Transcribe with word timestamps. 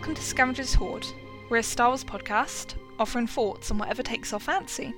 welcome 0.00 0.14
to 0.14 0.22
Scavenger's 0.22 0.72
Hoard. 0.72 1.06
We're 1.50 1.58
a 1.58 1.62
Star 1.62 1.88
Wars 1.88 2.04
podcast 2.04 2.74
offering 2.98 3.26
thoughts 3.26 3.70
on 3.70 3.76
whatever 3.76 4.02
takes 4.02 4.32
our 4.32 4.40
fancy. 4.40 4.94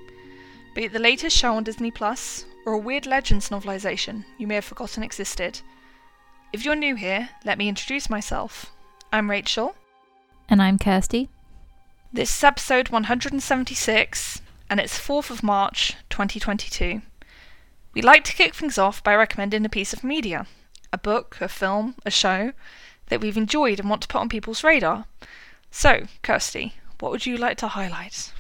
Be 0.77 0.85
it 0.85 0.93
the 0.93 1.01
latest 1.01 1.37
show 1.37 1.57
on 1.57 1.65
Disney 1.65 1.91
Plus 1.91 2.45
or 2.65 2.75
a 2.75 2.79
weird 2.79 3.05
Legends 3.05 3.49
novelization 3.49 4.25
you 4.39 4.47
may 4.47 4.55
have 4.55 4.65
forgotten 4.65 5.03
existed. 5.03 5.61
If 6.53 6.65
you're 6.65 6.77
new 6.77 6.95
here, 6.95 7.31
let 7.45 7.59
me 7.59 7.69
introduce 7.69 8.09
myself. 8.09 8.71
I'm 9.13 9.29
Rachel. 9.29 9.75
And 10.49 10.63
I'm 10.63 10.79
Kirsty. 10.79 11.29
This 12.13 12.33
is 12.33 12.45
episode 12.45 12.91
176, 12.91 14.41
and 14.71 14.79
it's 14.79 15.01
4th 15.01 15.31
of 15.31 15.43
March 15.43 15.97
2022. 16.11 17.03
We 17.93 18.03
like 18.03 18.23
to 18.23 18.35
kick 18.35 18.55
things 18.55 18.79
off 18.79 19.03
by 19.03 19.17
recommending 19.17 19.65
a 19.65 19.69
piece 19.69 19.93
of 19.93 20.05
media 20.05 20.47
a 20.93 20.99
book, 20.99 21.39
a 21.41 21.49
film, 21.49 21.97
a 22.07 22.11
show 22.13 22.53
that 23.13 23.21
we've 23.21 23.37
enjoyed 23.37 23.79
and 23.79 23.89
want 23.91 24.03
to 24.03 24.09
put 24.09 24.21
on 24.21 24.29
people's 24.29 24.65
radar. 24.65 25.05
So, 25.71 26.07
Kirsty, 26.23 26.75
what 27.01 27.13
would 27.13 27.27
you 27.27 27.37
like 27.37 27.57
to 27.59 27.69
highlight? 27.69 28.33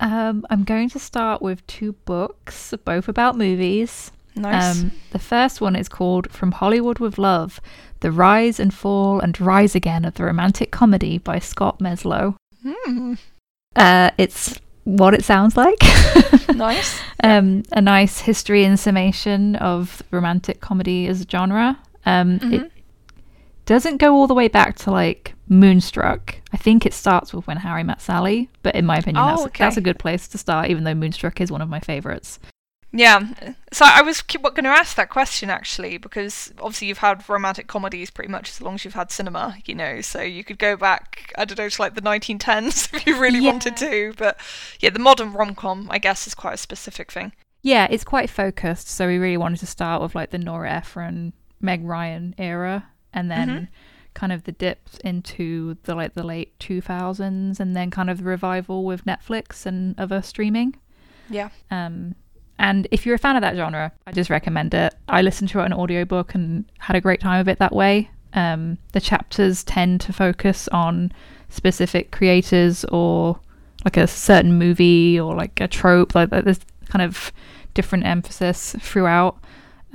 Um, 0.00 0.44
I'm 0.50 0.64
going 0.64 0.90
to 0.90 0.98
start 0.98 1.40
with 1.40 1.66
two 1.66 1.92
books, 2.04 2.74
both 2.84 3.08
about 3.08 3.36
movies. 3.36 4.10
Nice. 4.34 4.82
Um, 4.82 4.92
the 5.12 5.18
first 5.18 5.60
one 5.60 5.74
is 5.76 5.88
called 5.88 6.30
From 6.30 6.52
Hollywood 6.52 6.98
with 6.98 7.16
Love 7.18 7.60
The 8.00 8.12
Rise 8.12 8.60
and 8.60 8.74
Fall 8.74 9.20
and 9.20 9.40
Rise 9.40 9.74
Again 9.74 10.04
of 10.04 10.14
the 10.14 10.24
Romantic 10.24 10.70
Comedy 10.70 11.16
by 11.18 11.38
Scott 11.38 11.78
Meslow. 11.78 12.34
Hmm. 12.62 13.14
Uh, 13.74 14.10
it's 14.18 14.60
what 14.84 15.14
it 15.14 15.24
sounds 15.24 15.56
like. 15.56 15.78
Nice. 16.54 16.98
um, 17.22 17.64
a 17.72 17.80
nice 17.82 18.20
history 18.20 18.64
and 18.64 18.78
summation 18.80 19.56
of 19.56 20.02
romantic 20.10 20.60
comedy 20.60 21.06
as 21.06 21.20
a 21.20 21.26
genre. 21.28 21.78
Um, 22.06 22.38
Mhm. 22.38 22.52
It 22.54 22.72
doesn't 23.66 23.98
go 23.98 24.14
all 24.14 24.26
the 24.26 24.34
way 24.34 24.48
back 24.48 24.76
to 24.78 24.90
like 24.90 25.34
Moonstruck. 25.48 26.36
I 26.52 26.56
think 26.56 26.86
it 26.86 26.94
starts 26.94 27.32
with 27.34 27.46
when 27.46 27.58
Harry 27.58 27.82
met 27.84 28.00
Sally, 28.00 28.48
but 28.62 28.74
in 28.74 28.86
my 28.86 28.96
opinion, 28.98 29.22
Oh, 29.22 29.28
that's, 29.28 29.42
okay. 29.46 29.64
that's 29.64 29.76
a 29.76 29.80
good 29.82 29.98
place 29.98 30.26
to 30.28 30.38
start. 30.38 30.70
Even 30.70 30.84
though 30.84 30.94
Moonstruck 30.94 31.40
is 31.40 31.50
one 31.52 31.60
of 31.60 31.68
my 31.68 31.80
favorites. 31.80 32.38
Yeah. 32.92 33.28
So 33.72 33.84
I 33.86 34.00
was 34.00 34.22
going 34.22 34.64
to 34.64 34.70
ask 34.70 34.96
that 34.96 35.10
question 35.10 35.50
actually, 35.50 35.98
because 35.98 36.52
obviously 36.58 36.88
you've 36.88 36.98
had 36.98 37.28
romantic 37.28 37.66
comedies 37.66 38.10
pretty 38.10 38.30
much 38.30 38.48
as 38.48 38.62
long 38.62 38.74
as 38.76 38.84
you've 38.84 38.94
had 38.94 39.10
cinema, 39.10 39.56
you 39.66 39.74
know. 39.74 40.00
So 40.00 40.22
you 40.22 40.42
could 40.44 40.58
go 40.58 40.76
back, 40.76 41.32
I 41.36 41.44
don't 41.44 41.58
know, 41.58 41.68
to 41.68 41.82
like 41.82 41.94
the 41.94 42.00
1910s 42.00 42.94
if 42.94 43.06
you 43.06 43.20
really 43.20 43.40
wanted 43.40 43.78
Yeah. 43.82 43.88
to. 43.90 44.14
But 44.16 44.38
yeah, 44.80 44.90
the 44.90 44.98
modern 45.00 45.32
rom 45.32 45.54
com, 45.54 45.88
I 45.90 45.98
guess, 45.98 46.26
is 46.26 46.34
quite 46.34 46.54
a 46.54 46.58
specific 46.58 47.12
thing. 47.12 47.32
Yeah, 47.62 47.86
it's 47.90 48.04
quite 48.04 48.30
focused. 48.30 48.88
So 48.88 49.08
we 49.08 49.18
really 49.18 49.36
wanted 49.36 49.58
to 49.60 49.66
start 49.66 50.00
with 50.00 50.14
like 50.14 50.30
the 50.30 50.38
Nora 50.38 50.70
Ephron, 50.70 51.32
Meg 51.60 51.84
Ryan 51.84 52.34
era, 52.38 52.86
and 53.16 53.28
then 53.30 53.48
Mhm. 53.48 53.68
kind 54.14 54.32
of 54.32 54.44
the 54.44 54.52
dips 54.52 54.98
into 54.98 55.76
the 55.82 55.94
like 55.96 56.14
the 56.14 56.22
late 56.22 56.56
2000s, 56.60 57.58
and 57.58 57.74
then 57.74 57.90
kind 57.90 58.08
of 58.08 58.18
the 58.18 58.24
revival 58.24 58.84
with 58.84 59.04
Netflix 59.04 59.66
and 59.66 59.98
other 59.98 60.22
streaming. 60.22 60.76
Yeah. 61.28 61.48
Um, 61.70 62.14
and 62.58 62.86
if 62.90 63.04
you're 63.04 63.16
a 63.16 63.18
fan 63.18 63.34
of 63.36 63.42
that 63.42 63.56
genre, 63.56 63.92
I 64.06 64.12
just 64.12 64.30
recommend 64.30 64.72
it. 64.72 64.94
I 65.08 65.20
listened 65.22 65.50
to 65.50 65.58
it 65.60 65.64
on 65.64 65.72
audiobook 65.72 66.34
and 66.34 66.64
had 66.78 66.94
a 66.96 67.00
great 67.00 67.20
time 67.20 67.40
of 67.40 67.48
it 67.48 67.58
that 67.58 67.74
way. 67.74 68.10
Um, 68.32 68.78
the 68.92 69.00
chapters 69.00 69.64
tend 69.64 70.00
to 70.02 70.12
focus 70.12 70.68
on 70.68 71.12
specific 71.48 72.10
creators 72.10 72.84
or 72.86 73.40
like 73.84 73.96
a 73.96 74.06
certain 74.06 74.54
movie 74.58 75.18
or 75.20 75.34
like 75.34 75.60
a 75.60 75.68
trope. 75.68 76.14
Like 76.14 76.30
there's 76.30 76.60
kind 76.88 77.02
of 77.02 77.32
different 77.74 78.04
emphasis 78.06 78.74
throughout. 78.80 79.36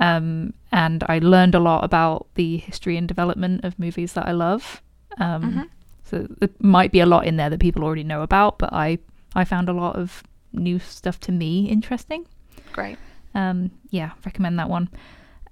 Um, 0.02 0.52
and 0.72 1.04
I 1.08 1.18
learned 1.20 1.54
a 1.54 1.60
lot 1.60 1.84
about 1.84 2.26
the 2.34 2.56
history 2.56 2.96
and 2.96 3.06
development 3.06 3.64
of 3.64 3.78
movies 3.78 4.14
that 4.14 4.26
I 4.26 4.32
love. 4.32 4.82
Um, 5.18 5.42
Mhm. 5.42 5.68
So 6.04 6.26
there 6.40 6.50
might 6.60 6.92
be 6.92 7.00
a 7.00 7.06
lot 7.06 7.24
in 7.26 7.36
there 7.36 7.48
that 7.50 7.60
people 7.60 7.84
already 7.84 8.04
know 8.04 8.22
about, 8.22 8.58
but 8.58 8.72
I 8.72 8.98
I 9.34 9.44
found 9.44 9.68
a 9.68 9.72
lot 9.72 9.96
of 9.96 10.22
new 10.52 10.78
stuff 10.78 11.18
to 11.20 11.32
me 11.32 11.68
interesting. 11.70 12.26
Great. 12.72 12.98
Um, 13.34 13.70
yeah, 13.90 14.10
recommend 14.26 14.58
that 14.58 14.68
one. 14.68 14.88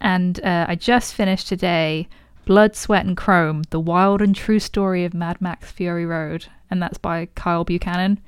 And 0.00 0.38
uh, 0.44 0.66
I 0.68 0.74
just 0.74 1.14
finished 1.14 1.48
today 1.48 2.08
Blood, 2.44 2.74
Sweat, 2.76 3.06
and 3.06 3.16
Chrome 3.16 3.62
The 3.70 3.80
Wild 3.80 4.20
and 4.20 4.34
True 4.34 4.58
Story 4.58 5.04
of 5.04 5.14
Mad 5.14 5.40
Max 5.40 5.70
Fury 5.72 6.04
Road. 6.04 6.46
And 6.70 6.82
that's 6.82 6.98
by 6.98 7.28
Kyle 7.34 7.64
Buchanan. 7.64 8.18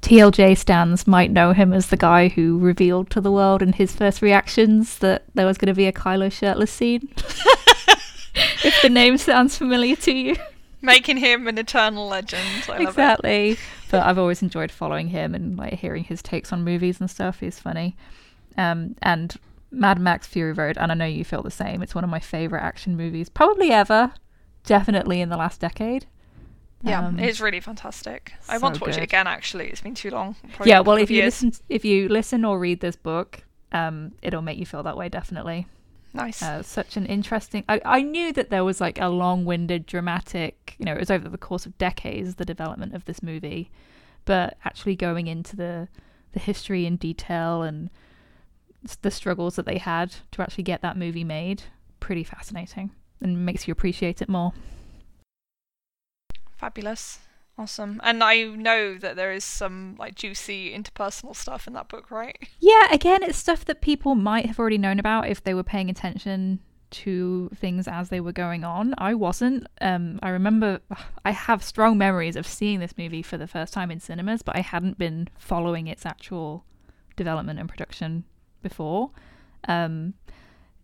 TLJ 0.00 0.56
stands 0.56 1.06
might 1.06 1.30
know 1.30 1.52
him 1.52 1.72
as 1.72 1.88
the 1.88 1.96
guy 1.96 2.28
who 2.28 2.58
revealed 2.58 3.10
to 3.10 3.20
the 3.20 3.32
world 3.32 3.62
in 3.62 3.72
his 3.72 3.94
first 3.94 4.22
reactions 4.22 4.98
that 4.98 5.24
there 5.34 5.46
was 5.46 5.58
going 5.58 5.72
to 5.72 5.74
be 5.74 5.86
a 5.86 5.92
Kylo 5.92 6.30
shirtless 6.30 6.70
scene. 6.70 7.08
if 8.64 8.80
the 8.82 8.88
name 8.88 9.18
sounds 9.18 9.56
familiar 9.58 9.96
to 9.96 10.12
you. 10.12 10.36
Making 10.82 11.16
him 11.16 11.48
an 11.48 11.58
eternal 11.58 12.06
legend. 12.06 12.46
I 12.68 12.82
exactly. 12.82 13.56
But 13.90 14.04
I've 14.04 14.18
always 14.18 14.42
enjoyed 14.42 14.70
following 14.70 15.08
him 15.08 15.34
and 15.34 15.56
like 15.56 15.74
hearing 15.74 16.04
his 16.04 16.22
takes 16.22 16.52
on 16.52 16.62
movies 16.62 17.00
and 17.00 17.10
stuff. 17.10 17.40
He's 17.40 17.58
funny. 17.58 17.96
Um, 18.56 18.94
and 19.02 19.34
Mad 19.70 19.98
Max 19.98 20.26
Fury 20.26 20.52
Road, 20.52 20.76
and 20.78 20.92
I 20.92 20.94
know 20.94 21.06
you 21.06 21.24
feel 21.24 21.42
the 21.42 21.50
same. 21.50 21.82
It's 21.82 21.94
one 21.94 22.04
of 22.04 22.10
my 22.10 22.20
favorite 22.20 22.62
action 22.62 22.96
movies, 22.96 23.28
probably 23.28 23.70
ever. 23.70 24.12
Definitely 24.64 25.20
in 25.20 25.28
the 25.28 25.36
last 25.36 25.60
decade. 25.60 26.06
Yeah, 26.86 27.06
Um, 27.06 27.18
it's 27.18 27.40
really 27.40 27.60
fantastic. 27.60 28.32
I 28.48 28.58
want 28.58 28.76
to 28.76 28.80
watch 28.80 28.96
it 28.96 29.02
again. 29.02 29.26
Actually, 29.26 29.68
it's 29.68 29.80
been 29.80 29.94
too 29.94 30.10
long. 30.10 30.36
Yeah. 30.64 30.80
Well, 30.80 30.96
if 30.96 31.10
you 31.10 31.18
years. 31.18 31.42
listen, 31.42 31.64
if 31.68 31.84
you 31.84 32.08
listen 32.08 32.44
or 32.44 32.58
read 32.58 32.80
this 32.80 32.96
book, 32.96 33.42
um, 33.72 34.12
it'll 34.22 34.42
make 34.42 34.58
you 34.58 34.66
feel 34.66 34.82
that 34.84 34.96
way. 34.96 35.08
Definitely. 35.08 35.66
nice. 36.14 36.42
Uh, 36.42 36.62
such 36.62 36.96
an 36.96 37.04
interesting. 37.06 37.64
I, 37.68 37.80
I 37.84 38.02
knew 38.02 38.32
that 38.32 38.50
there 38.50 38.64
was 38.64 38.80
like 38.80 39.00
a 39.00 39.08
long-winded, 39.08 39.84
dramatic. 39.86 40.74
You 40.78 40.86
know, 40.86 40.92
it 40.94 41.00
was 41.00 41.10
over 41.10 41.28
the 41.28 41.38
course 41.38 41.66
of 41.66 41.76
decades 41.76 42.36
the 42.36 42.44
development 42.44 42.94
of 42.94 43.04
this 43.04 43.22
movie, 43.22 43.70
but 44.24 44.56
actually 44.64 44.96
going 44.96 45.26
into 45.26 45.56
the 45.56 45.88
the 46.32 46.40
history 46.40 46.86
in 46.86 46.96
detail 46.96 47.62
and 47.62 47.90
the 49.02 49.10
struggles 49.10 49.56
that 49.56 49.66
they 49.66 49.78
had 49.78 50.14
to 50.30 50.42
actually 50.42 50.64
get 50.64 50.82
that 50.82 50.96
movie 50.96 51.24
made, 51.24 51.64
pretty 51.98 52.22
fascinating 52.22 52.90
and 53.20 53.44
makes 53.44 53.66
you 53.66 53.72
appreciate 53.72 54.20
it 54.22 54.28
more. 54.28 54.52
Fabulous. 56.66 57.20
Awesome. 57.56 58.00
And 58.02 58.24
I 58.24 58.42
know 58.42 58.98
that 58.98 59.14
there 59.14 59.30
is 59.30 59.44
some 59.44 59.94
like 60.00 60.16
juicy 60.16 60.76
interpersonal 60.76 61.36
stuff 61.36 61.68
in 61.68 61.74
that 61.74 61.88
book, 61.88 62.10
right? 62.10 62.36
Yeah, 62.58 62.92
again, 62.92 63.22
it's 63.22 63.38
stuff 63.38 63.64
that 63.66 63.80
people 63.80 64.16
might 64.16 64.46
have 64.46 64.58
already 64.58 64.76
known 64.76 64.98
about 64.98 65.28
if 65.28 65.44
they 65.44 65.54
were 65.54 65.62
paying 65.62 65.88
attention 65.88 66.58
to 66.90 67.50
things 67.54 67.86
as 67.86 68.08
they 68.08 68.20
were 68.20 68.32
going 68.32 68.64
on. 68.64 68.96
I 68.98 69.14
wasn't. 69.14 69.68
Um, 69.80 70.18
I 70.24 70.30
remember 70.30 70.80
I 71.24 71.30
have 71.30 71.62
strong 71.62 71.96
memories 71.96 72.34
of 72.34 72.48
seeing 72.48 72.80
this 72.80 72.98
movie 72.98 73.22
for 73.22 73.38
the 73.38 73.46
first 73.46 73.72
time 73.72 73.92
in 73.92 74.00
cinemas, 74.00 74.42
but 74.42 74.56
I 74.56 74.60
hadn't 74.60 74.98
been 74.98 75.28
following 75.38 75.86
its 75.86 76.04
actual 76.04 76.64
development 77.14 77.60
and 77.60 77.68
production 77.68 78.24
before. 78.60 79.12
Um, 79.68 80.14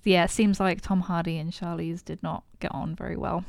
yeah, 0.04 0.22
it 0.22 0.30
seems 0.30 0.60
like 0.60 0.80
Tom 0.80 1.00
Hardy 1.00 1.38
and 1.38 1.50
Charlize 1.50 2.04
did 2.04 2.22
not 2.22 2.44
get 2.60 2.70
on 2.72 2.94
very 2.94 3.16
well. 3.16 3.44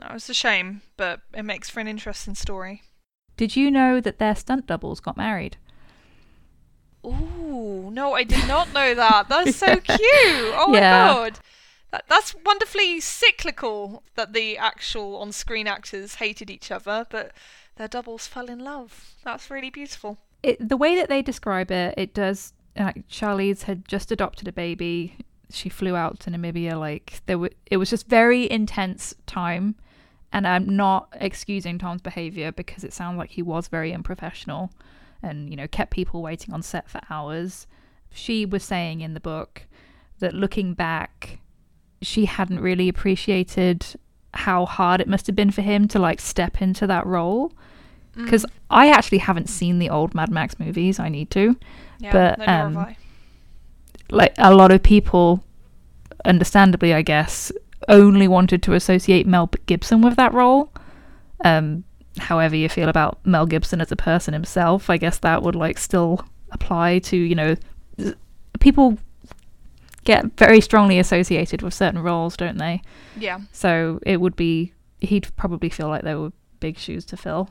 No, 0.00 0.06
it's 0.14 0.28
a 0.30 0.34
shame, 0.34 0.82
but 0.96 1.20
it 1.34 1.42
makes 1.44 1.68
for 1.68 1.80
an 1.80 1.86
interesting 1.86 2.34
story. 2.34 2.82
Did 3.36 3.54
you 3.56 3.70
know 3.70 4.00
that 4.00 4.18
their 4.18 4.34
stunt 4.34 4.66
doubles 4.66 5.00
got 5.00 5.16
married? 5.16 5.56
Ooh, 7.04 7.90
no, 7.92 8.14
I 8.14 8.24
did 8.24 8.46
not 8.46 8.72
know 8.74 8.94
that. 8.94 9.28
That's 9.28 9.56
so 9.56 9.76
cute. 9.80 10.00
Oh 10.02 10.68
my 10.68 10.80
god. 10.80 11.38
That, 11.90 12.04
that's 12.08 12.34
wonderfully 12.44 13.00
cyclical 13.00 14.02
that 14.14 14.32
the 14.32 14.56
actual 14.58 15.16
on 15.16 15.32
screen 15.32 15.66
actors 15.66 16.16
hated 16.16 16.50
each 16.50 16.70
other, 16.70 17.06
but 17.10 17.32
their 17.76 17.88
doubles 17.88 18.26
fell 18.26 18.48
in 18.48 18.58
love. 18.60 19.14
That's 19.24 19.50
really 19.50 19.70
beautiful. 19.70 20.18
it, 20.42 20.66
the 20.66 20.76
way 20.76 20.94
that 20.96 21.08
they 21.08 21.22
describe 21.22 21.70
it, 21.70 21.94
it 21.96 22.14
does. 22.14 22.52
Like 22.78 23.08
Charlize 23.08 23.62
had 23.62 23.88
just 23.88 24.12
adopted 24.12 24.46
a 24.46 24.52
baby. 24.52 25.16
She 25.50 25.68
flew 25.68 25.96
out 25.96 26.20
to 26.20 26.30
Namibia. 26.30 26.78
Like 26.78 27.20
there 27.26 27.38
were, 27.38 27.50
it 27.66 27.78
was 27.78 27.90
just 27.90 28.06
very 28.06 28.48
intense 28.50 29.14
time. 29.26 29.74
And 30.32 30.46
I'm 30.46 30.76
not 30.76 31.08
excusing 31.14 31.78
Tom's 31.78 32.02
behavior 32.02 32.52
because 32.52 32.84
it 32.84 32.92
sounds 32.92 33.18
like 33.18 33.30
he 33.30 33.42
was 33.42 33.68
very 33.68 33.92
unprofessional, 33.92 34.70
and 35.22 35.50
you 35.50 35.56
know 35.56 35.66
kept 35.66 35.90
people 35.90 36.22
waiting 36.22 36.54
on 36.54 36.62
set 36.62 36.88
for 36.88 37.00
hours. 37.10 37.66
She 38.12 38.46
was 38.46 38.62
saying 38.62 39.00
in 39.00 39.14
the 39.14 39.20
book 39.20 39.66
that 40.20 40.34
looking 40.34 40.74
back, 40.74 41.38
she 42.02 42.26
hadn't 42.26 42.60
really 42.60 42.88
appreciated 42.88 43.86
how 44.34 44.64
hard 44.66 45.00
it 45.00 45.08
must 45.08 45.26
have 45.26 45.34
been 45.34 45.50
for 45.50 45.62
him 45.62 45.88
to 45.88 45.98
like 45.98 46.20
step 46.20 46.62
into 46.62 46.86
that 46.86 47.04
role 47.06 47.52
because 48.16 48.44
I 48.70 48.90
actually 48.90 49.18
haven't 49.18 49.48
seen 49.48 49.78
the 49.78 49.90
old 49.90 50.14
Mad 50.14 50.30
Max 50.30 50.58
movies. 50.58 50.98
I 50.98 51.08
need 51.08 51.30
to. 51.30 51.56
yeah, 51.98 52.12
but, 52.12 52.48
um, 52.48 52.74
Like 54.10 54.34
a 54.38 54.54
lot 54.54 54.72
of 54.72 54.82
people, 54.82 55.44
understandably, 56.24 56.92
I 56.92 57.02
guess, 57.02 57.52
only 57.88 58.28
wanted 58.28 58.62
to 58.64 58.74
associate 58.74 59.26
Mel 59.26 59.50
Gibson 59.66 60.02
with 60.02 60.16
that 60.16 60.32
role. 60.32 60.72
Um, 61.44 61.84
however 62.18 62.56
you 62.56 62.68
feel 62.68 62.88
about 62.88 63.18
Mel 63.24 63.46
Gibson 63.46 63.80
as 63.80 63.92
a 63.92 63.96
person 63.96 64.34
himself, 64.34 64.90
I 64.90 64.96
guess 64.96 65.18
that 65.18 65.42
would 65.42 65.54
like 65.54 65.78
still 65.78 66.24
apply 66.52 66.98
to 66.98 67.16
you 67.16 67.34
know 67.34 67.56
people 68.58 68.98
get 70.04 70.36
very 70.36 70.60
strongly 70.60 70.98
associated 70.98 71.62
with 71.62 71.74
certain 71.74 72.00
roles, 72.00 72.36
don't 72.36 72.58
they? 72.58 72.82
Yeah. 73.16 73.40
So 73.52 74.00
it 74.04 74.20
would 74.20 74.36
be 74.36 74.72
he'd 75.00 75.28
probably 75.36 75.68
feel 75.68 75.88
like 75.88 76.02
there 76.02 76.18
were 76.18 76.32
big 76.60 76.78
shoes 76.78 77.04
to 77.06 77.16
fill. 77.16 77.50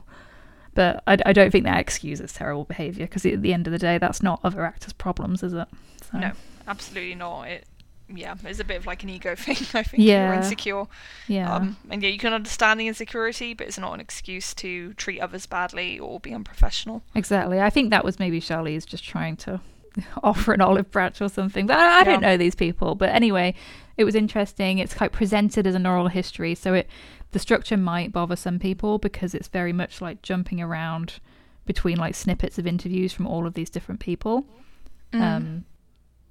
But 0.74 1.02
I, 1.06 1.18
I 1.26 1.32
don't 1.32 1.50
think 1.50 1.64
that 1.64 1.80
excuses 1.80 2.32
terrible 2.32 2.64
behaviour 2.64 3.06
because 3.06 3.26
at 3.26 3.42
the 3.42 3.52
end 3.52 3.66
of 3.66 3.72
the 3.72 3.78
day, 3.78 3.98
that's 3.98 4.22
not 4.22 4.40
other 4.44 4.64
actors' 4.64 4.92
problems, 4.92 5.42
is 5.42 5.52
it? 5.52 5.66
So, 6.10 6.18
No, 6.18 6.32
absolutely 6.68 7.16
not. 7.16 7.48
It, 7.48 7.66
yeah, 8.14 8.34
it's 8.44 8.60
a 8.60 8.64
bit 8.64 8.76
of 8.78 8.86
like 8.86 9.02
an 9.02 9.08
ego 9.10 9.34
thing. 9.36 9.56
I 9.74 9.82
think 9.82 10.02
Yeah. 10.02 10.26
you're 10.26 10.34
insecure, 10.34 10.84
Yeah. 11.28 11.54
um, 11.54 11.76
and 11.90 12.02
yeah, 12.02 12.08
you 12.10 12.18
can 12.18 12.32
understand 12.32 12.80
the 12.80 12.86
insecurity, 12.88 13.54
but 13.54 13.66
it's 13.66 13.78
not 13.78 13.92
an 13.94 14.00
excuse 14.00 14.54
to 14.54 14.94
treat 14.94 15.20
others 15.20 15.46
badly 15.46 15.98
or 15.98 16.20
be 16.20 16.32
unprofessional. 16.34 17.02
Exactly. 17.14 17.60
I 17.60 17.70
think 17.70 17.90
that 17.90 18.04
was 18.04 18.18
maybe 18.18 18.40
Charlize 18.40 18.86
just 18.86 19.04
trying 19.04 19.36
to 19.38 19.60
offer 20.22 20.52
an 20.52 20.60
olive 20.60 20.90
branch 20.90 21.20
or 21.20 21.28
something. 21.28 21.66
But 21.66 21.78
I, 21.78 22.00
I 22.00 22.04
don't 22.04 22.22
know 22.22 22.36
these 22.36 22.54
people. 22.54 22.94
But 22.94 23.10
anyway, 23.10 23.54
it 23.96 24.04
was 24.04 24.14
interesting. 24.14 24.78
It's 24.78 25.00
like 25.00 25.12
presented 25.12 25.66
as 25.66 25.74
an 25.74 25.86
oral 25.86 26.08
history, 26.08 26.54
so 26.54 26.74
it 26.74 26.88
the 27.32 27.38
structure 27.38 27.76
might 27.76 28.10
bother 28.12 28.34
some 28.34 28.58
people 28.58 28.98
because 28.98 29.34
it's 29.34 29.46
very 29.48 29.72
much 29.72 30.00
like 30.00 30.20
jumping 30.22 30.60
around 30.60 31.20
between 31.64 31.96
like 31.96 32.14
snippets 32.16 32.58
of 32.58 32.66
interviews 32.66 33.12
from 33.12 33.26
all 33.26 33.46
of 33.46 33.54
these 33.54 33.70
different 33.70 34.00
people. 34.00 34.44
Mm. 35.12 35.20
Um, 35.20 35.64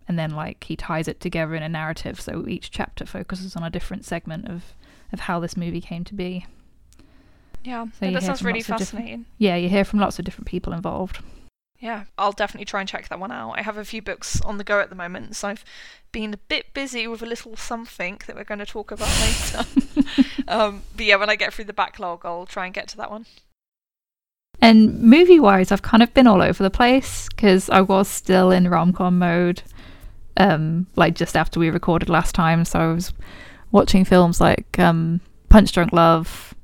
and 0.09 0.19
then 0.19 0.31
like 0.31 0.65
he 0.65 0.75
ties 0.75 1.07
it 1.07 1.21
together 1.21 1.55
in 1.55 1.63
a 1.63 1.69
narrative, 1.69 2.19
so 2.19 2.45
each 2.47 2.71
chapter 2.71 3.05
focuses 3.05 3.55
on 3.55 3.63
a 3.63 3.69
different 3.69 4.03
segment 4.03 4.47
of 4.49 4.73
of 5.13 5.21
how 5.21 5.39
this 5.39 5.55
movie 5.55 5.79
came 5.81 6.03
to 6.03 6.13
be. 6.13 6.45
yeah, 7.63 7.85
so 7.97 8.05
yeah, 8.05 8.11
that 8.11 8.23
sounds 8.23 8.43
really 8.43 8.59
lots 8.59 8.69
of 8.69 8.77
different- 8.77 8.97
fascinating. 9.05 9.25
Yeah, 9.37 9.55
you 9.55 9.69
hear 9.69 9.85
from 9.85 9.99
lots 9.99 10.19
of 10.19 10.25
different 10.25 10.47
people 10.47 10.73
involved. 10.73 11.19
Yeah, 11.79 12.03
I'll 12.17 12.33
definitely 12.33 12.65
try 12.65 12.81
and 12.81 12.89
check 12.89 13.07
that 13.07 13.19
one 13.21 13.31
out. 13.31 13.51
I 13.51 13.61
have 13.61 13.77
a 13.77 13.85
few 13.85 14.01
books 14.01 14.41
on 14.41 14.57
the 14.57 14.65
go 14.65 14.81
at 14.81 14.89
the 14.89 14.95
moment, 14.97 15.37
so 15.37 15.47
I've 15.47 15.63
been 16.11 16.33
a 16.33 16.37
bit 16.37 16.73
busy 16.73 17.07
with 17.07 17.21
a 17.21 17.25
little 17.25 17.55
something 17.55 18.19
that 18.27 18.35
we're 18.35 18.43
going 18.43 18.59
to 18.59 18.65
talk 18.65 18.91
about 18.91 19.07
later. 19.21 19.65
um, 20.49 20.81
but 20.97 21.05
yeah, 21.05 21.15
when 21.15 21.29
I 21.29 21.37
get 21.37 21.53
through 21.53 21.65
the 21.65 21.73
backlog, 21.73 22.25
I'll 22.25 22.45
try 22.45 22.65
and 22.65 22.73
get 22.73 22.89
to 22.89 22.97
that 22.97 23.09
one. 23.09 23.25
And 24.61 24.99
movie 25.01 25.39
wise, 25.39 25.71
I've 25.71 25.81
kind 25.81 26.03
of 26.03 26.13
been 26.13 26.27
all 26.27 26.41
over 26.41 26.61
the 26.61 26.69
place 26.69 27.29
because 27.29 27.69
I 27.69 27.79
was 27.81 28.09
still 28.09 28.51
in 28.51 28.67
rom 28.67 28.91
com 28.91 29.17
mode, 29.17 29.63
um, 30.39 30.87
like 30.95 31.15
just 31.15 31.37
after 31.37 31.59
we 31.59 31.69
recorded 31.69 32.09
last 32.09 32.33
time. 32.33 32.65
So 32.65 32.79
I 32.79 32.93
was 32.93 33.13
watching 33.71 34.05
films 34.05 34.41
like 34.41 34.79
um, 34.79 35.21
Punch 35.49 35.71
Drunk 35.71 35.93
Love 35.93 36.55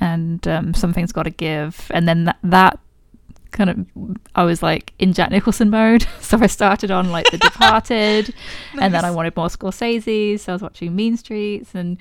and 0.00 0.46
um, 0.46 0.74
Something's 0.74 1.12
Got 1.12 1.22
to 1.22 1.30
Give, 1.30 1.90
and 1.94 2.06
then 2.08 2.24
that, 2.24 2.38
that 2.42 2.78
kind 3.52 3.70
of 3.70 4.16
I 4.34 4.44
was 4.44 4.62
like 4.62 4.92
in 4.98 5.12
Jack 5.12 5.30
Nicholson 5.30 5.70
mode. 5.70 6.06
So 6.20 6.38
I 6.38 6.46
started 6.46 6.92
on 6.92 7.10
like 7.10 7.28
The 7.30 7.38
Departed, 7.38 8.32
and 8.80 8.94
then 8.94 9.04
I 9.04 9.10
wanted 9.10 9.36
more 9.36 9.48
Scorsese. 9.48 10.38
So 10.38 10.52
I 10.52 10.54
was 10.54 10.62
watching 10.62 10.94
Mean 10.94 11.16
Streets, 11.16 11.74
and 11.74 11.98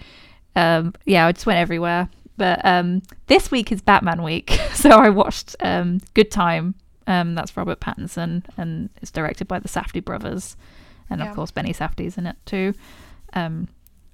um, 0.56 0.94
yeah, 1.06 1.26
I 1.26 1.32
just 1.32 1.48
went 1.48 1.58
everywhere. 1.58 2.10
But 2.38 2.64
um, 2.64 3.02
this 3.26 3.50
week 3.50 3.72
is 3.72 3.82
Batman 3.82 4.22
week, 4.22 4.52
so 4.74 4.92
I 4.92 5.10
watched 5.10 5.56
um, 5.62 6.00
Good 6.14 6.30
Time. 6.32 6.76
Um, 7.08 7.34
that's 7.34 7.58
Robert 7.58 7.80
Pattinson, 7.80 8.46
and 8.56 8.92
it's 9.02 9.10
directed 9.10 9.48
by 9.48 9.58
the 9.58 9.68
Safdie 9.68 10.06
brothers, 10.06 10.56
and 11.10 11.20
Yeah. 11.22 11.30
of 11.30 11.36
course 11.36 11.52
Benny 11.52 11.74
Safdie's 11.74 12.18
in 12.18 12.28
it 12.28 12.38
too. 12.46 12.74
Um, 13.34 13.68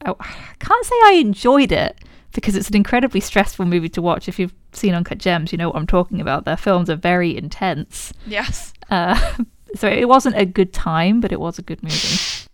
I 0.06 0.12
I 0.20 0.56
can't 0.60 0.86
say 0.86 0.96
I 1.06 1.14
enjoyed 1.20 1.72
it 1.72 1.98
because 2.34 2.56
it's 2.56 2.70
an 2.70 2.76
incredibly 2.76 3.20
stressful 3.22 3.66
movie 3.66 3.90
to 3.90 4.02
watch. 4.02 4.28
If 4.28 4.40
you've 4.40 4.54
seen 4.74 4.94
Uncut 4.94 5.18
Gems, 5.20 5.52
you 5.52 5.58
know 5.58 5.70
what 5.70 5.78
I'm 5.78 5.88
talking 5.88 6.20
about. 6.20 6.44
Their 6.46 6.58
films 6.58 6.90
are 6.90 6.96
very 6.98 7.36
intense. 7.36 8.12
Yes. 8.28 8.74
Uh, 8.90 9.18
so 9.76 9.88
it 9.88 10.08
wasn't 10.10 10.38
a 10.38 10.46
good 10.46 10.74
time, 10.74 11.22
but 11.22 11.32
it 11.32 11.40
was 11.40 11.58
a 11.58 11.62
good 11.62 11.82
movie. 11.82 12.18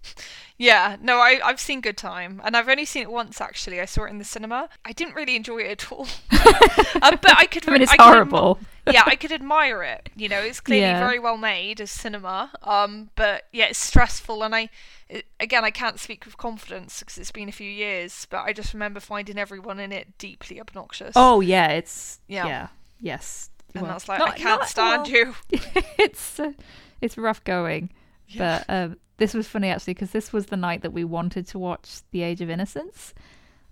Yeah, 0.57 0.97
no, 1.01 1.17
I, 1.17 1.39
I've 1.43 1.59
seen 1.59 1.81
Good 1.81 1.97
Time, 1.97 2.39
and 2.45 2.55
I've 2.55 2.69
only 2.69 2.85
seen 2.85 3.01
it 3.01 3.11
once 3.11 3.41
actually. 3.41 3.81
I 3.81 3.85
saw 3.85 4.03
it 4.03 4.11
in 4.11 4.19
the 4.19 4.23
cinema. 4.23 4.69
I 4.85 4.91
didn't 4.91 5.15
really 5.15 5.35
enjoy 5.35 5.61
it 5.61 5.71
at 5.83 5.91
all. 5.91 6.07
uh, 6.31 7.17
but 7.19 7.35
I 7.35 7.47
could. 7.49 7.67
I 7.67 7.71
mean, 7.71 7.81
it's 7.81 7.91
I 7.91 7.97
could 7.97 8.03
horrible. 8.03 8.59
Yeah, 8.87 9.03
I 9.05 9.15
could 9.15 9.31
admire 9.31 9.83
it. 9.83 10.09
You 10.15 10.29
know, 10.29 10.39
it's 10.39 10.59
clearly 10.59 10.81
Yeah. 10.83 10.99
very 10.99 11.19
well 11.19 11.37
made 11.37 11.79
as 11.81 11.91
cinema. 11.91 12.51
Um, 12.63 13.09
but 13.15 13.47
yeah, 13.51 13.65
it's 13.65 13.79
stressful, 13.79 14.43
and 14.43 14.55
I, 14.55 14.69
it, 15.09 15.25
again, 15.39 15.63
I 15.63 15.71
can't 15.71 15.99
speak 15.99 16.25
with 16.25 16.37
confidence 16.37 16.99
because 16.99 17.17
it's 17.17 17.31
been 17.31 17.49
a 17.49 17.51
few 17.51 17.69
years. 17.69 18.25
But 18.29 18.41
I 18.45 18.53
just 18.53 18.73
remember 18.73 18.99
finding 18.99 19.37
everyone 19.37 19.79
in 19.79 19.91
it 19.91 20.17
deeply 20.17 20.59
obnoxious. 20.59 21.13
Oh 21.15 21.41
yeah, 21.41 21.67
it's 21.69 22.19
Yeah. 22.27 22.45
yeah, 22.47 22.67
yes. 22.99 23.49
and 23.73 23.83
Well, 23.83 23.91
that's 23.93 24.09
like, 24.09 24.19
not- 24.19 24.31
I 24.31 24.37
can't 24.37 24.63
stand 24.65 25.03
well, 25.03 25.11
you. 25.11 25.35
it's 25.99 26.39
uh, 26.39 26.53
it's 27.01 27.17
rough 27.17 27.43
going, 27.43 27.89
Yeah. 28.27 28.63
but 28.67 28.73
um, 28.73 28.97
this 29.17 29.33
was 29.33 29.47
funny 29.47 29.69
actually 29.69 29.93
because 29.93 30.11
this 30.11 30.33
was 30.33 30.47
the 30.47 30.57
night 30.57 30.81
that 30.81 30.91
we 30.93 31.03
wanted 31.03 31.47
to 31.47 31.59
watch 31.59 32.01
The 32.11 32.23
Age 32.23 32.41
of 32.41 32.49
Innocence. 32.49 33.13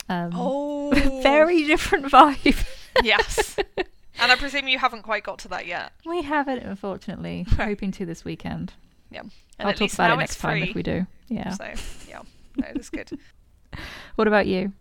Um, 0.08 0.32
Oh, 0.36 0.92
very 1.24 1.64
different 1.66 2.06
vibe. 2.06 2.66
yes. 3.04 3.56
And 4.22 4.32
I 4.32 4.36
presume 4.36 4.68
you 4.68 4.80
haven't 4.80 5.04
quite 5.04 5.24
got 5.24 5.40
to 5.40 5.48
that 5.50 5.66
yet. 5.66 5.94
we 6.06 6.22
haven't, 6.22 6.60
unfortunately. 6.60 7.46
Right. 7.58 7.70
Hoping 7.70 7.92
to 7.94 8.06
this 8.06 8.24
weekend. 8.26 8.74
And 9.60 9.68
I'll 9.68 9.74
talk 9.74 9.94
about 9.94 10.12
it 10.12 10.18
next 10.18 10.38
time 10.38 10.64
if 10.64 10.76
we 10.76 10.84
do. 10.84 11.06
Yeah. 11.28 11.52
So 11.52 11.74
yeah, 12.08 12.22
no, 12.56 12.68
that's 12.74 12.90
good. 12.90 13.12
What 14.16 14.28
about 14.28 14.48
you? 14.48 14.74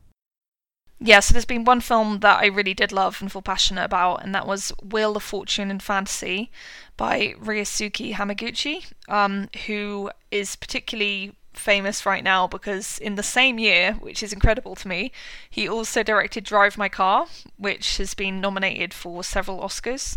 Yeah, 1.00 1.20
so 1.20 1.32
there's 1.32 1.44
been 1.44 1.64
one 1.64 1.80
film 1.80 2.20
that 2.20 2.42
I 2.42 2.46
really 2.46 2.74
did 2.74 2.90
love 2.90 3.20
and 3.20 3.30
feel 3.30 3.42
passionate 3.42 3.84
about, 3.84 4.24
and 4.24 4.34
that 4.34 4.48
was 4.48 4.72
Wheel 4.82 5.16
of 5.16 5.22
Fortune 5.22 5.70
and 5.70 5.80
Fantasy 5.80 6.50
by 6.96 7.34
Ryosuke 7.38 8.14
Hamaguchi, 8.14 8.84
um, 9.08 9.48
who 9.66 10.10
is 10.32 10.56
particularly 10.56 11.37
famous 11.52 12.06
right 12.06 12.22
now 12.22 12.46
because 12.46 12.98
in 12.98 13.16
the 13.16 13.22
same 13.22 13.58
year, 13.58 13.92
which 13.94 14.22
is 14.22 14.32
incredible 14.32 14.74
to 14.76 14.88
me, 14.88 15.12
he 15.48 15.68
also 15.68 16.02
directed 16.02 16.44
Drive 16.44 16.78
My 16.78 16.88
Car, 16.88 17.26
which 17.56 17.96
has 17.98 18.14
been 18.14 18.40
nominated 18.40 18.94
for 18.94 19.24
several 19.24 19.60
Oscars, 19.60 20.16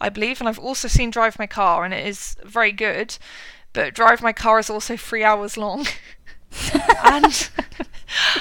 I 0.00 0.08
believe, 0.08 0.40
and 0.40 0.48
I've 0.48 0.58
also 0.58 0.88
seen 0.88 1.10
Drive 1.10 1.38
My 1.38 1.46
Car, 1.46 1.84
and 1.84 1.92
it 1.92 2.06
is 2.06 2.36
very 2.44 2.72
good. 2.72 3.18
But 3.72 3.94
Drive 3.94 4.22
My 4.22 4.32
Car 4.32 4.58
is 4.58 4.70
also 4.70 4.96
three 4.96 5.24
hours 5.24 5.56
long. 5.56 5.86
and 7.04 7.50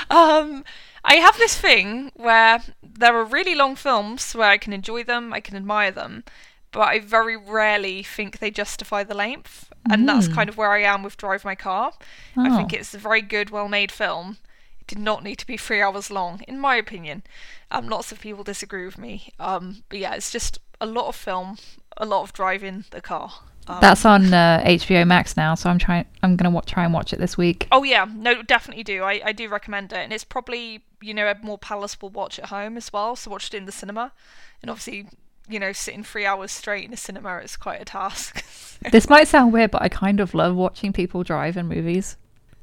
um, 0.10 0.64
I 1.04 1.16
have 1.16 1.38
this 1.38 1.58
thing 1.58 2.12
where 2.16 2.62
there 2.82 3.16
are 3.16 3.26
really 3.26 3.56
long 3.56 3.76
films 3.76 4.34
where 4.34 4.50
I 4.50 4.58
can 4.58 4.74
enjoy 4.74 5.04
them, 5.04 5.34
I 5.34 5.40
can 5.40 5.56
admire 5.56 5.92
them, 5.92 6.24
but 6.72 6.82
I 6.82 7.00
very 7.00 7.36
rarely 7.38 8.04
think 8.04 8.40
they 8.40 8.52
justify 8.52 9.04
the 9.04 9.14
length. 9.16 9.72
And 9.90 10.08
that's 10.08 10.28
Mm. 10.28 10.36
kind 10.36 10.50
of 10.50 10.58
where 10.58 10.72
I 10.72 10.84
am 10.84 11.02
with 11.04 11.16
Drive 11.18 11.46
My 11.46 11.56
Car. 11.56 11.94
I 12.36 12.56
think 12.56 12.74
Oh. 12.74 12.78
it's 12.78 12.94
a 12.94 12.98
very 12.98 13.22
good, 13.22 13.50
well 13.50 13.70
made 13.70 13.92
film. 13.92 14.38
It 14.82 14.88
did 14.88 15.00
not 15.00 15.24
need 15.24 15.38
to 15.38 15.48
be 15.48 15.56
three 15.58 15.82
hours 15.82 16.12
long, 16.12 16.42
in 16.48 16.60
my 16.60 16.76
opinion. 16.76 17.24
Um, 17.72 17.88
lots 17.88 18.12
of 18.12 18.20
people 18.20 18.44
disagree 18.44 18.86
with 18.86 18.98
me. 18.98 19.32
Um, 19.40 19.84
but 19.90 20.00
yeah, 20.00 20.14
it's 20.14 20.32
just 20.32 20.60
a 20.82 20.86
lot 20.86 21.08
of 21.08 21.16
film, 21.16 21.58
a 21.96 22.06
lot 22.06 22.24
of 22.24 22.34
driving 22.34 22.84
the 22.92 23.02
car. 23.02 23.32
Um, 23.70 23.80
That's 23.82 24.06
on 24.06 24.34
uh, 24.34 24.62
HBO 24.66 25.04
Max 25.06 25.36
now, 25.36 25.54
so 25.56 25.70
I'm 25.70 25.78
trying. 25.80 26.06
I'm 26.24 26.38
gonna 26.38 26.50
wa- 26.52 26.62
try 26.66 26.86
and 26.86 26.94
watch 26.94 27.12
it 27.12 27.20
this 27.20 27.38
week. 27.38 27.68
Oh 27.70 27.84
yeah, 27.84 28.06
no, 28.10 28.42
definitely 28.42 28.84
do. 28.84 29.04
I, 29.04 29.20
I 29.26 29.32
do 29.34 29.50
recommend 29.50 29.92
it, 29.92 29.98
and 30.00 30.14
it's 30.14 30.24
probably 30.24 30.84
you 31.02 31.14
know 31.14 31.28
a 31.30 31.36
more 31.42 31.58
palatable 31.58 32.10
watch 32.10 32.40
at 32.40 32.46
home 32.46 32.78
as 32.78 32.94
well. 32.94 33.18
So 33.18 33.30
watch 33.32 33.48
it 33.48 33.54
in 33.58 33.66
the 33.66 33.74
cinema, 33.74 34.14
and 34.62 34.72
obviously 34.72 35.08
you 35.50 35.60
know 35.60 35.72
sitting 35.72 36.04
three 36.04 36.26
hours 36.26 36.52
straight 36.52 36.86
in 36.86 36.94
a 36.94 36.98
cinema 36.98 37.38
is 37.38 37.56
quite 37.56 37.82
a 37.82 37.86
task. 37.86 38.44
This 38.92 39.10
might 39.10 39.28
sound 39.28 39.54
weird, 39.54 39.72
but 39.72 39.82
I 39.82 39.90
kind 39.90 40.20
of 40.20 40.36
love 40.36 40.56
watching 40.56 40.94
people 40.94 41.24
drive 41.24 41.58
in 41.58 41.68
movies. 41.68 42.16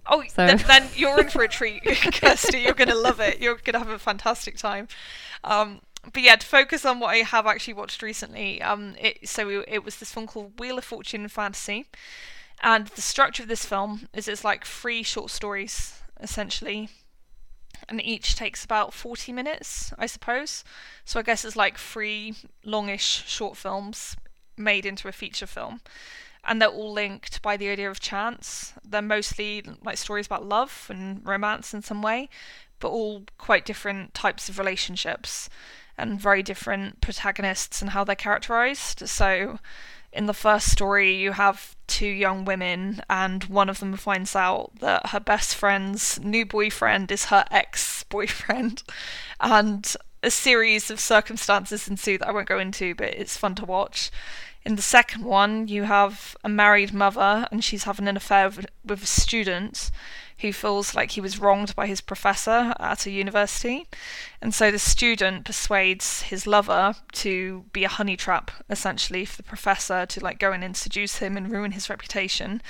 oh, 0.06 0.22
So- 0.32 0.46
th- 0.46 0.62
then 0.64 0.88
you're 0.94 1.18
in 1.20 1.28
for 1.28 1.42
a 1.42 1.48
treat, 1.48 1.82
Kirsty. 2.12 2.60
You're 2.60 2.72
gonna 2.72 2.94
love 2.94 3.18
it. 3.18 3.40
You're 3.40 3.56
gonna 3.56 3.80
have 3.80 3.88
a 3.88 3.98
fantastic 3.98 4.56
time. 4.56 4.86
Um, 5.42 5.80
but 6.12 6.22
yeah, 6.22 6.36
to 6.36 6.46
focus 6.46 6.84
on 6.84 7.00
what 7.00 7.08
I 7.08 7.16
have 7.16 7.46
actually 7.48 7.74
watched 7.74 8.00
recently, 8.00 8.62
um, 8.62 8.94
it, 9.00 9.28
so 9.28 9.48
it, 9.48 9.64
it 9.66 9.84
was 9.84 9.96
this 9.96 10.12
film 10.12 10.28
called 10.28 10.52
Wheel 10.60 10.78
of 10.78 10.84
Fortune 10.84 11.22
and 11.22 11.32
Fantasy, 11.32 11.86
and 12.62 12.86
the 12.88 13.02
structure 13.02 13.42
of 13.42 13.48
this 13.48 13.64
film 13.64 14.06
is 14.14 14.28
it's 14.28 14.44
like 14.44 14.64
three 14.64 15.02
short 15.02 15.30
stories 15.32 15.98
essentially, 16.20 16.90
and 17.88 18.04
each 18.04 18.36
takes 18.36 18.64
about 18.64 18.94
forty 18.94 19.32
minutes, 19.32 19.92
I 19.98 20.06
suppose. 20.06 20.64
So 21.04 21.20
I 21.20 21.22
guess 21.22 21.44
it's 21.44 21.56
like 21.56 21.78
three 21.78 22.34
longish 22.64 23.24
short 23.26 23.56
films 23.56 24.16
made 24.56 24.86
into 24.86 25.08
a 25.08 25.12
feature 25.12 25.46
film. 25.46 25.80
And 26.46 26.60
they're 26.60 26.68
all 26.68 26.92
linked 26.92 27.40
by 27.40 27.56
the 27.56 27.70
idea 27.70 27.90
of 27.90 28.00
chance. 28.00 28.74
They're 28.86 29.00
mostly 29.00 29.62
like 29.82 29.96
stories 29.96 30.26
about 30.26 30.44
love 30.44 30.86
and 30.90 31.26
romance 31.26 31.72
in 31.72 31.80
some 31.80 32.02
way, 32.02 32.28
but 32.80 32.88
all 32.88 33.22
quite 33.38 33.64
different 33.64 34.12
types 34.12 34.48
of 34.48 34.58
relationships 34.58 35.48
and 35.96 36.20
very 36.20 36.42
different 36.42 37.00
protagonists 37.00 37.80
and 37.80 37.92
how 37.92 38.04
they're 38.04 38.14
characterized. 38.14 39.08
So, 39.08 39.58
in 40.14 40.26
the 40.26 40.34
first 40.34 40.70
story, 40.70 41.14
you 41.14 41.32
have 41.32 41.76
two 41.86 42.06
young 42.06 42.44
women, 42.44 43.02
and 43.10 43.44
one 43.44 43.68
of 43.68 43.80
them 43.80 43.96
finds 43.96 44.34
out 44.36 44.70
that 44.80 45.08
her 45.08 45.20
best 45.20 45.54
friend's 45.54 46.20
new 46.20 46.46
boyfriend 46.46 47.10
is 47.10 47.26
her 47.26 47.44
ex 47.50 48.04
boyfriend, 48.04 48.82
and 49.40 49.96
a 50.22 50.30
series 50.30 50.90
of 50.90 51.00
circumstances 51.00 51.88
ensue 51.88 52.16
that 52.18 52.28
I 52.28 52.32
won't 52.32 52.48
go 52.48 52.58
into, 52.58 52.94
but 52.94 53.08
it's 53.08 53.36
fun 53.36 53.54
to 53.56 53.64
watch. 53.64 54.10
In 54.64 54.76
the 54.76 54.82
second 54.82 55.24
one, 55.24 55.68
you 55.68 55.82
have 55.82 56.36
a 56.42 56.48
married 56.48 56.94
mother, 56.94 57.46
and 57.50 57.62
she's 57.62 57.84
having 57.84 58.08
an 58.08 58.16
affair 58.16 58.48
with, 58.48 58.66
with 58.84 59.02
a 59.02 59.06
student 59.06 59.90
who 60.44 60.52
feels 60.52 60.94
like 60.94 61.12
he 61.12 61.22
was 61.22 61.38
wronged 61.38 61.74
by 61.74 61.86
his 61.86 62.02
professor 62.02 62.74
at 62.78 63.06
a 63.06 63.10
university. 63.10 63.88
And 64.42 64.52
so 64.52 64.70
the 64.70 64.78
student 64.78 65.46
persuades 65.46 66.20
his 66.22 66.46
lover 66.46 66.96
to 67.12 67.64
be 67.72 67.84
a 67.84 67.88
honey 67.88 68.14
trap, 68.14 68.50
essentially, 68.68 69.24
for 69.24 69.38
the 69.38 69.42
professor 69.42 70.04
to 70.04 70.20
like 70.20 70.38
go 70.38 70.52
and 70.52 70.76
seduce 70.76 71.16
him 71.16 71.38
and 71.38 71.50
ruin 71.50 71.72
his 71.72 71.88
reputation. 71.88 72.60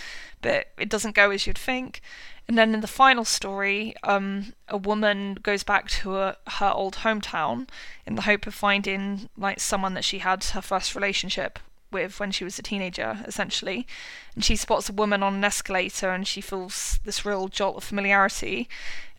But 0.41 0.69
it 0.79 0.89
doesn't 0.89 1.17
go 1.17 1.33
as 1.33 1.49
you'd 1.49 1.59
think. 1.59 2.01
And 2.47 2.57
then 2.57 2.75
in 2.75 2.81
the 2.81 2.87
final 2.87 3.25
story, 3.25 3.95
um, 4.05 4.53
a 4.69 4.77
woman 4.77 5.35
goes 5.43 5.65
back 5.65 5.89
to 5.89 6.11
her, 6.11 6.37
her 6.47 6.71
old 6.71 6.99
hometown 6.99 7.69
in 8.07 8.15
the 8.15 8.23
hope 8.23 8.47
of 8.47 8.55
finding 8.55 9.29
like 9.37 9.59
someone 9.59 9.95
that 9.95 10.05
she 10.05 10.21
had 10.21 10.45
her 10.45 10.63
first 10.63 10.95
relationship 10.95 11.59
with 11.95 12.21
when 12.21 12.31
she 12.31 12.45
was 12.45 12.59
a 12.59 12.63
teenager, 12.63 13.21
essentially. 13.25 13.87
And 14.35 14.45
she 14.45 14.57
spots 14.57 14.91
a 14.91 14.93
woman 14.93 15.23
on 15.23 15.35
an 15.37 15.45
escalator 15.45 16.11
and 16.11 16.29
she 16.29 16.43
feels 16.43 16.99
this 17.05 17.25
real 17.25 17.49
jolt 17.49 17.79
of 17.79 17.85
familiarity. 17.85 18.69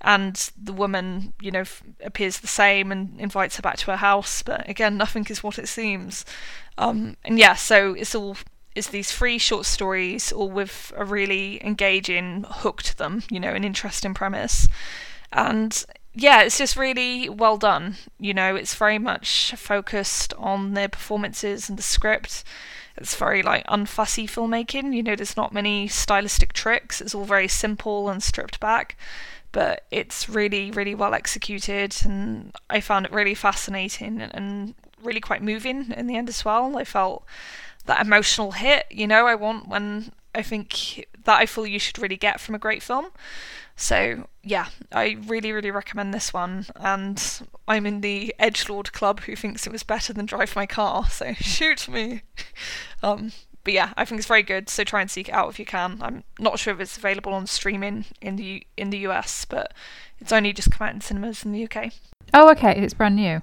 And 0.02 0.36
the 0.62 0.74
woman, 0.74 1.34
you 1.42 1.50
know, 1.50 1.62
f- 1.62 1.82
appears 2.04 2.38
the 2.38 2.48
same 2.48 2.92
and 2.92 3.20
invites 3.20 3.56
her 3.56 3.64
back 3.64 3.78
to 3.78 3.92
her 3.92 3.98
house. 3.98 4.44
But 4.44 4.70
again, 4.70 4.98
nothing 4.98 5.26
is 5.30 5.42
what 5.42 5.58
it 5.58 5.68
seems. 5.68 6.26
Um, 6.78 7.18
and 7.26 7.40
yeah, 7.40 7.56
so 7.56 7.94
it's 7.94 8.14
all 8.14 8.38
is 8.76 8.90
these 8.90 9.12
three 9.12 9.38
short 9.38 9.66
stories, 9.66 10.32
all 10.34 10.52
with 10.52 10.92
a 10.98 11.06
really 11.06 11.66
engaging 11.66 12.46
hook 12.48 12.84
to 12.84 12.98
them, 12.98 13.24
you 13.32 13.40
know, 13.40 13.54
an 13.54 13.64
interesting 13.64 14.14
premise. 14.14 14.68
And 15.32 15.86
yeah, 16.16 16.42
it's 16.44 16.58
just 16.58 16.78
really 16.78 17.28
well 17.30 17.58
done. 17.58 17.98
You 18.20 18.34
know, 18.34 18.56
it's 18.56 18.74
very 18.76 18.98
much 18.98 19.54
focused 19.58 20.34
on 20.36 20.74
their 20.74 20.90
performances 20.90 21.70
and 21.70 21.78
the 21.78 21.84
script. 21.84 22.44
It's 22.98 23.16
very 23.16 23.44
like 23.44 23.66
unfussy 23.68 24.26
filmmaking. 24.26 24.96
You 24.96 25.04
know, 25.04 25.16
there's 25.16 25.36
not 25.36 25.54
many 25.54 25.90
stylistic 25.90 26.54
tricks. 26.54 27.02
It's 27.02 27.14
all 27.14 27.26
very 27.26 27.50
simple 27.50 28.10
and 28.10 28.24
stripped 28.24 28.62
back, 28.62 28.98
but 29.52 29.84
it's 29.92 30.30
really, 30.30 30.72
really 30.72 30.96
well 30.96 31.14
executed, 31.14 31.96
and 32.06 32.56
I 32.70 32.80
found 32.80 33.06
it 33.06 33.12
really 33.12 33.36
fascinating 33.36 34.22
and 34.22 34.74
really 35.04 35.20
quite 35.20 35.44
moving 35.44 35.92
in 35.92 36.08
the 36.08 36.16
end 36.16 36.30
as 36.30 36.46
well. 36.46 36.78
I 36.78 36.86
felt 36.86 37.26
that 37.86 38.06
emotional 38.06 38.54
hit, 38.54 38.86
you 38.90 39.08
know, 39.08 39.28
I 39.28 39.36
want 39.36 39.68
when 39.68 40.12
I 40.34 40.42
think 40.42 41.06
that 41.26 41.40
I 41.40 41.46
feel 41.46 41.68
you 41.68 41.80
should 41.80 42.00
really 42.00 42.18
get 42.18 42.40
from 42.40 42.56
a 42.56 42.60
great 42.60 42.82
film. 42.82 43.08
So 43.76 44.28
yeah, 44.44 44.68
I 44.92 45.18
really, 45.28 45.52
really 45.52 45.72
recommend 45.72 46.14
this 46.14 46.34
one. 46.34 46.66
And 46.76 47.22
I'm 47.68 47.86
in 47.86 48.02
the 48.02 48.34
Edge 48.40 48.70
Lord 48.70 48.94
club 48.94 49.22
who 49.22 49.36
thinks 49.36 49.66
it 49.66 49.72
was 49.72 49.84
better 49.84 50.14
than 50.14 50.26
Drive 50.26 50.56
My 50.56 50.66
Car. 50.66 51.06
So 51.10 51.34
shoot 51.40 51.88
me. 51.88 52.22
um, 53.04 53.32
but 53.64 53.74
yeah, 53.74 53.94
I 53.98 54.06
think 54.06 54.20
it's 54.20 54.28
very 54.28 54.44
good. 54.44 54.70
So 54.70 54.84
try 54.84 55.02
and 55.02 55.10
seek 55.10 55.30
it 55.30 55.34
out 55.34 55.50
if 55.50 55.60
you 55.60 55.66
can. 55.66 55.98
I'm 56.02 56.24
not 56.40 56.60
sure 56.60 56.74
if 56.74 56.80
it's 56.80 56.98
available 56.98 57.34
on 57.34 57.48
streaming 57.48 58.06
in 58.22 58.36
the 58.36 58.66
in 58.78 58.92
the 58.92 59.00
US, 59.00 59.44
but 59.46 59.74
it's 60.20 60.32
only 60.32 60.54
just 60.54 60.72
come 60.72 60.88
out 60.88 60.94
in 60.94 61.02
cinemas 61.02 61.44
in 61.44 61.52
the 61.52 61.64
UK. 61.64 61.92
Oh, 62.34 62.50
okay, 62.52 62.72
it's 62.76 62.94
brand 62.94 63.16
new. 63.16 63.42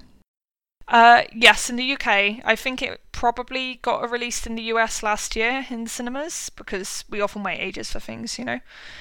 Uh, 0.87 1.23
yes, 1.33 1.69
in 1.69 1.77
the 1.77 1.93
UK, 1.93 2.41
I 2.43 2.55
think 2.55 2.81
it 2.81 3.01
probably 3.11 3.79
got 3.81 4.03
a 4.03 4.07
released 4.07 4.45
in 4.45 4.55
the 4.55 4.63
US 4.63 5.01
last 5.01 5.35
year 5.35 5.65
in 5.69 5.87
cinemas 5.87 6.49
because 6.49 7.05
we 7.09 7.21
often 7.21 7.43
wait 7.43 7.59
ages 7.59 7.91
for 7.91 7.99
things, 7.99 8.37
you 8.37 8.45
know. 8.45 8.59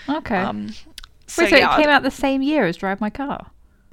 Okay. 0.08 0.36
Um, 0.36 0.74
so 1.32 1.42
Wait, 1.44 1.50
so 1.50 1.56
yeah, 1.56 1.74
it 1.74 1.80
came 1.80 1.88
out 1.90 2.02
the 2.02 2.10
same 2.10 2.42
year 2.42 2.66
as 2.66 2.76
Drive 2.76 3.00
My 3.00 3.10
Car. 3.10 3.50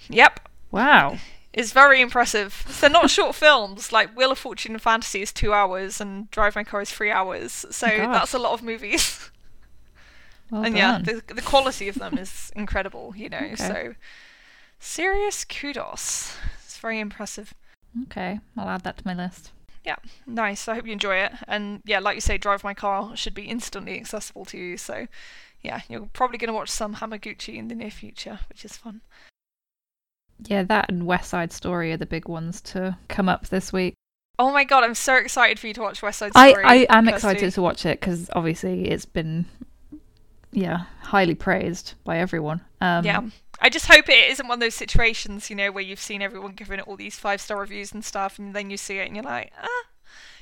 Yep, 0.09 0.49
Wow. 0.71 1.17
it's 1.53 1.71
very 1.71 2.01
impressive. 2.01 2.63
So 2.67 2.81
they're 2.81 2.89
not 2.89 3.09
short 3.09 3.35
films. 3.35 3.91
Like 3.91 4.15
Wheel 4.15 4.31
of 4.31 4.37
Fortune 4.39 4.73
and 4.73 4.81
Fantasy 4.81 5.21
is 5.21 5.31
two 5.31 5.53
hours, 5.53 6.01
and 6.01 6.29
Drive 6.31 6.55
My 6.55 6.63
Car 6.63 6.81
is 6.81 6.91
three 6.91 7.11
hours. 7.11 7.65
So 7.71 7.87
oh, 7.87 7.97
Gosh. 7.97 8.13
that's 8.13 8.33
a 8.33 8.39
lot 8.39 8.53
of 8.53 8.63
movies. 8.63 9.31
Well 10.51 10.63
and 10.63 10.73
done. 10.73 11.05
yeah, 11.05 11.13
the 11.27 11.33
the 11.35 11.43
quality 11.43 11.89
of 11.89 11.95
them 11.99 12.17
is 12.17 12.51
incredible. 12.55 13.13
You 13.15 13.29
know, 13.29 13.37
Okay. 13.37 13.55
so 13.55 13.93
serious 14.79 15.43
kudos. 15.45 16.35
It's 16.65 16.77
very 16.79 16.99
impressive. 16.99 17.53
okay, 18.05 18.39
I'll 18.57 18.67
add 18.69 18.81
that 18.83 18.97
to 18.97 19.05
my 19.05 19.13
list. 19.13 19.51
Yeah, 19.85 19.97
nice. 20.25 20.67
I 20.67 20.73
hope 20.75 20.87
you 20.87 20.91
enjoy 20.93 21.17
it. 21.17 21.33
And 21.47 21.81
yeah, 21.85 21.99
like 21.99 22.15
you 22.15 22.21
say, 22.21 22.37
Drive 22.39 22.63
My 22.63 22.73
Car 22.73 23.15
should 23.15 23.33
be 23.35 23.43
instantly 23.43 23.99
accessible 23.99 24.43
to 24.45 24.57
you. 24.57 24.77
So 24.77 25.07
yeah, 25.61 25.81
you're 25.89 26.09
probably 26.13 26.37
going 26.37 26.47
to 26.47 26.53
watch 26.53 26.69
some 26.69 26.95
Hamaguchi 26.95 27.55
in 27.55 27.67
the 27.67 27.75
near 27.75 27.91
future, 27.91 28.39
which 28.49 28.63
is 28.65 28.77
fun. 28.77 29.01
Yeah, 30.45 30.63
that 30.63 30.85
and 30.89 31.05
West 31.05 31.29
Side 31.29 31.51
Story 31.51 31.91
are 31.91 31.97
the 31.97 32.05
big 32.05 32.27
ones 32.29 32.61
to 32.61 32.97
come 33.09 33.27
up 33.27 33.47
this 33.49 33.73
week. 33.73 33.93
Oh 34.37 34.53
my 34.53 34.63
god, 34.63 34.85
I'm 34.85 34.95
so 34.95 35.15
excited 35.15 35.59
for 35.59 35.67
you 35.67 35.73
to 35.73 35.81
watch 35.81 36.01
West 36.01 36.19
Side 36.19 36.31
I, 36.33 36.51
Story. 36.51 36.65
I 36.65 36.75
am 36.89 37.05
Kirsty. 37.05 37.15
excited 37.15 37.53
to 37.53 37.61
watch 37.61 37.85
it 37.85 37.99
because 37.99 38.29
obviously 38.33 38.87
it's 38.89 39.03
been, 39.03 39.45
yeah, 40.51 40.85
highly 41.01 41.35
praised 41.35 41.95
by 42.05 42.19
everyone. 42.19 42.61
Um, 42.79 43.03
yeah. 43.03 43.21
I 43.61 43.67
just 43.69 43.87
hope 43.87 44.07
it 44.07 44.31
isn't 44.31 44.47
one 44.47 44.55
of 44.55 44.61
those 44.61 44.75
situations, 44.75 45.49
you 45.49 45.55
know, 45.57 45.73
where 45.73 45.83
you've 45.83 45.99
seen 45.99 46.21
everyone 46.21 46.53
giving 46.53 46.79
it 46.79 46.87
all 46.87 46.95
these 46.95 47.19
five 47.19 47.41
star 47.41 47.59
reviews 47.59 47.91
and 47.91 48.05
stuff, 48.05 48.39
and 48.39 48.55
then 48.55 48.69
you 48.69 48.77
see 48.77 48.99
it 48.99 49.07
and 49.07 49.15
you're 49.17 49.25
like, 49.25 49.51
ah. 49.61 49.67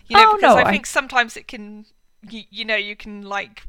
You 0.06 0.16
know, 0.18 0.24
Oh, 0.28 0.36
because 0.36 0.56
no, 0.56 0.62
I 0.62 0.68
I- 0.68 0.72
think 0.72 0.86
sometimes 0.86 1.36
it 1.36 1.48
can, 1.48 1.88
you, 2.30 2.44
you 2.52 2.66
know, 2.66 2.76
you 2.76 2.96
can 2.96 3.24
like, 3.24 3.64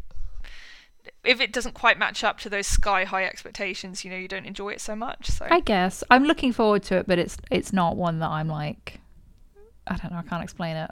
if 1.24 1.40
it 1.40 1.52
doesn't 1.52 1.74
quite 1.74 1.98
match 1.98 2.22
up 2.24 2.38
to 2.40 2.50
those 2.50 2.66
sky 2.66 3.04
high 3.04 3.24
expectations, 3.24 4.04
you 4.04 4.10
know, 4.10 4.16
you 4.16 4.28
don't 4.28 4.46
enjoy 4.46 4.70
it 4.70 4.80
so 4.80 4.94
much. 4.96 5.28
So 5.30 5.46
I 5.50 5.60
guess 5.60 6.02
I'm 6.10 6.24
looking 6.24 6.52
forward 6.52 6.82
to 6.84 6.96
it, 6.98 7.06
but 7.06 7.18
it's 7.18 7.36
it's 7.50 7.72
not 7.72 7.96
one 7.96 8.18
that 8.20 8.28
I'm 8.30 8.48
like, 8.48 9.00
I 9.86 9.96
don't 9.96 10.12
know, 10.12 10.18
I 10.18 10.22
can't 10.22 10.42
explain 10.42 10.76
it. 10.76 10.90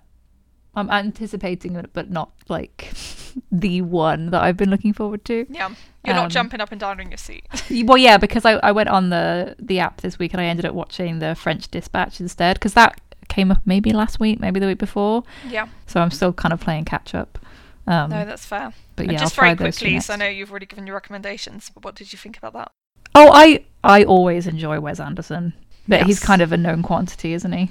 I'm 0.75 0.91
anticipating 0.91 1.75
it, 1.77 1.91
but 1.95 2.11
not 2.11 2.33
like 2.49 2.93
the 3.51 3.81
one 3.81 4.31
that 4.31 4.43
I've 4.43 4.57
been 4.59 4.69
looking 4.71 4.93
forward 4.93 5.25
to. 5.25 5.47
yeah, 5.49 5.71
you're 6.05 6.15
not 6.15 6.25
Um, 6.25 6.31
jumping 6.31 6.61
up 6.61 6.71
and 6.71 6.79
down 6.81 7.01
in 7.01 7.11
your 7.11 7.17
seat. 7.19 7.47
Well, 7.87 7.97
yeah, 7.99 8.19
because 8.19 8.45
I, 8.45 8.53
I 8.63 8.73
went 8.73 8.89
on 8.91 9.09
the 9.11 9.57
the 9.59 9.81
app 9.81 10.03
this 10.03 10.19
week 10.19 10.33
and 10.35 10.41
I 10.41 10.45
ended 10.45 10.67
up 10.67 10.75
watching 10.75 11.19
the 11.19 11.35
French 11.35 11.69
Dispatch 11.71 12.21
instead 12.21 12.55
because 12.57 12.75
that 12.75 13.01
came 13.29 13.51
up 13.51 13.61
maybe 13.65 13.93
last 13.93 14.21
week, 14.21 14.39
maybe 14.39 14.61
the 14.61 14.67
week 14.67 14.79
before. 14.79 15.25
yeah, 15.49 15.67
So 15.87 16.01
I'm 16.01 16.11
still 16.11 16.33
kind 16.33 16.53
of 16.53 16.61
playing 16.61 16.85
catch 16.85 17.15
up. 17.15 17.39
Um, 17.87 18.11
no, 18.11 18.25
that's 18.25 18.45
fair. 18.45 18.73
but 18.97 19.05
and 19.05 19.13
yeah, 19.13 19.19
just 19.19 19.39
I'll 19.39 19.45
very 19.45 19.57
quickly, 19.57 20.01
so 20.01 20.15
I 20.15 20.17
know 20.17 20.27
you've 20.27 20.51
already 20.51 20.67
given 20.67 20.87
your 20.87 20.95
recommendations, 20.97 21.71
but 21.73 21.85
what 21.85 21.95
did 21.95 22.13
you 22.13 22.19
think 22.19 22.37
about 22.37 22.53
that? 22.55 22.73
Oh, 23.15 23.31
I 23.33 23.65
I 23.85 24.05
always 24.05 24.47
enjoy 24.47 24.81
Wes 24.81 24.99
Anderson, 25.01 25.53
but 25.87 26.03
he's 26.07 26.19
kind 26.21 26.43
of 26.43 26.53
a 26.53 26.57
known 26.57 26.83
quantity, 26.83 27.33
isn't 27.33 27.53
he? 27.53 27.71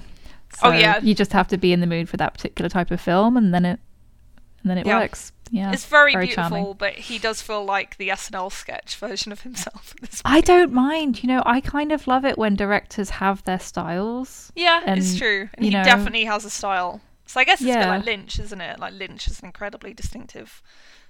Oh, 0.63 0.72
yeah. 0.72 1.00
you 1.01 1.13
just 1.13 1.34
have 1.34 1.50
to 1.50 1.57
be 1.57 1.74
in 1.74 1.81
the 1.81 1.88
mood 1.88 2.07
for 2.07 2.15
that 2.17 2.34
particular 2.34 2.69
type 2.69 2.89
of 2.91 3.01
film, 3.01 3.36
and 3.36 3.53
then 3.53 3.65
it 3.65 3.79
and 4.62 4.69
then 4.72 4.77
it 4.77 4.86
Yeah. 4.88 5.00
works. 5.00 5.31
Yeah, 5.51 5.72
it's 5.74 5.86
very, 5.86 6.13
very 6.13 6.25
beautiful, 6.25 6.50
charming. 6.50 6.74
but 6.79 6.93
he 6.93 7.19
does 7.19 7.39
feel 7.39 7.63
like 7.63 7.98
the 7.98 8.10
SNL 8.10 8.50
sketch 8.51 8.95
version 8.95 9.31
of 9.31 9.41
himself. 9.41 9.93
At 10.01 10.10
this 10.10 10.22
I 10.25 10.41
don't 10.41 10.74
mind. 10.74 11.22
You 11.22 11.27
know, 11.27 11.43
I 11.45 11.62
kind 11.62 11.91
of 11.91 12.07
love 12.07 12.25
it 12.25 12.36
when 12.38 12.55
directors 12.55 13.12
have 13.12 13.43
their 13.43 13.60
styles. 13.60 14.51
Yeah, 14.55 14.81
it's 14.88 15.17
true. 15.17 15.50
And 15.53 15.65
he 15.65 15.69
know- 15.72 15.84
definitely 15.84 16.24
has 16.25 16.45
a 16.45 16.50
style. 16.50 17.01
So 17.25 17.39
I 17.39 17.44
guess 17.44 17.62
it's 17.62 17.72
a 17.72 17.79
bit 17.79 17.88
like 17.88 18.05
Lynch, 18.05 18.39
isn't 18.39 18.62
it? 18.62 18.79
Like 18.79 18.94
Lynch 18.94 19.27
is 19.27 19.39
an 19.39 19.46
incredibly 19.48 19.94
distinctive 19.94 20.62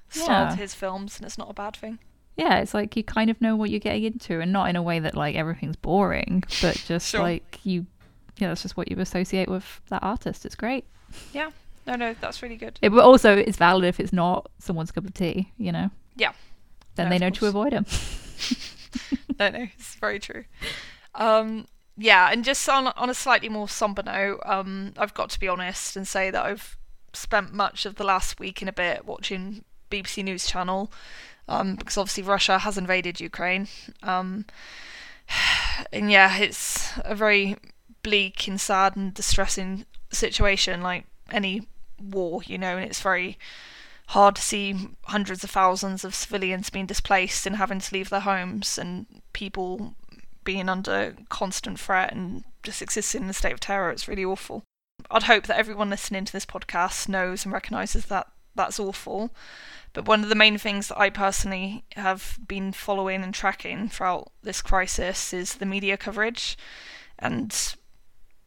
style 0.09 0.45
Yeah. 0.45 0.49
to 0.51 0.55
his 0.55 0.73
films, 0.73 1.17
and 1.17 1.25
it's 1.25 1.37
not 1.37 1.49
a 1.49 1.53
bad 1.53 1.75
thing. 1.75 1.99
Yeah, 2.37 2.59
it's 2.59 2.73
like 2.73 2.95
you 2.97 3.03
kind 3.03 3.29
of 3.29 3.39
know 3.41 3.55
what 3.55 3.69
you're 3.69 3.79
getting 3.79 4.03
into, 4.03 4.39
and 4.41 4.51
not 4.51 4.69
in 4.69 4.75
a 4.75 4.81
way 4.81 4.99
that 4.99 5.15
like 5.15 5.35
everything's 5.35 5.75
boring, 5.75 6.43
but 6.61 6.75
just 6.87 7.09
Sure. 7.09 7.21
like 7.21 7.59
you, 7.63 7.85
yeah, 8.37 8.47
that's 8.49 8.61
just 8.61 8.75
what 8.77 8.89
you 8.89 8.99
associate 8.99 9.49
with 9.49 9.81
that 9.89 10.03
artist. 10.03 10.45
It's 10.45 10.55
great. 10.55 10.85
Yeah, 11.33 11.51
no, 11.87 11.95
no, 11.95 12.15
that's 12.19 12.41
really 12.41 12.57
good. 12.57 12.79
It, 12.81 12.89
but 12.89 13.03
also, 13.03 13.35
it's 13.37 13.57
valid 13.57 13.85
if 13.85 13.99
it's 13.99 14.11
not 14.13 14.49
someone's 14.59 14.91
cup 14.91 15.05
of 15.05 15.13
tea. 15.13 15.51
You 15.57 15.71
know. 15.71 15.91
Yeah. 16.15 16.31
Then 16.95 17.05
No, 17.07 17.09
they 17.09 17.19
know 17.19 17.29
to 17.29 17.45
avoid 17.45 17.73
him. 17.73 17.85
no, 19.39 19.49
no, 19.49 19.67
it's 19.77 19.95
very 19.95 20.19
true. 20.19 20.45
Um, 21.13 21.67
yeah, 21.97 22.29
and 22.31 22.43
just 22.43 22.67
on 22.67 22.87
on 22.87 23.09
a 23.09 23.13
slightly 23.13 23.49
more 23.49 23.69
somber 23.69 24.03
note, 24.03 24.41
um, 24.45 24.93
I've 24.97 25.13
got 25.13 25.29
to 25.31 25.39
be 25.39 25.47
honest 25.47 25.95
and 25.95 26.07
say 26.07 26.29
that 26.29 26.45
I've 26.45 26.77
spent 27.13 27.53
much 27.53 27.85
of 27.85 27.95
the 27.95 28.03
last 28.03 28.39
week 28.39 28.61
and 28.61 28.69
a 28.69 28.73
bit 28.73 29.05
watching 29.05 29.63
BBC 29.89 30.23
News 30.23 30.45
Channel, 30.45 30.91
um, 31.47 31.75
because 31.75 31.97
obviously 31.97 32.23
Russia 32.23 32.59
has 32.59 32.77
invaded 32.77 33.21
Ukraine, 33.21 33.67
um, 34.03 34.45
and 35.93 36.11
yeah, 36.11 36.37
it's 36.37 36.91
a 37.03 37.15
very 37.15 37.55
bleak 38.03 38.47
and 38.47 38.59
sad 38.59 38.95
and 38.95 39.13
distressing 39.13 39.85
situation, 40.11 40.81
like 40.81 41.05
any 41.31 41.67
war, 41.99 42.41
you 42.45 42.57
know, 42.57 42.77
and 42.77 42.85
it's 42.85 43.01
very 43.01 43.37
hard 44.09 44.35
to 44.35 44.41
see 44.41 44.75
hundreds 45.05 45.43
of 45.43 45.49
thousands 45.49 46.03
of 46.03 46.13
civilians 46.13 46.69
being 46.69 46.85
displaced 46.85 47.47
and 47.47 47.55
having 47.55 47.79
to 47.79 47.93
leave 47.93 48.09
their 48.09 48.19
homes 48.19 48.77
and 48.77 49.07
people 49.33 49.95
being 50.45 50.69
under 50.69 51.15
constant 51.27 51.79
threat 51.79 52.13
and 52.13 52.45
just 52.63 52.81
existing 52.81 53.23
in 53.23 53.29
a 53.29 53.33
state 53.33 53.53
of 53.53 53.59
terror. 53.59 53.89
It's 53.89 54.07
really 54.07 54.23
awful. 54.23 54.63
I'd 55.11 55.23
hope 55.23 55.47
that 55.47 55.57
everyone 55.57 55.89
listening 55.89 56.23
to 56.25 56.31
this 56.31 56.45
podcast 56.45 57.09
knows 57.09 57.43
and 57.43 57.53
recognises 57.53 58.05
that 58.05 58.27
that's 58.55 58.79
awful. 58.79 59.31
But 59.93 60.05
one 60.05 60.23
of 60.23 60.29
the 60.29 60.35
main 60.35 60.57
things 60.57 60.87
that 60.87 60.99
I 60.99 61.09
personally 61.09 61.83
have 61.95 62.37
been 62.47 62.71
following 62.71 63.23
and 63.23 63.33
tracking 63.33 63.89
throughout 63.89 64.31
this 64.43 64.61
crisis 64.61 65.33
is 65.33 65.55
the 65.55 65.65
media 65.65 65.97
coverage. 65.97 66.57
And 67.19 67.75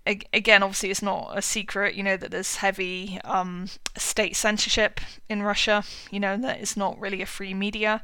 again, 0.06 0.62
obviously, 0.62 0.90
it's 0.90 1.02
not 1.02 1.32
a 1.36 1.42
secret, 1.42 1.94
you 1.94 2.02
know, 2.02 2.16
that 2.16 2.30
there's 2.30 2.56
heavy 2.56 3.18
um, 3.24 3.68
state 3.96 4.36
censorship 4.36 5.00
in 5.28 5.42
Russia, 5.42 5.84
you 6.10 6.20
know, 6.20 6.36
that 6.36 6.60
it's 6.60 6.76
not 6.76 7.00
really 7.00 7.22
a 7.22 7.26
free 7.26 7.54
media 7.54 8.02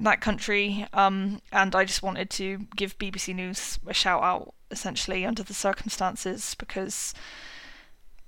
that 0.00 0.20
country. 0.20 0.86
Um, 0.92 1.40
and 1.52 1.74
I 1.74 1.84
just 1.84 2.02
wanted 2.02 2.30
to 2.30 2.66
give 2.76 2.98
BBC 2.98 3.34
News 3.34 3.78
a 3.86 3.94
shout 3.94 4.22
out, 4.22 4.54
essentially, 4.70 5.24
under 5.24 5.42
the 5.42 5.54
circumstances, 5.54 6.54
because 6.58 7.14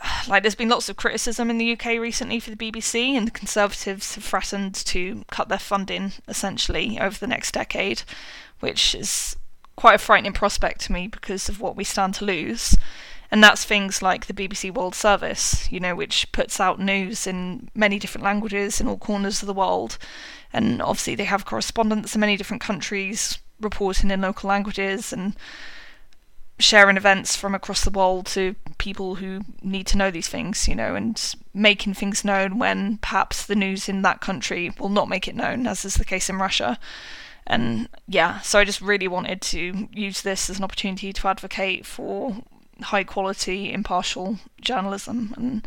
like 0.28 0.42
there's 0.42 0.54
been 0.54 0.68
lots 0.68 0.88
of 0.88 0.96
criticism 0.96 1.50
in 1.50 1.58
the 1.58 1.72
UK 1.72 1.98
recently 1.98 2.40
for 2.40 2.50
the 2.50 2.56
BBC, 2.72 3.10
and 3.10 3.26
the 3.26 3.32
Conservatives 3.32 4.14
have 4.14 4.24
threatened 4.24 4.74
to 4.74 5.24
cut 5.30 5.48
their 5.48 5.58
funding 5.58 6.12
essentially 6.28 6.98
over 6.98 7.18
the 7.18 7.26
next 7.26 7.52
decade, 7.52 8.02
which 8.60 8.94
is 8.94 9.36
quite 9.76 9.94
a 9.94 9.98
frightening 9.98 10.32
prospect 10.32 10.80
to 10.82 10.92
me 10.92 11.06
because 11.06 11.48
of 11.48 11.60
what 11.60 11.76
we 11.76 11.84
stand 11.84 12.14
to 12.14 12.24
lose. 12.24 12.76
And 13.32 13.44
that's 13.44 13.64
things 13.64 14.02
like 14.02 14.26
the 14.26 14.34
BBC 14.34 14.74
World 14.74 14.94
Service, 14.94 15.70
you 15.70 15.78
know, 15.78 15.94
which 15.94 16.30
puts 16.32 16.58
out 16.58 16.80
news 16.80 17.28
in 17.28 17.70
many 17.76 17.98
different 17.98 18.24
languages 18.24 18.80
in 18.80 18.88
all 18.88 18.98
corners 18.98 19.40
of 19.40 19.46
the 19.46 19.54
world. 19.54 19.98
And 20.52 20.82
obviously, 20.82 21.14
they 21.14 21.24
have 21.24 21.44
correspondents 21.44 22.14
in 22.14 22.20
many 22.20 22.36
different 22.36 22.62
countries 22.62 23.38
reporting 23.60 24.10
in 24.10 24.20
local 24.20 24.48
languages 24.48 25.12
and 25.12 25.36
sharing 26.58 26.96
events 26.96 27.36
from 27.36 27.54
across 27.54 27.84
the 27.84 27.90
world 27.90 28.26
to 28.26 28.54
people 28.78 29.16
who 29.16 29.40
need 29.62 29.86
to 29.86 29.96
know 29.96 30.10
these 30.10 30.28
things, 30.28 30.68
you 30.68 30.74
know, 30.74 30.94
and 30.94 31.34
making 31.54 31.94
things 31.94 32.24
known 32.24 32.58
when 32.58 32.98
perhaps 32.98 33.46
the 33.46 33.54
news 33.54 33.88
in 33.88 34.02
that 34.02 34.20
country 34.20 34.70
will 34.78 34.88
not 34.88 35.08
make 35.08 35.26
it 35.26 35.34
known, 35.34 35.66
as 35.66 35.84
is 35.84 35.94
the 35.94 36.04
case 36.04 36.28
in 36.28 36.36
Russia. 36.36 36.78
And 37.46 37.88
yeah, 38.06 38.40
so 38.40 38.58
I 38.58 38.64
just 38.64 38.80
really 38.80 39.08
wanted 39.08 39.40
to 39.42 39.88
use 39.92 40.22
this 40.22 40.50
as 40.50 40.58
an 40.58 40.64
opportunity 40.64 41.12
to 41.12 41.28
advocate 41.28 41.86
for 41.86 42.42
high 42.82 43.04
quality, 43.04 43.72
impartial 43.72 44.38
journalism. 44.60 45.34
And 45.36 45.66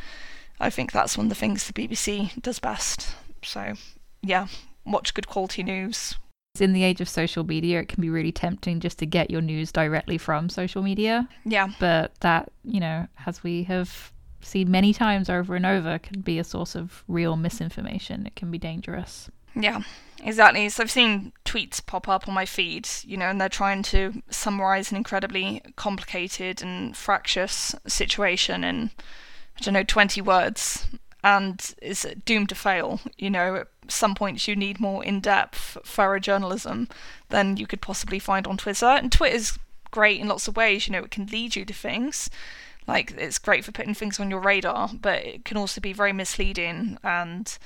I 0.59 0.69
think 0.69 0.91
that's 0.91 1.17
one 1.17 1.25
of 1.25 1.29
the 1.29 1.35
things 1.35 1.65
the 1.65 1.73
BBC 1.73 2.39
does 2.41 2.59
best. 2.59 3.15
So 3.43 3.73
yeah, 4.21 4.47
watch 4.85 5.13
good 5.13 5.27
quality 5.27 5.63
news, 5.63 6.15
in 6.59 6.73
the 6.73 6.83
age 6.83 7.01
of 7.01 7.09
social 7.09 7.43
media, 7.43 7.79
it 7.79 7.87
can 7.87 8.01
be 8.01 8.09
really 8.09 8.31
tempting 8.31 8.79
just 8.79 8.99
to 8.99 9.05
get 9.05 9.31
your 9.31 9.41
news 9.41 9.71
directly 9.71 10.17
from 10.17 10.49
social 10.49 10.83
media. 10.83 11.27
Yeah. 11.45 11.69
But 11.79 12.13
that, 12.19 12.51
you 12.63 12.79
know, 12.79 13.07
as 13.25 13.43
we 13.43 13.63
have 13.63 14.11
seen 14.41 14.69
many 14.69 14.93
times 14.93 15.29
over 15.29 15.55
and 15.55 15.65
over, 15.65 15.97
can 15.97 16.21
be 16.21 16.37
a 16.37 16.43
source 16.43 16.75
of 16.75 17.03
real 17.07 17.35
misinformation. 17.35 18.27
It 18.27 18.35
can 18.35 18.51
be 18.51 18.59
dangerous. 18.59 19.31
Yeah, 19.55 19.81
exactly. 20.23 20.69
So 20.69 20.83
I've 20.83 20.91
seen 20.91 21.33
tweets 21.45 21.83
pop 21.83 22.07
up 22.07 22.27
on 22.27 22.33
my 22.33 22.45
feed, 22.45 22.87
you 23.03 23.17
know, 23.17 23.27
and 23.27 23.41
they're 23.41 23.49
trying 23.49 23.81
to 23.83 24.21
summarize 24.29 24.91
an 24.91 24.97
incredibly 24.97 25.61
complicated 25.75 26.61
and 26.61 26.95
fractious 26.95 27.73
situation 27.87 28.63
in, 28.63 28.91
I 29.57 29.61
don't 29.61 29.73
know, 29.73 29.83
20 29.83 30.21
words 30.21 30.85
and 31.23 31.73
is 31.81 32.07
doomed 32.25 32.49
to 32.49 32.55
fail. 32.55 32.99
You 33.17 33.29
know, 33.29 33.55
at 33.55 33.67
some 33.87 34.15
points 34.15 34.47
you 34.47 34.55
need 34.55 34.79
more 34.79 35.03
in 35.03 35.19
depth, 35.19 35.77
thorough 35.85 36.19
journalism 36.19 36.89
than 37.29 37.57
you 37.57 37.67
could 37.67 37.81
possibly 37.81 38.19
find 38.19 38.45
on 38.45 38.57
Twitter. 38.57 38.86
And 38.86 39.12
Twitter's 39.12 39.57
great 39.91 40.19
in 40.19 40.27
lots 40.27 40.47
of 40.47 40.57
ways, 40.57 40.88
you 40.88 40.91
know, 40.91 41.03
it 41.03 41.12
can 41.12 41.27
lead 41.27 41.55
you 41.55 41.65
to 41.65 41.73
things. 41.73 42.29
Like, 42.86 43.12
it's 43.12 43.38
great 43.38 43.63
for 43.63 43.71
putting 43.71 43.93
things 43.93 44.19
on 44.19 44.29
your 44.29 44.41
radar, 44.41 44.89
but 44.93 45.23
it 45.25 45.45
can 45.45 45.55
also 45.55 45.79
be 45.79 45.93
very 45.93 46.12
misleading 46.12 46.97
and 47.01 47.57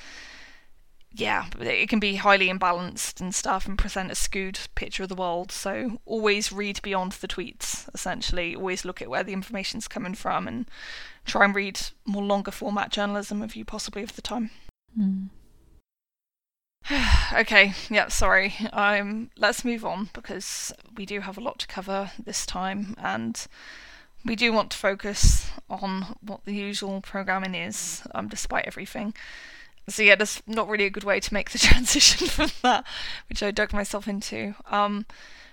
yeah, 1.13 1.45
it 1.59 1.89
can 1.89 1.99
be 1.99 2.17
highly 2.17 2.47
imbalanced 2.47 3.19
and 3.19 3.33
stuff 3.33 3.65
and 3.65 3.77
present 3.77 4.11
a 4.11 4.15
skewed 4.15 4.59
picture 4.75 5.03
of 5.03 5.09
the 5.09 5.15
world. 5.15 5.51
So 5.51 5.99
always 6.05 6.51
read 6.51 6.79
beyond 6.83 7.13
the 7.13 7.27
tweets, 7.27 7.89
essentially. 7.95 8.53
Always 8.53 8.85
look 8.85 9.01
at 9.01 9.09
where 9.09 9.23
the 9.23 9.33
information's 9.33 9.87
coming 9.87 10.13
from 10.13 10.47
and 10.47 10.69
try 11.27 11.45
and 11.45 11.53
read 11.53 11.79
more 12.05 12.23
longer 12.23 12.51
format 12.51 12.91
journalism 12.91 13.43
if 13.43 13.55
you 13.55 13.63
possibly 13.63 14.01
have 14.01 14.15
the 14.15 14.21
time. 14.21 14.49
Mm. 14.97 15.29
okay, 17.33 17.73
yeah, 17.89 18.07
sorry. 18.07 18.55
Um, 18.73 19.29
let's 19.37 19.65
move 19.65 19.85
on 19.85 20.09
because 20.13 20.73
we 20.95 21.05
do 21.05 21.19
have 21.19 21.37
a 21.37 21.41
lot 21.41 21.59
to 21.59 21.67
cover 21.67 22.11
this 22.23 22.45
time 22.45 22.95
and 22.97 23.45
we 24.25 24.35
do 24.35 24.51
want 24.51 24.71
to 24.71 24.77
focus 24.77 25.49
on 25.69 26.17
what 26.21 26.45
the 26.45 26.53
usual 26.53 27.01
programming 27.01 27.55
is, 27.55 28.01
um, 28.15 28.27
despite 28.27 28.65
everything. 28.65 29.13
So 29.89 30.03
yeah, 30.03 30.15
there's 30.15 30.41
not 30.47 30.67
really 30.67 30.85
a 30.85 30.89
good 30.89 31.03
way 31.03 31.19
to 31.19 31.33
make 31.33 31.51
the 31.51 31.57
transition 31.59 32.27
from 32.27 32.51
that, 32.63 32.85
which 33.29 33.43
I 33.43 33.51
dug 33.51 33.73
myself 33.73 34.07
into. 34.07 34.55
Um, 34.69 35.05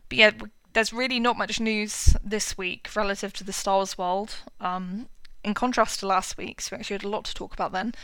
but 0.08 0.18
yeah, 0.18 0.30
there's 0.72 0.92
really 0.92 1.20
not 1.20 1.38
much 1.38 1.60
news 1.60 2.16
this 2.22 2.58
week 2.58 2.88
relative 2.94 3.32
to 3.34 3.44
the 3.44 3.52
Star 3.52 3.76
Wars 3.76 3.96
world. 3.96 4.36
Um, 4.60 5.08
in 5.44 5.54
contrast 5.54 6.00
to 6.00 6.06
last 6.06 6.36
week, 6.36 6.60
so 6.60 6.74
we 6.74 6.80
actually 6.80 6.94
had 6.94 7.04
a 7.04 7.08
lot 7.08 7.24
to 7.24 7.34
talk 7.34 7.52
about 7.52 7.72
then. 7.72 7.94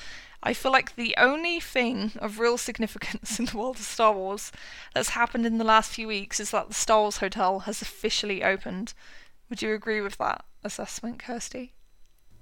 I 0.43 0.55
feel 0.55 0.73
like 0.73 0.97
the 0.97 1.15
only 1.19 1.61
thing 1.61 2.13
of 2.19 2.39
real 2.39 2.57
significance 2.57 3.39
in 3.39 3.47
the 3.47 3.57
world 3.57 3.77
of 3.77 3.83
Star 3.83 4.13
Wars 4.13 4.53
that's 4.95 5.11
happened 5.11 5.47
in 5.47 5.59
the 5.59 5.65
last 5.65 5.93
few 5.93 6.09
weeks 6.09 6.41
is 6.41 6.51
that 6.51 6.69
the 6.69 6.75
Star 6.75 7.03
Wars 7.03 7.19
Hotel 7.19 7.61
has 7.61 7.83
officially 7.83 8.43
opened. 8.43 8.95
Would 9.49 9.63
you 9.63 9.75
agree 9.75 10.01
with 10.01 10.17
that 10.19 10.45
assessment, 10.65 11.19
Kirsty? 11.19 11.73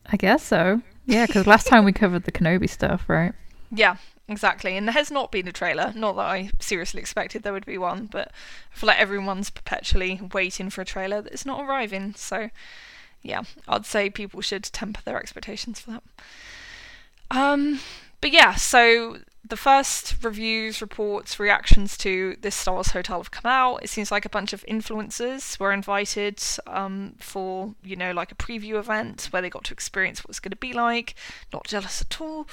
I 0.07 0.17
guess 0.17 0.43
so. 0.43 0.83
Yeah, 1.07 1.27
because 1.27 1.47
last 1.47 1.67
time 1.67 1.85
we 1.85 1.93
covered 1.93 2.25
the 2.25 2.33
Kenobi 2.33 2.69
stuff, 2.69 3.09
right? 3.09 3.33
Yeah, 3.71 3.97
exactly. 4.29 4.77
And 4.77 4.87
there 4.87 4.95
has 4.95 5.11
not 5.11 5.33
been 5.33 5.49
a 5.49 5.53
trailer. 5.53 5.93
Not 5.95 6.17
that 6.17 6.27
I 6.27 6.51
seriously 6.61 7.01
expected 7.01 7.43
there 7.43 7.53
would 7.53 7.67
be 7.67 7.79
one, 7.79 8.07
but 8.07 8.31
I 8.73 8.77
feel 8.77 8.89
like 8.89 9.01
everyone's 9.01 9.51
perpetually 9.51 10.21
waiting 10.33 10.71
for 10.71 10.83
a 10.83 10.87
trailer 10.87 11.21
that's 11.21 11.45
not 11.45 11.63
arriving. 11.63 12.15
So 12.15 12.51
yeah, 13.29 13.43
I'd 13.69 13.87
say 13.87 14.11
people 14.11 14.41
should 14.41 14.64
temper 14.64 15.03
their 15.05 15.19
expectations 15.19 15.81
for 15.81 15.91
that. 15.93 16.03
Um, 17.31 17.81
but 18.21 18.33
yeah, 18.33 18.55
so 18.55 19.19
the 19.47 19.57
first 19.57 20.17
reviews, 20.23 20.81
reports, 20.81 21.38
reactions 21.38 21.97
to 21.99 22.37
this 22.41 22.55
Star 22.55 22.75
Wars 22.75 22.88
hotel 22.88 23.19
have 23.19 23.31
come 23.31 23.51
out. 23.51 23.83
It 23.83 23.91
seems 23.91 24.11
like 24.11 24.25
a 24.25 24.29
bunch 24.29 24.53
of 24.53 24.64
influencers 24.67 25.59
were 25.61 25.73
invited 25.73 26.43
um, 26.67 27.14
for, 27.19 27.75
you 27.83 27.97
know, 27.97 28.12
like 28.12 28.33
a 28.33 28.35
preview 28.35 28.75
event 28.75 29.29
where 29.31 29.43
they 29.43 29.51
got 29.51 29.64
to 29.64 29.73
experience 29.73 30.25
what 30.25 30.31
it's 30.31 30.41
going 30.41 30.51
to 30.51 30.57
be 30.57 30.73
like. 30.73 31.14
Not 31.53 31.67
jealous 31.67 32.01
at 32.01 32.21
all. 32.21 32.49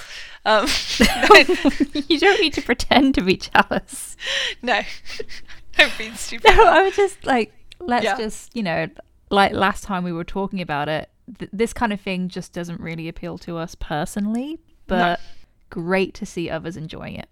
Um, 0.45 0.67
you 2.07 2.19
don't 2.19 2.41
need 2.41 2.53
to 2.53 2.61
pretend 2.61 3.15
to 3.15 3.21
be 3.21 3.37
jealous. 3.37 4.17
No, 4.61 4.81
I'm 5.77 5.91
being 5.97 6.15
stupid. 6.15 6.55
No, 6.55 6.65
I 6.65 6.81
was 6.81 6.95
just 6.95 7.25
like, 7.25 7.53
let's 7.79 8.03
yeah. 8.03 8.17
just, 8.17 8.55
you 8.55 8.63
know, 8.63 8.87
like 9.35 9.53
last 9.53 9.83
time 9.83 10.03
we 10.03 10.11
were 10.11 10.23
talking 10.23 10.61
about 10.61 10.89
it, 10.89 11.09
th- 11.37 11.51
this 11.53 11.73
kind 11.73 11.93
of 11.93 12.01
thing 12.01 12.29
just 12.29 12.53
doesn't 12.53 12.79
really 12.79 13.07
appeal 13.07 13.37
to 13.39 13.57
us 13.57 13.75
personally, 13.75 14.59
but 14.87 15.19
no. 15.19 15.25
great 15.69 16.13
to 16.15 16.25
see 16.25 16.49
others 16.49 16.77
enjoying 16.77 17.15
it. 17.15 17.29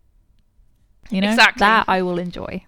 You 1.10 1.22
know, 1.22 1.30
exactly. 1.32 1.62
that 1.62 1.86
I 1.88 2.02
will 2.02 2.18
enjoy. 2.18 2.66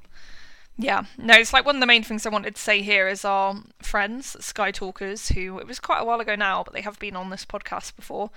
Yeah, 0.78 1.06
no, 1.18 1.36
it's 1.36 1.54
like 1.54 1.66
one 1.66 1.78
of 1.78 1.80
the 1.80 1.86
main 1.86 2.04
things 2.04 2.26
I 2.26 2.30
wanted 2.30 2.56
to 2.56 2.62
say 2.62 2.82
here 2.82 3.08
is 3.08 3.24
our 3.24 3.56
friends, 3.82 4.36
Sky 4.44 4.72
Talkers, 4.72 5.30
who 5.30 5.58
it 5.58 5.68
was 5.68 5.80
quite 5.80 6.02
a 6.02 6.04
while 6.04 6.20
ago 6.20 6.36
now, 6.36 6.64
but 6.64 6.74
they 6.74 6.82
have 6.82 7.00
been 7.00 7.16
on 7.16 7.30
this 7.30 7.46
podcast 7.46 7.96
before. 7.96 8.30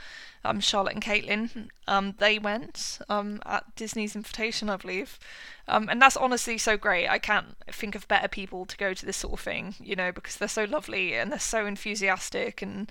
Um, 0.45 0.61
Charlotte 0.61 0.95
and 0.95 1.03
Caitlin, 1.03 1.69
um, 1.89 2.15
they 2.19 2.39
went 2.39 3.01
um 3.09 3.41
at 3.45 3.75
Disney's 3.75 4.15
invitation, 4.15 4.71
I 4.71 4.77
believe, 4.77 5.19
um, 5.67 5.89
and 5.89 6.01
that's 6.01 6.17
honestly 6.17 6.59
so 6.59 6.77
great. 6.77 7.09
I 7.09 7.19
can't 7.19 7.57
think 7.73 7.97
of 7.97 8.07
better 8.07 8.29
people 8.29 8.67
to 8.67 8.77
go 8.77 8.95
to 8.95 9.05
this 9.05 9.17
sort 9.17 9.33
of 9.35 9.41
thing, 9.41 9.75
you 9.81 9.97
know, 9.97 10.13
because 10.13 10.37
they're 10.37 10.47
so 10.47 10.63
lovely 10.63 11.15
and 11.15 11.33
they're 11.33 11.41
so 11.41 11.67
enthusiastic 11.67 12.63
and 12.63 12.89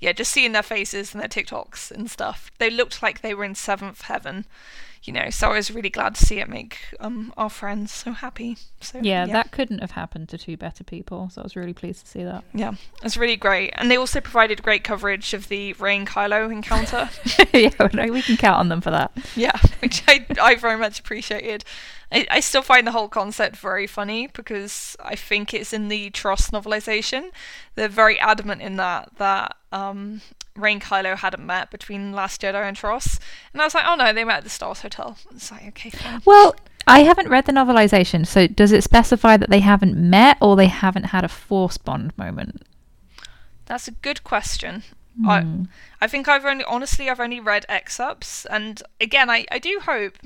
yeah, 0.00 0.12
just 0.12 0.32
seeing 0.32 0.52
their 0.52 0.62
faces 0.62 1.12
and 1.14 1.20
their 1.22 1.28
TikToks 1.28 1.90
and 1.90 2.10
stuff, 2.10 2.50
they 2.58 2.70
looked 2.70 3.02
like 3.02 3.20
they 3.20 3.34
were 3.34 3.44
in 3.44 3.54
seventh 3.54 4.02
heaven 4.02 4.46
you 5.06 5.12
know, 5.12 5.30
so 5.30 5.50
I 5.50 5.54
was 5.54 5.70
really 5.70 5.90
glad 5.90 6.14
to 6.16 6.24
see 6.24 6.38
it 6.40 6.48
make 6.48 6.78
um, 7.00 7.32
our 7.36 7.50
friends 7.50 7.92
so 7.92 8.12
happy. 8.12 8.56
So 8.80 8.98
yeah, 9.02 9.26
yeah, 9.26 9.32
that 9.32 9.52
couldn't 9.52 9.78
have 9.78 9.92
happened 9.92 10.28
to 10.30 10.38
two 10.38 10.56
better 10.56 10.84
people. 10.84 11.30
So 11.30 11.40
I 11.42 11.44
was 11.44 11.56
really 11.56 11.72
pleased 11.72 12.06
to 12.06 12.10
see 12.10 12.24
that. 12.24 12.44
Yeah, 12.52 12.74
it's 13.02 13.16
really 13.16 13.36
great, 13.36 13.70
and 13.76 13.90
they 13.90 13.96
also 13.96 14.20
provided 14.20 14.62
great 14.62 14.84
coverage 14.84 15.34
of 15.34 15.48
the 15.48 15.74
and 15.80 16.06
Kylo 16.06 16.50
encounter. 16.50 17.08
yeah, 17.52 17.70
we 18.10 18.22
can 18.22 18.36
count 18.36 18.58
on 18.58 18.68
them 18.68 18.80
for 18.80 18.90
that. 18.90 19.12
Yeah, 19.34 19.58
which 19.80 20.02
I 20.08 20.26
I 20.40 20.54
very 20.56 20.78
much 20.78 20.98
appreciated. 21.00 21.64
I, 22.12 22.26
I 22.30 22.40
still 22.40 22.62
find 22.62 22.86
the 22.86 22.92
whole 22.92 23.08
concept 23.08 23.56
very 23.56 23.86
funny 23.86 24.28
because 24.28 24.96
I 25.00 25.16
think 25.16 25.52
it's 25.52 25.72
in 25.72 25.88
the 25.88 26.10
TROS 26.10 26.50
novelization. 26.50 27.30
They're 27.74 27.88
very 27.88 28.18
adamant 28.20 28.62
in 28.62 28.76
that 28.76 29.10
that 29.18 29.56
um, 29.72 30.20
Rey 30.54 30.72
and 30.72 30.82
Kylo 30.82 31.16
hadn't 31.16 31.44
met 31.44 31.70
between 31.70 32.12
Last 32.12 32.40
Jedi 32.40 32.62
and 32.62 32.76
TROS. 32.76 33.18
And 33.52 33.60
I 33.60 33.66
was 33.66 33.74
like, 33.74 33.84
oh 33.86 33.96
no, 33.96 34.12
they 34.12 34.24
met 34.24 34.38
at 34.38 34.44
the 34.44 34.50
Star 34.50 34.68
Wars 34.68 34.82
Hotel. 34.82 35.18
It's 35.34 35.50
like, 35.50 35.66
okay, 35.68 35.90
fine. 35.90 36.22
Well, 36.24 36.54
I 36.86 37.00
haven't 37.00 37.28
read 37.28 37.46
the 37.46 37.52
novelization, 37.52 38.26
so 38.26 38.46
does 38.46 38.70
it 38.70 38.84
specify 38.84 39.36
that 39.36 39.50
they 39.50 39.60
haven't 39.60 39.96
met 39.96 40.38
or 40.40 40.54
they 40.54 40.68
haven't 40.68 41.04
had 41.04 41.24
a 41.24 41.28
force 41.28 41.78
bond 41.78 42.16
moment? 42.16 42.62
That's 43.66 43.88
a 43.88 43.92
good 43.92 44.22
question. 44.22 44.84
Mm. 45.20 45.66
I, 46.00 46.04
I 46.04 46.06
think 46.06 46.28
I've 46.28 46.44
only, 46.44 46.64
honestly, 46.64 47.10
I've 47.10 47.20
only 47.20 47.40
read 47.40 47.66
excerpts. 47.68 48.46
And 48.46 48.82
again, 49.00 49.28
I, 49.28 49.46
I 49.50 49.58
do 49.58 49.80
hope 49.82 50.16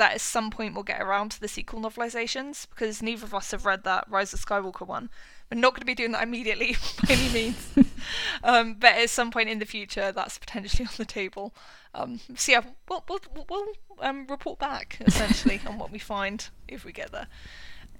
that 0.00 0.14
at 0.14 0.20
some 0.20 0.50
point 0.50 0.74
we'll 0.74 0.82
get 0.82 1.00
around 1.00 1.30
to 1.30 1.40
the 1.40 1.46
sequel 1.46 1.80
novelizations 1.80 2.66
because 2.68 3.02
neither 3.02 3.26
of 3.26 3.34
us 3.34 3.50
have 3.50 3.66
read 3.66 3.84
that 3.84 4.06
Rise 4.08 4.32
of 4.32 4.44
Skywalker 4.44 4.86
one. 4.86 5.10
We're 5.50 5.60
not 5.60 5.72
going 5.72 5.80
to 5.80 5.86
be 5.86 5.94
doing 5.94 6.12
that 6.12 6.22
immediately 6.22 6.76
by 7.06 7.14
any 7.14 7.28
means, 7.28 7.74
um, 8.42 8.74
but 8.74 8.94
at 8.94 9.10
some 9.10 9.30
point 9.30 9.48
in 9.48 9.58
the 9.58 9.66
future, 9.66 10.10
that's 10.10 10.38
potentially 10.38 10.86
on 10.90 10.94
the 10.96 11.04
table. 11.04 11.54
Um, 11.94 12.20
so 12.34 12.52
yeah, 12.52 12.62
we'll 12.88 13.04
we'll, 13.08 13.20
we'll 13.48 13.66
um, 14.00 14.26
report 14.28 14.58
back 14.58 14.96
essentially 15.00 15.60
on 15.66 15.78
what 15.78 15.90
we 15.90 15.98
find 15.98 16.48
if 16.66 16.84
we 16.84 16.92
get 16.92 17.12
there. 17.12 17.26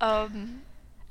Um, 0.00 0.62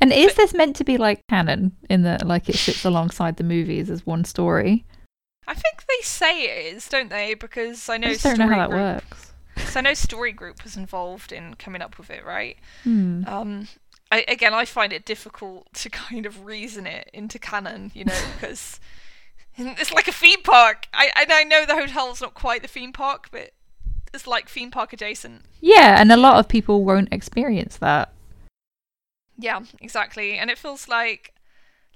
And 0.01 0.11
is 0.11 0.33
this 0.35 0.53
meant 0.53 0.75
to 0.77 0.83
be 0.83 0.97
like 0.97 1.21
canon 1.27 1.75
in 1.89 2.01
that 2.03 2.25
like 2.25 2.49
it 2.49 2.55
sits 2.55 2.83
alongside 2.83 3.37
the 3.37 3.43
movies 3.43 3.89
as 3.89 4.05
one 4.05 4.25
story? 4.25 4.85
I 5.45 5.53
think 5.53 5.83
they 5.87 6.03
say 6.03 6.43
it 6.43 6.75
is, 6.75 6.87
don't 6.87 7.09
they? 7.09 7.33
Because 7.33 7.89
I 7.89 7.97
know 7.97 8.07
I 8.07 8.11
just 8.13 8.23
don't 8.23 8.39
know 8.39 8.47
how 8.47 8.67
that 8.67 8.71
works. 8.71 9.28
So 9.67 9.79
I 9.79 9.83
know 9.83 9.93
Story 9.93 10.31
Group 10.31 10.63
was 10.63 10.75
involved 10.75 11.31
in 11.31 11.55
coming 11.55 11.81
up 11.81 11.97
with 11.97 12.09
it, 12.09 12.25
right? 12.25 12.57
Hmm. 12.83 13.23
Um, 13.27 13.67
I, 14.11 14.25
again, 14.27 14.53
I 14.53 14.65
find 14.65 14.91
it 14.91 15.05
difficult 15.05 15.73
to 15.75 15.89
kind 15.89 16.25
of 16.25 16.45
reason 16.45 16.87
it 16.87 17.09
into 17.13 17.39
canon, 17.39 17.91
you 17.93 18.05
know, 18.05 18.19
because 18.35 18.79
it's 19.57 19.91
like 19.91 20.07
a 20.07 20.13
theme 20.13 20.41
park. 20.43 20.87
I 20.93 21.11
and 21.15 21.31
I 21.31 21.43
know 21.43 21.65
the 21.65 21.75
hotel's 21.75 22.21
not 22.21 22.33
quite 22.33 22.61
the 22.61 22.67
theme 22.67 22.93
park, 22.93 23.27
but 23.31 23.51
it's 24.13 24.27
like 24.27 24.49
theme 24.49 24.71
park 24.71 24.93
adjacent. 24.93 25.43
Yeah, 25.61 25.99
and 25.99 26.11
a 26.11 26.17
lot 26.17 26.37
of 26.37 26.47
people 26.47 26.83
won't 26.83 27.13
experience 27.13 27.77
that. 27.77 28.13
Yeah, 29.37 29.61
exactly. 29.79 30.37
And 30.37 30.49
it 30.49 30.57
feels 30.57 30.87
like, 30.89 31.33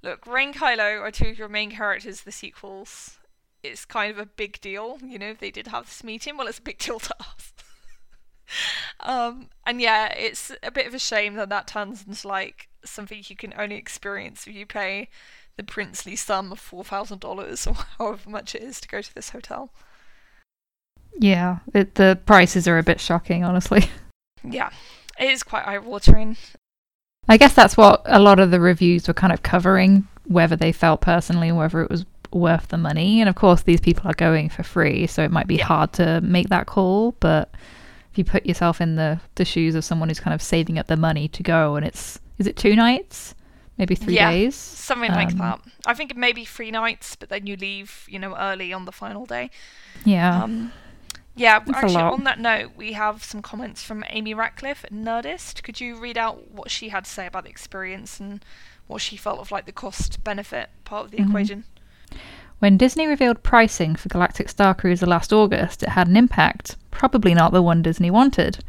look, 0.01 0.25
Rey 0.25 0.45
and 0.45 0.55
Kylo 0.55 1.01
are 1.01 1.11
two 1.11 1.29
of 1.29 1.37
your 1.37 1.49
main 1.49 1.71
characters. 1.71 2.21
The 2.21 2.31
sequels, 2.31 3.17
it's 3.63 3.83
kind 3.83 4.11
of 4.11 4.17
a 4.17 4.25
big 4.25 4.61
deal, 4.61 4.97
you 5.03 5.19
know. 5.19 5.31
If 5.31 5.39
they 5.39 5.51
did 5.51 5.67
have 5.67 5.85
this 5.85 6.03
meeting, 6.03 6.37
well, 6.37 6.47
it's 6.47 6.59
a 6.59 6.61
big 6.61 6.77
deal 6.77 6.99
to 6.99 7.15
us. 7.19 7.42
Um, 8.99 9.49
and 9.65 9.81
yeah, 9.81 10.07
it's 10.13 10.51
a 10.61 10.71
bit 10.71 10.87
of 10.87 10.93
a 10.93 10.99
shame 10.99 11.35
that 11.35 11.49
that 11.49 11.67
turns 11.67 12.05
into 12.07 12.27
like 12.27 12.69
something 12.85 13.23
you 13.27 13.35
can 13.35 13.53
only 13.57 13.75
experience 13.75 14.45
if 14.47 14.53
you 14.53 14.65
pay 14.65 15.09
the 15.55 15.63
princely 15.63 16.15
sum 16.15 16.51
of 16.51 16.59
four 16.59 16.83
thousand 16.83 17.19
dollars 17.19 17.67
or 17.67 17.73
however 17.97 18.29
much 18.29 18.55
it 18.55 18.63
is 18.63 18.81
to 18.81 18.87
go 18.87 19.01
to 19.01 19.13
this 19.15 19.29
hotel. 19.29 19.71
Yeah, 21.19 21.59
it, 21.73 21.95
the 21.95 22.19
prices 22.25 22.67
are 22.67 22.77
a 22.79 22.83
bit 22.83 22.99
shocking, 22.99 23.43
honestly. 23.43 23.85
Yeah, 24.45 24.71
it 25.17 25.29
is 25.31 25.41
quite 25.41 25.65
eye-watering. 25.65 26.35
I 27.29 27.37
guess 27.37 27.53
that's 27.53 27.77
what 27.77 28.01
a 28.03 28.19
lot 28.19 28.39
of 28.39 28.51
the 28.51 28.59
reviews 28.59 29.07
were 29.07 29.13
kind 29.13 29.31
of 29.31 29.41
covering, 29.41 30.05
whether 30.25 30.57
they 30.57 30.73
felt 30.73 30.99
personally 30.99 31.49
whether 31.53 31.81
it 31.81 31.89
was 31.89 32.05
worth 32.33 32.67
the 32.67 32.77
money. 32.77 33.21
And 33.21 33.29
of 33.29 33.35
course, 33.35 33.61
these 33.61 33.79
people 33.79 34.11
are 34.11 34.15
going 34.15 34.49
for 34.49 34.63
free, 34.63 35.07
so 35.07 35.23
it 35.23 35.31
might 35.31 35.47
be 35.47 35.55
Yeah. 35.55 35.65
hard 35.67 35.93
to 35.93 36.19
make 36.19 36.49
that 36.49 36.65
call. 36.65 37.13
But 37.21 37.53
if 38.13 38.17
you 38.19 38.23
put 38.23 38.45
yourself 38.45 38.79
in 38.79 38.95
the, 38.95 39.19
the 39.35 39.43
shoes 39.43 39.73
of 39.73 39.83
someone 39.83 40.07
who's 40.07 40.19
kind 40.19 40.35
of 40.35 40.41
saving 40.41 40.77
up 40.77 40.85
the 40.85 40.95
money 40.95 41.27
to 41.29 41.41
go, 41.41 41.75
and 41.75 41.83
it's 41.85 42.19
is 42.37 42.45
it 42.45 42.55
two 42.55 42.75
nights, 42.75 43.33
maybe 43.79 43.95
three 43.95 44.13
Yeah. 44.15 44.29
days, 44.31 44.55
Something 44.55 45.11
like 45.11 45.31
Um, 45.31 45.37
that. 45.39 45.59
I 45.87 45.93
think 45.95 46.11
it 46.11 46.17
may 46.17 46.31
be 46.31 46.45
three 46.45 46.69
nights, 46.69 47.15
but 47.15 47.29
then 47.29 47.47
you 47.47 47.55
leave, 47.55 48.05
you 48.07 48.19
know, 48.19 48.35
early 48.37 48.71
on 48.71 48.85
the 48.85 48.91
final 48.91 49.25
day. 49.25 49.49
yeah. 50.05 50.43
Um, 50.43 50.71
yeah, 51.35 51.57
That's 51.59 51.79
actually, 51.79 51.95
on 52.03 52.23
that 52.25 52.39
note, 52.39 52.73
we 52.77 52.93
have 52.93 53.23
some 53.23 53.41
comments 53.41 53.81
from 53.83 54.03
Amy 54.09 54.35
Ratcliffe 54.35 54.85
Nerdist. 54.91 55.63
Could 55.63 55.81
you 55.81 55.95
read 55.95 56.15
out 56.15 56.51
what 56.51 56.69
she 56.69 56.89
had 56.89 57.05
to 57.05 57.09
say 57.09 57.25
about 57.25 57.45
the 57.45 57.49
experience 57.49 58.19
and 58.19 58.45
what 58.85 59.01
she 59.01 59.17
felt 59.17 59.39
of 59.39 59.51
like 59.51 59.65
the 59.65 59.71
cost 59.71 60.23
benefit 60.23 60.69
part 60.85 61.05
of 61.05 61.11
the 61.11 61.17
Mhm. 61.17 61.27
equation? 61.29 61.63
When 62.63 62.77
Disney 62.77 63.07
revealed 63.07 63.43
pricing 63.43 63.93
for 63.93 64.07
Galactic 64.07 64.47
Star 64.47 64.73
Cruiser 64.73 65.05
last 65.05 65.33
August, 65.33 65.83
it 65.83 65.89
had 65.89 66.07
an 66.07 66.15
impact, 66.15 66.77
probably 66.91 67.33
not 67.33 67.51
the 67.51 67.61
one 67.61 67.81
Disney 67.81 68.09
wanted. 68.09 68.63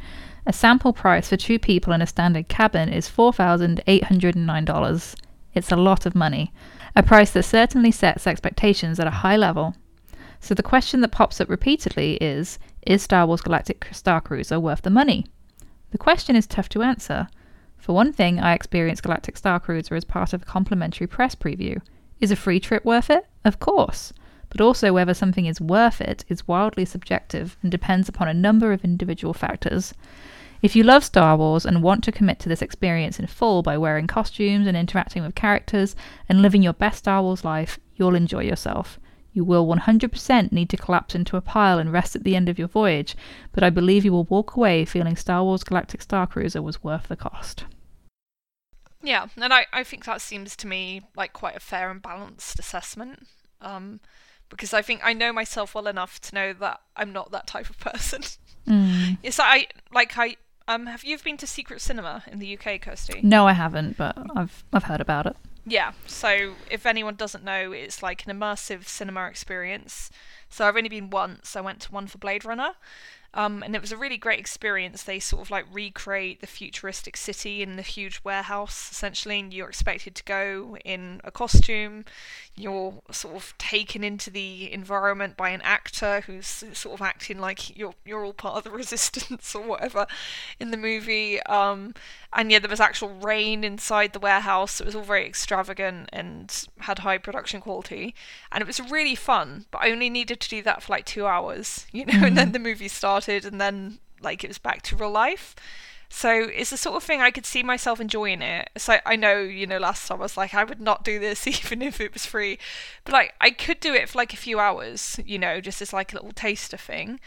A 0.46 0.52
sample 0.52 0.92
price 0.92 1.28
for 1.28 1.36
two 1.36 1.60
people 1.60 1.92
in 1.92 2.02
a 2.02 2.06
standard 2.08 2.48
cabin 2.48 2.88
is 2.88 3.08
$4,809. 3.08 5.14
It's 5.54 5.70
a 5.70 5.76
lot 5.76 6.06
of 6.06 6.16
money, 6.16 6.52
a 6.96 7.04
price 7.04 7.30
that 7.30 7.44
certainly 7.44 7.92
sets 7.92 8.26
expectations 8.26 8.98
at 8.98 9.06
a 9.06 9.20
high 9.22 9.36
level. 9.36 9.76
So 10.40 10.54
the 10.54 10.64
question 10.64 11.00
that 11.02 11.12
pops 11.12 11.40
up 11.40 11.48
repeatedly 11.48 12.14
is 12.14 12.58
Is 12.82 13.00
Star 13.00 13.28
Wars 13.28 13.42
Galactic 13.42 13.86
Star 13.92 14.20
Cruiser 14.20 14.58
worth 14.58 14.82
the 14.82 14.90
money? 14.90 15.24
The 15.92 15.98
question 15.98 16.34
is 16.34 16.48
tough 16.48 16.68
to 16.70 16.82
answer. 16.82 17.28
For 17.78 17.92
one 17.92 18.12
thing, 18.12 18.40
I 18.40 18.54
experienced 18.54 19.04
Galactic 19.04 19.36
Star 19.36 19.60
Cruiser 19.60 19.94
as 19.94 20.04
part 20.04 20.32
of 20.32 20.42
a 20.42 20.46
complimentary 20.46 21.06
press 21.06 21.36
preview. 21.36 21.80
Is 22.18 22.32
a 22.32 22.36
free 22.36 22.58
trip 22.58 22.84
worth 22.84 23.08
it? 23.08 23.28
Of 23.44 23.60
course. 23.60 24.12
But 24.48 24.60
also, 24.60 24.92
whether 24.92 25.14
something 25.14 25.46
is 25.46 25.60
worth 25.60 26.00
it 26.00 26.24
is 26.28 26.48
wildly 26.48 26.84
subjective 26.84 27.56
and 27.60 27.70
depends 27.70 28.08
upon 28.08 28.28
a 28.28 28.34
number 28.34 28.72
of 28.72 28.84
individual 28.84 29.34
factors. 29.34 29.92
If 30.62 30.74
you 30.74 30.82
love 30.82 31.04
Star 31.04 31.36
Wars 31.36 31.66
and 31.66 31.82
want 31.82 32.02
to 32.04 32.12
commit 32.12 32.38
to 32.38 32.48
this 32.48 32.62
experience 32.62 33.18
in 33.18 33.26
full 33.26 33.62
by 33.62 33.76
wearing 33.76 34.06
costumes 34.06 34.66
and 34.66 34.76
interacting 34.76 35.22
with 35.22 35.34
characters 35.34 35.94
and 36.26 36.40
living 36.40 36.62
your 36.62 36.72
best 36.72 37.00
Star 37.00 37.20
Wars 37.20 37.44
life, 37.44 37.78
you'll 37.96 38.14
enjoy 38.14 38.44
yourself. 38.44 38.98
You 39.34 39.44
will 39.44 39.66
100% 39.66 40.52
need 40.52 40.70
to 40.70 40.76
collapse 40.76 41.14
into 41.14 41.36
a 41.36 41.42
pile 41.42 41.78
and 41.78 41.92
rest 41.92 42.16
at 42.16 42.24
the 42.24 42.36
end 42.36 42.48
of 42.48 42.58
your 42.58 42.68
voyage, 42.68 43.16
but 43.52 43.64
I 43.64 43.68
believe 43.68 44.04
you 44.04 44.12
will 44.12 44.24
walk 44.24 44.56
away 44.56 44.84
feeling 44.84 45.16
Star 45.16 45.42
Wars 45.42 45.64
Galactic 45.64 46.00
Star 46.00 46.26
Cruiser 46.26 46.62
was 46.62 46.82
worth 46.82 47.08
the 47.08 47.16
cost. 47.16 47.64
Yeah, 49.04 49.26
and 49.36 49.52
I, 49.52 49.66
I 49.72 49.84
think 49.84 50.04
that 50.06 50.20
seems 50.20 50.56
to 50.56 50.66
me 50.66 51.02
like 51.14 51.32
quite 51.32 51.56
a 51.56 51.60
fair 51.60 51.90
and 51.90 52.00
balanced 52.00 52.58
assessment. 52.58 53.26
Um, 53.60 54.00
because 54.48 54.72
I 54.72 54.82
think 54.82 55.00
I 55.04 55.12
know 55.12 55.32
myself 55.32 55.74
well 55.74 55.86
enough 55.86 56.20
to 56.22 56.34
know 56.34 56.52
that 56.54 56.80
I'm 56.96 57.12
not 57.12 57.30
that 57.32 57.46
type 57.46 57.68
of 57.70 57.78
person. 57.92 58.22
Mm. 58.66 59.18
yes, 59.22 59.38
I 59.38 59.66
like 59.92 60.16
I 60.16 60.36
um 60.66 60.86
have 60.86 61.04
you 61.04 61.18
been 61.18 61.36
to 61.38 61.46
Secret 61.46 61.80
Cinema 61.80 62.24
in 62.30 62.38
the 62.38 62.58
UK, 62.58 62.80
Kirsty? 62.80 63.20
No, 63.22 63.46
I 63.46 63.52
haven't, 63.52 63.96
but 63.96 64.16
I've 64.34 64.64
I've 64.72 64.84
heard 64.84 65.00
about 65.00 65.26
it. 65.26 65.36
Yeah, 65.66 65.92
so 66.06 66.54
if 66.70 66.84
anyone 66.84 67.14
doesn't 67.14 67.42
know, 67.42 67.72
it's 67.72 68.02
like 68.02 68.26
an 68.26 68.38
immersive 68.38 68.86
cinema 68.86 69.26
experience. 69.26 70.10
So 70.50 70.66
I've 70.66 70.76
only 70.76 70.90
been 70.90 71.10
once. 71.10 71.56
I 71.56 71.62
went 71.62 71.80
to 71.80 71.92
one 71.92 72.06
for 72.06 72.18
Blade 72.18 72.44
Runner, 72.44 72.72
um, 73.34 73.64
and 73.64 73.74
it 73.74 73.80
was 73.80 73.90
a 73.90 73.96
really 73.96 74.16
great 74.16 74.38
experience. 74.38 75.02
They 75.02 75.18
sort 75.18 75.42
of 75.42 75.50
like 75.50 75.66
recreate 75.72 76.40
the 76.40 76.46
futuristic 76.46 77.16
city 77.16 77.62
in 77.62 77.74
the 77.74 77.82
huge 77.82 78.20
warehouse, 78.22 78.90
essentially, 78.92 79.40
and 79.40 79.52
you're 79.52 79.68
expected 79.68 80.14
to 80.14 80.24
go 80.24 80.76
in 80.84 81.20
a 81.24 81.32
costume. 81.32 82.04
You're 82.54 82.94
sort 83.10 83.34
of 83.34 83.58
taken 83.58 84.04
into 84.04 84.30
the 84.30 84.72
environment 84.72 85.36
by 85.36 85.50
an 85.50 85.62
actor 85.62 86.22
who's 86.22 86.46
sort 86.46 86.94
of 86.94 87.02
acting 87.02 87.40
like 87.40 87.76
you're 87.76 87.94
you're 88.04 88.24
all 88.24 88.32
part 88.32 88.56
of 88.56 88.64
the 88.64 88.70
resistance 88.84 89.52
or 89.54 89.62
whatever 89.62 90.06
in 90.60 90.70
the 90.70 90.76
movie. 90.76 91.42
Um, 91.42 91.94
and 92.32 92.50
yeah, 92.50 92.58
there 92.58 92.70
was 92.70 92.80
actual 92.80 93.10
rain 93.10 93.62
inside 93.62 94.12
the 94.12 94.18
warehouse. 94.18 94.80
It 94.80 94.86
was 94.86 94.96
all 94.96 95.02
very 95.02 95.26
extravagant 95.26 96.08
and 96.12 96.66
had 96.80 97.00
high 97.00 97.18
production 97.18 97.60
quality, 97.60 98.14
and 98.50 98.60
it 98.60 98.66
was 98.66 98.80
really 98.80 99.14
fun. 99.14 99.66
But 99.70 99.82
I 99.82 99.90
only 99.90 100.10
needed 100.10 100.40
to 100.40 100.48
do 100.48 100.62
that 100.62 100.82
for 100.82 100.92
like 100.92 101.04
two 101.04 101.26
hours, 101.26 101.86
you 101.92 102.04
know, 102.04 102.24
and 102.24 102.36
then 102.36 102.52
the 102.52 102.58
movie 102.58 102.88
started, 103.24 103.44
and 103.50 103.60
then 103.60 103.98
like 104.20 104.44
it 104.44 104.48
was 104.48 104.58
back 104.58 104.82
to 104.82 104.96
real 104.96 105.10
life. 105.10 105.54
So 106.08 106.30
it's 106.30 106.70
the 106.70 106.76
sort 106.76 106.96
of 106.96 107.02
thing 107.02 107.20
I 107.20 107.30
could 107.30 107.46
see 107.46 107.62
myself 107.62 108.00
enjoying 108.00 108.40
it. 108.40 108.70
So 108.76 108.98
I 109.04 109.16
know, 109.16 109.40
you 109.40 109.66
know, 109.66 109.78
last 109.78 110.06
time 110.06 110.18
I 110.18 110.22
was 110.22 110.36
like, 110.36 110.54
I 110.54 110.62
would 110.62 110.80
not 110.80 111.02
do 111.02 111.18
this 111.18 111.46
even 111.46 111.82
if 111.82 112.00
it 112.00 112.12
was 112.12 112.24
free, 112.24 112.58
but 113.04 113.12
like 113.12 113.34
I 113.40 113.50
could 113.50 113.80
do 113.80 113.94
it 113.94 114.08
for 114.08 114.18
like 114.18 114.32
a 114.32 114.36
few 114.36 114.60
hours, 114.60 115.18
you 115.24 115.38
know, 115.38 115.60
just 115.60 115.82
as 115.82 115.92
like 115.92 116.12
a 116.12 116.16
little 116.16 116.32
taster 116.32 116.76
thing. 116.76 117.20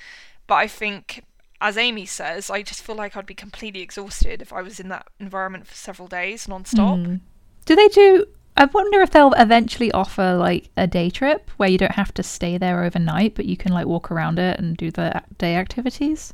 But 0.47 0.55
I 0.55 0.67
think 0.67 1.23
as 1.59 1.75
Amy 1.75 2.05
says, 2.05 2.49
I 2.49 2.61
just 2.61 2.81
feel 2.81 2.95
like 2.95 3.17
I'd 3.17 3.25
be 3.25 3.33
completely 3.33 3.81
exhausted 3.81 4.41
if 4.41 4.53
I 4.53 4.61
was 4.61 4.79
in 4.79 4.89
that 4.89 5.07
environment 5.19 5.67
for 5.67 5.75
several 5.75 6.07
days 6.07 6.47
non-stop. 6.47 6.99
Mm. 6.99 7.19
Do 7.65 7.75
they 7.75 7.87
do? 7.89 8.25
I 8.57 8.65
wonder 8.65 9.01
if 9.01 9.11
they'll 9.11 9.33
eventually 9.33 9.91
offer 9.91 10.33
like 10.35 10.69
a 10.75 10.87
day 10.87 11.09
trip 11.09 11.49
where 11.57 11.69
you 11.69 11.77
don't 11.77 11.91
have 11.93 12.13
to 12.15 12.23
stay 12.23 12.57
there 12.57 12.83
overnight, 12.83 13.35
but 13.35 13.45
you 13.45 13.55
can 13.55 13.71
like 13.71 13.85
walk 13.85 14.11
around 14.11 14.39
it 14.39 14.59
and 14.59 14.75
do 14.75 14.89
the 14.91 15.21
day 15.37 15.55
activities. 15.55 16.33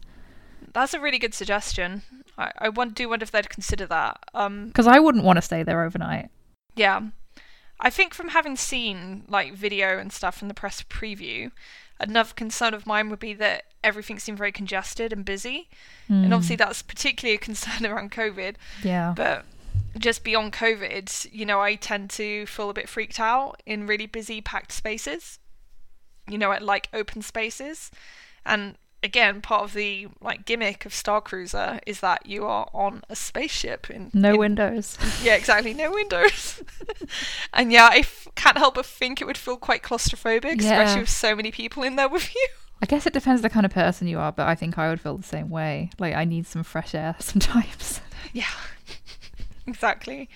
That's 0.73 0.93
a 0.93 0.99
really 0.99 1.19
good 1.19 1.33
suggestion. 1.33 2.01
I, 2.37 2.51
I 2.57 2.69
want, 2.69 2.95
do 2.95 3.09
wonder 3.09 3.23
if 3.23 3.31
they'd 3.31 3.49
consider 3.49 3.85
that. 3.87 4.17
Um, 4.33 4.67
Because 4.67 4.87
I 4.87 4.99
wouldn't 4.99 5.23
want 5.25 5.37
to 5.37 5.41
stay 5.41 5.63
there 5.63 5.83
overnight. 5.83 6.29
yeah. 6.75 7.01
I 7.79 7.89
think 7.89 8.13
from 8.13 8.29
having 8.29 8.55
seen 8.55 9.23
like 9.27 9.53
video 9.55 9.97
and 9.97 10.13
stuff 10.13 10.37
from 10.37 10.47
the 10.47 10.53
press 10.53 10.81
preview, 10.83 11.51
another 11.99 12.31
concern 12.33 12.73
of 12.73 12.87
mine 12.87 13.09
would 13.09 13.19
be 13.19 13.33
that 13.33 13.63
everything 13.83 14.19
seemed 14.19 14.37
very 14.37 14.53
congested 14.53 15.11
and 15.11 15.25
busy. 15.25 15.67
And 16.07 16.31
Mm. 16.31 16.35
obviously 16.35 16.55
that's 16.55 16.81
particularly 16.81 17.35
a 17.35 17.39
concern 17.39 17.85
around 17.91 18.11
COVID. 18.13 18.55
yeah, 18.83 19.13
But 19.17 19.43
just 19.97 20.23
beyond 20.23 20.53
COVID, 20.53 21.27
you 21.31 21.45
know, 21.45 21.61
I 21.61 21.75
tend 21.75 22.09
to 22.11 22.45
feel 22.45 22.69
a 22.69 22.73
bit 22.73 22.89
freaked 22.89 23.19
out 23.19 23.61
in 23.65 23.85
really 23.87 24.05
busy, 24.07 24.41
packed 24.41 24.71
spaces. 24.71 25.39
You 26.29 26.37
know, 26.37 26.51
at 26.53 26.61
like 26.61 26.87
open 26.93 27.21
spaces, 27.21 27.91
and 28.45 28.77
again, 29.03 29.41
part 29.41 29.63
of 29.63 29.73
the 29.73 30.07
like 30.21 30.45
gimmick 30.45 30.85
of 30.85 30.93
Star 30.93 31.19
Cruiser 31.19 31.81
is 31.85 31.99
that 31.99 32.25
you 32.25 32.45
are 32.45 32.69
on 32.73 33.01
a 33.09 33.15
spaceship 33.17 33.89
in 33.89 34.09
no 34.13 34.31
in- 34.35 34.39
windows. 34.39 34.97
Yeah, 35.21 35.35
exactly, 35.35 35.73
no 35.73 35.91
windows. 35.91 36.63
and 37.53 37.73
yeah, 37.73 37.89
I 37.91 37.97
f- 37.97 38.29
can't 38.35 38.57
help 38.57 38.75
but 38.75 38.85
think 38.85 39.19
it 39.21 39.25
would 39.25 39.37
feel 39.37 39.57
quite 39.57 39.83
claustrophobic, 39.83 40.61
Yeah. 40.61 40.79
especially 40.81 41.01
with 41.01 41.09
so 41.09 41.35
many 41.35 41.51
people 41.51 41.83
in 41.83 41.97
there 41.97 42.07
with 42.07 42.33
you. 42.33 42.47
I 42.81 42.85
guess 42.85 43.05
it 43.05 43.11
depends 43.11 43.41
the 43.41 43.49
kind 43.49 43.65
of 43.65 43.73
person 43.73 44.07
you 44.07 44.17
are, 44.19 44.31
but 44.31 44.47
I 44.47 44.55
think 44.55 44.77
I 44.77 44.87
would 44.89 45.01
feel 45.01 45.17
the 45.17 45.23
same 45.23 45.49
way. 45.49 45.89
Like 45.99 46.15
I 46.15 46.23
need 46.23 46.47
some 46.47 46.63
fresh 46.63 46.95
air 46.95 47.17
sometimes. 47.19 47.99
Yeah, 48.31 48.45
exactly. 49.67 50.29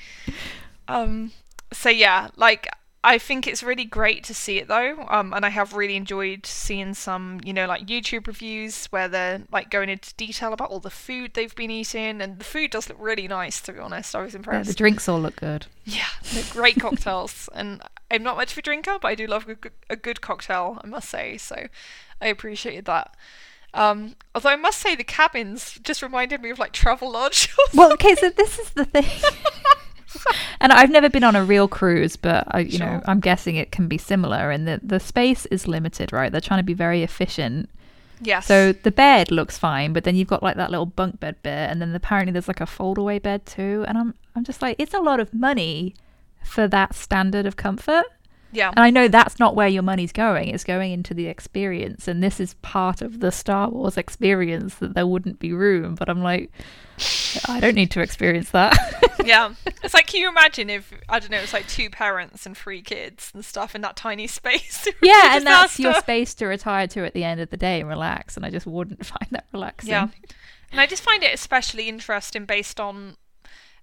Um, 0.87 1.31
so 1.73 1.89
yeah, 1.89 2.29
like 2.35 2.67
I 3.03 3.17
think 3.17 3.47
it's 3.47 3.63
really 3.63 3.85
great 3.85 4.23
to 4.25 4.33
see 4.33 4.57
it 4.57 4.67
though, 4.67 5.05
um, 5.09 5.33
and 5.33 5.45
I 5.45 5.49
have 5.49 5.73
really 5.73 5.95
enjoyed 5.95 6.45
seeing 6.45 6.93
some, 6.93 7.39
you 7.43 7.53
know, 7.53 7.65
like 7.67 7.85
YouTube 7.85 8.27
reviews 8.27 8.85
where 8.87 9.07
they're 9.07 9.43
like 9.51 9.69
going 9.69 9.89
into 9.89 10.13
detail 10.15 10.51
about 10.53 10.69
all 10.71 10.79
the 10.79 10.89
food 10.89 11.31
they've 11.33 11.55
been 11.55 11.71
eating, 11.71 12.21
and 12.21 12.39
the 12.39 12.43
food 12.45 12.71
does 12.71 12.89
look 12.89 12.97
really 12.99 13.27
nice. 13.27 13.61
To 13.61 13.73
be 13.73 13.79
honest, 13.79 14.15
I 14.15 14.21
was 14.21 14.33
Yeah, 14.33 14.37
impressed. 14.37 14.67
the 14.67 14.73
drinks 14.73 15.07
all 15.07 15.21
look 15.21 15.35
good. 15.37 15.67
Yeah, 15.85 16.07
they're 16.33 16.43
great 16.49 16.79
cocktails, 16.79 17.49
and 17.53 17.81
I'm 18.11 18.23
not 18.23 18.37
much 18.37 18.53
of 18.53 18.57
a 18.57 18.61
drinker, 18.61 18.97
but 19.01 19.07
I 19.09 19.15
do 19.15 19.27
love 19.27 19.47
a 19.89 19.95
good 19.95 20.21
cocktail, 20.21 20.79
I 20.83 20.87
must 20.87 21.09
say. 21.09 21.37
So 21.37 21.67
I 22.21 22.27
appreciated 22.27 22.85
that. 22.85 23.15
Um, 23.77 24.15
although 24.35 24.49
I 24.49 24.55
must 24.55 24.79
say 24.79 24.95
the 24.95 25.03
cabins 25.03 25.79
just 25.83 26.01
reminded 26.01 26.41
me 26.41 26.49
of 26.49 26.59
like 26.59 26.73
Travelodge. 26.73 27.49
Well, 27.73 27.93
okay, 27.93 28.15
so 28.15 28.29
this 28.31 28.57
is 28.59 28.69
the 28.71 28.85
thing. 28.85 29.05
and 30.61 30.71
I've 30.73 30.89
never 30.89 31.09
been 31.09 31.23
on 31.23 31.35
a 31.35 31.43
real 31.43 31.67
cruise, 31.67 32.15
but 32.15 32.45
I, 32.51 32.59
you 32.61 32.79
know, 32.79 32.85
Sure. 32.85 33.01
I'm 33.05 33.19
guessing 33.19 33.55
it 33.55 33.71
can 33.71 33.87
be 33.87 33.97
similar. 33.97 34.49
And 34.51 34.67
the 34.67 34.79
the 34.83 34.99
space 34.99 35.45
is 35.47 35.67
limited, 35.67 36.11
right? 36.11 36.31
They're 36.31 36.41
trying 36.41 36.59
to 36.59 36.63
be 36.63 36.73
very 36.73 37.03
efficient. 37.03 37.69
yes. 38.21 38.47
So 38.47 38.71
the 38.71 38.91
bed 38.91 39.31
looks 39.31 39.57
fine, 39.57 39.93
but 39.93 40.03
then 40.05 40.15
you've 40.15 40.27
got 40.27 40.41
like 40.41 40.55
that 40.57 40.71
little 40.71 40.85
bunk 40.87 41.19
bed 41.19 41.35
bit, 41.43 41.69
and 41.69 41.81
then 41.81 41.93
apparently 41.93 42.31
there's 42.31 42.47
like 42.47 42.61
a 42.61 42.65
foldaway 42.65 43.21
bed 43.21 43.45
too. 43.45 43.85
And 43.87 43.97
I'm 43.97 44.13
I'm 44.35 44.43
just 44.43 44.61
like, 44.61 44.75
it's 44.79 44.93
a 44.93 44.99
lot 44.99 45.19
of 45.19 45.33
money 45.33 45.93
for 46.43 46.67
that 46.67 46.95
standard 46.95 47.45
of 47.45 47.55
comfort. 47.57 48.05
Yeah, 48.57 48.69
And 48.69 48.79
I 48.79 48.89
know 48.89 49.07
that's 49.07 49.37
not 49.37 49.55
where 49.55 49.67
your 49.67 49.83
money's 49.83 50.11
going. 50.11 50.49
It's 50.49 50.63
going 50.63 50.91
into 50.91 51.13
the 51.13 51.27
experience. 51.27 52.07
And 52.07 52.23
this 52.23 52.39
is 52.39 52.55
part 52.55 53.03
of 53.03 53.19
the 53.19 53.31
Star 53.31 53.69
Wars 53.69 53.97
experience 53.97 54.75
that 54.75 54.95
there 54.95 55.05
wouldn't 55.05 55.37
be 55.37 55.53
room. 55.53 55.93
But 55.93 56.09
I'm 56.09 56.23
like, 56.23 56.51
I 57.47 57.59
don't 57.59 57.75
need 57.75 57.91
to 57.91 58.01
experience 58.01 58.49
that. 58.49 58.75
yeah. 59.25 59.53
It's 59.83 59.93
like, 59.93 60.07
can 60.07 60.21
you 60.21 60.29
imagine 60.29 60.71
if 60.71 60.91
I 61.07 61.19
don't 61.19 61.29
know, 61.29 61.37
it's 61.37 61.53
like 61.53 61.67
two 61.67 61.91
parents 61.91 62.47
and 62.47 62.57
three 62.57 62.81
kids 62.81 63.29
and 63.35 63.45
stuff 63.45 63.75
in 63.75 63.81
that 63.81 63.95
tiny 63.95 64.25
space? 64.39 64.87
yeah, 65.03 65.35
and 65.35 65.45
that's 65.45 65.79
your 65.79 65.93
space 65.93 66.33
to 66.35 66.47
retire 66.47 66.87
to 66.87 67.05
at 67.05 67.13
the 67.13 67.23
end 67.23 67.39
of 67.39 67.51
the 67.51 67.57
day 67.57 67.79
and 67.79 67.87
relax. 67.87 68.35
And 68.35 68.43
I 68.43 68.49
just 68.49 68.65
wouldn't 68.65 69.05
find 69.05 69.27
that 69.29 69.45
relaxing. 69.53 69.91
Yeah. 69.91 70.07
And 70.71 70.81
I 70.81 70.87
just 70.87 71.03
find 71.03 71.21
it 71.21 71.31
especially 71.31 71.87
interesting 71.87 72.45
based 72.45 72.79
on, 72.79 73.17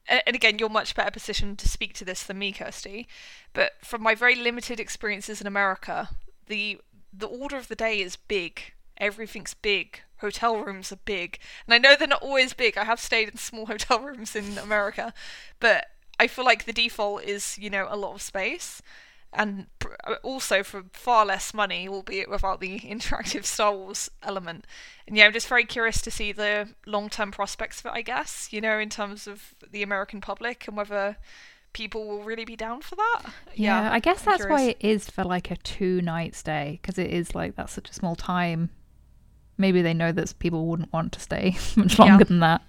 and 0.08 0.34
again, 0.36 0.58
you're 0.58 0.68
much 0.68 0.94
better 0.94 1.10
positioned 1.10 1.58
to 1.58 1.68
speak 1.68 1.94
to 1.94 2.04
this 2.04 2.22
than 2.22 2.38
me, 2.38 2.52
Kirsty. 2.52 3.06
But 3.52 3.72
from 3.82 4.02
my 4.02 4.14
very 4.14 4.34
limited 4.34 4.80
experiences 4.80 5.40
in 5.40 5.46
America, 5.46 6.10
the 6.46 6.78
the 7.12 7.26
order 7.26 7.56
of 7.56 7.68
the 7.68 7.76
day 7.76 8.00
is 8.00 8.16
big. 8.16 8.72
Everything's 8.98 9.54
big. 9.54 10.00
Hotel 10.18 10.56
rooms 10.56 10.92
are 10.92 10.96
big, 11.04 11.38
and 11.66 11.74
I 11.74 11.78
know 11.78 11.96
they're 11.96 12.08
not 12.08 12.22
always 12.22 12.54
big. 12.54 12.78
I 12.78 12.84
have 12.84 13.00
stayed 13.00 13.28
in 13.28 13.36
small 13.36 13.66
hotel 13.74 14.00
rooms 14.00 14.34
in 14.36 14.58
America, 14.58 15.12
but 15.60 15.86
I 16.18 16.26
feel 16.26 16.44
like 16.44 16.64
the 16.64 16.72
default 16.72 17.24
is 17.24 17.58
you 17.58 17.70
know 17.70 17.86
a 17.90 17.96
lot 17.96 18.14
of 18.14 18.22
space 18.22 18.82
and 19.34 19.66
uh, 20.06 20.14
also 20.22 20.62
for 20.62 20.84
far 20.92 21.26
less 21.26 21.52
money, 21.54 21.88
albeit 21.88 22.30
without 22.30 22.60
the 22.60 22.80
interactive 22.94 23.44
Star 23.44 23.72
Wars 23.74 24.10
element. 24.22 24.66
And 25.06 25.16
yeah, 25.16 25.26
I'm 25.26 25.32
just 25.32 25.48
very 25.48 25.64
curious 25.64 26.00
to 26.02 26.10
see 26.10 26.32
the 26.32 26.68
long 26.86 27.08
term 27.08 27.30
prospects 27.32 27.80
of 27.80 27.86
it, 27.86 27.92
I 27.94 28.02
guess, 28.02 28.48
you 28.52 28.60
know, 28.60 28.78
in 28.78 28.88
terms 28.90 29.26
of 29.26 29.54
the 29.70 29.82
American 29.82 30.20
public 30.20 30.66
and 30.68 30.76
whether 30.76 31.16
people 31.72 32.06
will 32.06 32.22
really 32.22 32.44
be 32.44 32.54
down 32.56 32.80
for 32.80 32.94
that. 32.96 33.22
Yeah, 33.54 33.92
I 33.92 33.98
guess 33.98 34.26
I'm 34.26 34.32
that's 34.32 34.46
why 34.48 34.62
it 34.62 34.76
is 34.80 35.10
for 35.10 35.24
like 35.24 35.50
a 35.50 35.56
two 35.56 36.00
night 36.00 36.34
stay 36.34 36.78
because 36.80 36.98
it 36.98 37.10
is 37.10 37.34
like 37.34 37.56
that's 37.56 37.72
such 37.72 37.90
a 37.90 37.94
small 37.94 38.14
time. 38.16 38.70
Maybe 39.58 39.82
they 39.82 39.94
know 39.94 40.10
that 40.12 40.34
people 40.38 40.66
wouldn't 40.66 40.92
want 40.92 41.12
to 41.12 41.20
stay 41.20 41.56
much 41.76 41.98
longer 41.98 42.22
Yeah. 42.22 42.24
than 42.24 42.40
that. 42.40 42.62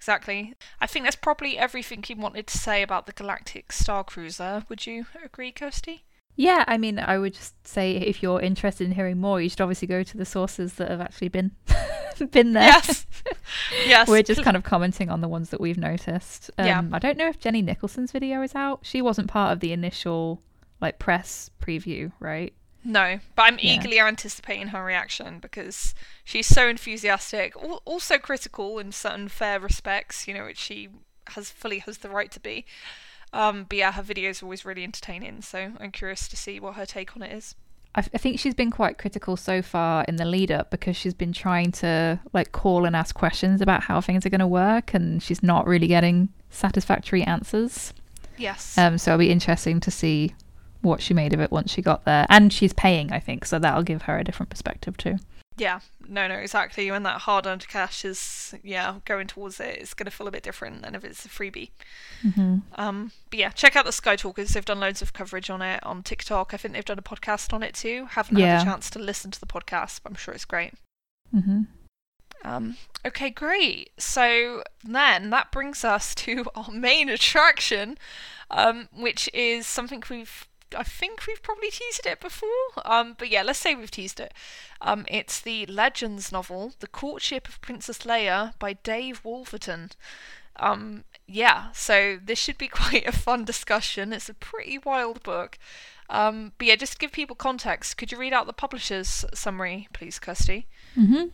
Exactly. 0.00 0.54
I 0.80 0.86
think 0.86 1.04
that's 1.04 1.14
probably 1.14 1.58
everything 1.58 2.02
you 2.08 2.16
wanted 2.16 2.46
to 2.46 2.56
say 2.56 2.82
about 2.82 3.04
the 3.04 3.12
Galactic 3.12 3.70
Star 3.70 4.02
Cruiser. 4.02 4.64
Would 4.70 4.86
you 4.86 5.04
agree, 5.22 5.52
Kirsty? 5.52 6.04
Yeah, 6.36 6.64
I 6.66 6.78
mean, 6.78 6.98
I 6.98 7.18
would 7.18 7.34
just 7.34 7.66
say 7.66 7.92
if 7.96 8.22
you're 8.22 8.40
interested 8.40 8.86
in 8.86 8.92
hearing 8.94 9.18
more, 9.18 9.42
you 9.42 9.50
should 9.50 9.60
obviously 9.60 9.86
go 9.88 10.02
to 10.02 10.16
the 10.16 10.24
sources 10.24 10.74
that 10.74 10.88
have 10.90 11.02
actually 11.02 11.28
been 11.28 11.50
been 12.30 12.54
there. 12.54 12.62
Yes. 12.62 13.06
yes. 13.86 14.08
We're 14.08 14.22
just 14.22 14.42
kind 14.42 14.56
of 14.56 14.62
commenting 14.62 15.10
on 15.10 15.20
the 15.20 15.28
ones 15.28 15.50
that 15.50 15.60
we've 15.60 15.76
noticed. 15.76 16.50
Um, 16.56 16.66
Yeah. 16.66 16.82
I 16.92 16.98
don't 16.98 17.18
know 17.18 17.28
if 17.28 17.38
Jenny 17.38 17.60
Nicholson's 17.60 18.10
video 18.10 18.40
is 18.40 18.54
out. 18.54 18.80
She 18.82 19.02
wasn't 19.02 19.28
part 19.28 19.52
of 19.52 19.60
the 19.60 19.72
initial 19.72 20.40
like 20.80 20.98
press 20.98 21.50
preview, 21.60 22.10
right? 22.20 22.54
No, 22.82 23.20
but 23.36 23.42
I'm 23.42 23.58
Yeah. 23.58 23.74
eagerly 23.74 24.00
anticipating 24.00 24.68
her 24.68 24.82
reaction 24.84 25.38
because 25.38 25.94
she's 26.24 26.46
so 26.46 26.66
enthusiastic, 26.66 27.54
also 27.84 28.18
critical 28.18 28.78
in 28.78 28.90
certain 28.92 29.28
fair 29.28 29.60
respects, 29.60 30.26
you 30.26 30.34
know, 30.34 30.44
which 30.44 30.58
she 30.58 30.88
has 31.28 31.50
fully 31.50 31.80
has 31.80 31.98
the 31.98 32.08
right 32.08 32.30
to 32.32 32.40
be. 32.40 32.64
Um, 33.32 33.64
but 33.68 33.78
yeah, 33.78 33.92
her 33.92 34.02
videos 34.02 34.42
are 34.42 34.46
always 34.46 34.64
really 34.64 34.82
entertaining, 34.82 35.42
so 35.42 35.72
I'm 35.78 35.92
curious 35.92 36.26
to 36.28 36.36
see 36.36 36.58
what 36.58 36.74
her 36.74 36.86
take 36.86 37.14
on 37.14 37.22
it 37.22 37.32
is. 37.32 37.54
I, 37.94 38.00
I 38.00 38.18
think 38.18 38.40
she's 38.40 38.54
been 38.54 38.70
quite 38.70 38.98
critical 38.98 39.36
so 39.36 39.62
far 39.62 40.04
in 40.08 40.16
the 40.16 40.24
lead 40.24 40.50
up 40.50 40.70
because 40.70 40.96
she's 40.96 41.14
been 41.14 41.32
trying 41.32 41.72
to 41.72 42.18
like 42.32 42.52
call 42.52 42.84
and 42.86 42.96
ask 42.96 43.14
questions 43.14 43.60
about 43.60 43.82
how 43.84 44.00
things 44.00 44.24
are 44.24 44.30
going 44.30 44.40
to 44.40 44.46
work, 44.46 44.94
and 44.94 45.22
she's 45.22 45.42
not 45.42 45.66
really 45.66 45.86
getting 45.86 46.30
satisfactory 46.50 47.22
answers. 47.22 47.92
Yes. 48.38 48.76
Um, 48.78 48.96
so 48.96 49.12
it'll 49.12 49.18
be 49.18 49.30
interesting 49.30 49.80
to 49.80 49.90
see 49.90 50.34
what 50.82 51.00
she 51.02 51.14
made 51.14 51.32
of 51.34 51.40
it 51.40 51.50
once 51.50 51.70
she 51.72 51.82
got 51.82 52.04
there, 52.04 52.26
and 52.28 52.52
she's 52.52 52.72
paying, 52.72 53.12
I 53.12 53.18
think, 53.20 53.44
so 53.44 53.58
that'll 53.58 53.82
give 53.82 54.02
her 54.02 54.18
a 54.18 54.24
different 54.24 54.50
perspective 54.50 54.96
too. 54.96 55.16
yeah. 55.56 55.80
No, 56.08 56.26
no, 56.26 56.34
exactly. 56.34 56.90
When 56.90 57.04
that 57.04 57.20
hard-earned 57.20 57.68
cash 57.68 58.04
is, 58.04 58.52
yeah, 58.64 58.96
going 59.04 59.28
towards 59.28 59.60
it, 59.60 59.78
it's 59.78 59.94
going 59.94 60.06
to 60.06 60.10
feel 60.10 60.26
a 60.26 60.32
bit 60.32 60.42
different 60.42 60.82
than 60.82 60.96
if 60.96 61.04
it's 61.04 61.24
a 61.24 61.28
freebie. 61.28 61.70
Mm-hmm. 62.24 62.56
Um, 62.74 63.12
but 63.30 63.38
yeah, 63.38 63.50
check 63.50 63.76
out 63.76 63.84
the 63.84 63.92
Sky 63.92 64.16
Talkers. 64.16 64.48
They've 64.48 64.64
done 64.64 64.80
loads 64.80 65.02
of 65.02 65.12
coverage 65.12 65.50
on 65.50 65.62
it 65.62 65.80
on 65.86 66.02
TikTok. 66.02 66.52
I 66.52 66.56
think 66.56 66.74
they've 66.74 66.84
done 66.84 66.98
a 66.98 67.02
podcast 67.02 67.52
on 67.52 67.62
it 67.62 67.74
too. 67.74 68.08
Haven't 68.10 68.38
Yeah. 68.38 68.54
had 68.58 68.62
a 68.62 68.70
chance 68.70 68.90
to 68.90 68.98
listen 68.98 69.30
to 69.30 69.38
the 69.38 69.46
podcast, 69.46 70.00
but 70.02 70.10
I'm 70.10 70.16
sure 70.16 70.34
it's 70.34 70.44
great. 70.44 70.74
Mm-hmm. 71.32 71.60
Um, 72.42 72.76
okay, 73.06 73.30
great. 73.30 73.90
So 73.98 74.64
then 74.82 75.30
that 75.30 75.52
brings 75.52 75.84
us 75.84 76.12
to 76.26 76.44
our 76.56 76.72
main 76.72 77.08
attraction, 77.08 77.98
um, 78.50 78.88
which 78.92 79.28
is 79.32 79.64
something 79.66 80.02
we've. 80.10 80.48
I 80.76 80.82
think 80.82 81.26
we've 81.26 81.42
probably 81.42 81.70
teased 81.70 82.06
it 82.06 82.20
before. 82.20 82.48
Um, 82.84 83.14
but 83.18 83.30
yeah, 83.30 83.42
let's 83.42 83.58
say 83.58 83.74
we've 83.74 83.90
teased 83.90 84.20
it. 84.20 84.32
Um, 84.80 85.04
it's 85.08 85.40
the 85.40 85.66
Legends 85.66 86.32
novel, 86.32 86.72
The 86.80 86.86
Courtship 86.86 87.48
of 87.48 87.60
Princess 87.60 87.98
Leia 87.98 88.58
by 88.58 88.74
Dave 88.74 89.20
Wolverton. 89.24 89.90
Um, 90.56 91.04
yeah, 91.26 91.72
so 91.72 92.18
this 92.22 92.38
should 92.38 92.58
be 92.58 92.68
quite 92.80 93.06
a 93.06 93.12
fun 93.12 93.44
discussion. 93.44 94.12
It's 94.12 94.28
a 94.28 94.34
pretty 94.34 94.78
wild 94.78 95.22
book. 95.22 95.58
Um, 96.08 96.52
but 96.58 96.66
yeah, 96.66 96.76
just 96.76 96.94
to 96.94 96.98
give 96.98 97.12
people 97.12 97.36
context, 97.36 97.96
could 97.96 98.10
you 98.10 98.18
read 98.18 98.32
out 98.32 98.46
the 98.46 98.52
publisher's 98.52 99.24
summary, 99.32 99.88
please, 99.92 100.18
Kirsty? 100.18 100.66
Mm-hmm. 100.96 101.26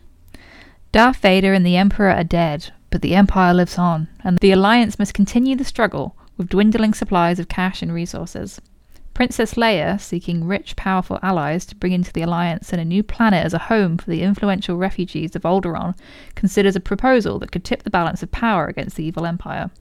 Darth 0.91 1.17
Vader 1.17 1.53
and 1.53 1.65
the 1.65 1.75
Emperor 1.75 2.11
are 2.11 2.23
dead, 2.23 2.71
but 2.89 3.01
the 3.01 3.15
Empire 3.15 3.53
lives 3.53 3.77
on, 3.77 4.07
and 4.23 4.37
the 4.37 4.51
Alliance 4.51 4.99
must 4.99 5.13
continue 5.13 5.55
the 5.55 5.65
struggle 5.65 6.15
with 6.37 6.49
dwindling 6.49 6.93
supplies 6.93 7.39
of 7.39 7.49
cash 7.49 7.81
and 7.81 7.93
resources. 7.93 8.61
Princess 9.17 9.55
Leia, 9.55 9.99
seeking 9.99 10.45
rich, 10.45 10.75
powerful 10.75 11.17
allies 11.23 11.65
to 11.65 11.75
bring 11.75 11.91
into 11.91 12.13
the 12.13 12.21
Alliance 12.21 12.71
and 12.71 12.79
a 12.79 12.85
new 12.85 13.01
planet 13.01 13.43
as 13.43 13.55
a 13.55 13.57
home 13.65 13.97
for 13.97 14.11
the 14.11 14.21
influential 14.21 14.77
refugees 14.77 15.35
of 15.35 15.41
Alderaan, 15.41 15.95
considers 16.35 16.75
a 16.75 16.79
proposal 16.79 17.39
that 17.39 17.51
could 17.51 17.63
tip 17.63 17.81
the 17.81 17.89
balance 17.89 18.21
of 18.21 18.29
power 18.29 18.67
against 18.67 18.95
the 18.95 19.03
evil 19.03 19.25
Empire. 19.25 19.71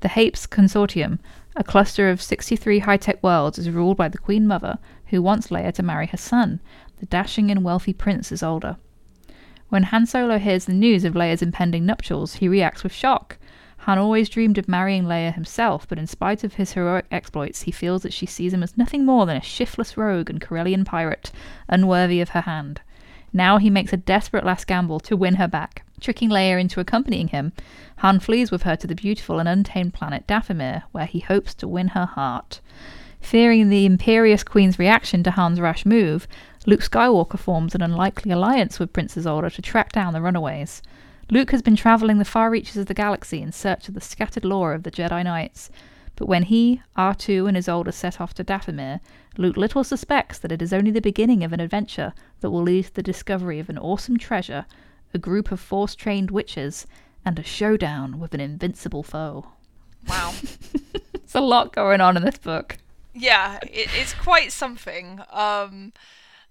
The 0.00 0.08
Hapes 0.08 0.46
Consortium, 0.46 1.18
a 1.54 1.62
cluster 1.62 2.08
of 2.08 2.22
63 2.22 2.78
high 2.78 2.96
tech 2.96 3.22
worlds, 3.22 3.58
is 3.58 3.68
ruled 3.68 3.98
by 3.98 4.08
the 4.08 4.16
Queen 4.16 4.46
Mother, 4.46 4.78
who 5.08 5.20
wants 5.20 5.48
Leia 5.48 5.74
to 5.74 5.82
marry 5.82 6.06
her 6.06 6.16
son, 6.16 6.62
the 7.00 7.06
dashing 7.06 7.50
and 7.50 7.64
wealthy 7.64 7.92
Prince 7.92 8.30
Isolder. 8.30 8.78
When 9.68 9.82
Han 9.82 10.06
Solo 10.06 10.38
hears 10.38 10.64
the 10.64 10.72
news 10.72 11.04
of 11.04 11.12
Leia's 11.12 11.42
impending 11.42 11.84
nuptials, 11.84 12.36
he 12.36 12.48
reacts 12.48 12.82
with 12.82 12.94
shock. 12.94 13.36
Han 13.84 13.98
always 13.98 14.30
dreamed 14.30 14.56
of 14.56 14.66
marrying 14.66 15.04
Leia 15.04 15.34
himself, 15.34 15.86
but 15.86 15.98
in 15.98 16.06
spite 16.06 16.42
of 16.42 16.54
his 16.54 16.72
heroic 16.72 17.04
exploits, 17.10 17.62
he 17.62 17.70
feels 17.70 18.02
that 18.02 18.14
she 18.14 18.24
sees 18.24 18.54
him 18.54 18.62
as 18.62 18.78
nothing 18.78 19.04
more 19.04 19.26
than 19.26 19.36
a 19.36 19.42
shiftless 19.42 19.98
rogue 19.98 20.30
and 20.30 20.40
Corellian 20.40 20.86
pirate, 20.86 21.30
unworthy 21.68 22.22
of 22.22 22.30
her 22.30 22.40
hand. 22.40 22.80
Now 23.30 23.58
he 23.58 23.68
makes 23.68 23.92
a 23.92 23.98
desperate 23.98 24.46
last 24.46 24.66
gamble 24.66 25.00
to 25.00 25.18
win 25.18 25.34
her 25.34 25.46
back. 25.46 25.84
Tricking 26.00 26.30
Leia 26.30 26.58
into 26.58 26.80
accompanying 26.80 27.28
him, 27.28 27.52
Han 27.98 28.20
flees 28.20 28.50
with 28.50 28.62
her 28.62 28.74
to 28.74 28.86
the 28.86 28.94
beautiful 28.94 29.38
and 29.38 29.46
untamed 29.46 29.92
planet 29.92 30.26
Dathomir, 30.26 30.84
where 30.92 31.04
he 31.04 31.20
hopes 31.20 31.52
to 31.56 31.68
win 31.68 31.88
her 31.88 32.06
heart. 32.06 32.62
Fearing 33.20 33.68
the 33.68 33.84
imperious 33.84 34.42
queen's 34.42 34.78
reaction 34.78 35.22
to 35.24 35.32
Han's 35.32 35.60
rash 35.60 35.84
move, 35.84 36.26
Luke 36.64 36.80
Skywalker 36.80 37.38
forms 37.38 37.74
an 37.74 37.82
unlikely 37.82 38.32
alliance 38.32 38.78
with 38.78 38.94
Prince 38.94 39.14
Isolder 39.14 39.52
to 39.52 39.60
track 39.60 39.92
down 39.92 40.14
the 40.14 40.22
runaways. 40.22 40.80
Luke 41.34 41.50
has 41.50 41.62
been 41.62 41.74
traveling 41.74 42.18
the 42.18 42.24
far 42.24 42.48
reaches 42.48 42.76
of 42.76 42.86
the 42.86 42.94
galaxy 42.94 43.42
in 43.42 43.50
search 43.50 43.88
of 43.88 43.94
the 43.94 44.00
scattered 44.00 44.44
lore 44.44 44.72
of 44.72 44.84
the 44.84 44.90
Jedi 44.92 45.24
Knights, 45.24 45.68
But 46.14 46.28
when 46.28 46.44
he, 46.44 46.80
R2, 46.96 47.48
and 47.48 47.56
Isolder 47.56 47.92
set 47.92 48.20
off 48.20 48.34
to 48.34 48.44
Dathomir, 48.44 49.00
Luke 49.36 49.56
little 49.56 49.82
suspects 49.82 50.38
that 50.38 50.52
it 50.52 50.62
is 50.62 50.72
only 50.72 50.92
the 50.92 51.00
beginning 51.00 51.42
of 51.42 51.52
an 51.52 51.58
adventure 51.58 52.14
that 52.38 52.50
will 52.50 52.62
lead 52.62 52.84
to 52.84 52.94
the 52.94 53.02
discovery 53.02 53.58
of 53.58 53.68
an 53.68 53.78
awesome 53.78 54.16
treasure, 54.16 54.66
a 55.12 55.18
group 55.18 55.50
of 55.50 55.58
force 55.58 55.96
trained 55.96 56.30
witches, 56.30 56.86
and 57.24 57.36
a 57.36 57.42
showdown 57.42 58.20
with 58.20 58.32
an 58.32 58.40
invincible 58.40 59.02
foe. 59.02 59.48
Wow. 60.08 60.34
it's 61.14 61.34
a 61.34 61.40
lot 61.40 61.72
going 61.72 62.00
on 62.00 62.16
in 62.16 62.24
this 62.24 62.38
book. 62.38 62.76
yeah, 63.12 63.58
it, 63.60 63.88
it's 63.92 64.14
quite 64.14 64.52
something. 64.52 65.20
Um, 65.32 65.92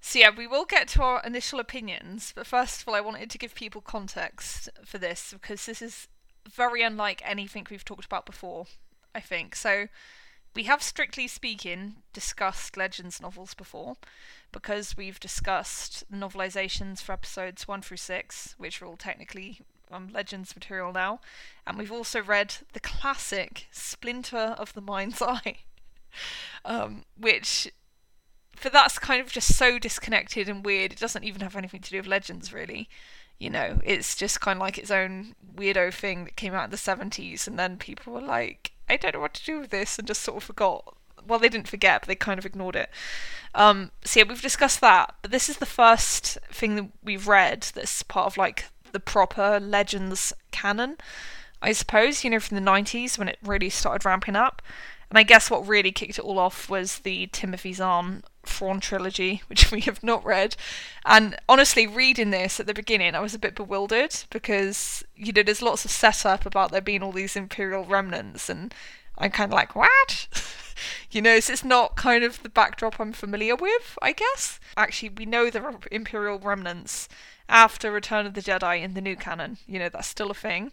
so 0.06 0.20
yeah, 0.20 0.32
we 0.36 0.48
will 0.48 0.66
get 0.66 0.90
to 0.90 1.02
our 1.02 1.22
initial 1.24 1.62
opinions, 1.62 2.34
but 2.36 2.46
first 2.46 2.82
of 2.82 2.90
all, 2.90 2.94
I 2.94 3.00
wanted 3.00 3.30
to 3.30 3.38
give 3.38 3.56
people 3.56 3.80
context 3.80 4.68
for 4.84 4.98
this 4.98 5.32
because 5.32 5.66
this 5.66 5.82
is 5.82 6.10
very 6.46 6.82
unlike 6.82 7.22
anything 7.24 7.66
we've 7.72 7.86
talked 7.86 8.04
about 8.04 8.26
before. 8.26 8.66
I 9.16 9.22
think 9.22 9.56
so. 9.56 9.88
We 10.58 10.64
have, 10.64 10.84
strictly 10.84 11.30
speaking, 11.30 11.96
discussed 12.12 12.76
Legends 12.76 13.22
novels 13.22 13.54
before, 13.54 13.96
because 14.52 14.98
we've 14.98 15.22
discussed 15.22 16.04
novelizations 16.12 17.02
for 17.02 17.14
episodes 17.14 17.66
one 17.66 17.82
through 17.82 17.96
six, 17.96 18.56
which 18.58 18.82
are 18.82 18.86
all 18.86 18.98
technically 18.98 19.62
um, 19.90 20.10
Legends 20.12 20.54
material 20.54 20.92
now, 20.92 21.22
and 21.66 21.78
we've 21.78 21.94
also 21.94 22.22
read 22.22 22.56
the 22.74 22.82
classic 22.82 23.68
Splinter 23.72 24.54
of 24.58 24.74
the 24.74 24.82
Mind's 24.82 25.22
Eye, 25.22 25.60
um, 26.66 27.06
which 27.18 27.72
for 28.56 28.70
that's 28.70 29.00
kind 29.00 29.22
of 29.22 29.32
just 29.32 29.56
so 29.56 29.80
disconnected 29.80 30.48
and 30.48 30.66
weird. 30.66 30.94
It 30.94 31.00
doesn't 31.00 31.24
even 31.24 31.42
have 31.42 31.56
anything 31.56 31.82
to 31.82 31.90
do 31.90 31.98
with 31.98 32.08
Legends, 32.08 32.54
really. 32.54 32.90
You 33.40 33.50
know, 33.50 33.80
it's 33.84 34.16
just 34.16 34.42
kind 34.42 34.58
of 34.58 34.62
like 34.62 34.78
its 34.78 34.92
own 34.92 35.36
weirdo 35.56 35.94
thing 35.94 36.26
that 36.26 36.36
came 36.36 36.54
out 36.54 36.66
in 36.66 36.70
the 36.72 36.78
70s, 36.78 37.48
and 37.48 37.58
then 37.60 37.78
people 37.78 38.14
were 38.14 38.22
like, 38.22 38.72
I 38.90 38.98
don't 38.98 39.14
know 39.16 39.20
what 39.20 39.34
to 39.36 39.46
do 39.46 39.60
with 39.60 39.70
this, 39.70 39.98
and 39.98 40.08
just 40.08 40.22
sort 40.22 40.38
of 40.38 40.44
forgot. 40.44 40.96
Well, 41.26 41.40
they 41.40 41.50
didn't 41.50 41.68
forget, 41.68 42.02
but 42.02 42.08
they 42.08 42.16
kind 42.16 42.38
of 42.40 42.46
ignored 42.46 42.76
it. 42.76 42.90
Um, 43.56 43.92
so 44.04 44.20
yeah, 44.20 44.26
we've 44.28 44.42
discussed 44.42 44.82
that, 44.82 45.16
but 45.22 45.32
this 45.32 45.50
is 45.50 45.58
the 45.58 45.66
first 45.66 46.38
thing 46.52 46.76
that 46.76 46.90
we've 47.04 47.28
read 47.28 47.68
that's 47.74 48.04
part 48.04 48.28
of 48.28 48.38
like 48.38 48.66
the 48.92 49.00
proper 49.00 49.60
Legends 49.60 50.34
canon, 50.52 50.98
I 51.62 51.72
suppose. 51.72 52.24
You 52.24 52.30
know, 52.30 52.40
from 52.40 52.56
the 52.56 52.72
90s 52.72 53.18
when 53.18 53.28
it 53.28 53.40
really 53.44 53.70
started 53.70 54.06
ramping 54.06 54.36
up. 54.36 54.62
And 55.14 55.20
I 55.20 55.24
guess 55.24 55.52
what 55.52 55.68
really 55.68 55.92
kicked 55.92 56.18
it 56.18 56.26
all 56.26 56.40
off 56.40 56.72
was 56.72 56.98
the 57.00 57.28
Timothy 57.28 57.72
Zahn 57.72 58.24
Thrawn 58.48 58.80
trilogy, 58.80 59.44
which 59.48 59.72
we 59.72 59.82
have 59.82 60.02
not 60.02 60.26
read. 60.26 60.56
And 61.06 61.38
honestly, 61.48 61.86
reading 61.86 62.32
this 62.32 62.60
at 62.60 62.66
the 62.66 62.74
beginning, 62.74 63.14
I 63.14 63.20
was 63.20 63.36
a 63.36 63.40
bit 63.40 63.54
bewildered 63.54 64.16
because 64.32 65.04
you 65.16 65.32
know 65.32 65.44
there's 65.44 65.62
lots 65.62 65.86
of 65.86 65.92
setup 65.92 66.48
about 66.48 66.72
there 66.72 66.82
being 66.82 67.04
all 67.04 67.12
these 67.12 67.36
Imperial 67.36 67.86
remnants, 67.86 68.50
and 68.50 68.74
I'm 69.16 69.30
kind 69.30 69.54
of 69.54 69.56
like, 69.56 69.76
what? 69.76 70.28
you 71.12 71.22
know, 71.22 71.40
so 71.40 71.54
it's 71.54 71.64
not 71.64 71.96
kind 71.96 72.24
of 72.24 72.42
the 72.42 72.50
backdrop 72.50 73.00
I'm 73.00 73.14
familiar 73.14 73.56
with, 73.56 74.00
I 74.02 74.14
guess. 74.14 74.60
Actually, 74.76 75.10
we 75.10 75.28
know 75.28 75.46
are 75.54 75.80
Imperial 75.92 76.40
remnants 76.40 77.08
after 77.48 77.92
Return 77.92 78.26
of 78.26 78.34
the 78.34 78.42
Jedi 78.42 78.82
in 78.82 78.96
the 78.96 79.02
new 79.02 79.16
canon. 79.16 79.60
You 79.68 79.78
know, 79.78 79.90
that's 79.90 80.08
still 80.08 80.32
a 80.32 80.34
thing. 80.34 80.72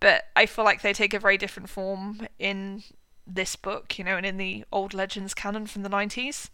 But 0.00 0.28
I 0.34 0.46
feel 0.46 0.64
like 0.64 0.80
they 0.80 0.94
take 0.94 1.12
a 1.12 1.18
very 1.18 1.36
different 1.36 1.68
form 1.68 2.28
in 2.38 2.82
this 3.28 3.56
book, 3.56 3.98
you 3.98 4.04
know, 4.04 4.16
and 4.16 4.26
in 4.26 4.36
the 4.36 4.64
old 4.72 4.94
Legends 4.94 5.34
canon 5.34 5.66
from 5.66 5.82
the 5.82 5.90
90s. 5.90 6.50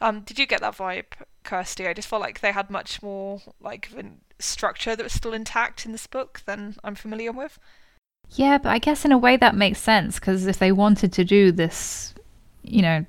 Um, 0.00 0.20
did 0.20 0.38
you 0.38 0.46
get 0.46 0.60
that 0.60 0.76
vibe, 0.76 1.12
Kirsty? 1.44 1.86
I 1.86 1.92
just 1.92 2.08
felt 2.08 2.22
like 2.22 2.40
they 2.40 2.52
had 2.52 2.70
much 2.70 3.02
more 3.02 3.40
like 3.60 3.90
structure 4.38 4.96
that 4.96 5.02
was 5.02 5.12
still 5.12 5.34
intact 5.34 5.84
in 5.84 5.92
this 5.92 6.06
book 6.06 6.40
than 6.46 6.76
I'm 6.82 6.94
familiar 6.94 7.32
with. 7.32 7.58
Yeah, 8.30 8.58
but 8.58 8.70
I 8.70 8.78
guess 8.78 9.04
in 9.04 9.12
a 9.12 9.18
way 9.18 9.36
that 9.36 9.54
makes 9.54 9.80
sense 9.80 10.18
because 10.18 10.46
if 10.46 10.58
they 10.58 10.72
wanted 10.72 11.12
to 11.14 11.24
do 11.24 11.52
this, 11.52 12.14
you 12.62 12.82
know, 12.82 13.04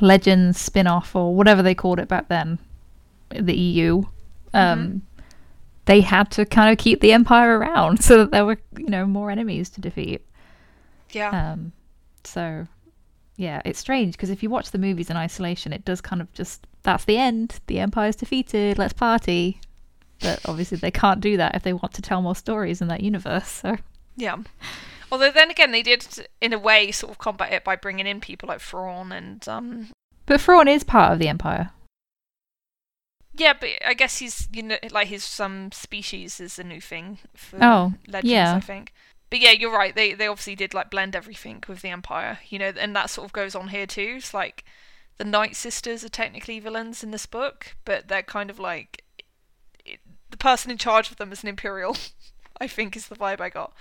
Legends 0.00 0.60
spin 0.60 0.86
off 0.86 1.16
or 1.16 1.34
whatever 1.34 1.62
they 1.62 1.74
called 1.74 1.98
it 1.98 2.08
back 2.08 2.28
then, 2.28 2.58
the 3.30 3.56
EU, 3.56 4.02
um, 4.52 4.78
mm-hmm. 4.78 4.98
they 5.86 6.02
had 6.02 6.30
to 6.32 6.44
kind 6.44 6.70
of 6.70 6.78
keep 6.78 7.00
the 7.00 7.12
Empire 7.12 7.58
around 7.58 8.02
so 8.04 8.18
that 8.18 8.30
there 8.30 8.44
were, 8.44 8.58
you 8.76 8.90
know, 8.90 9.06
more 9.06 9.30
enemies 9.30 9.70
to 9.70 9.80
defeat. 9.80 10.24
Yeah. 11.10 11.52
Um, 11.52 11.72
so 12.26 12.66
yeah, 13.36 13.62
it's 13.64 13.78
strange 13.78 14.14
because 14.14 14.30
if 14.30 14.42
you 14.42 14.50
watch 14.50 14.70
the 14.70 14.78
movies 14.78 15.10
in 15.10 15.16
isolation, 15.16 15.72
it 15.72 15.84
does 15.84 16.00
kind 16.00 16.20
of 16.20 16.32
just 16.32 16.66
that's 16.82 17.04
the 17.04 17.18
end. 17.18 17.60
The 17.66 17.80
Empire's 17.80 18.16
defeated. 18.16 18.78
Let's 18.78 18.92
party. 18.92 19.60
But 20.20 20.40
obviously, 20.46 20.78
they 20.78 20.90
can't 20.90 21.20
do 21.20 21.36
that 21.36 21.56
if 21.56 21.62
they 21.62 21.72
want 21.72 21.94
to 21.94 22.02
tell 22.02 22.22
more 22.22 22.36
stories 22.36 22.80
in 22.80 22.88
that 22.88 23.00
universe. 23.00 23.48
So 23.48 23.76
yeah. 24.16 24.36
Although 25.10 25.30
then 25.30 25.50
again, 25.50 25.72
they 25.72 25.82
did 25.82 26.06
in 26.40 26.52
a 26.52 26.58
way 26.58 26.90
sort 26.90 27.10
of 27.10 27.18
combat 27.18 27.52
it 27.52 27.64
by 27.64 27.76
bringing 27.76 28.06
in 28.06 28.20
people 28.20 28.48
like 28.48 28.60
Thrawn 28.60 29.12
and 29.12 29.46
um. 29.48 29.88
But 30.26 30.40
Thrawn 30.40 30.68
is 30.68 30.84
part 30.84 31.12
of 31.12 31.18
the 31.18 31.28
Empire. 31.28 31.70
Yeah, 33.34 33.54
but 33.58 33.70
I 33.84 33.94
guess 33.94 34.18
he's 34.18 34.48
you 34.52 34.62
know 34.62 34.76
like 34.90 35.08
his 35.08 35.24
some 35.24 35.72
species 35.72 36.38
is 36.38 36.58
a 36.58 36.64
new 36.64 36.80
thing 36.80 37.18
for 37.34 37.58
oh, 37.62 37.94
legends. 38.06 38.30
Yeah. 38.30 38.54
I 38.54 38.60
think 38.60 38.92
but 39.32 39.40
yeah, 39.40 39.52
you're 39.52 39.72
right. 39.72 39.94
They 39.94 40.12
they 40.12 40.26
obviously 40.26 40.54
did 40.54 40.74
like 40.74 40.90
blend 40.90 41.16
everything 41.16 41.64
with 41.66 41.80
the 41.80 41.88
Empire, 41.88 42.40
you 42.50 42.58
know, 42.58 42.70
and 42.78 42.94
that 42.94 43.08
sort 43.08 43.24
of 43.24 43.32
goes 43.32 43.54
on 43.54 43.68
here 43.68 43.86
too. 43.86 44.16
It's 44.18 44.34
like 44.34 44.62
the 45.16 45.24
Night 45.24 45.56
Sisters 45.56 46.04
are 46.04 46.10
technically 46.10 46.60
villains 46.60 47.02
in 47.02 47.12
this 47.12 47.24
book, 47.24 47.74
but 47.86 48.08
they're 48.08 48.22
kind 48.22 48.50
of 48.50 48.58
like 48.58 49.04
it, 49.86 50.00
the 50.28 50.36
person 50.36 50.70
in 50.70 50.76
charge 50.76 51.10
of 51.10 51.16
them 51.16 51.32
is 51.32 51.42
an 51.42 51.48
Imperial. 51.48 51.96
I 52.60 52.66
think 52.66 52.94
is 52.94 53.08
the 53.08 53.16
vibe 53.16 53.40
I 53.40 53.48
got. 53.48 53.72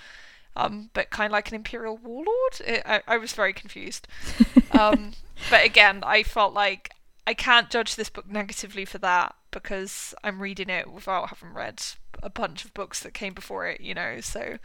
Um, 0.56 0.90
but 0.94 1.10
kind 1.10 1.26
of 1.26 1.34
like 1.34 1.50
an 1.50 1.56
Imperial 1.56 1.98
warlord. 1.98 2.62
It, 2.66 2.84
I 2.86 3.02
I 3.06 3.18
was 3.18 3.34
very 3.34 3.52
confused. 3.52 4.08
um, 4.72 5.12
but 5.50 5.66
again, 5.66 6.00
I 6.06 6.24
felt 6.24 6.54
like 6.54 6.92
I 7.28 7.34
can't 7.34 7.70
judge 7.70 7.98
this 7.98 8.10
book 8.10 8.30
negatively 8.30 8.86
for 8.86 9.00
that 9.00 9.36
because 9.52 10.16
I'm 10.24 10.42
reading 10.42 10.70
it 10.70 10.90
without 10.90 11.28
having 11.28 11.54
read 11.54 11.84
a 12.24 12.30
bunch 12.30 12.64
of 12.64 12.74
books 12.74 13.02
that 13.02 13.14
came 13.14 13.34
before 13.34 13.68
it, 13.68 13.82
you 13.82 13.94
know. 13.94 14.22
So 14.22 14.58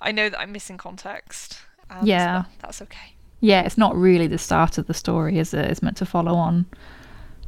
I 0.00 0.12
know 0.12 0.28
that 0.28 0.38
I'm 0.38 0.52
missing 0.52 0.78
context. 0.78 1.60
yeah, 2.02 2.44
that's 2.60 2.82
okay. 2.82 3.14
Yeah, 3.40 3.62
it's 3.62 3.78
not 3.78 3.96
really 3.96 4.26
the 4.26 4.38
start 4.38 4.78
of 4.78 4.86
the 4.86 4.94
story, 4.94 5.38
is 5.38 5.54
it? 5.54 5.64
It's 5.66 5.82
meant 5.82 5.96
to 5.98 6.06
follow 6.06 6.34
on 6.34 6.66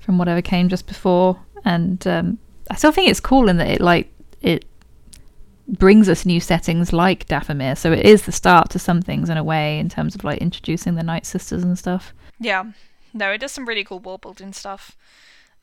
from 0.00 0.18
whatever 0.18 0.40
came 0.40 0.68
just 0.68 0.86
before, 0.86 1.38
and 1.64 2.06
um, 2.06 2.38
I 2.70 2.76
still 2.76 2.92
think 2.92 3.08
it's 3.10 3.20
cool 3.20 3.48
in 3.48 3.56
that 3.58 3.68
it 3.68 3.80
like 3.80 4.12
it 4.40 4.64
brings 5.78 6.08
us 6.08 6.26
new 6.26 6.40
settings 6.40 6.92
like 6.92 7.26
Dathomir. 7.26 7.76
So 7.76 7.92
it 7.92 8.04
is 8.04 8.22
the 8.22 8.32
start 8.32 8.70
to 8.70 8.78
some 8.78 9.02
things 9.02 9.28
in 9.28 9.36
a 9.36 9.44
way 9.44 9.78
in 9.78 9.88
terms 9.88 10.14
of 10.14 10.24
like 10.24 10.38
introducing 10.38 10.94
the 10.94 11.02
Night 11.02 11.26
Sisters 11.26 11.62
and 11.62 11.78
stuff. 11.78 12.12
Yeah, 12.38 12.72
no, 13.12 13.30
it 13.30 13.38
does 13.38 13.52
some 13.52 13.66
really 13.66 13.84
cool 13.84 14.00
world 14.00 14.22
building 14.22 14.52
stuff. 14.52 14.96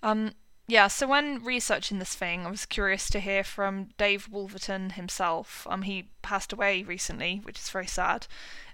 Um, 0.03 0.31
yeah, 0.67 0.87
so 0.87 1.07
when 1.07 1.43
researching 1.43 1.99
this 1.99 2.13
thing, 2.13 2.45
I 2.45 2.51
was 2.51 2.65
curious 2.65 3.09
to 3.11 3.21
hear 3.21 3.43
from 3.43 3.89
Dave 3.97 4.27
Wolverton 4.29 4.91
himself. 4.91 5.65
Um, 5.69 5.83
he 5.83 6.09
passed 6.21 6.51
away 6.51 6.83
recently, 6.83 7.39
which 7.43 7.57
is 7.57 7.69
very 7.69 7.87
sad. 7.87 8.27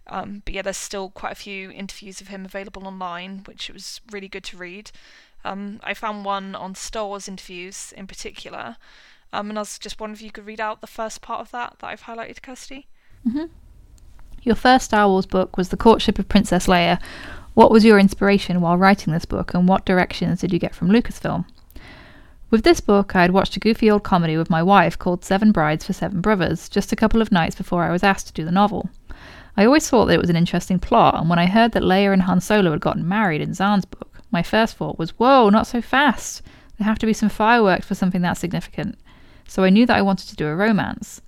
Um, 0.07 0.41
but 0.43 0.55
yeah, 0.55 0.63
there's 0.63 0.77
still 0.77 1.09
quite 1.09 1.31
a 1.31 1.35
few 1.35 1.71
interviews 1.71 2.19
of 2.19 2.27
him 2.27 2.45
available 2.45 2.87
online, 2.87 3.43
which 3.45 3.69
was 3.69 4.01
really 4.11 4.27
good 4.27 4.43
to 4.45 4.57
read. 4.57 4.91
Um, 5.45 5.79
I 5.83 5.93
found 5.93 6.25
one 6.25 6.55
on 6.55 6.73
Star 6.73 7.05
Wars 7.05 7.27
interviews 7.27 7.93
in 7.95 8.07
particular, 8.07 8.77
um, 9.31 9.49
and 9.49 9.59
I 9.59 9.61
was 9.61 9.77
just 9.77 9.99
wondering 9.99 10.15
if 10.15 10.21
you 10.21 10.31
could 10.31 10.45
read 10.45 10.59
out 10.59 10.81
the 10.81 10.87
first 10.87 11.21
part 11.21 11.41
of 11.41 11.51
that 11.51 11.75
that 11.79 11.87
I've 11.87 12.03
highlighted, 12.03 12.41
Kirsty. 12.41 12.87
Mm-hmm. 13.27 13.45
Your 14.41 14.55
first 14.55 14.85
Star 14.85 15.07
Wars 15.07 15.25
book 15.25 15.57
was 15.57 15.69
The 15.69 15.77
Courtship 15.77 16.17
of 16.17 16.27
Princess 16.27 16.67
Leia. 16.67 17.01
What 17.53 17.71
was 17.71 17.85
your 17.85 17.99
inspiration 17.99 18.61
while 18.61 18.77
writing 18.77 19.13
this 19.13 19.25
book, 19.25 19.53
and 19.53 19.67
what 19.67 19.85
directions 19.85 20.41
did 20.41 20.51
you 20.51 20.59
get 20.59 20.75
from 20.75 20.89
Lucasfilm? 20.89 21.45
With 22.53 22.63
this 22.63 22.81
book, 22.81 23.15
I 23.15 23.23
had 23.23 23.31
watched 23.31 23.55
a 23.55 23.59
goofy 23.59 23.89
old 23.89 24.03
comedy 24.03 24.37
with 24.37 24.51
my 24.51 24.61
wife 24.61 24.99
called 24.99 25.25
Seven 25.25 25.51
Brides 25.51 25.87
for 25.87 25.93
Seven 25.93 26.21
Brothers 26.21 26.69
just 26.69 26.91
a 26.91 26.95
couple 26.95 27.19
of 27.19 27.31
nights 27.31 27.55
before 27.55 27.83
I 27.83 27.89
was 27.89 28.03
asked 28.03 28.27
to 28.27 28.33
do 28.33 28.45
the 28.45 28.51
novel. 28.51 28.91
I 29.57 29.65
always 29.65 29.89
thought 29.89 30.05
that 30.05 30.13
it 30.13 30.21
was 30.21 30.29
an 30.29 30.35
interesting 30.35 30.77
plot, 30.77 31.15
and 31.19 31.31
when 31.31 31.39
I 31.39 31.47
heard 31.47 31.71
that 31.71 31.81
Leia 31.81 32.13
and 32.13 32.21
Han 32.21 32.39
Solo 32.41 32.69
had 32.69 32.79
gotten 32.79 33.07
married 33.07 33.41
in 33.41 33.55
Zahn's 33.55 33.85
book, 33.85 34.21
my 34.29 34.43
first 34.43 34.77
thought 34.77 34.99
was, 34.99 35.17
whoa, 35.17 35.49
not 35.49 35.65
so 35.65 35.81
fast! 35.81 36.43
There 36.77 36.85
have 36.85 36.99
to 36.99 37.07
be 37.07 37.13
some 37.13 37.27
fireworks 37.27 37.87
for 37.87 37.95
something 37.95 38.21
that 38.21 38.37
significant. 38.37 38.99
So 39.47 39.63
I 39.63 39.71
knew 39.71 39.87
that 39.87 39.97
I 39.97 40.03
wanted 40.03 40.29
to 40.29 40.35
do 40.35 40.45
a 40.45 40.55
romance. 40.55 41.21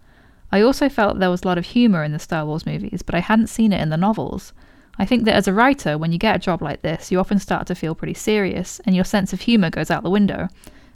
I 0.51 0.61
also 0.61 0.89
felt 0.89 1.17
there 1.17 1.31
was 1.31 1.41
a 1.41 1.47
lot 1.47 1.57
of 1.57 1.65
humour 1.65 2.03
in 2.03 2.11
the 2.11 2.19
Star 2.19 2.45
Wars 2.45 2.67
movies, 2.67 3.01
but 3.01 3.15
I 3.15 3.19
hadn't 3.21 3.47
seen 3.47 3.73
it 3.73 3.81
in 3.81 3.89
the 3.89 3.97
novels. 3.97 4.53
I 4.99 5.05
think 5.05 5.25
that 5.25 5.33
as 5.33 5.47
a 5.47 5.53
writer, 5.53 5.97
when 5.97 6.11
you 6.11 6.19
get 6.19 6.35
a 6.35 6.39
job 6.45 6.61
like 6.61 6.83
this, 6.83 7.11
you 7.11 7.19
often 7.19 7.39
start 7.39 7.65
to 7.65 7.73
feel 7.73 7.95
pretty 7.95 8.13
serious, 8.13 8.79
and 8.85 8.95
your 8.95 9.05
sense 9.05 9.33
of 9.33 9.41
humour 9.41 9.71
goes 9.71 9.89
out 9.89 10.03
the 10.03 10.09
window 10.11 10.49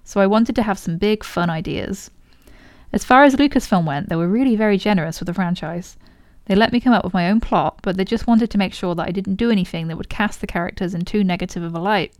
so 0.09 0.19
I 0.19 0.25
wanted 0.25 0.55
to 0.55 0.63
have 0.63 0.79
some 0.79 0.97
big, 0.97 1.23
fun 1.23 1.51
ideas. 1.51 2.09
As 2.91 3.03
far 3.03 3.25
as 3.25 3.35
Lucasfilm 3.35 3.85
went, 3.85 4.09
they 4.09 4.15
were 4.15 4.27
really 4.27 4.55
very 4.55 4.75
generous 4.75 5.19
with 5.19 5.27
the 5.27 5.35
franchise. 5.35 5.97
They 6.45 6.55
let 6.55 6.71
me 6.71 6.79
come 6.79 6.93
up 6.93 7.03
with 7.03 7.13
my 7.13 7.29
own 7.29 7.39
plot, 7.39 7.77
but 7.83 7.95
they 7.95 8.05
just 8.05 8.25
wanted 8.25 8.49
to 8.49 8.57
make 8.57 8.73
sure 8.73 8.95
that 8.95 9.07
I 9.07 9.11
didn't 9.11 9.35
do 9.35 9.51
anything 9.51 9.87
that 9.87 9.97
would 9.97 10.09
cast 10.09 10.41
the 10.41 10.47
characters 10.47 10.95
in 10.95 11.05
too 11.05 11.23
negative 11.23 11.61
of 11.61 11.75
a 11.75 11.79
light. 11.79 12.15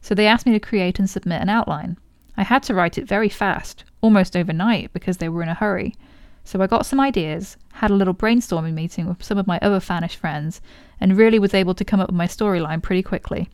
So 0.00 0.14
they 0.14 0.28
asked 0.28 0.46
me 0.46 0.52
to 0.52 0.60
create 0.60 1.00
and 1.00 1.10
submit 1.10 1.42
an 1.42 1.48
outline. 1.48 1.96
I 2.36 2.44
had 2.44 2.62
to 2.64 2.74
write 2.74 2.98
it 2.98 3.08
very 3.08 3.28
fast, 3.28 3.82
almost 4.00 4.36
overnight, 4.36 4.92
because 4.92 5.16
they 5.16 5.28
were 5.28 5.42
in 5.42 5.48
a 5.48 5.54
hurry. 5.54 5.96
So 6.44 6.62
I 6.62 6.68
got 6.68 6.86
some 6.86 7.00
ideas, 7.00 7.56
had 7.72 7.90
a 7.90 7.96
little 7.96 8.14
brainstorming 8.14 8.74
meeting 8.74 9.08
with 9.08 9.24
some 9.24 9.38
of 9.38 9.48
my 9.48 9.58
other 9.60 9.80
fanish 9.80 10.14
friends, 10.14 10.60
and 11.00 11.16
really 11.16 11.40
was 11.40 11.52
able 11.52 11.74
to 11.74 11.84
come 11.84 11.98
up 11.98 12.10
with 12.10 12.16
my 12.16 12.28
storyline 12.28 12.80
pretty 12.80 13.02
quickly. 13.02 13.50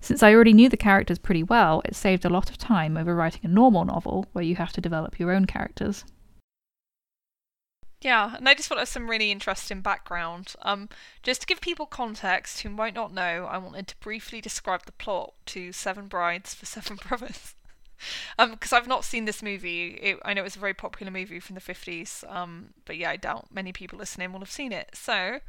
Since 0.00 0.22
I 0.22 0.32
already 0.32 0.52
knew 0.52 0.68
the 0.68 0.76
characters 0.76 1.18
pretty 1.18 1.42
well, 1.42 1.82
it 1.84 1.96
saved 1.96 2.24
a 2.24 2.30
lot 2.30 2.50
of 2.50 2.58
time 2.58 2.96
over 2.96 3.14
writing 3.14 3.40
a 3.44 3.48
normal 3.48 3.84
novel 3.84 4.26
where 4.32 4.44
you 4.44 4.56
have 4.56 4.72
to 4.72 4.80
develop 4.80 5.18
your 5.18 5.32
own 5.32 5.46
characters. 5.46 6.04
Yeah, 8.00 8.36
and 8.36 8.48
I 8.48 8.54
just 8.54 8.68
thought 8.68 8.78
was 8.78 8.88
some 8.88 9.10
really 9.10 9.32
interesting 9.32 9.80
background. 9.80 10.54
Um, 10.62 10.88
just 11.24 11.40
to 11.40 11.46
give 11.48 11.60
people 11.60 11.84
context 11.84 12.60
who 12.60 12.68
might 12.68 12.94
not 12.94 13.12
know, 13.12 13.46
I 13.50 13.58
wanted 13.58 13.88
to 13.88 13.96
briefly 13.98 14.40
describe 14.40 14.86
the 14.86 14.92
plot 14.92 15.34
to 15.46 15.72
Seven 15.72 16.06
Brides 16.06 16.54
for 16.54 16.64
Seven 16.64 16.96
Brothers. 17.08 17.56
um, 18.38 18.52
because 18.52 18.72
I've 18.72 18.86
not 18.86 19.04
seen 19.04 19.24
this 19.24 19.42
movie. 19.42 19.98
It, 20.00 20.20
I 20.24 20.32
know 20.32 20.44
it's 20.44 20.54
a 20.54 20.60
very 20.60 20.74
popular 20.74 21.10
movie 21.10 21.40
from 21.40 21.54
the 21.54 21.60
50s, 21.60 22.22
um, 22.32 22.72
but 22.84 22.96
yeah, 22.96 23.10
I 23.10 23.16
doubt 23.16 23.48
many 23.52 23.72
people 23.72 23.98
listening 23.98 24.32
will 24.32 24.40
have 24.40 24.50
seen 24.50 24.70
it. 24.70 24.90
So, 24.94 25.40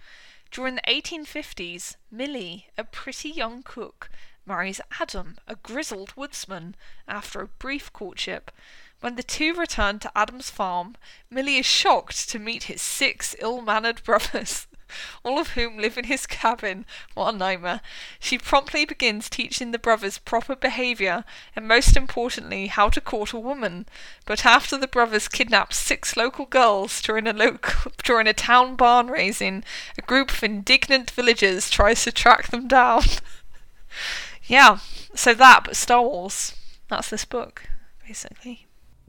during 0.49 0.73
the 0.73 0.81
1850s, 0.81 1.97
Millie, 2.09 2.67
a 2.79 2.83
pretty 2.83 3.29
young 3.29 3.61
cook, 3.61 4.09
marries 4.49 4.81
Adam, 4.99 5.37
a 5.47 5.55
grizzled 5.55 6.11
woodsman, 6.17 6.75
after 7.07 7.39
a 7.39 7.47
brief 7.47 7.93
courtship. 7.93 8.51
When 8.99 9.15
the 9.15 9.23
two 9.23 9.53
return 9.53 9.99
to 9.99 10.11
Adam's 10.17 10.49
farm, 10.49 10.97
Millie 11.29 11.57
is 11.57 11.65
shocked 11.65 12.29
to 12.31 12.39
meet 12.39 12.63
his 12.63 12.81
six 12.81 13.35
ill 13.39 13.61
mannered 13.61 14.03
brothers, 14.03 14.67
all 15.23 15.39
of 15.39 15.49
whom 15.49 15.77
live 15.77 15.99
in 15.99 16.05
his 16.05 16.25
cabin. 16.25 16.85
What 17.13 17.35
a 17.35 17.37
nightmare. 17.37 17.81
She 18.19 18.39
promptly 18.39 18.85
begins 18.85 19.29
teaching 19.29 19.71
the 19.71 19.79
brothers 19.79 20.17
proper 20.17 20.55
behaviour 20.55 21.23
and, 21.55 21.67
most 21.67 21.95
importantly, 21.95 22.67
how 22.67 22.89
to 22.89 22.99
court 22.99 23.31
a 23.31 23.39
woman. 23.39 23.85
But 24.25 24.45
after 24.45 24.77
the 24.77 24.87
brothers 24.87 25.27
kidnap 25.27 25.73
six 25.73 26.17
local 26.17 26.47
girls 26.47 27.01
during 27.01 27.27
a, 27.27 27.33
local, 27.33 27.91
during 28.03 28.27
a 28.27 28.33
town 28.33 28.75
barn 28.75 29.07
raising, 29.07 29.63
a 29.97 30.01
group 30.01 30.31
of 30.31 30.43
indignant 30.43 31.11
villagers 31.11 31.69
tries 31.69 32.03
to 32.03 32.11
track 32.11 32.47
them 32.47 32.67
down. 32.67 33.03
yeah, 34.49 34.79
so 35.15 35.33
that, 35.33 35.61
but 35.63 35.75
Star 35.77 36.01
Wars. 36.01 36.53
That's 36.89 37.09
this 37.09 37.23
book, 37.23 37.69
basically. 38.05 38.65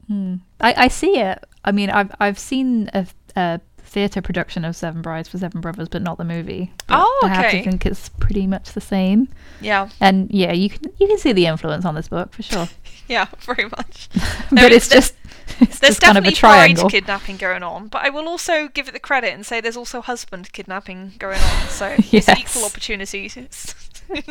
Hmm. 0.07 0.35
I, 0.59 0.85
I 0.85 0.87
see 0.87 1.17
it. 1.19 1.43
I 1.65 1.71
mean, 1.71 1.89
I've 1.89 2.11
I've 2.19 2.37
seen 2.39 2.89
a, 2.93 3.07
a 3.35 3.59
theatre 3.79 4.21
production 4.21 4.63
of 4.63 4.75
Seven 4.75 5.01
Brides 5.01 5.27
for 5.29 5.37
Seven 5.39 5.59
Brothers, 5.61 5.89
but 5.89 6.01
not 6.03 6.17
the 6.19 6.23
movie. 6.23 6.71
But 6.87 6.99
Oh, 7.01 7.21
I 7.25 7.29
have 7.29 7.51
to 7.51 7.63
think 7.63 7.85
it's 7.85 8.09
pretty 8.09 8.45
much 8.47 8.73
the 8.73 8.81
same. 8.81 9.27
Yeah, 9.61 9.89
And 9.99 10.29
yeah, 10.31 10.51
you 10.53 10.69
can 10.69 10.83
you 10.99 11.07
can 11.07 11.17
see 11.17 11.31
the 11.33 11.47
influence 11.47 11.83
on 11.85 11.95
this 11.95 12.07
book 12.07 12.33
for 12.33 12.43
sure. 12.43 12.69
yeah, 13.07 13.25
very 13.39 13.65
much. 13.65 14.09
but 14.51 14.71
it's 14.71 14.87
there's- 14.87 15.09
just 15.11 15.15
it's 15.59 15.79
There's 15.79 15.95
just 15.95 16.01
kind 16.01 16.17
of 16.17 16.23
a 16.23 16.29
definitely 16.29 16.39
bride 16.39 16.65
triangle. 16.75 16.89
kidnapping 16.89 17.37
going 17.37 17.63
on, 17.63 17.87
but 17.87 18.03
I 18.05 18.09
will 18.09 18.27
also 18.29 18.67
give 18.69 18.87
it 18.87 18.93
the 18.93 18.99
credit 18.99 19.33
and 19.33 19.45
say 19.45 19.59
there's 19.59 19.75
also 19.77 20.01
husband 20.01 20.53
kidnapping 20.53 21.13
going 21.19 21.39
on. 21.41 21.67
So 21.67 21.87
it's 21.97 22.13
Yes. 22.13 22.29
equal 22.39 22.63
opportunities 22.65 23.35
in 23.35 23.47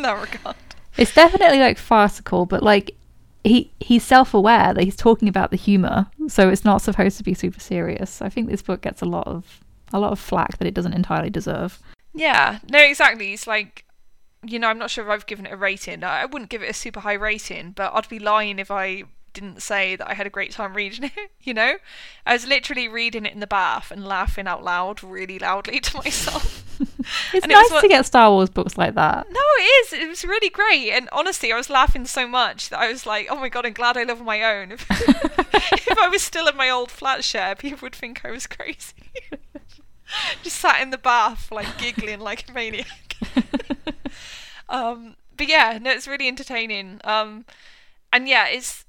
that 0.02 0.20
regard. 0.20 0.56
It's 0.96 1.14
definitely 1.14 1.58
like 1.58 1.78
farcical, 1.78 2.46
but 2.46 2.62
like 2.62 2.96
he 3.44 3.70
he's 3.80 4.04
self 4.04 4.34
aware 4.34 4.74
that 4.74 4.84
he's 4.84 4.96
talking 4.96 5.28
about 5.28 5.50
the 5.50 5.56
humor, 5.56 6.06
so 6.28 6.48
it's 6.48 6.64
not 6.64 6.82
supposed 6.82 7.16
to 7.18 7.24
be 7.24 7.34
super 7.34 7.60
serious. 7.60 8.20
I 8.20 8.28
think 8.28 8.48
this 8.48 8.62
book 8.62 8.82
gets 8.82 9.00
a 9.02 9.06
lot 9.06 9.26
of 9.26 9.60
a 9.92 9.98
lot 9.98 10.12
of 10.12 10.18
flack 10.18 10.58
that 10.58 10.66
it 10.66 10.74
doesn't 10.74 10.92
entirely 10.92 11.30
deserve. 11.30 11.80
Yeah, 12.14 12.58
no, 12.68 12.78
exactly. 12.80 13.32
It's 13.32 13.46
like, 13.46 13.84
you 14.44 14.58
know, 14.58 14.68
I'm 14.68 14.78
not 14.78 14.90
sure 14.90 15.04
if 15.04 15.10
I've 15.10 15.26
given 15.26 15.46
it 15.46 15.52
a 15.52 15.56
rating. 15.56 16.04
I 16.04 16.24
wouldn't 16.26 16.50
give 16.50 16.62
it 16.62 16.70
a 16.70 16.74
super 16.74 17.00
high 17.00 17.14
rating, 17.14 17.72
but 17.72 17.92
I'd 17.94 18.08
be 18.08 18.18
lying 18.18 18.58
if 18.58 18.70
I 18.70 19.04
didn't 19.32 19.62
say 19.62 19.96
that 19.96 20.08
I 20.08 20.14
had 20.14 20.26
a 20.26 20.30
great 20.30 20.50
time 20.52 20.74
reading 20.74 21.04
it, 21.16 21.30
you 21.40 21.54
know? 21.54 21.74
I 22.26 22.32
was 22.32 22.46
literally 22.46 22.88
reading 22.88 23.26
it 23.26 23.32
in 23.32 23.40
the 23.40 23.46
bath 23.46 23.90
and 23.90 24.04
laughing 24.06 24.46
out 24.46 24.62
loud 24.64 25.02
really 25.02 25.38
loudly 25.38 25.80
to 25.80 25.96
myself. 25.96 26.64
It's 27.32 27.44
And 27.44 27.52
it 27.52 27.54
nice 27.54 27.70
what- 27.70 27.82
to 27.82 27.88
get 27.88 28.06
Star 28.06 28.30
Wars 28.30 28.48
books 28.50 28.78
like 28.78 28.94
that. 28.94 29.26
No, 29.30 29.40
it 29.58 29.62
is. 29.62 29.92
It 29.92 30.08
was 30.08 30.24
really 30.24 30.48
great. 30.48 30.90
And 30.92 31.08
honestly, 31.12 31.52
I 31.52 31.56
was 31.56 31.68
laughing 31.70 32.06
so 32.06 32.26
much 32.26 32.70
that 32.70 32.78
I 32.80 32.90
was 32.90 33.04
like, 33.06 33.26
oh 33.30 33.36
my 33.36 33.48
god, 33.50 33.66
I'm 33.66 33.74
glad 33.74 33.96
I 33.98 34.04
live 34.04 34.18
on 34.20 34.26
my 34.26 34.42
own. 34.42 34.72
If, 34.72 34.86
if 34.90 35.98
I 35.98 36.08
was 36.08 36.22
still 36.22 36.46
in 36.48 36.56
my 36.56 36.70
old 36.70 36.90
flat 36.90 37.22
share, 37.22 37.54
people 37.54 37.80
would 37.82 37.94
think 37.94 38.22
I 38.24 38.30
was 38.30 38.46
crazy. 38.46 38.94
Just 40.42 40.56
sat 40.56 40.80
in 40.80 40.90
the 40.90 40.98
bath, 40.98 41.52
like 41.52 41.76
giggling 41.78 42.20
like 42.20 42.48
a 42.48 42.52
maniac. 42.52 43.16
um, 44.68 45.16
but 45.36 45.48
yeah, 45.48 45.78
no, 45.80 45.90
it's 45.90 46.08
really 46.08 46.28
entertaining. 46.28 47.00
Um, 47.04 47.44
and 48.12 48.28
yeah, 48.28 48.46
it's 48.48 48.84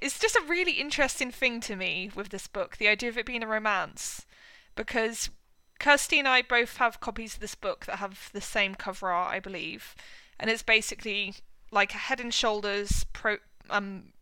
it's 0.00 0.18
just 0.18 0.36
a 0.36 0.44
really 0.46 0.72
interesting 0.72 1.30
thing 1.30 1.60
to 1.60 1.76
me 1.76 2.10
with 2.14 2.28
this 2.30 2.46
book, 2.46 2.76
the 2.76 2.88
idea 2.88 3.08
of 3.08 3.18
it 3.18 3.26
being 3.26 3.42
a 3.42 3.46
romance, 3.46 4.26
because 4.74 5.30
Kirsty 5.78 6.18
and 6.18 6.28
I 6.28 6.42
both 6.42 6.76
have 6.76 7.00
copies 7.00 7.34
of 7.34 7.40
this 7.40 7.54
book 7.54 7.86
that 7.86 7.98
have 7.98 8.30
the 8.32 8.40
same 8.40 8.74
cover 8.74 9.10
art, 9.10 9.34
I 9.34 9.40
believe, 9.40 9.94
and 10.38 10.50
it's 10.50 10.62
basically 10.62 11.34
like 11.70 11.94
a 11.94 11.98
head 11.98 12.20
and 12.20 12.32
shoulders 12.32 13.04
pro 13.12 13.38
um 13.70 14.12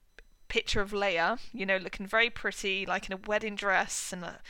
picture 0.49 0.81
of 0.81 0.91
Leia, 0.91 1.39
you 1.53 1.65
know, 1.65 1.77
looking 1.77 2.07
very 2.07 2.29
pretty, 2.29 2.85
like 2.85 3.07
in 3.07 3.13
a 3.13 3.29
wedding 3.29 3.55
dress 3.55 4.13
and 4.13 4.25
a 4.25 4.41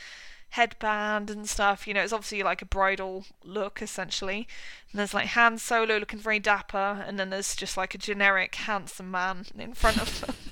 headband 0.51 1.29
and 1.29 1.47
stuff. 1.47 1.87
You 1.87 1.93
know, 1.93 2.01
it's 2.01 2.11
obviously 2.11 2.43
like 2.43 2.61
a 2.61 2.65
bridal 2.65 3.25
look 3.43 3.81
essentially. 3.81 4.47
And 4.91 4.99
there's 4.99 5.13
like 5.13 5.27
Han 5.27 5.57
Solo 5.57 5.97
looking 5.97 6.19
very 6.19 6.39
dapper, 6.39 7.03
and 7.07 7.19
then 7.19 7.29
there's 7.29 7.55
just 7.55 7.77
like 7.77 7.95
a 7.95 7.99
generic 7.99 8.55
handsome 8.55 9.11
man 9.11 9.45
in 9.57 9.73
front 9.73 10.01
of 10.01 10.21
them. 10.21 10.35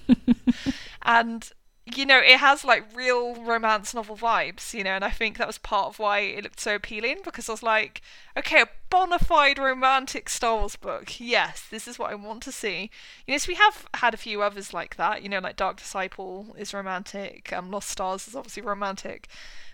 and 1.09 1.51
you 1.95 2.05
know, 2.05 2.19
it 2.19 2.37
has 2.37 2.63
like 2.63 2.95
real 2.95 3.33
romance 3.43 3.95
novel 3.95 4.15
vibes, 4.15 4.75
you 4.75 4.83
know, 4.83 4.91
and 4.91 5.03
I 5.03 5.09
think 5.09 5.37
that 5.37 5.47
was 5.47 5.57
part 5.57 5.87
of 5.87 5.97
why 5.97 6.19
it 6.19 6.43
looked 6.43 6.59
so 6.59 6.75
appealing 6.75 7.17
because 7.23 7.49
I 7.49 7.53
was 7.53 7.63
like, 7.63 8.01
okay, 8.37 8.61
a 8.61 8.69
bona 8.91 9.17
fide 9.17 9.57
romantic 9.57 10.29
Star 10.29 10.57
Wars 10.57 10.75
book. 10.75 11.19
Yes, 11.19 11.65
this 11.69 11.87
is 11.87 11.97
what 11.97 12.11
I 12.11 12.15
want 12.15 12.43
to 12.43 12.51
see. 12.51 12.91
You 13.25 13.33
know, 13.33 13.37
so 13.39 13.47
we 13.47 13.55
have 13.55 13.87
had 13.95 14.13
a 14.13 14.17
few 14.17 14.43
others 14.43 14.71
like 14.71 14.97
that, 14.97 15.23
you 15.23 15.29
know, 15.29 15.39
like 15.39 15.55
Dark 15.55 15.77
Disciple 15.77 16.55
is 16.59 16.75
romantic, 16.75 17.51
um, 17.53 17.71
Lost 17.71 17.89
Stars 17.89 18.27
is 18.27 18.35
obviously 18.35 18.61
romantic, 18.61 19.27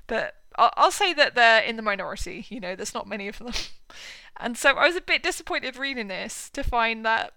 but 0.07 0.35
I'll, 0.57 0.71
I'll 0.77 0.91
say 0.91 1.13
that 1.13 1.35
they're 1.35 1.63
in 1.63 1.75
the 1.75 1.81
minority, 1.81 2.45
you 2.47 2.61
know, 2.61 2.77
there's 2.77 2.93
not 2.93 3.09
many 3.09 3.27
of 3.27 3.39
them. 3.39 3.51
And 4.37 4.57
so 4.57 4.71
I 4.71 4.87
was 4.87 4.97
a 4.97 5.01
bit 5.01 5.23
disappointed 5.23 5.77
reading 5.77 6.09
this 6.09 6.49
to 6.49 6.61
find 6.61 7.05
that 7.05 7.31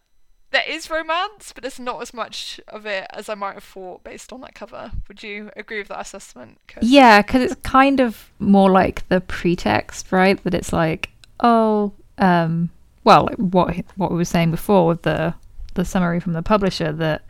there 0.50 0.62
is 0.66 0.90
romance, 0.90 1.52
but 1.52 1.62
there's 1.62 1.78
not 1.78 2.00
as 2.00 2.14
much 2.14 2.60
of 2.68 2.86
it 2.86 3.06
as 3.10 3.28
I 3.28 3.34
might 3.34 3.54
have 3.54 3.64
thought 3.64 4.02
based 4.02 4.32
on 4.32 4.40
that 4.40 4.54
cover. 4.54 4.92
Would 5.08 5.22
you 5.22 5.50
agree 5.56 5.78
with 5.78 5.88
that 5.88 6.00
assessment? 6.00 6.58
Kirsty? 6.66 6.88
Yeah, 6.88 7.20
because 7.22 7.42
it's 7.42 7.60
kind 7.62 8.00
of 8.00 8.30
more 8.38 8.70
like 8.70 9.06
the 9.08 9.20
pretext, 9.20 10.10
right? 10.10 10.42
That 10.44 10.54
it's 10.54 10.72
like, 10.72 11.10
oh, 11.40 11.92
um, 12.16 12.70
well, 13.04 13.24
like 13.24 13.36
what 13.36 13.76
what 13.96 14.10
we 14.10 14.16
were 14.16 14.24
saying 14.24 14.50
before 14.50 14.86
with 14.86 15.02
the 15.02 15.34
the 15.74 15.84
summary 15.84 16.20
from 16.20 16.32
the 16.32 16.42
publisher 16.42 16.92
that 16.92 17.22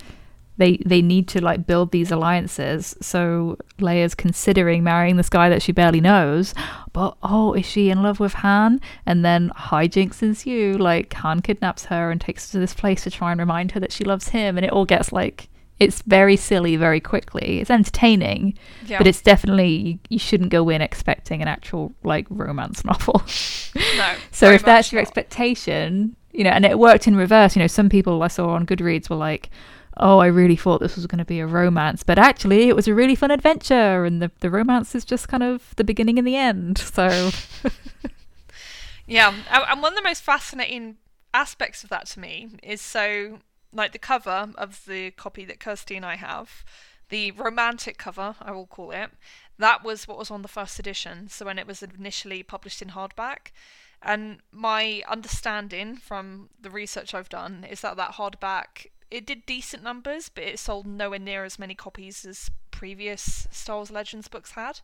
they 0.59 0.77
they 0.85 1.01
need 1.01 1.29
to 1.29 1.43
like 1.43 1.67
build 1.67 1.91
these 1.93 2.11
alliances. 2.11 2.95
So 3.01 3.57
Leia's 3.79 4.15
considering 4.15 4.83
marrying 4.85 5.17
this 5.17 5.29
guy 5.31 5.49
that 5.49 5.63
she 5.63 5.73
barely 5.73 6.01
knows, 6.01 6.53
but 6.93 7.17
oh, 7.23 7.55
is 7.55 7.65
she 7.65 7.91
in 7.91 8.03
love 8.03 8.21
with 8.21 8.35
Han? 8.35 8.81
And 9.07 9.25
then 9.25 9.51
hijinks 9.57 10.23
ensue. 10.23 10.75
Like 10.79 11.15
Han 11.15 11.41
kidnaps 11.43 11.87
her 11.87 12.11
and 12.11 12.21
takes 12.21 12.49
her 12.49 12.53
to 12.53 12.59
this 12.59 12.75
place 12.75 13.05
to 13.05 13.11
try 13.11 13.31
and 13.33 13.41
remind 13.41 13.73
her 13.73 13.81
that 13.81 13.93
she 13.93 14.05
loves 14.05 14.29
him, 14.29 14.59
and 14.59 14.67
it 14.67 14.73
all 14.73 14.85
gets 14.85 15.13
like. 15.13 15.49
It's 15.81 16.03
very 16.03 16.35
silly 16.35 16.75
very 16.75 16.99
quickly. 16.99 17.61
It's 17.61 17.71
entertaining, 17.71 18.59
Yeah. 18.87 18.99
but 18.99 19.07
it's 19.07 19.23
definitely 19.23 19.69
you, 19.69 19.99
you 20.09 20.19
shouldn't 20.19 20.51
go 20.51 20.69
in 20.71 20.83
expecting 20.83 21.41
an 21.41 21.47
actual 21.47 21.93
like 22.03 22.27
romance 22.31 22.85
novel. 22.91 23.23
no. 23.97 24.15
so 24.33 24.51
if 24.51 24.65
that's 24.65 24.91
your 24.91 25.01
not. 25.01 25.07
expectation, 25.07 26.17
you 26.33 26.43
know, 26.43 26.51
and 26.51 26.65
it 26.65 26.81
worked 26.81 27.07
in 27.07 27.15
reverse. 27.15 27.55
You 27.55 27.63
know, 27.63 27.69
some 27.69 27.89
people 27.89 28.25
I 28.25 28.27
saw 28.27 28.49
on 28.51 28.67
Goodreads 28.67 29.09
were 29.09 29.15
like, 29.15 29.51
"Oh, 29.99 30.18
I 30.18 30.26
really 30.26 30.57
thought 30.57 30.80
this 30.80 30.96
was 30.96 31.07
going 31.07 31.18
to 31.18 31.24
be 31.24 31.40
a 31.40 31.46
romance, 31.46 32.03
but 32.03 32.18
actually 32.18 32.68
it 32.68 32.76
was 32.76 32.88
a 32.88 32.94
really 32.94 33.14
fun 33.14 33.30
adventure, 33.30 34.05
and 34.05 34.22
the 34.22 34.30
the 34.40 34.51
romance 34.51 34.94
is 34.94 35.05
just 35.05 35.28
kind 35.28 35.42
of 35.42 35.74
the 35.76 35.84
beginning 35.84 36.18
and 36.18 36.26
the 36.26 36.36
end." 36.36 36.78
So 36.99 37.30
Yeah, 39.07 39.32
and 39.51 39.82
one 39.82 39.92
of 39.92 39.96
the 39.96 40.03
most 40.03 40.22
fascinating 40.22 40.99
aspects 41.32 41.82
of 41.82 41.90
that 41.90 42.07
to 42.09 42.20
me 42.20 42.49
is 42.62 42.82
so 42.82 43.40
like 43.72 43.92
the 43.92 43.99
cover 43.99 44.51
of 44.57 44.84
the 44.86 45.11
copy 45.12 45.44
that 45.44 45.61
Kirsty 45.61 45.96
and 45.96 46.05
I 46.05 46.16
have, 46.16 46.64
the 47.09 47.30
romantic 47.32 47.99
cover, 47.99 48.36
I 48.40 48.51
will 48.53 48.66
call 48.66 48.90
it. 48.90 49.11
That 49.59 49.82
was 49.82 50.07
what 50.07 50.18
was 50.18 50.30
on 50.30 50.42
the 50.42 50.49
first 50.49 50.78
edition, 50.78 51.28
so 51.28 51.46
when 51.46 51.59
it 51.59 51.66
was 51.66 51.82
initially 51.82 52.42
published 52.42 52.82
in 52.82 52.90
hardback. 52.90 53.53
And 54.03 54.38
my 54.53 55.03
understanding 55.09 55.96
from 55.96 56.51
the 56.61 56.70
research 56.70 57.14
I've 57.14 57.28
done 57.28 57.66
is 57.68 57.80
that 57.80 57.96
that 57.96 58.12
hardback 58.12 58.86
it 59.11 59.27
did 59.27 59.47
decent 59.47 59.83
numbers, 59.83 60.29
but 60.29 60.45
it 60.45 60.59
sold 60.59 60.87
nowhere 60.87 61.19
near 61.19 61.45
as 61.45 61.59
many 61.59 61.75
copies 61.75 62.25
as 62.25 62.51
previous 62.71 63.47
Star 63.51 63.77
Wars 63.77 63.91
Legends 63.91 64.29
books 64.29 64.53
had. 64.53 64.81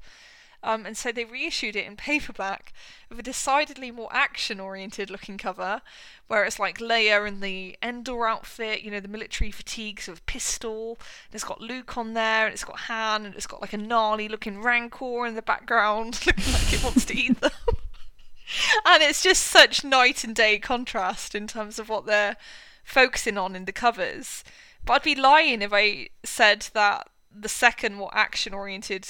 Um, 0.64 0.86
and 0.86 0.96
so 0.96 1.12
they 1.12 1.26
reissued 1.26 1.76
it 1.76 1.86
in 1.86 1.96
paperback 1.96 2.72
with 3.10 3.18
a 3.18 3.22
decidedly 3.22 3.90
more 3.90 4.08
action 4.10 4.58
oriented 4.58 5.10
looking 5.10 5.36
cover, 5.36 5.82
where 6.26 6.44
it's 6.44 6.58
like 6.58 6.78
Leia 6.78 7.28
in 7.28 7.40
the 7.40 7.76
Endor 7.82 8.26
outfit, 8.26 8.80
you 8.82 8.90
know, 8.90 9.00
the 9.00 9.08
military 9.08 9.50
fatigues 9.50 10.08
with 10.08 10.24
pistol. 10.24 10.98
And 11.26 11.34
it's 11.34 11.44
got 11.44 11.60
Luke 11.60 11.98
on 11.98 12.14
there, 12.14 12.46
and 12.46 12.54
it's 12.54 12.64
got 12.64 12.80
Han, 12.80 13.26
and 13.26 13.34
it's 13.34 13.46
got 13.46 13.60
like 13.60 13.74
a 13.74 13.78
gnarly 13.78 14.26
looking 14.26 14.62
Rancor 14.62 15.26
in 15.26 15.34
the 15.34 15.42
background, 15.42 16.20
looking 16.26 16.52
like 16.52 16.72
it 16.72 16.82
wants 16.82 17.04
to 17.04 17.14
eat 17.16 17.40
them. 17.40 17.50
and 18.86 19.02
it's 19.02 19.22
just 19.22 19.42
such 19.44 19.84
night 19.84 20.24
and 20.24 20.34
day 20.34 20.58
contrast 20.58 21.34
in 21.34 21.46
terms 21.46 21.78
of 21.78 21.90
what 21.90 22.06
they're 22.06 22.36
focusing 22.84 23.38
on 23.38 23.56
in 23.56 23.64
the 23.64 23.72
covers. 23.72 24.44
But 24.84 24.94
I'd 24.94 25.02
be 25.02 25.14
lying 25.14 25.62
if 25.62 25.72
I 25.72 26.08
said 26.24 26.68
that 26.74 27.08
the 27.34 27.48
second 27.48 27.94
more 27.94 28.10
action 28.12 28.54
oriented 28.54 29.06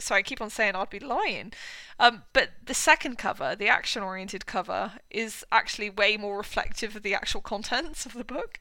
sorry, 0.00 0.20
I 0.20 0.22
keep 0.22 0.40
on 0.40 0.50
saying 0.50 0.74
I'd 0.74 0.90
be 0.90 1.00
lying. 1.00 1.52
Um, 1.98 2.24
but 2.32 2.50
the 2.64 2.74
second 2.74 3.18
cover, 3.18 3.56
the 3.56 3.68
action 3.68 4.02
oriented 4.02 4.46
cover, 4.46 4.92
is 5.10 5.44
actually 5.50 5.90
way 5.90 6.16
more 6.16 6.36
reflective 6.36 6.96
of 6.96 7.02
the 7.02 7.14
actual 7.14 7.40
contents 7.40 8.06
of 8.06 8.14
the 8.14 8.24
book. 8.24 8.60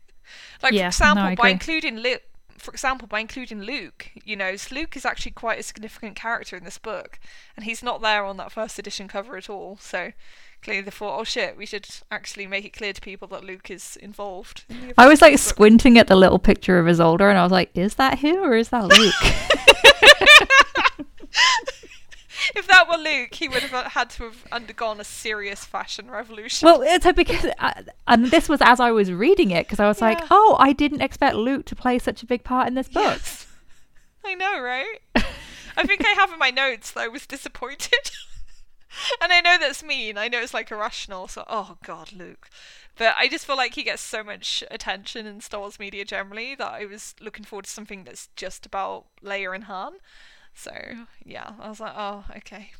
Like 0.61 0.73
Yeah, 0.73 0.85
for 0.85 0.87
example, 0.87 1.29
no, 1.29 1.35
by 1.35 1.49
including 1.49 1.97
Luke, 1.99 2.23
for 2.57 2.71
example, 2.71 3.07
by 3.07 3.19
including 3.19 3.61
Luke, 3.61 4.09
you 4.25 4.35
know, 4.35 4.55
Luke 4.71 4.97
is 4.97 5.05
actually 5.05 5.31
quite 5.31 5.59
a 5.59 5.63
significant 5.63 6.15
character 6.15 6.55
in 6.55 6.63
this 6.63 6.77
book, 6.77 7.19
and 7.55 7.65
he's 7.65 7.83
not 7.83 8.01
there 8.01 8.25
on 8.25 8.37
that 8.37 8.51
first 8.51 8.79
edition 8.79 9.07
cover 9.07 9.37
at 9.37 9.49
all. 9.49 9.77
So 9.79 10.11
clearly 10.61 10.81
they 10.81 10.91
thought, 10.91 11.19
oh 11.19 11.23
shit, 11.23 11.55
we 11.57 11.65
should 11.65 11.87
actually 12.11 12.47
make 12.47 12.65
it 12.65 12.73
clear 12.73 12.93
to 12.93 13.01
people 13.01 13.27
that 13.29 13.43
Luke 13.43 13.69
is 13.71 13.95
involved. 13.97 14.63
in 14.69 14.93
I 14.97 15.07
was 15.07 15.21
like 15.21 15.29
events 15.33 15.43
of 15.43 15.47
the 15.47 15.51
book. 15.51 15.55
squinting 15.55 15.97
at 15.97 16.07
the 16.07 16.15
little 16.15 16.39
picture 16.39 16.79
of 16.79 16.85
Isolder, 16.87 17.29
and 17.29 17.37
I 17.37 17.43
was 17.43 17.51
like, 17.51 17.71
"Is 17.75 17.95
that 17.95 18.19
him 18.19 18.37
or 18.37 18.55
is 18.55 18.69
that 18.69 18.85
Luke?" 18.87 19.13
if 22.55 22.67
that 22.67 22.87
were 22.89 22.97
Luke, 22.97 23.33
he 23.33 23.47
would 23.47 23.63
have 23.63 23.73
uh, 23.73 23.89
had 23.89 24.09
to 24.11 24.23
have 24.23 24.45
undergone 24.51 24.99
a 24.99 25.03
serious 25.03 25.65
fashion 25.65 26.09
revolution. 26.09 26.65
well, 26.65 26.81
it's 26.81 27.05
a- 27.05 27.13
because, 27.13 27.45
I, 27.59 27.83
and 28.07 28.25
this 28.27 28.47
was 28.49 28.61
as 28.61 28.79
I 28.79 28.91
was 28.91 29.11
reading 29.11 29.51
it 29.51 29.65
because 29.67 29.79
I 29.79 29.87
was 29.87 30.01
like, 30.01 30.19
"Oh, 30.29 30.55
I 30.59 30.73
didn't 30.73 31.01
expect 31.01 31.35
Luke 31.35 31.65
to 31.65 31.75
play 31.75 31.99
such 31.99 32.23
a 32.23 32.25
big 32.25 32.43
part 32.43 32.67
in 32.67 32.73
this 32.75 32.87
book." 32.87 33.03
Yes. 33.17 33.47
I 34.25 34.33
know, 34.35 34.59
right? 34.61 34.99
I 35.77 35.85
think 35.85 36.05
I 36.05 36.09
have 36.09 36.31
in 36.33 36.39
my 36.39 36.49
notes 36.49 36.91
that 36.91 37.01
I 37.03 37.07
was 37.07 37.25
disappointed. 37.27 38.11
and 39.21 39.31
I 39.31 39.41
know 39.41 39.57
that's 39.59 39.83
mean. 39.83 40.17
I 40.17 40.27
know 40.27 40.39
it's 40.39 40.53
like 40.53 40.71
irrational. 40.71 41.27
So, 41.27 41.43
oh 41.47 41.77
god, 41.83 42.13
Luke. 42.13 42.49
But 42.97 43.13
I 43.15 43.27
just 43.27 43.45
feel 43.45 43.57
like 43.57 43.75
he 43.75 43.83
gets 43.83 44.01
so 44.01 44.23
much 44.23 44.63
attention 44.71 45.27
in 45.27 45.41
Star 45.41 45.59
Wars 45.59 45.79
media 45.79 46.03
generally 46.03 46.55
that 46.55 46.71
I 46.71 46.85
was 46.85 47.13
looking 47.21 47.45
forward 47.45 47.65
to 47.65 47.71
something 47.71 48.03
that's 48.03 48.29
just 48.35 48.65
about 48.65 49.05
Leia 49.23 49.53
and 49.53 49.65
Han. 49.65 49.93
So 50.55 50.71
yeah, 51.23 51.51
I 51.59 51.69
was 51.69 51.79
like, 51.79 51.93
oh, 51.95 52.25
okay. 52.37 52.71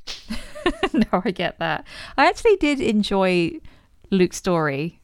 no, 0.93 1.21
I 1.23 1.31
get 1.31 1.59
that. 1.59 1.85
I 2.17 2.27
actually 2.27 2.55
did 2.55 2.81
enjoy 2.81 3.59
Luke's 4.09 4.37
story, 4.37 4.99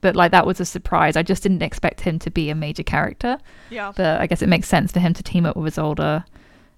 but 0.00 0.16
like 0.16 0.30
that 0.30 0.46
was 0.46 0.58
a 0.58 0.64
surprise. 0.64 1.16
I 1.16 1.22
just 1.22 1.42
didn't 1.42 1.62
expect 1.62 2.00
him 2.00 2.18
to 2.20 2.30
be 2.30 2.48
a 2.48 2.54
major 2.54 2.82
character. 2.82 3.38
Yeah. 3.68 3.92
But 3.94 4.22
I 4.22 4.26
guess 4.26 4.40
it 4.40 4.48
makes 4.48 4.68
sense 4.68 4.92
for 4.92 5.00
him 5.00 5.12
to 5.12 5.22
team 5.22 5.44
up 5.44 5.56
with 5.56 5.66
his 5.66 5.78
older, 5.78 6.24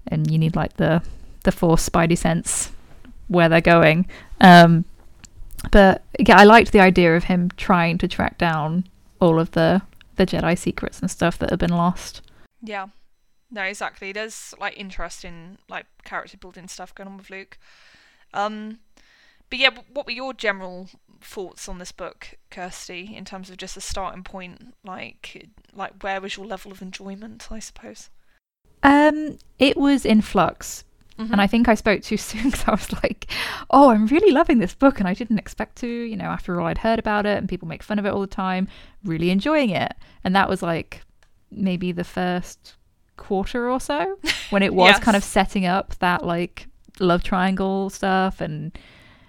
and 0.08 0.28
you 0.28 0.38
need 0.38 0.56
like 0.56 0.78
the 0.78 1.02
the 1.44 1.52
Force 1.52 1.88
Spidey 1.88 2.18
sense 2.18 2.72
where 3.28 3.48
they're 3.48 3.60
going. 3.60 4.06
Um, 4.40 4.84
but 5.70 6.04
yeah, 6.18 6.38
I 6.38 6.44
liked 6.44 6.72
the 6.72 6.80
idea 6.80 7.16
of 7.16 7.24
him 7.24 7.50
trying 7.56 7.98
to 7.98 8.08
track 8.08 8.38
down 8.38 8.84
all 9.20 9.38
of 9.38 9.52
the 9.52 9.82
the 10.16 10.26
Jedi 10.26 10.58
secrets 10.58 11.00
and 11.00 11.10
stuff 11.10 11.38
that 11.38 11.50
have 11.50 11.58
been 11.60 11.70
lost. 11.70 12.22
Yeah. 12.60 12.88
No, 13.50 13.62
exactly. 13.62 14.12
There's 14.12 14.52
like 14.58 14.76
interesting 14.76 15.58
like 15.68 15.86
character 16.04 16.36
building 16.36 16.68
stuff 16.68 16.94
going 16.94 17.08
on 17.08 17.16
with 17.16 17.30
Luke. 17.30 17.58
Um 18.34 18.80
but 19.50 19.58
yeah, 19.58 19.70
what 19.92 20.06
were 20.06 20.12
your 20.12 20.34
general 20.34 20.88
thoughts 21.20 21.68
on 21.68 21.78
this 21.78 21.92
book, 21.92 22.34
Kirsty, 22.50 23.14
in 23.16 23.24
terms 23.24 23.48
of 23.48 23.56
just 23.56 23.76
a 23.76 23.80
starting 23.80 24.22
point? 24.22 24.74
Like 24.84 25.48
like 25.72 26.02
where 26.02 26.20
was 26.20 26.36
your 26.36 26.46
level 26.46 26.72
of 26.72 26.82
enjoyment, 26.82 27.48
I 27.50 27.58
suppose? 27.58 28.10
Um, 28.82 29.38
it 29.58 29.76
was 29.76 30.04
in 30.04 30.20
flux, 30.20 30.84
Mm-hmm. 31.18 31.32
and 31.32 31.40
I 31.40 31.46
think 31.48 31.68
I 31.68 31.74
spoke 31.74 32.02
too 32.02 32.16
soon 32.28 32.50
because 32.50 32.64
I 32.66 32.70
was 32.70 32.92
like, 33.02 33.26
"Oh, 33.70 33.90
I'm 33.90 34.06
really 34.06 34.30
loving 34.32 34.58
this 34.58 34.74
book," 34.74 35.00
and 35.00 35.08
I 35.08 35.14
didn't 35.14 35.38
expect 35.38 35.76
to. 35.76 35.88
You 35.88 36.16
know, 36.16 36.26
after 36.26 36.60
all 36.60 36.66
I'd 36.66 36.78
heard 36.78 36.98
about 36.98 37.26
it 37.26 37.38
and 37.38 37.48
people 37.48 37.66
make 37.68 37.82
fun 37.82 37.98
of 37.98 38.06
it 38.06 38.10
all 38.12 38.20
the 38.20 38.26
time, 38.26 38.68
really 39.04 39.30
enjoying 39.30 39.70
it, 39.70 39.94
and 40.24 40.34
that 40.36 40.48
was 40.48 40.62
like 40.62 41.02
maybe 41.50 41.92
the 41.92 42.04
first 42.04 42.74
quarter 43.16 43.68
or 43.68 43.80
so 43.80 44.16
when 44.50 44.62
it 44.62 44.74
was 44.74 44.98
kind 45.00 45.16
of 45.16 45.24
setting 45.24 45.66
up 45.66 45.94
that 45.98 46.24
like 46.24 46.68
love 47.00 47.22
triangle 47.22 47.90
stuff, 47.90 48.40
and 48.40 48.78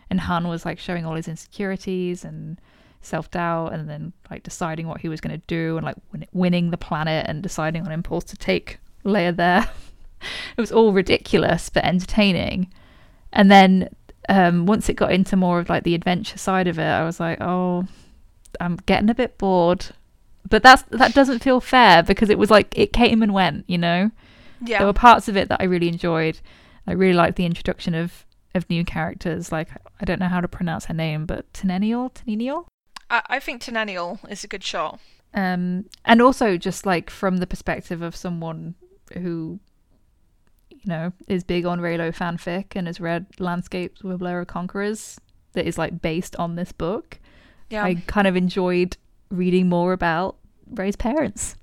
and 0.10 0.20
Han 0.22 0.48
was 0.48 0.66
like 0.66 0.80
showing 0.80 1.06
all 1.06 1.16
his 1.16 1.28
insecurities 1.28 2.24
and 2.24 2.60
self 3.02 3.32
doubt, 3.32 3.74
and 3.74 3.90
then 3.90 4.14
like 4.30 4.44
deciding 4.44 4.88
what 4.88 5.02
he 5.02 5.10
was 5.10 5.22
going 5.22 5.40
to 5.40 5.46
do, 5.48 5.78
and 5.78 5.86
like 5.86 5.96
win- 6.12 6.28
winning 6.34 6.70
the 6.70 6.78
planet, 6.78 7.26
and 7.28 7.42
deciding 7.42 7.84
on 7.86 7.92
impulse 7.92 8.26
to 8.26 8.38
take 8.38 8.78
Leia 9.04 9.36
there. 9.36 9.68
it 10.58 10.62
was 10.62 10.72
all 10.72 10.94
ridiculous 10.94 11.70
but 11.70 11.86
entertaining. 11.86 12.72
And 13.32 13.52
then 13.52 13.90
um, 14.28 14.66
once 14.66 14.90
it 14.90 14.96
got 14.96 15.12
into 15.12 15.36
more 15.36 15.60
of 15.60 15.70
like 15.70 15.84
the 15.84 15.96
adventure 15.96 16.38
side 16.38 16.68
of 16.68 16.80
it, 16.80 16.84
I 16.84 17.04
was 17.04 17.20
like, 17.20 17.40
oh, 17.42 17.86
I'm 18.60 18.78
getting 18.86 19.10
a 19.10 19.16
bit 19.16 19.38
bored. 19.38 19.88
But 20.50 20.64
that's 20.64 20.84
that 20.90 21.14
doesn't 21.14 21.44
feel 21.44 21.60
fair 21.60 22.02
because 22.02 22.30
it 22.30 22.40
was 22.40 22.50
like 22.50 22.76
it 22.78 22.94
came 22.94 23.22
and 23.22 23.34
went, 23.34 23.66
you 23.68 23.78
know. 23.78 24.12
Yeah. 24.66 24.80
There 24.80 24.88
were 24.88 24.94
parts 24.94 25.28
of 25.28 25.38
it 25.38 25.50
that 25.50 25.62
I 25.62 25.66
really 25.66 25.88
enjoyed. 25.88 26.40
I 26.88 26.94
really 26.94 27.14
liked 27.14 27.36
the 27.36 27.46
introduction 27.46 27.94
of 27.94 28.26
of 28.56 28.70
new 28.70 28.84
characters. 28.84 29.52
Like 29.52 29.70
I 30.02 30.06
don't 30.06 30.20
know 30.20 30.28
how 30.28 30.42
to 30.42 30.48
pronounce 30.48 30.86
her 30.86 30.94
name, 30.94 31.26
but 31.26 31.52
Teneniel, 31.54 32.10
Teneniel. 32.14 32.66
I, 33.10 33.22
I 33.28 33.40
think 33.40 33.62
Teneniel 33.62 34.20
is 34.30 34.44
a 34.44 34.48
good 34.48 34.64
shot. 34.64 35.00
um 35.34 35.86
and 36.06 36.22
also 36.22 36.58
just 36.58 36.86
like 36.86 37.10
from 37.10 37.38
the 37.38 37.48
perspective 37.48 38.02
of 38.02 38.16
someone 38.16 38.74
who 39.14 39.60
you 40.82 40.90
know 40.90 41.14
is 41.28 41.44
big 41.44 41.66
on 41.66 41.80
Reylo 41.80 42.16
fanfic 42.16 42.76
and 42.76 42.88
has 42.88 43.00
read 43.00 43.26
landscapes 43.40 44.04
with 44.04 44.20
Blur 44.20 44.42
of 44.42 44.48
Conquerors 44.48 45.20
that 45.54 45.66
is 45.66 45.78
like 45.78 46.02
based 46.02 46.36
on 46.38 46.56
this 46.56 46.72
book 46.72 47.20
Yeah. 47.70 47.84
i 47.84 47.96
kind 48.08 48.28
of 48.28 48.36
enjoyed 48.36 48.98
reading 49.30 49.68
more 49.70 49.94
about 49.94 50.38
Rey's 50.70 50.96
parents 50.96 51.56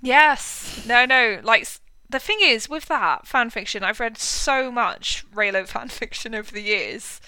Yes. 0.00 0.84
No, 0.86 1.04
no. 1.06 1.40
Like 1.42 1.66
the 2.08 2.18
thing 2.18 2.38
is 2.42 2.68
with 2.68 2.86
that 2.86 3.26
fan 3.26 3.50
fiction, 3.50 3.82
I've 3.82 4.00
read 4.00 4.16
so 4.18 4.70
much 4.70 5.24
Reylo 5.34 5.66
fan 5.66 5.88
fiction 5.88 6.34
over 6.34 6.52
the 6.52 6.62
years 6.62 7.20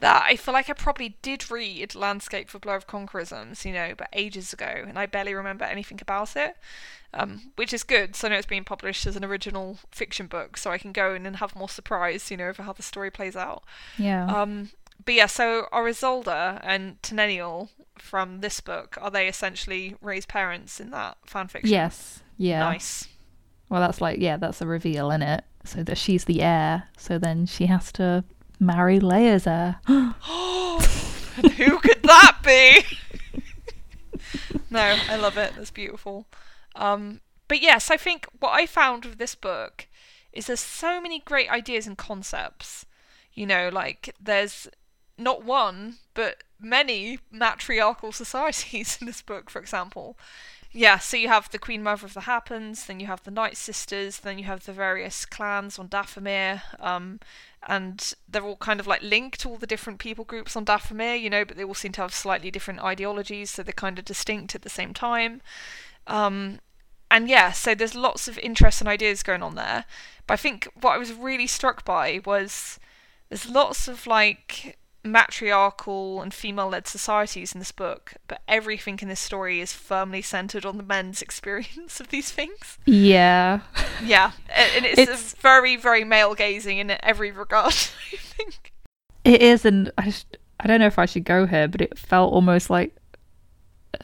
that 0.00 0.24
I 0.26 0.36
feel 0.36 0.54
like 0.54 0.70
I 0.70 0.74
probably 0.74 1.16
did 1.22 1.50
read 1.50 1.94
Landscape 1.94 2.48
for 2.48 2.58
Blur 2.58 2.76
of 2.76 2.86
Conquerisms, 2.86 3.64
you 3.64 3.72
know, 3.72 3.94
but 3.96 4.08
ages 4.12 4.52
ago, 4.52 4.84
and 4.86 4.98
I 4.98 5.06
barely 5.06 5.34
remember 5.34 5.64
anything 5.64 5.98
about 6.00 6.36
it. 6.36 6.56
Um, 7.12 7.50
which 7.56 7.72
is 7.72 7.82
good, 7.82 8.14
so 8.14 8.28
I 8.28 8.30
know 8.30 8.36
it's 8.36 8.46
being 8.46 8.62
published 8.64 9.04
as 9.04 9.16
an 9.16 9.24
original 9.24 9.78
fiction 9.90 10.28
book, 10.28 10.56
so 10.56 10.70
I 10.70 10.78
can 10.78 10.92
go 10.92 11.12
in 11.14 11.26
and 11.26 11.36
have 11.36 11.56
more 11.56 11.68
surprise, 11.68 12.30
you 12.30 12.36
know, 12.36 12.46
over 12.46 12.62
how 12.62 12.72
the 12.72 12.84
story 12.84 13.10
plays 13.10 13.34
out. 13.34 13.64
yeah 13.98 14.26
Um, 14.26 14.70
but 15.04 15.14
yeah, 15.14 15.26
so 15.26 15.66
are 15.72 15.84
Isolder 15.86 16.60
and 16.62 17.02
Teneniel 17.02 17.70
from 17.98 18.40
this 18.42 18.60
book, 18.60 18.96
are 19.00 19.10
they 19.10 19.26
essentially 19.26 19.96
Rey's 20.00 20.24
parents 20.26 20.78
in 20.78 20.90
that 20.90 21.16
fan 21.26 21.48
fiction? 21.48 21.70
yes 21.70 22.22
yeah 22.36 22.60
Nice. 22.60 23.08
well 23.68 23.80
that's 23.80 24.00
like 24.00 24.18
yeah 24.20 24.36
that's 24.36 24.60
a 24.62 24.66
reveal 24.66 25.10
in 25.10 25.20
it 25.20 25.44
so 25.64 25.82
that 25.82 25.98
she's 25.98 26.24
the 26.24 26.40
heir 26.42 26.84
so 26.96 27.18
then 27.18 27.44
she 27.44 27.66
has 27.66 27.92
to 27.92 28.24
marry 28.60 28.98
Leia's 29.00 29.46
heir 29.48 29.80
who 31.56 31.78
could 31.80 32.02
that 32.04 32.38
be? 32.44 32.84
no, 34.70 34.80
I 35.08 35.16
love 35.16 35.36
it. 35.38 35.54
That's 35.56 35.70
beautiful. 35.70 36.26
Um, 36.74 37.20
but 37.48 37.60
yes, 37.60 37.90
I 37.90 37.96
think 37.96 38.26
what 38.38 38.52
I 38.52 38.66
found 38.66 39.04
with 39.04 39.18
this 39.18 39.34
book 39.34 39.86
is 40.32 40.46
there's 40.46 40.60
so 40.60 41.00
many 41.00 41.20
great 41.20 41.50
ideas 41.50 41.86
and 41.86 41.98
concepts. 41.98 42.86
You 43.32 43.46
know, 43.46 43.70
like 43.72 44.14
there's 44.20 44.68
not 45.18 45.44
one, 45.44 45.96
but 46.14 46.42
many 46.58 47.18
matriarchal 47.30 48.12
societies 48.12 48.98
in 49.00 49.06
this 49.06 49.22
book, 49.22 49.50
for 49.50 49.60
example. 49.60 50.16
Yeah, 50.72 50.98
so 50.98 51.16
you 51.16 51.26
have 51.26 51.50
the 51.50 51.58
Queen 51.58 51.82
Mother 51.82 52.06
of 52.06 52.14
the 52.14 52.20
Hapans, 52.20 52.86
then 52.86 53.00
you 53.00 53.08
have 53.08 53.24
the 53.24 53.32
Night 53.32 53.56
Sisters, 53.56 54.18
then 54.18 54.38
you 54.38 54.44
have 54.44 54.66
the 54.66 54.72
various 54.72 55.24
clans 55.24 55.80
on 55.80 55.88
Dathomir, 55.88 56.62
um, 56.78 57.18
and 57.66 58.14
they're 58.28 58.44
all 58.44 58.56
kind 58.56 58.78
of 58.78 58.86
like 58.86 59.02
linked 59.02 59.40
to 59.40 59.48
all 59.48 59.56
the 59.56 59.66
different 59.66 59.98
people 59.98 60.24
groups 60.24 60.54
on 60.54 60.64
Dathomir, 60.64 61.20
you 61.20 61.28
know, 61.28 61.44
but 61.44 61.56
they 61.56 61.64
all 61.64 61.74
seem 61.74 61.90
to 61.92 62.02
have 62.02 62.14
slightly 62.14 62.52
different 62.52 62.84
ideologies, 62.84 63.50
so 63.50 63.64
they're 63.64 63.72
kind 63.72 63.98
of 63.98 64.04
distinct 64.04 64.54
at 64.54 64.62
the 64.62 64.68
same 64.68 64.94
time. 64.94 65.42
Um, 66.10 66.60
and 67.10 67.28
yeah, 67.28 67.52
so 67.52 67.74
there's 67.74 67.94
lots 67.94 68.28
of 68.28 68.38
interest 68.38 68.80
and 68.80 68.88
ideas 68.88 69.22
going 69.22 69.42
on 69.42 69.54
there. 69.54 69.84
But 70.26 70.34
I 70.34 70.36
think 70.36 70.68
what 70.80 70.92
I 70.92 70.98
was 70.98 71.12
really 71.12 71.46
struck 71.46 71.84
by 71.84 72.20
was 72.24 72.78
there's 73.28 73.48
lots 73.48 73.88
of 73.88 74.06
like 74.06 74.76
matriarchal 75.02 76.20
and 76.20 76.32
female-led 76.34 76.86
societies 76.86 77.52
in 77.54 77.58
this 77.58 77.72
book, 77.72 78.14
but 78.28 78.42
everything 78.46 78.98
in 79.00 79.08
this 79.08 79.18
story 79.20 79.60
is 79.60 79.72
firmly 79.72 80.20
centered 80.22 80.66
on 80.66 80.76
the 80.76 80.82
men's 80.82 81.22
experience 81.28 82.00
of 82.00 82.08
these 82.08 82.30
things. 82.30 82.78
Yeah. 82.86 83.60
Yeah, 84.04 84.32
and 84.54 84.84
it's, 84.84 84.98
It's- 84.98 85.34
very, 85.40 85.76
very 85.76 86.04
male-gazing 86.04 86.78
in 86.78 86.96
every 87.02 87.30
regard. 87.30 87.72
I 88.12 88.16
think. 88.16 88.72
It 89.24 89.42
is, 89.42 89.64
and 89.64 89.90
I, 89.98 90.10
sh- 90.10 90.24
I 90.60 90.66
don't 90.66 90.80
know 90.80 90.86
if 90.86 90.98
I 90.98 91.06
should 91.06 91.24
go 91.24 91.46
here, 91.46 91.66
but 91.68 91.80
it 91.80 91.98
felt 91.98 92.32
almost 92.32 92.68
like 92.70 92.94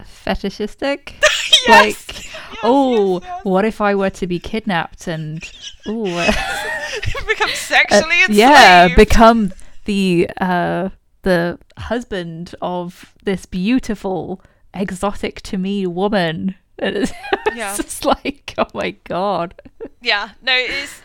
fetishistic. 0.04 1.14
Yes! 1.68 2.08
like, 2.08 2.24
Yes, 2.24 2.58
oh, 2.62 3.20
yes, 3.20 3.40
what 3.44 3.64
if 3.64 3.80
I 3.80 3.94
were 3.94 4.10
to 4.10 4.26
be 4.26 4.38
kidnapped 4.38 5.06
and, 5.08 5.42
oh, 5.86 6.04
become 7.26 7.50
uh, 7.50 7.54
sexually 7.54 8.20
enslaved. 8.22 8.30
yeah, 8.38 8.94
become 8.94 9.52
the 9.84 10.30
uh, 10.40 10.88
the 11.22 11.58
husband 11.78 12.54
of 12.62 13.12
this 13.24 13.46
beautiful, 13.46 14.40
exotic 14.74 15.42
to 15.42 15.58
me 15.58 15.86
woman. 15.86 16.54
And 16.78 16.96
it's, 16.96 17.12
Yeah. 17.54 17.70
it's 17.74 17.82
just 17.82 18.04
like, 18.04 18.54
oh 18.58 18.66
my 18.74 18.92
god. 19.04 19.60
Yeah, 20.00 20.30
no, 20.42 20.54
it 20.54 20.70
is. 20.70 21.00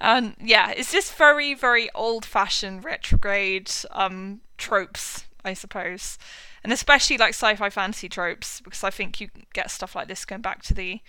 And 0.00 0.34
yeah, 0.40 0.70
it's 0.70 0.90
just 0.90 1.14
very, 1.14 1.52
very 1.54 1.90
old-fashioned 1.94 2.84
retrograde 2.84 3.70
um 3.90 4.40
tropes, 4.58 5.24
I 5.44 5.52
suppose, 5.54 6.18
and 6.62 6.72
especially 6.72 7.16
like 7.18 7.30
sci-fi 7.30 7.70
fantasy 7.70 8.08
tropes, 8.08 8.60
because 8.60 8.84
I 8.84 8.90
think 8.90 9.20
you 9.20 9.28
get 9.52 9.70
stuff 9.70 9.94
like 9.94 10.08
this 10.08 10.24
going 10.24 10.42
back 10.42 10.62
to 10.64 10.74
the 10.74 11.00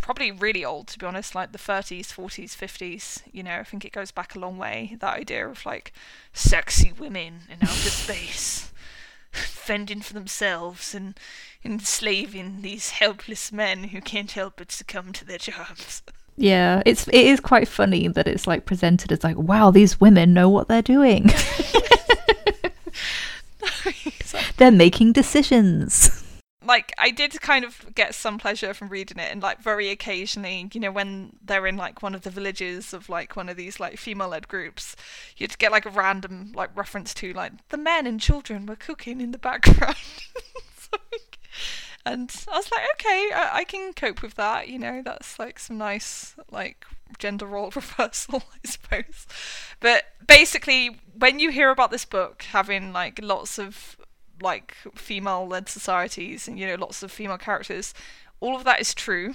probably 0.00 0.30
really 0.30 0.64
old, 0.64 0.88
to 0.88 0.98
be 0.98 1.06
honest, 1.06 1.34
like 1.34 1.52
the 1.52 1.58
30s, 1.58 2.06
40s, 2.06 2.56
50s. 2.56 3.22
You 3.32 3.42
know, 3.42 3.56
I 3.56 3.64
think 3.64 3.84
it 3.84 3.92
goes 3.92 4.10
back 4.10 4.34
a 4.34 4.38
long 4.38 4.58
way. 4.58 4.96
That 5.00 5.18
idea 5.18 5.48
of 5.48 5.64
like 5.64 5.92
sexy 6.32 6.92
women 6.92 7.40
in 7.48 7.58
outer 7.62 7.72
space. 7.90 8.72
Fending 9.32 10.00
for 10.00 10.14
themselves 10.14 10.94
and 10.94 11.18
enslaving 11.64 12.62
these 12.62 12.90
helpless 12.90 13.52
men 13.52 13.84
who 13.84 14.00
can't 14.00 14.32
help 14.32 14.54
but 14.56 14.72
succumb 14.72 15.12
to 15.12 15.24
their 15.24 15.38
jobs. 15.38 16.02
Yeah, 16.36 16.82
it's 16.86 17.08
it 17.08 17.26
is 17.26 17.40
quite 17.40 17.68
funny 17.68 18.08
that 18.08 18.28
it's 18.28 18.46
like 18.46 18.64
presented 18.64 19.12
as 19.12 19.24
like, 19.24 19.36
wow, 19.36 19.70
these 19.70 20.00
women 20.00 20.32
know 20.32 20.48
what 20.48 20.68
they're 20.68 20.82
doing. 20.82 21.30
they're 24.56 24.70
making 24.70 25.12
decisions. 25.12 26.24
like 26.68 26.92
I 26.98 27.10
did 27.10 27.40
kind 27.40 27.64
of 27.64 27.94
get 27.94 28.14
some 28.14 28.38
pleasure 28.38 28.74
from 28.74 28.88
reading 28.88 29.18
it 29.18 29.32
and 29.32 29.42
like 29.42 29.60
very 29.60 29.88
occasionally, 29.88 30.68
you 30.72 30.80
know, 30.80 30.92
when 30.92 31.32
they're 31.42 31.66
in 31.66 31.76
like 31.76 32.02
one 32.02 32.14
of 32.14 32.22
the 32.22 32.30
villages 32.30 32.92
of 32.92 33.08
like 33.08 33.36
one 33.36 33.48
of 33.48 33.56
these 33.56 33.80
like 33.80 33.98
female 33.98 34.28
led 34.28 34.48
groups, 34.48 34.94
you'd 35.36 35.58
get 35.58 35.72
like 35.72 35.86
a 35.86 35.90
random 35.90 36.52
like 36.54 36.76
reference 36.76 37.14
to 37.14 37.32
like 37.32 37.52
the 37.70 37.78
men 37.78 38.06
and 38.06 38.20
children 38.20 38.66
were 38.66 38.76
cooking 38.76 39.20
in 39.20 39.32
the 39.32 39.38
background. 39.38 39.96
So, 40.90 40.96
like, 41.12 41.38
and 42.06 42.34
I 42.50 42.56
was 42.56 42.70
like, 42.70 42.82
okay, 42.94 43.30
I, 43.34 43.50
I 43.54 43.64
can 43.64 43.92
cope 43.92 44.22
with 44.22 44.34
that, 44.34 44.68
you 44.68 44.78
know, 44.78 45.02
that's 45.02 45.38
like 45.38 45.58
some 45.58 45.78
nice 45.78 46.34
like 46.50 46.84
gender 47.18 47.46
role 47.46 47.70
reversal, 47.74 48.42
I 48.64 48.68
suppose. 48.68 49.26
But 49.80 50.04
basically 50.26 51.00
when 51.18 51.38
you 51.38 51.50
hear 51.50 51.70
about 51.70 51.90
this 51.90 52.04
book 52.04 52.42
having 52.42 52.92
like 52.92 53.18
lots 53.22 53.58
of 53.58 53.96
like 54.40 54.76
female 54.94 55.46
led 55.48 55.68
societies 55.68 56.46
and 56.46 56.58
you 56.58 56.66
know 56.66 56.76
lots 56.76 57.02
of 57.02 57.10
female 57.10 57.38
characters 57.38 57.92
all 58.38 58.54
of 58.54 58.62
that 58.62 58.80
is 58.80 58.94
true 58.94 59.34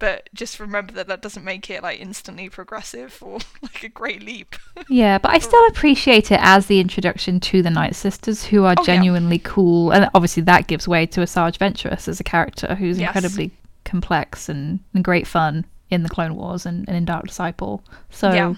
but 0.00 0.28
just 0.34 0.58
remember 0.58 0.92
that 0.94 1.06
that 1.06 1.22
doesn't 1.22 1.44
make 1.44 1.70
it 1.70 1.82
like 1.84 2.00
instantly 2.00 2.48
progressive 2.48 3.16
or 3.20 3.38
like 3.62 3.84
a 3.84 3.88
great 3.88 4.22
leap 4.24 4.56
Yeah, 4.88 5.18
but 5.18 5.30
I 5.30 5.38
still 5.38 5.64
appreciate 5.68 6.32
it 6.32 6.40
as 6.42 6.66
the 6.66 6.80
introduction 6.80 7.38
to 7.40 7.62
the 7.62 7.70
Night 7.70 7.94
Sisters, 7.94 8.44
who 8.46 8.64
are 8.64 8.74
Oh, 8.76 8.82
yeah. 8.82 8.86
genuinely 8.96 9.38
cool, 9.38 9.92
and 9.92 10.10
obviously 10.14 10.42
that 10.44 10.66
gives 10.66 10.88
way 10.88 11.06
to 11.06 11.20
Asajj 11.20 11.58
Ventress 11.58 12.08
as 12.08 12.18
a 12.18 12.24
character 12.24 12.74
who's 12.74 12.98
Yes. 12.98 13.14
incredibly 13.14 13.52
complex 13.84 14.48
and, 14.48 14.80
and 14.94 15.04
great 15.04 15.26
fun 15.28 15.64
in 15.90 16.02
the 16.02 16.08
Clone 16.08 16.34
Wars 16.36 16.66
and, 16.66 16.86
and 16.88 16.96
in 16.96 17.04
Dark 17.04 17.26
Disciple. 17.26 17.82
So, 18.10 18.32
Yeah. 18.32 18.54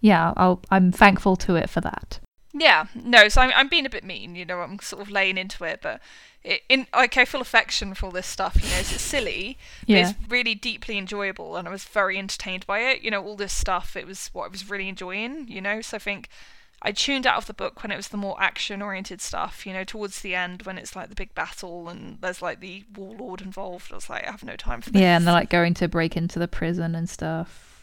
yeah, 0.00 0.32
I'll, 0.36 0.60
I'm 0.70 0.92
thankful 0.92 1.36
to 1.36 1.56
it 1.56 1.70
for 1.70 1.80
that. 1.82 2.18
Yeah 2.54 2.86
no 2.94 3.28
so 3.28 3.40
I'm, 3.40 3.50
I'm 3.54 3.68
being 3.68 3.84
a 3.84 3.90
bit 3.90 4.04
mean 4.04 4.36
you 4.36 4.44
know 4.44 4.60
i'm 4.60 4.78
sort 4.78 5.02
of 5.02 5.10
laying 5.10 5.36
into 5.36 5.64
it 5.64 5.80
but 5.82 6.00
it, 6.42 6.62
in 6.68 6.86
like 6.94 7.16
i 7.16 7.24
feel 7.24 7.40
affection 7.40 7.94
for 7.94 8.06
all 8.06 8.12
this 8.12 8.26
stuff 8.26 8.56
you 8.62 8.68
know 8.70 8.76
it's 8.78 9.00
silly 9.00 9.58
but 9.80 9.88
Yeah. 9.88 10.08
it's 10.10 10.18
really 10.28 10.54
deeply 10.54 10.96
enjoyable 10.96 11.56
and 11.56 11.66
i 11.66 11.70
was 11.70 11.84
very 11.84 12.16
entertained 12.18 12.66
by 12.66 12.78
it 12.80 13.02
you 13.02 13.10
know 13.10 13.22
all 13.24 13.36
this 13.36 13.52
stuff 13.52 13.96
it 13.96 14.06
was 14.06 14.28
what 14.32 14.44
i 14.44 14.48
was 14.48 14.70
really 14.70 14.88
enjoying 14.88 15.48
you 15.48 15.60
know 15.60 15.80
so 15.80 15.96
i 15.96 16.00
think 16.00 16.28
I 16.86 16.92
tuned 16.92 17.26
out 17.26 17.38
of 17.38 17.46
the 17.46 17.54
book 17.54 17.82
when 17.82 17.90
it 17.90 17.96
was 17.96 18.08
the 18.08 18.18
more 18.18 18.36
action 18.38 18.82
oriented 18.82 19.22
stuff, 19.22 19.64
you 19.64 19.72
know, 19.72 19.84
towards 19.84 20.20
the 20.20 20.34
end 20.34 20.64
when 20.64 20.76
it's 20.76 20.94
like 20.94 21.08
the 21.08 21.14
big 21.14 21.34
battle 21.34 21.88
and 21.88 22.18
there's 22.20 22.42
like 22.42 22.60
the 22.60 22.84
warlord 22.94 23.40
involved. 23.40 23.90
I 23.90 23.94
was 23.94 24.10
like, 24.10 24.24
I 24.28 24.30
have 24.30 24.44
no 24.44 24.54
time 24.54 24.82
for 24.82 24.90
this. 24.90 25.00
Yeah, 25.00 25.16
and 25.16 25.26
they're 25.26 25.32
like 25.32 25.48
going 25.48 25.72
to 25.74 25.88
break 25.88 26.14
into 26.14 26.38
the 26.38 26.46
prison 26.46 26.94
and 26.94 27.08
stuff. 27.08 27.73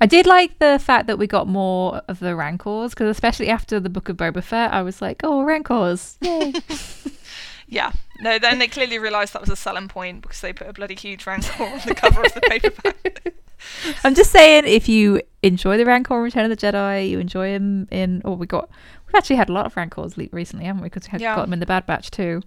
I 0.00 0.06
did 0.06 0.26
like 0.26 0.58
the 0.58 0.78
fact 0.78 1.06
that 1.06 1.18
we 1.18 1.26
got 1.26 1.46
more 1.48 2.02
of 2.08 2.18
the 2.18 2.34
Rancors, 2.36 2.90
because 2.90 3.08
especially 3.08 3.48
after 3.48 3.78
the 3.80 3.88
Book 3.88 4.08
of 4.08 4.16
Boba 4.16 4.42
Fett, 4.42 4.72
I 4.72 4.82
was 4.82 5.00
like, 5.00 5.20
oh, 5.24 5.42
Rancors. 5.42 6.18
Yay. 6.20 6.52
Yeah. 7.66 7.92
No, 8.20 8.38
then 8.38 8.58
they 8.58 8.68
clearly 8.68 8.98
realised 8.98 9.32
that 9.32 9.40
was 9.40 9.48
a 9.50 9.56
selling 9.56 9.88
point 9.88 10.20
because 10.20 10.40
they 10.42 10.52
put 10.52 10.68
a 10.68 10.72
bloody 10.74 10.94
huge 10.94 11.26
rancor 11.26 11.64
on 11.64 11.80
the 11.86 11.94
cover 11.94 12.22
of 12.22 12.32
the 12.34 12.40
paperback. 12.42 13.34
I'm 14.04 14.14
just 14.14 14.30
saying, 14.30 14.64
if 14.66 14.86
you 14.88 15.22
enjoy 15.42 15.78
the 15.78 15.86
Rancor 15.86 16.14
in 16.18 16.22
Return 16.22 16.48
of 16.48 16.56
the 16.56 16.56
Jedi, 16.66 17.08
you 17.08 17.18
enjoy 17.18 17.48
him 17.48 17.88
in. 17.90 18.20
Oh, 18.24 18.34
we 18.34 18.46
got. 18.46 18.68
We've 19.06 19.14
actually 19.14 19.36
had 19.36 19.48
a 19.48 19.52
lot 19.54 19.64
of 19.64 19.76
Rancors 19.76 20.16
leak 20.18 20.32
recently, 20.32 20.66
haven't 20.66 20.82
we? 20.82 20.86
Because 20.90 21.08
we 21.08 21.12
had, 21.12 21.20
Yeah. 21.22 21.34
got 21.34 21.46
them 21.46 21.54
in 21.54 21.60
the 21.60 21.66
Bad 21.66 21.86
Batch 21.86 22.10
too. 22.10 22.42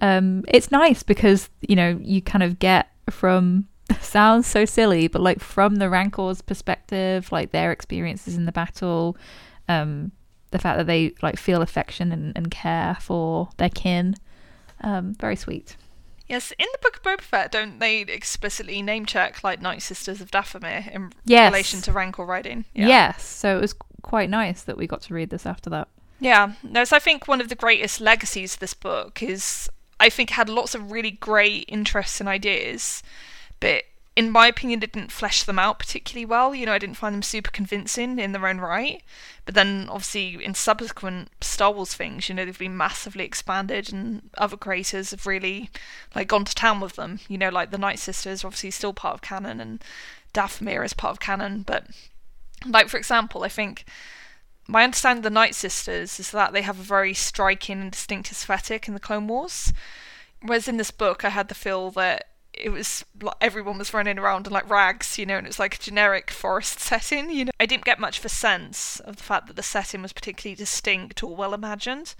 Um, 0.00 0.42
it's 0.48 0.70
nice 0.72 1.02
because 1.02 1.50
you 1.60 1.76
know 1.76 2.00
you 2.02 2.22
kind 2.22 2.42
of 2.42 2.58
get 2.58 2.88
from. 3.10 3.68
Sounds 4.00 4.46
so 4.46 4.64
silly, 4.64 5.08
but 5.08 5.20
like 5.22 5.40
from 5.40 5.76
the 5.76 5.88
Rancor's 5.88 6.42
perspective, 6.42 7.30
like 7.30 7.52
their 7.52 7.70
experiences 7.72 8.36
in 8.36 8.44
the 8.46 8.52
battle, 8.52 9.16
um, 9.68 10.12
the 10.50 10.58
fact 10.58 10.78
that 10.78 10.86
they 10.86 11.12
like 11.22 11.38
feel 11.38 11.62
affection 11.62 12.12
and, 12.12 12.32
and 12.36 12.50
care 12.50 12.96
for 13.00 13.48
their 13.58 13.68
kin, 13.68 14.14
um, 14.80 15.14
very 15.14 15.36
sweet. 15.36 15.76
yes, 16.28 16.52
in 16.58 16.66
the 16.72 16.78
Book 16.82 16.96
of 16.96 17.02
Boba 17.02 17.20
Fett, 17.20 17.52
don't 17.52 17.78
they 17.78 18.00
explicitly 18.00 18.82
name 18.82 19.06
check 19.06 19.44
like 19.44 19.60
Night 19.62 19.82
Sisters 19.82 20.20
of 20.20 20.30
Dathomir 20.30 20.90
in 20.92 21.12
Yes. 21.24 21.52
relation 21.52 21.80
to 21.82 21.92
rancor 21.92 22.24
riding? 22.24 22.64
Yeah. 22.74 22.88
Yes, 22.88 23.24
so 23.24 23.56
it 23.58 23.60
was 23.60 23.74
quite 24.02 24.30
nice 24.30 24.62
that 24.62 24.76
we 24.76 24.86
got 24.86 25.02
to 25.02 25.14
read 25.14 25.30
this 25.30 25.46
after 25.46 25.70
that. 25.70 25.88
Yeah, 26.18 26.54
no, 26.62 26.84
so 26.84 26.96
I 26.96 26.98
think 26.98 27.28
one 27.28 27.40
of 27.40 27.48
the 27.48 27.54
greatest 27.54 28.00
legacies 28.00 28.54
of 28.54 28.60
this 28.60 28.74
book 28.74 29.22
is 29.22 29.68
I 30.00 30.08
think 30.10 30.30
it 30.30 30.34
had 30.34 30.48
lots 30.48 30.74
of 30.74 30.90
really 30.90 31.10
great 31.12 31.64
interests 31.68 32.18
and 32.20 32.28
ideas, 32.28 33.02
but 33.60 33.84
in 34.16 34.30
my 34.30 34.46
opinion, 34.46 34.82
it 34.82 34.92
didn't 34.92 35.12
flesh 35.12 35.42
them 35.42 35.58
out 35.58 35.78
particularly 35.78 36.24
well. 36.24 36.54
You 36.54 36.64
know, 36.64 36.72
I 36.72 36.78
didn't 36.78 36.96
find 36.96 37.14
them 37.14 37.22
super 37.22 37.50
convincing 37.50 38.18
in 38.18 38.32
their 38.32 38.46
own 38.46 38.58
right. 38.58 39.02
But 39.44 39.54
then, 39.54 39.88
obviously, 39.90 40.42
in 40.42 40.54
subsequent 40.54 41.28
Star 41.42 41.70
Wars 41.70 41.94
things, 41.94 42.28
you 42.28 42.34
know, 42.34 42.46
they've 42.46 42.58
been 42.58 42.76
massively 42.76 43.24
expanded, 43.24 43.92
and 43.92 44.30
other 44.38 44.56
creators 44.56 45.10
have 45.10 45.26
really 45.26 45.68
like 46.14 46.28
gone 46.28 46.46
to 46.46 46.54
town 46.54 46.80
with 46.80 46.96
them. 46.96 47.20
You 47.28 47.36
know, 47.36 47.50
like 47.50 47.70
the 47.70 47.78
Night 47.78 47.98
Sisters, 47.98 48.42
are 48.42 48.46
obviously 48.46 48.70
still 48.70 48.94
part 48.94 49.14
of 49.14 49.20
canon, 49.20 49.60
and 49.60 49.84
Dathomir 50.32 50.82
is 50.82 50.94
part 50.94 51.12
of 51.12 51.20
canon. 51.20 51.62
But 51.62 51.86
like 52.64 52.88
for 52.88 52.96
example, 52.96 53.44
I 53.44 53.48
think 53.50 53.84
my 54.66 54.82
understanding 54.82 55.18
of 55.18 55.24
the 55.24 55.30
Night 55.30 55.54
Sisters 55.54 56.18
is 56.18 56.30
that 56.30 56.54
they 56.54 56.62
have 56.62 56.80
a 56.80 56.82
very 56.82 57.12
striking 57.12 57.80
and 57.80 57.92
distinct 57.92 58.30
aesthetic 58.30 58.88
in 58.88 58.94
the 58.94 59.00
Clone 59.00 59.28
Wars. 59.28 59.74
Whereas 60.40 60.68
in 60.68 60.78
this 60.78 60.90
book, 60.90 61.24
I 61.24 61.28
had 61.28 61.48
the 61.48 61.54
feel 61.54 61.90
that 61.92 62.28
it 62.56 62.70
was 62.70 63.04
like 63.20 63.36
everyone 63.40 63.78
was 63.78 63.92
running 63.92 64.18
around 64.18 64.46
in 64.46 64.52
like 64.52 64.68
rags, 64.68 65.18
you 65.18 65.26
know, 65.26 65.36
and 65.36 65.46
it's 65.46 65.58
like 65.58 65.76
a 65.76 65.82
generic 65.82 66.30
forest 66.30 66.80
setting. 66.80 67.30
You 67.30 67.46
know, 67.46 67.52
I 67.60 67.66
didn't 67.66 67.84
get 67.84 68.00
much 68.00 68.18
of 68.18 68.24
a 68.24 68.30
sense 68.30 69.00
of 69.00 69.16
the 69.16 69.22
fact 69.22 69.46
that 69.46 69.56
the 69.56 69.62
setting 69.62 70.02
was 70.02 70.12
particularly 70.12 70.56
distinct 70.56 71.22
or 71.22 71.36
well 71.36 71.54
imagined. 71.54 72.14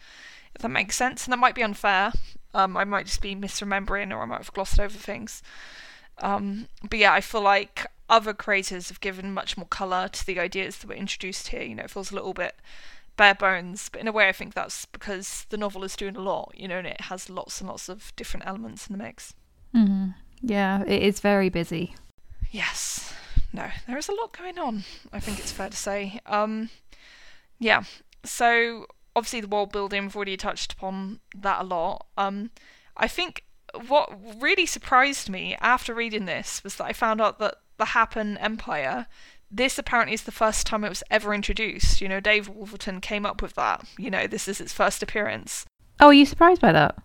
If 0.55 0.63
that 0.63 0.69
makes 0.69 0.97
sense, 0.97 1.25
and 1.25 1.33
that 1.33 1.39
might 1.39 1.55
be 1.55 1.63
unfair. 1.63 2.13
Um, 2.55 2.77
I 2.77 2.85
might 2.85 3.07
just 3.07 3.21
be 3.21 3.37
misremembering, 3.37 4.11
or 4.11 4.23
I 4.23 4.25
might 4.25 4.39
have 4.39 4.53
glossed 4.53 4.81
over 4.81 4.97
things. 4.97 5.43
Um, 6.19 6.69
but 6.89 6.99
yeah, 6.99 7.13
I 7.13 7.21
feel 7.21 7.43
like 7.43 7.87
other 8.09 8.33
creators 8.33 8.89
have 8.89 9.01
given 9.01 9.35
much 9.35 9.59
more 9.59 9.67
colour 9.67 10.09
to 10.09 10.27
the 10.27 10.41
ideas 10.41 10.79
that 10.79 10.87
were 10.87 10.95
introduced 10.95 11.49
here. 11.49 11.63
You 11.63 11.75
know, 11.75 11.85
it 11.85 11.91
feels 11.91 12.11
a 12.11 12.15
little 12.15 12.33
bit 12.33 12.55
bare 13.19 13.35
bones, 13.35 13.91
but 13.91 14.01
in 14.01 14.09
a 14.09 14.13
way, 14.13 14.29
I 14.29 14.33
think 14.33 14.55
that's 14.55 14.87
because 14.87 15.45
the 15.51 15.59
novel 15.59 15.85
is 15.85 15.97
doing 15.97 16.17
a 16.17 16.23
lot, 16.23 16.55
you 16.57 16.69
know, 16.69 16.79
and 16.79 16.87
it 16.87 17.03
has 17.03 17.29
lots 17.29 17.61
and 17.61 17.69
lots 17.69 17.91
of 17.91 18.15
different 18.17 18.47
elements 18.47 18.87
in 18.87 18.97
the 18.97 19.03
mix. 19.03 19.35
Mm 19.75 19.89
hmm 19.89 20.11
Yeah, 20.47 20.85
it 20.87 21.03
is 21.03 21.19
very 21.19 21.49
busy. 21.49 21.97
Yes. 22.53 23.13
No, 23.53 23.69
there 23.89 23.99
is 23.99 24.09
a 24.09 24.15
lot 24.15 24.37
going 24.37 24.59
on, 24.59 24.85
I 25.13 25.19
think 25.19 25.41
it's 25.41 25.51
fair 25.51 25.69
to 25.69 25.77
say. 25.77 26.21
Um, 26.25 26.71
yeah, 27.59 27.83
so 28.25 28.87
obviously 29.17 29.41
the 29.41 29.49
world 29.49 29.73
building, 29.73 30.05
we've 30.05 30.15
already 30.15 30.37
touched 30.37 30.73
upon 30.73 31.19
that 31.35 31.63
a 31.63 31.65
lot. 31.65 32.07
Um, 32.17 32.51
I 32.97 33.09
think 33.09 33.43
what 33.89 34.13
really 34.41 34.67
surprised 34.67 35.29
me 35.29 35.57
after 35.61 35.93
reading 35.93 36.27
this 36.27 36.63
was 36.63 36.77
that 36.77 36.85
I 36.85 36.93
found 36.93 37.21
out 37.21 37.41
that 37.41 37.57
the 37.77 37.87
Hapan 37.87 38.37
Empire 38.41 39.07
this 39.51 39.79
apparently 39.79 40.15
is 40.15 40.23
the 40.23 40.33
first 40.33 40.67
time 40.67 40.85
it 40.85 40.89
was 40.89 41.05
ever 41.11 41.33
introduced. 41.33 42.01
You 42.01 42.09
know, 42.09 42.21
Dave 42.21 42.49
Wolverton 42.49 43.01
came 43.01 43.25
up 43.25 43.41
with 43.41 43.55
that. 43.55 43.85
You 43.97 44.11
know, 44.11 44.27
this 44.27 44.49
is 44.49 44.61
its 44.61 44.73
first 44.73 45.03
appearance. 45.03 45.65
Oh, 46.01 46.07
are 46.07 46.13
you 46.13 46.27
surprised 46.27 46.61
by 46.61 46.73
that? 46.73 46.97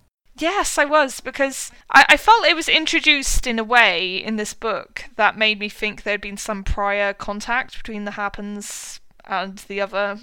Yes, 0.41 0.77
I 0.79 0.85
was 0.85 1.19
because 1.21 1.71
I, 1.91 2.05
I 2.09 2.17
felt 2.17 2.45
it 2.45 2.55
was 2.55 2.67
introduced 2.67 3.45
in 3.45 3.59
a 3.59 3.63
way 3.63 4.15
in 4.15 4.37
this 4.37 4.55
book 4.55 5.05
that 5.15 5.37
made 5.37 5.59
me 5.59 5.69
think 5.69 6.01
there 6.01 6.13
had 6.13 6.21
been 6.21 6.37
some 6.37 6.63
prior 6.63 7.13
contact 7.13 7.77
between 7.77 8.05
the 8.05 8.11
Hapans 8.11 8.99
and 9.25 9.59
the 9.59 9.79
other, 9.79 10.17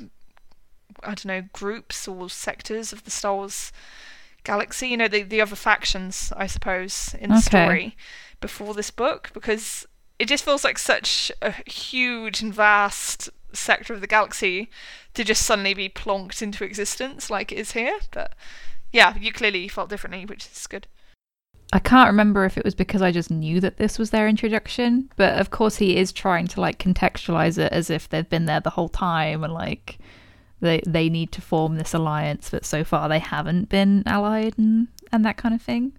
I 1.05 1.07
don't 1.07 1.25
know, 1.25 1.43
groups 1.53 2.09
or 2.09 2.29
sectors 2.29 2.93
of 2.93 3.05
the 3.05 3.13
Star 3.13 3.35
Wars 3.37 3.73
galaxy. 4.43 4.89
You 4.89 4.97
know, 4.97 5.09
the 5.09 5.23
the 5.23 5.41
other 5.41 5.55
factions, 5.57 6.33
I 6.37 6.49
suppose, 6.49 7.15
in 7.21 7.31
the 7.31 7.37
Okay. 7.37 7.41
story 7.43 7.97
before 8.41 8.75
this 8.75 8.91
book 8.91 9.31
because 9.33 9.87
it 10.19 10.27
just 10.27 10.45
feels 10.45 10.65
like 10.65 10.79
such 10.81 11.31
a 11.41 11.53
huge 11.71 12.41
and 12.43 12.53
vast 12.53 13.31
sector 13.53 13.95
of 13.95 14.01
the 14.01 14.07
galaxy 14.09 14.69
to 15.15 15.23
just 15.23 15.43
suddenly 15.43 15.75
be 15.75 15.89
plonked 15.89 16.43
into 16.43 16.65
existence 16.65 17.31
like 17.31 17.53
it 17.53 17.59
is 17.59 17.73
here. 17.73 17.99
But 18.11 18.35
yeah, 18.93 19.17
you 19.19 19.33
clearly 19.33 19.69
felt 19.69 19.91
differently, 19.91 20.25
which 20.25 20.47
is 20.47 20.67
good. 20.67 20.87
I 21.73 21.79
can't 21.79 22.09
remember 22.09 22.45
if 22.45 22.57
it 22.57 22.65
was 22.65 22.75
because 22.75 23.03
I 23.03 23.13
just 23.13 23.31
knew 23.31 23.61
that 23.61 23.77
this 23.77 23.99
was 23.99 24.11
their 24.11 24.27
introduction, 24.27 25.11
but 25.17 25.39
of 25.39 25.51
course 25.51 25.77
he 25.77 25.97
is 25.97 26.13
trying 26.13 26.47
to 26.49 26.61
like 26.61 26.79
contextualize 26.79 27.59
it 27.59 27.73
as 27.73 27.91
if 27.91 28.09
they've 28.09 28.29
been 28.29 28.47
there 28.47 28.61
the 28.61 28.71
whole 28.71 28.89
time 28.89 29.45
and 29.45 29.53
like 29.53 29.99
they 30.61 30.81
they 30.87 31.11
need 31.11 31.31
to 31.33 31.43
form 31.43 31.77
this 31.77 31.93
alliance, 31.93 32.49
but 32.49 32.65
so 32.65 32.85
far 32.85 33.09
they 33.09 33.19
haven't 33.19 33.69
been 33.69 34.03
allied 34.07 34.57
and 34.57 34.89
and 35.13 35.25
that 35.27 35.37
kind 35.37 35.55
of 35.55 35.61
thing. 35.61 35.93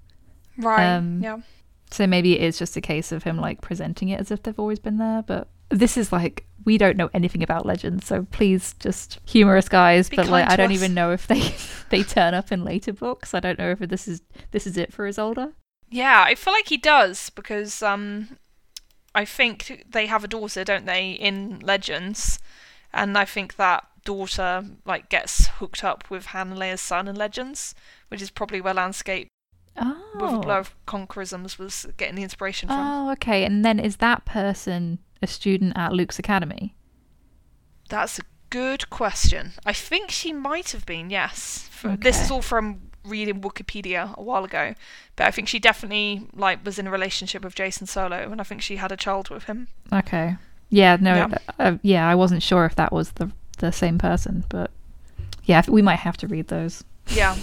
Right. 0.58 0.96
Um, 0.96 1.22
yeah. 1.22 1.38
So 1.92 2.08
maybe 2.08 2.34
it 2.34 2.42
is 2.42 2.58
just 2.58 2.76
a 2.76 2.82
case 2.82 3.12
of 3.12 3.24
him 3.24 3.38
like 3.38 3.62
presenting 3.62 4.10
it 4.10 4.20
as 4.20 4.32
if 4.32 4.42
they've 4.42 4.60
always 4.60 4.80
been 4.80 4.98
there, 4.98 5.22
but 5.22 5.50
this 5.70 5.98
is 5.98 6.12
like 6.12 6.46
we 6.66 6.78
don't 6.78 6.98
know 6.98 7.10
anything 7.14 7.44
about 7.44 7.66
legends, 7.66 8.06
so 8.06 8.26
please 8.32 8.76
just 8.80 9.20
humor 9.26 9.58
us 9.58 9.70
guys. 9.70 10.10
Be 10.10 10.16
but 10.18 10.28
like 10.28 10.50
I 10.50 10.56
don't 10.56 10.72
us. 10.72 10.78
even 10.78 10.94
know 10.94 11.12
if 11.12 11.28
they 11.28 11.56
they 11.90 12.04
turn 12.04 12.34
up 12.34 12.52
in 12.52 12.64
later 12.64 12.94
books. 12.94 13.34
I 13.34 13.40
don't 13.40 13.60
know 13.60 13.72
if 13.72 13.80
this 13.80 14.08
is 14.08 14.22
this 14.52 14.66
is 14.68 14.78
it 14.78 14.94
for 14.94 15.08
Isolder. 15.08 15.54
Yeah, 15.90 16.24
I 16.28 16.36
feel 16.36 16.54
like 16.54 16.68
he 16.68 16.78
does 16.78 17.30
because 17.32 17.82
um, 17.82 18.38
I 19.16 19.26
think 19.26 19.86
they 19.90 20.06
have 20.06 20.24
a 20.24 20.28
daughter, 20.28 20.64
don't 20.64 20.86
they, 20.86 21.12
in 21.12 21.60
Legends, 21.60 22.38
and 22.94 23.18
I 23.18 23.26
think 23.26 23.56
that 23.56 23.86
daughter 24.06 24.66
like 24.86 25.10
gets 25.10 25.48
hooked 25.48 25.84
up 25.84 26.10
with 26.10 26.28
Han 26.28 26.52
and 26.52 26.60
Leia's 26.60 26.82
son 26.82 27.08
in 27.08 27.16
Legends, 27.16 27.74
which 28.10 28.22
is 28.22 28.30
probably 28.30 28.62
where 28.62 28.74
Landscape 28.74 29.28
Oh. 29.82 29.96
with 30.16 30.34
a 30.34 30.40
Blow 30.40 30.58
of 30.60 30.76
Conquerisms 30.86 31.58
was 31.58 31.88
getting 31.96 32.16
the 32.16 32.24
inspiration 32.24 32.68
from. 32.68 32.78
Oh, 32.80 33.12
okay. 33.12 33.46
And 33.46 33.64
then 33.64 33.80
is 33.80 33.98
that 33.98 34.26
person 34.26 35.00
a 35.22 35.28
student 35.28 35.74
at 35.76 35.94
Luke's 35.94 36.20
academy? 36.20 36.76
That's 37.90 38.20
a 38.20 38.24
good 38.50 38.90
question. 38.90 39.54
I 39.66 39.74
think 39.74 40.12
she 40.12 40.34
might 40.34 40.72
have 40.72 40.86
been, 40.86 41.10
yes. 41.10 41.68
For, 41.72 41.96
This 41.98 42.22
is 42.22 42.32
all 42.32 42.42
from 42.42 42.82
reading 43.06 43.42
Wikipedia 43.42 44.16
a 44.16 44.22
while 44.22 44.44
ago, 44.44 44.76
but 45.16 45.28
I 45.28 45.32
think 45.32 45.48
she 45.48 45.60
definitely 45.60 46.28
like 46.34 46.64
was 46.66 46.78
in 46.78 46.88
a 46.88 46.92
relationship 46.92 47.44
with 47.44 47.56
Jacen 47.56 47.88
Solo, 47.88 48.32
and 48.32 48.40
I 48.40 48.44
think 48.44 48.62
she 48.62 48.76
had 48.76 48.92
a 48.92 48.98
child 48.98 49.30
with 49.30 49.46
him. 49.46 49.68
Okay. 49.92 50.38
Yeah, 50.70 50.98
no, 51.00 51.16
yeah. 51.16 51.38
Uh, 51.58 51.78
yeah, 51.82 52.08
I 52.08 52.16
wasn't 52.16 52.44
sure 52.44 52.66
if 52.66 52.76
that 52.76 52.92
was 52.92 53.12
the 53.14 53.32
the 53.58 53.72
same 53.72 53.98
person, 53.98 54.46
but 54.50 54.72
yeah, 55.44 55.64
we 55.68 55.82
might 55.82 56.00
have 56.00 56.16
to 56.18 56.28
read 56.28 56.48
those. 56.48 56.84
Yeah. 57.08 57.36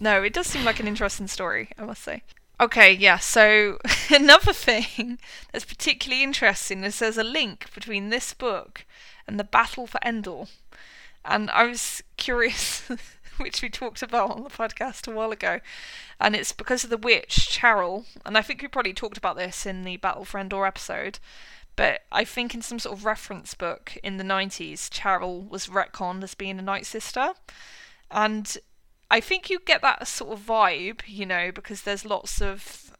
No, 0.00 0.22
it 0.22 0.32
does 0.32 0.48
seem 0.48 0.64
like 0.64 0.80
an 0.80 0.88
interesting 0.88 1.28
story, 1.28 1.70
I 1.78 1.84
must 1.84 2.02
say. 2.02 2.22
Okay, 2.62 2.92
yeah, 2.92 3.18
so 3.18 3.78
another 4.08 4.52
thing 4.52 5.18
that's 5.50 5.64
particularly 5.64 6.22
interesting 6.22 6.84
is 6.84 7.00
there's 7.00 7.18
a 7.18 7.24
link 7.24 7.66
between 7.74 8.08
this 8.08 8.34
book 8.34 8.86
and 9.26 9.36
the 9.36 9.42
Battle 9.42 9.88
for 9.88 9.98
Endor. 10.06 10.44
And 11.24 11.50
I 11.50 11.64
was 11.64 12.04
curious, 12.16 12.88
which 13.38 13.62
we 13.62 13.68
talked 13.68 14.00
about 14.00 14.30
on 14.30 14.44
the 14.44 14.48
podcast 14.48 15.08
a 15.08 15.10
while 15.10 15.32
ago, 15.32 15.58
and 16.20 16.36
it's 16.36 16.52
because 16.52 16.84
of 16.84 16.90
the 16.90 16.96
witch, 16.96 17.48
Charal. 17.50 18.04
And 18.24 18.38
I 18.38 18.42
think 18.42 18.62
we 18.62 18.68
probably 18.68 18.94
talked 18.94 19.18
about 19.18 19.36
this 19.36 19.66
in 19.66 19.82
the 19.82 19.96
Battle 19.96 20.24
for 20.24 20.38
Endor 20.38 20.64
episode. 20.64 21.18
But 21.74 22.02
I 22.12 22.22
think 22.22 22.54
in 22.54 22.62
some 22.62 22.78
sort 22.78 22.96
of 22.96 23.04
reference 23.04 23.54
book 23.54 23.98
in 24.04 24.18
the 24.18 24.24
90s, 24.24 24.88
Charal 24.88 25.48
was 25.48 25.66
retconned 25.66 26.22
as 26.22 26.36
being 26.36 26.60
a 26.60 26.62
Night 26.62 26.86
Sister. 26.86 27.30
And 28.08 28.56
I 29.12 29.20
think 29.20 29.50
you 29.50 29.60
get 29.60 29.82
that 29.82 30.08
sort 30.08 30.32
of 30.32 30.40
vibe, 30.40 31.02
you 31.06 31.26
know, 31.26 31.52
because 31.52 31.82
there's 31.82 32.06
lots 32.06 32.40
of 32.40 32.96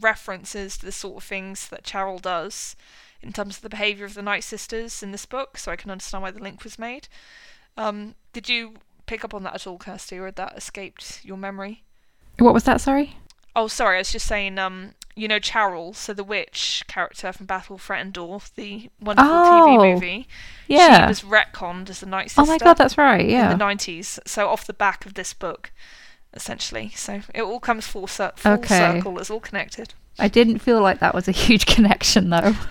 references 0.00 0.78
to 0.78 0.86
the 0.86 0.92
sort 0.92 1.16
of 1.16 1.24
things 1.24 1.68
that 1.68 1.82
Charal 1.82 2.22
does 2.22 2.76
in 3.20 3.32
terms 3.32 3.56
of 3.56 3.62
the 3.62 3.68
behaviour 3.68 4.04
of 4.04 4.14
the 4.14 4.22
Night 4.22 4.44
Sisters 4.44 5.02
in 5.02 5.10
this 5.10 5.26
book, 5.26 5.58
so 5.58 5.72
I 5.72 5.76
can 5.76 5.90
understand 5.90 6.22
why 6.22 6.30
the 6.30 6.42
link 6.42 6.62
was 6.62 6.78
made. 6.78 7.08
Um, 7.76 8.14
did 8.32 8.48
you 8.48 8.74
pick 9.06 9.24
up 9.24 9.34
on 9.34 9.42
that 9.42 9.54
at 9.56 9.66
all, 9.66 9.78
Kirsty, 9.78 10.16
or 10.16 10.26
had 10.26 10.36
that 10.36 10.56
escaped 10.56 11.24
your 11.24 11.36
memory? 11.36 11.82
What 12.38 12.54
was 12.54 12.62
that? 12.64 12.80
Sorry. 12.80 13.16
Oh, 13.56 13.66
sorry, 13.66 13.96
I 13.96 14.00
was 14.00 14.12
just 14.12 14.28
saying, 14.28 14.60
um, 14.60 14.92
you 15.14 15.28
know, 15.28 15.38
Charal, 15.38 15.94
so 15.94 16.12
the 16.14 16.24
witch 16.24 16.82
character 16.88 17.32
from 17.32 17.46
Battle 17.46 17.78
for 17.78 17.94
Endor, 17.94 18.38
the 18.54 18.88
wonderful 19.00 19.30
Oh, 19.32 19.66
TV 19.78 19.94
movie. 19.94 20.28
Yeah. 20.68 21.06
She 21.06 21.08
was 21.08 21.22
retconned 21.22 21.90
as 21.90 22.00
the 22.00 22.06
Night 22.06 22.30
Sister 22.30 22.42
oh 22.42 22.46
my 22.46 22.58
god, 22.58 22.74
that's 22.74 22.96
right. 22.96 23.28
Yeah. 23.28 23.52
in 23.52 23.58
the 23.58 23.64
90s, 23.64 24.18
so 24.26 24.48
off 24.48 24.66
the 24.66 24.72
back 24.72 25.04
of 25.06 25.14
this 25.14 25.34
book, 25.34 25.70
essentially. 26.34 26.90
So 26.96 27.20
it 27.34 27.42
all 27.42 27.60
comes 27.60 27.86
full, 27.86 28.06
cir- 28.06 28.32
full 28.36 28.52
Okay. 28.52 28.78
circle, 28.78 29.18
it's 29.18 29.30
all 29.30 29.40
connected. 29.40 29.94
I 30.18 30.28
didn't 30.28 30.58
feel 30.60 30.80
like 30.80 30.98
that 31.00 31.14
was 31.14 31.28
a 31.28 31.32
huge 31.32 31.66
connection 31.74 32.30
though. 32.30 32.54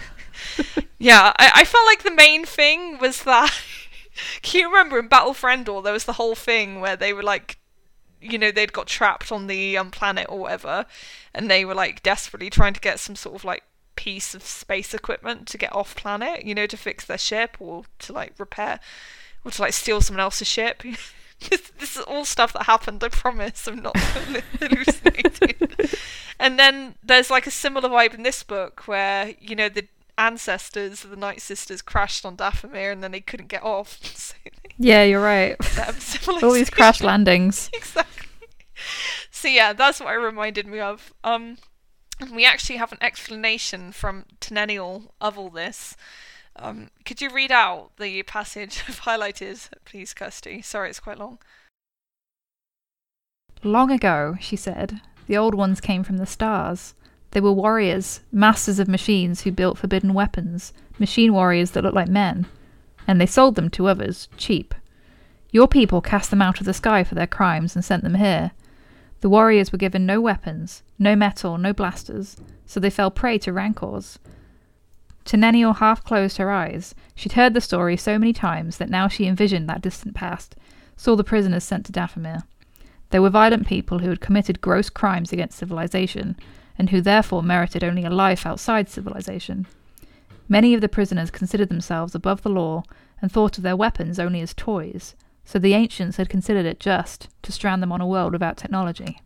Yeah, 0.97 1.33
I, 1.37 1.51
I 1.55 1.65
felt 1.65 1.85
like 1.87 2.03
the 2.03 2.11
main 2.15 2.45
thing 2.45 2.99
was 2.99 3.23
that. 3.23 3.51
Can 4.43 4.61
you 4.61 4.67
remember 4.67 4.99
in 4.99 5.07
Battle 5.07 5.33
for 5.33 5.49
Endor, 5.49 5.81
there 5.81 5.93
was 5.93 6.05
the 6.05 6.13
whole 6.13 6.35
thing 6.35 6.79
where 6.79 6.95
they 6.95 7.11
were 7.11 7.23
like, 7.23 7.57
you 8.21 8.37
know, 8.37 8.51
they'd 8.51 8.73
got 8.73 8.87
trapped 8.87 9.31
on 9.31 9.47
the 9.47 9.77
um, 9.77 9.91
planet 9.91 10.27
or 10.29 10.39
whatever, 10.39 10.85
and 11.33 11.49
they 11.49 11.65
were 11.65 11.75
like 11.75 12.03
desperately 12.03 12.49
trying 12.49 12.73
to 12.73 12.79
get 12.79 12.99
some 12.99 13.15
sort 13.15 13.35
of 13.35 13.43
like 13.43 13.63
piece 13.95 14.33
of 14.33 14.43
space 14.43 14.93
equipment 14.93 15.47
to 15.47 15.57
get 15.57 15.73
off 15.75 15.95
planet, 15.95 16.45
you 16.45 16.55
know, 16.55 16.67
to 16.67 16.77
fix 16.77 17.05
their 17.05 17.17
ship 17.17 17.57
or 17.59 17.83
to 17.99 18.13
like 18.13 18.33
repair 18.37 18.79
or 19.43 19.51
to 19.51 19.61
like 19.61 19.73
steal 19.73 20.01
someone 20.01 20.21
else's 20.21 20.47
ship. 20.47 20.83
this, 21.49 21.71
this 21.79 21.97
is 21.97 22.03
all 22.03 22.25
stuff 22.25 22.53
that 22.53 22.63
happened, 22.63 23.03
I 23.03 23.09
promise. 23.09 23.67
I'm 23.67 23.81
not 23.81 23.97
hallucinating. 24.59 25.55
and 26.39 26.57
then 26.57 26.95
there's 27.03 27.29
like 27.29 27.47
a 27.47 27.51
similar 27.51 27.89
vibe 27.89 28.13
in 28.13 28.23
this 28.23 28.43
book 28.43 28.87
where, 28.87 29.33
you 29.39 29.55
know, 29.55 29.69
the 29.69 29.87
ancestors 30.17 31.03
of 31.03 31.09
the 31.09 31.15
Night 31.15 31.41
Sisters 31.41 31.81
crashed 31.81 32.25
on 32.25 32.37
Dathomir 32.37 32.91
and 32.91 33.03
then 33.03 33.11
they 33.11 33.21
couldn't 33.21 33.47
get 33.47 33.63
off. 33.63 33.99
So 34.15 34.35
Yeah, 34.77 35.03
you're 35.03 35.21
right. 35.21 35.55
All 36.43 36.51
these 36.51 36.69
crash 36.69 37.01
landings. 37.01 37.69
exactly. 37.73 38.27
So 39.29 39.47
yeah, 39.47 39.73
that's 39.73 39.99
what 39.99 40.13
it 40.13 40.17
reminded 40.17 40.67
me 40.67 40.79
of. 40.79 41.13
Um, 41.23 41.57
and 42.19 42.35
we 42.35 42.45
actually 42.45 42.77
have 42.77 42.91
an 42.91 42.97
explanation 43.01 43.91
from 43.91 44.25
Teneniel 44.39 45.13
of 45.19 45.37
all 45.37 45.49
this. 45.49 45.95
Um, 46.55 46.89
could 47.05 47.21
you 47.21 47.29
read 47.29 47.51
out 47.51 47.91
the 47.97 48.21
passage 48.23 48.83
I've 48.87 49.01
highlighted, 49.01 49.69
please, 49.85 50.13
Kirsty? 50.13 50.61
Sorry, 50.61 50.89
it's 50.89 50.99
quite 50.99 51.17
long. 51.17 51.39
Long 53.63 53.91
ago, 53.91 54.35
she 54.39 54.55
said, 54.55 55.01
the 55.27 55.37
old 55.37 55.55
ones 55.55 55.79
came 55.81 56.03
from 56.03 56.17
the 56.17 56.25
stars. 56.25 56.93
They 57.31 57.41
were 57.41 57.53
warriors, 57.53 58.19
masters 58.31 58.79
of 58.79 58.87
machines 58.87 59.41
who 59.41 59.51
built 59.51 59.77
forbidden 59.77 60.13
weapons, 60.13 60.73
machine 60.99 61.33
warriors 61.33 61.71
that 61.71 61.83
looked 61.83 61.95
like 61.95 62.09
men. 62.09 62.45
And 63.07 63.19
they 63.19 63.25
sold 63.25 63.55
them 63.55 63.69
to 63.71 63.87
others, 63.87 64.27
cheap. 64.37 64.75
Your 65.51 65.67
people 65.67 66.01
cast 66.01 66.29
them 66.29 66.41
out 66.41 66.59
of 66.59 66.65
the 66.65 66.73
sky 66.73 67.03
for 67.03 67.15
their 67.15 67.27
crimes 67.27 67.75
and 67.75 67.83
sent 67.83 68.03
them 68.03 68.15
here. 68.15 68.51
The 69.21 69.29
warriors 69.29 69.71
were 69.71 69.77
given 69.77 70.05
no 70.05 70.19
weapons, 70.19 70.83
no 70.97 71.15
metal, 71.15 71.57
no 71.57 71.73
blasters, 71.73 72.37
so 72.65 72.79
they 72.79 72.89
fell 72.89 73.11
prey 73.11 73.37
to 73.39 73.53
rancors. 73.53 74.17
Teneniel 75.25 75.73
half 75.73 76.03
closed 76.03 76.37
her 76.37 76.49
eyes. 76.49 76.95
She'd 77.15 77.33
heard 77.33 77.53
the 77.53 77.61
story 77.61 77.95
so 77.95 78.17
many 78.17 78.33
times 78.33 78.77
that 78.77 78.89
now 78.89 79.07
she 79.07 79.27
envisioned 79.27 79.69
that 79.69 79.81
distant 79.81 80.15
past, 80.15 80.55
saw 80.97 81.15
the 81.15 81.23
prisoners 81.23 81.63
sent 81.63 81.85
to 81.85 81.91
Dathomir. 81.91 82.43
They 83.11 83.19
were 83.19 83.29
violent 83.29 83.67
people 83.67 83.99
who 83.99 84.09
had 84.09 84.21
committed 84.21 84.61
gross 84.61 84.89
crimes 84.89 85.31
against 85.31 85.57
civilization, 85.57 86.35
and 86.81 86.89
who 86.89 86.99
therefore 86.99 87.43
merited 87.43 87.83
only 87.83 88.03
a 88.03 88.09
life 88.09 88.43
outside 88.43 88.89
civilization. 88.89 89.67
Many 90.49 90.73
of 90.73 90.81
the 90.81 90.89
prisoners 90.89 91.29
considered 91.29 91.69
themselves 91.69 92.15
above 92.15 92.41
the 92.41 92.49
law 92.49 92.81
and 93.21 93.31
thought 93.31 93.59
of 93.59 93.63
their 93.63 93.75
weapons 93.75 94.17
only 94.17 94.41
as 94.41 94.55
toys, 94.55 95.13
so 95.45 95.59
the 95.59 95.75
ancients 95.75 96.17
had 96.17 96.27
considered 96.27 96.65
it 96.65 96.79
just 96.79 97.27
to 97.43 97.51
strand 97.51 97.83
them 97.83 97.91
on 97.91 98.01
a 98.01 98.07
world 98.07 98.33
without 98.33 98.57
technology. 98.57 99.21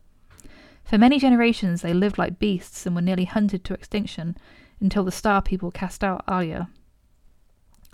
For 0.83 0.97
many 0.97 1.17
generations 1.17 1.81
they 1.81 1.93
lived 1.93 2.17
like 2.17 2.39
beasts 2.39 2.85
and 2.85 2.93
were 2.93 3.01
nearly 3.01 3.23
hunted 3.23 3.63
to 3.63 3.73
extinction 3.73 4.35
until 4.81 5.05
the 5.05 5.09
Star 5.09 5.41
People 5.41 5.71
cast 5.71 6.03
out 6.03 6.25
Allya. 6.27 6.67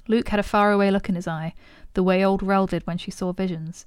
Luke 0.07 0.29
had 0.29 0.39
a 0.39 0.43
faraway 0.43 0.89
look 0.89 1.07
in 1.07 1.13
his 1.13 1.27
eye, 1.27 1.53
the 1.93 2.01
way 2.01 2.25
old 2.25 2.41
Rell 2.41 2.65
did 2.65 2.87
when 2.87 2.97
she 2.97 3.11
saw 3.11 3.31
visions. 3.31 3.85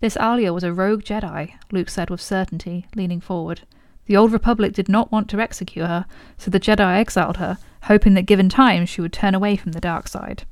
This 0.00 0.18
Allya 0.18 0.52
was 0.52 0.62
a 0.62 0.74
rogue 0.74 1.04
Jedi, 1.04 1.54
Luke 1.72 1.88
said 1.88 2.10
with 2.10 2.20
certainty, 2.20 2.84
leaning 2.94 3.22
forward. 3.22 3.62
The 4.06 4.16
Old 4.16 4.32
Republic 4.32 4.72
did 4.72 4.88
not 4.88 5.12
want 5.12 5.28
to 5.30 5.40
execute 5.40 5.86
her, 5.86 6.06
so 6.38 6.50
the 6.50 6.60
Jedi 6.60 6.96
exiled 6.96 7.36
her 7.36 7.58
hoping 7.84 8.14
that 8.14 8.26
given 8.26 8.48
time 8.48 8.86
she 8.86 9.00
would 9.00 9.12
turn 9.12 9.34
away 9.34 9.56
from 9.56 9.72
the 9.72 9.80
dark 9.80 10.08
side. 10.08 10.44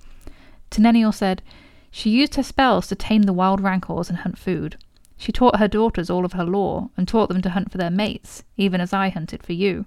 Teneniel 0.70 1.12
said, 1.12 1.42
She 1.90 2.10
used 2.10 2.36
her 2.36 2.42
spells 2.42 2.86
to 2.88 2.94
tame 2.94 3.22
the 3.22 3.32
wild 3.32 3.60
rancors 3.60 4.08
and 4.08 4.18
hunt 4.18 4.38
food. 4.38 4.76
She 5.16 5.32
taught 5.32 5.58
her 5.58 5.68
daughters 5.68 6.10
all 6.10 6.24
of 6.24 6.34
her 6.34 6.44
lore, 6.44 6.90
and 6.96 7.06
taught 7.06 7.28
them 7.28 7.42
to 7.42 7.50
hunt 7.50 7.70
for 7.72 7.78
their 7.78 7.90
mates, 7.90 8.44
even 8.56 8.80
as 8.80 8.92
I 8.92 9.08
hunted 9.08 9.42
for 9.42 9.52
you. 9.52 9.84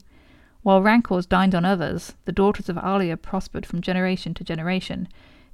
While 0.63 0.81
rancors 0.81 1.25
dined 1.25 1.55
on 1.55 1.65
others, 1.65 2.13
the 2.25 2.31
daughters 2.31 2.69
of 2.69 2.77
Allya 2.77 3.17
prospered 3.17 3.65
from 3.65 3.81
generation 3.81 4.33
to 4.35 4.43
generation, 4.43 5.07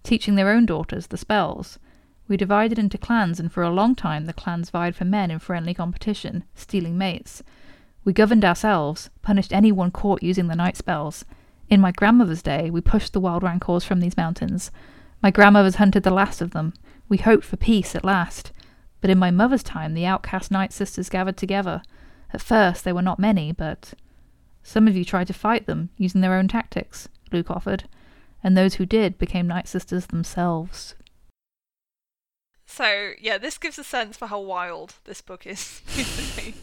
teaching 0.03 0.35
their 0.35 0.49
own 0.49 0.65
daughters 0.65 1.07
the 1.07 1.17
spells. 1.17 1.79
We 2.27 2.35
divided 2.35 2.77
into 2.77 2.97
clans, 2.97 3.39
and 3.39 3.51
for 3.51 3.63
a 3.63 3.69
long 3.69 3.95
time 3.95 4.25
the 4.25 4.33
clans 4.33 4.69
vied 4.69 4.95
for 4.95 5.05
men 5.05 5.31
in 5.31 5.39
friendly 5.39 5.73
competition, 5.73 6.43
stealing 6.55 6.97
mates. 6.97 7.43
We 8.07 8.13
governed 8.13 8.45
ourselves, 8.45 9.09
punished 9.21 9.51
anyone 9.51 9.91
caught 9.91 10.23
using 10.23 10.47
the 10.47 10.55
night 10.55 10.77
spells. 10.77 11.25
In 11.67 11.81
my 11.81 11.91
grandmother's 11.91 12.41
day, 12.41 12.69
we 12.69 12.79
pushed 12.79 13.11
the 13.11 13.19
wild 13.19 13.43
rancors 13.43 13.83
from 13.83 13.99
these 13.99 14.15
mountains. 14.15 14.71
My 15.21 15.29
grandmothers 15.29 15.75
hunted 15.75 16.03
the 16.03 16.11
last 16.11 16.39
of 16.39 16.51
them. 16.51 16.73
We 17.09 17.17
hoped 17.17 17.43
for 17.43 17.57
peace 17.57 17.95
at 17.95 18.05
last. 18.05 18.53
But 19.01 19.09
in 19.09 19.19
my 19.19 19.29
mother's 19.29 19.61
time, 19.61 19.93
the 19.93 20.05
outcast 20.05 20.51
Night 20.51 20.71
Sisters 20.71 21.09
gathered 21.09 21.35
together. 21.35 21.81
At 22.31 22.39
first, 22.39 22.85
they 22.85 22.93
were 22.93 23.01
not 23.01 23.19
many, 23.19 23.51
but. 23.51 23.93
Some 24.63 24.87
of 24.87 24.95
you 24.95 25.03
tried 25.03 25.27
to 25.27 25.33
fight 25.33 25.65
them, 25.65 25.89
using 25.97 26.21
their 26.21 26.35
own 26.35 26.47
tactics, 26.47 27.09
Luke 27.33 27.51
offered, 27.51 27.89
and 28.41 28.55
those 28.55 28.75
who 28.75 28.85
did 28.85 29.17
became 29.17 29.47
Night 29.47 29.67
Sisters 29.67 30.05
themselves. 30.05 30.95
So, 32.65 33.11
yeah, 33.19 33.37
this 33.37 33.57
gives 33.57 33.77
a 33.77 33.83
sense 33.83 34.15
for 34.15 34.27
how 34.27 34.39
wild 34.39 34.93
this 35.03 35.19
book 35.19 35.45
is. 35.45 35.81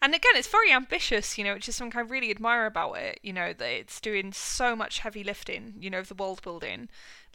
and 0.00 0.14
again, 0.14 0.32
it's 0.36 0.48
very 0.48 0.72
ambitious, 0.72 1.38
you 1.38 1.44
know, 1.44 1.54
which 1.54 1.68
is 1.68 1.76
something 1.76 1.98
I 1.98 2.02
really 2.02 2.30
admire 2.30 2.66
about 2.66 2.94
it, 2.94 3.20
you 3.22 3.32
know, 3.32 3.52
that 3.52 3.68
it's 3.68 4.00
doing 4.00 4.32
so 4.32 4.76
much 4.76 5.00
heavy 5.00 5.24
lifting, 5.24 5.74
you 5.78 5.90
know, 5.90 6.00
of 6.00 6.08
the 6.08 6.14
world 6.14 6.42
building. 6.42 6.88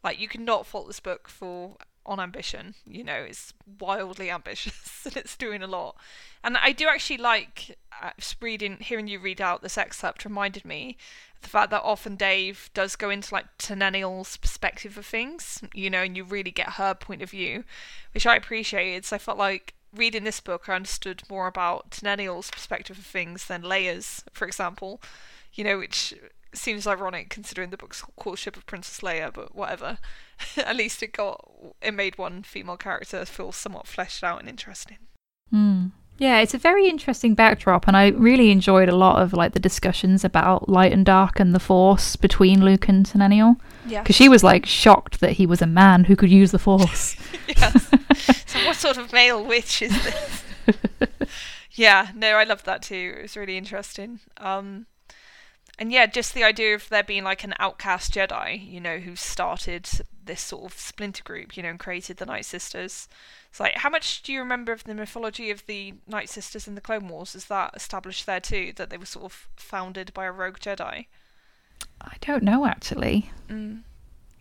Like, 0.03 0.19
you 0.19 0.27
cannot 0.27 0.65
fault 0.65 0.87
this 0.87 0.99
book 0.99 1.27
for 1.27 1.77
on 2.05 2.19
ambition. 2.19 2.75
You 2.85 3.03
know, 3.03 3.25
it's 3.27 3.53
wildly 3.79 4.29
ambitious 4.31 5.05
and 5.05 5.17
it's 5.17 5.37
doing 5.37 5.61
a 5.61 5.67
lot. 5.67 5.95
And 6.43 6.57
I 6.57 6.71
do 6.71 6.87
actually 6.87 7.17
like 7.17 7.77
uh, 8.01 8.11
reading, 8.41 8.77
hearing 8.77 9.07
you 9.07 9.19
read 9.19 9.41
out 9.41 9.61
this 9.61 9.77
excerpt 9.77 10.25
reminded 10.25 10.65
me 10.65 10.97
the 11.41 11.49
fact 11.49 11.71
that 11.71 11.81
often 11.83 12.15
Dave 12.15 12.69
does 12.73 12.95
go 12.95 13.09
into 13.09 13.33
like 13.33 13.45
Teneniel's 13.57 14.37
perspective 14.37 14.97
of 14.97 15.05
things, 15.05 15.61
you 15.73 15.89
know, 15.89 16.01
and 16.01 16.15
you 16.15 16.23
really 16.23 16.51
get 16.51 16.73
her 16.73 16.93
point 16.93 17.21
of 17.21 17.29
view, 17.29 17.65
which 18.13 18.25
I 18.25 18.35
appreciated. 18.35 19.05
So 19.05 19.17
I 19.17 19.19
felt 19.19 19.37
like 19.37 19.72
reading 19.95 20.23
this 20.23 20.39
book, 20.39 20.67
I 20.67 20.75
understood 20.75 21.23
more 21.29 21.47
about 21.47 21.91
Teneniel's 21.91 22.51
perspective 22.51 22.97
of 22.97 23.05
things 23.05 23.45
than 23.45 23.63
Leia's, 23.63 24.23
for 24.31 24.45
example, 24.45 25.01
you 25.53 25.63
know, 25.63 25.77
which 25.77 26.13
seems 26.53 26.85
ironic 26.87 27.29
considering 27.29 27.69
the 27.69 27.77
book's 27.77 28.03
courtship 28.15 28.55
of 28.57 28.65
Princess 28.65 28.99
Leia, 29.01 29.33
but 29.33 29.55
whatever. 29.55 29.97
At 30.57 30.75
least 30.75 31.03
it 31.03 31.13
got 31.13 31.49
it 31.81 31.93
made 31.93 32.17
one 32.17 32.43
female 32.43 32.77
character 32.77 33.25
feel 33.25 33.51
somewhat 33.51 33.87
fleshed 33.87 34.23
out 34.23 34.39
and 34.39 34.49
interesting. 34.49 34.97
Hmm. 35.49 35.87
Yeah, 36.17 36.39
it's 36.39 36.53
a 36.53 36.59
very 36.59 36.87
interesting 36.87 37.33
backdrop, 37.33 37.87
and 37.87 37.97
I 37.97 38.09
really 38.09 38.51
enjoyed 38.51 38.87
a 38.87 38.95
lot 38.95 39.21
of 39.21 39.33
like 39.33 39.53
the 39.53 39.59
discussions 39.59 40.23
about 40.23 40.69
light 40.69 40.91
and 40.91 41.05
dark 41.05 41.39
and 41.39 41.53
the 41.53 41.59
Force 41.59 42.15
between 42.15 42.63
Luke 42.63 42.87
and 42.87 43.05
Teneniel. 43.05 43.55
Yeah, 43.87 44.03
because 44.03 44.15
she 44.15 44.29
was 44.29 44.43
like 44.43 44.65
shocked 44.65 45.19
that 45.21 45.33
he 45.33 45.45
was 45.45 45.61
a 45.61 45.67
man 45.67 46.05
who 46.05 46.15
could 46.15 46.29
use 46.29 46.51
the 46.51 46.59
Force. 46.59 47.15
yes. 47.47 47.89
So 48.45 48.59
what 48.65 48.75
sort 48.75 48.97
of 48.97 49.11
male 49.11 49.43
witch 49.43 49.81
is 49.81 49.91
this? 50.03 50.43
yeah, 51.71 52.09
no, 52.15 52.35
I 52.35 52.43
loved 52.43 52.65
that 52.65 52.83
too. 52.83 53.15
It 53.17 53.21
was 53.23 53.35
really 53.35 53.57
interesting. 53.57 54.19
Um, 54.37 54.85
and 55.79 55.91
yeah, 55.91 56.05
just 56.05 56.33
the 56.33 56.43
idea 56.43 56.75
of 56.75 56.87
there 56.89 57.03
being 57.03 57.23
like 57.23 57.43
an 57.43 57.55
outcast 57.57 58.13
Jedi, 58.13 58.71
you 58.71 58.79
know, 58.79 58.99
who 58.99 59.15
started 59.15 59.89
this 60.23 60.41
sort 60.41 60.71
of 60.71 60.77
splinter 60.77 61.23
group, 61.23 61.57
you 61.57 61.63
know, 61.63 61.69
and 61.69 61.79
created 61.79 62.17
the 62.17 62.25
Night 62.25 62.45
Sisters. 62.45 63.07
It's 63.53 63.59
like, 63.59 63.75
how 63.75 63.89
much 63.91 64.23
do 64.23 64.33
you 64.33 64.39
remember 64.39 64.71
of 64.71 64.83
the 64.83 64.95
mythology 64.95 65.51
of 65.51 65.63
the 65.67 65.93
Night 66.07 66.27
Sisters 66.27 66.67
in 66.67 66.73
the 66.73 66.81
Clone 66.81 67.07
Wars? 67.07 67.35
Is 67.35 67.45
that 67.45 67.75
established 67.75 68.25
there 68.25 68.39
too, 68.39 68.73
that 68.77 68.89
they 68.89 68.97
were 68.97 69.05
sort 69.05 69.25
of 69.25 69.47
founded 69.55 70.11
by 70.15 70.25
a 70.25 70.31
rogue 70.31 70.57
Jedi? 70.57 71.05
I 72.01 72.15
don't 72.19 72.41
know 72.41 72.65
actually. 72.65 73.29
Mm. 73.47 73.83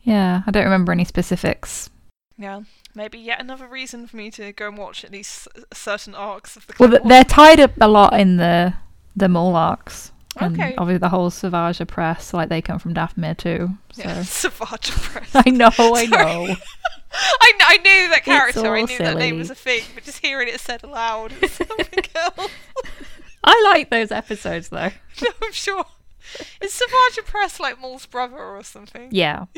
Yeah, 0.03 0.41
I 0.47 0.51
don't 0.51 0.65
remember 0.65 0.93
any 0.93 1.05
specifics. 1.05 1.91
Yeah, 2.39 2.63
maybe 2.95 3.19
yet 3.19 3.39
another 3.39 3.67
reason 3.67 4.07
for 4.07 4.17
me 4.17 4.31
to 4.31 4.51
go 4.51 4.69
and 4.69 4.79
watch 4.79 5.05
at 5.05 5.13
least 5.13 5.47
certain 5.75 6.15
arcs 6.15 6.57
of 6.57 6.67
the. 6.67 6.73
Clone 6.73 6.91
well, 6.93 7.01
Wars. 7.03 7.11
they're 7.11 7.25
tied 7.25 7.61
up 7.61 7.73
a 7.83 7.89
lot 7.89 8.19
in 8.19 8.39
the 8.39 8.73
the 9.15 9.29
Maul 9.29 9.57
arcs. 9.57 10.11
And 10.39 10.59
okay. 10.59 10.75
obviously 10.79 11.01
the 11.01 11.11
whole 11.11 11.29
Savage 11.29 11.81
Opress, 11.81 12.33
like 12.33 12.49
they 12.49 12.63
come 12.63 12.79
from 12.79 12.95
Dathomir 12.95 13.37
too. 13.37 13.73
So. 13.93 14.03
Yeah, 14.05 14.23
Savage 14.23 14.91
Opress. 14.91 15.31
I 15.47 15.51
know, 15.51 15.71
I 15.77 16.07
know. 16.47 16.57
I, 17.15 17.53
I 17.61 17.77
knew 17.79 18.09
that 18.11 18.25
character, 18.25 18.75
I 18.75 18.81
knew 18.83 18.87
silly. 18.87 19.05
that 19.05 19.19
name 19.19 19.39
was 19.39 19.51
a 19.51 19.55
thing, 19.55 19.83
but 19.95 20.05
just 20.05 20.25
hearing 20.25 20.49
it 20.49 20.61
said 20.61 20.83
aloud 20.83 21.33
something 21.49 22.05
else. 22.15 22.51
I 23.45 23.71
like 23.73 23.91
those 23.91 24.11
episodes 24.11 24.69
though. 24.69 24.91
No, 25.23 25.29
I'm 25.43 25.53
sure. 25.53 25.85
Is 26.63 26.73
Savage 26.73 27.19
Opress 27.25 27.61
like 27.61 27.79
Maul's 27.81 28.07
brother 28.07 28.39
or 28.39 28.63
something? 28.65 29.09
Yeah. 29.11 29.45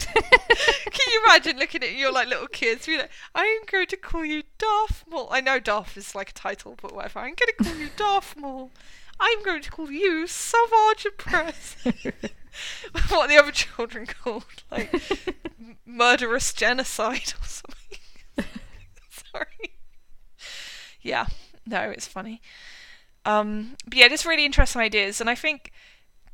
Can 0.00 1.12
you 1.12 1.22
imagine 1.24 1.58
looking 1.58 1.82
at 1.82 1.92
your 1.94 2.12
like 2.12 2.28
little 2.28 2.48
kids? 2.48 2.86
Be 2.86 2.98
like, 2.98 3.10
I'm 3.34 3.64
going 3.70 3.86
to 3.86 3.96
call 3.96 4.24
you 4.24 4.42
Darth 4.58 5.04
Maul. 5.08 5.28
I 5.30 5.40
know 5.40 5.58
Darth 5.60 5.96
is 5.96 6.14
like 6.14 6.30
a 6.30 6.32
title, 6.32 6.76
but 6.80 6.94
whatever. 6.94 7.20
I'm 7.20 7.34
going 7.34 7.52
to 7.56 7.64
call 7.64 7.76
you 7.76 7.88
Darth 7.96 8.36
Maul. 8.36 8.70
I'm 9.20 9.42
going 9.42 9.62
to 9.62 9.70
call 9.70 9.90
you 9.90 10.26
Savage 10.26 11.06
Press. 11.16 11.76
what 13.08 13.28
the 13.28 13.36
other 13.36 13.52
children 13.52 14.06
called, 14.06 14.44
like 14.70 14.94
murderous 15.86 16.52
genocide 16.52 17.34
or 17.40 17.46
something. 17.46 17.98
Sorry. 19.10 19.74
Yeah, 21.02 21.26
no, 21.66 21.90
it's 21.90 22.06
funny. 22.06 22.40
Um, 23.24 23.76
but 23.84 23.98
yeah, 23.98 24.08
just 24.08 24.24
really 24.24 24.44
interesting 24.44 24.80
ideas, 24.80 25.20
and 25.20 25.28
I 25.28 25.34
think 25.34 25.72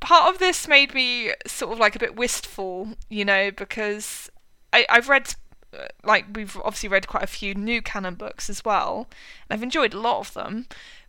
part 0.01 0.33
of 0.33 0.39
this 0.39 0.69
made 0.69 0.95
me 0.95 1.33
sort 1.47 1.73
of 1.73 1.79
like 1.79 1.97
a 1.97 2.01
bit 2.01 2.17
wistful, 2.17 2.91
you 3.09 3.25
know, 3.25 3.51
because 3.51 4.31
I, 4.73 4.87
I've 4.89 5.09
read 5.09 5.35
uh, 5.77 5.87
like 6.05 6.27
we've 6.35 6.57
obviously 6.59 6.89
read 6.89 7.09
quite 7.09 7.25
a 7.25 7.29
few 7.29 7.55
new 7.55 7.83
canon 7.83 8.15
books 8.15 8.49
as 8.49 8.65
well, 8.65 9.09
and 9.49 9.57
I've 9.57 9.63
enjoyed 9.63 9.95
a 9.95 10.01
lot 10.01 10.21
of 10.21 10.35
them 10.35 10.67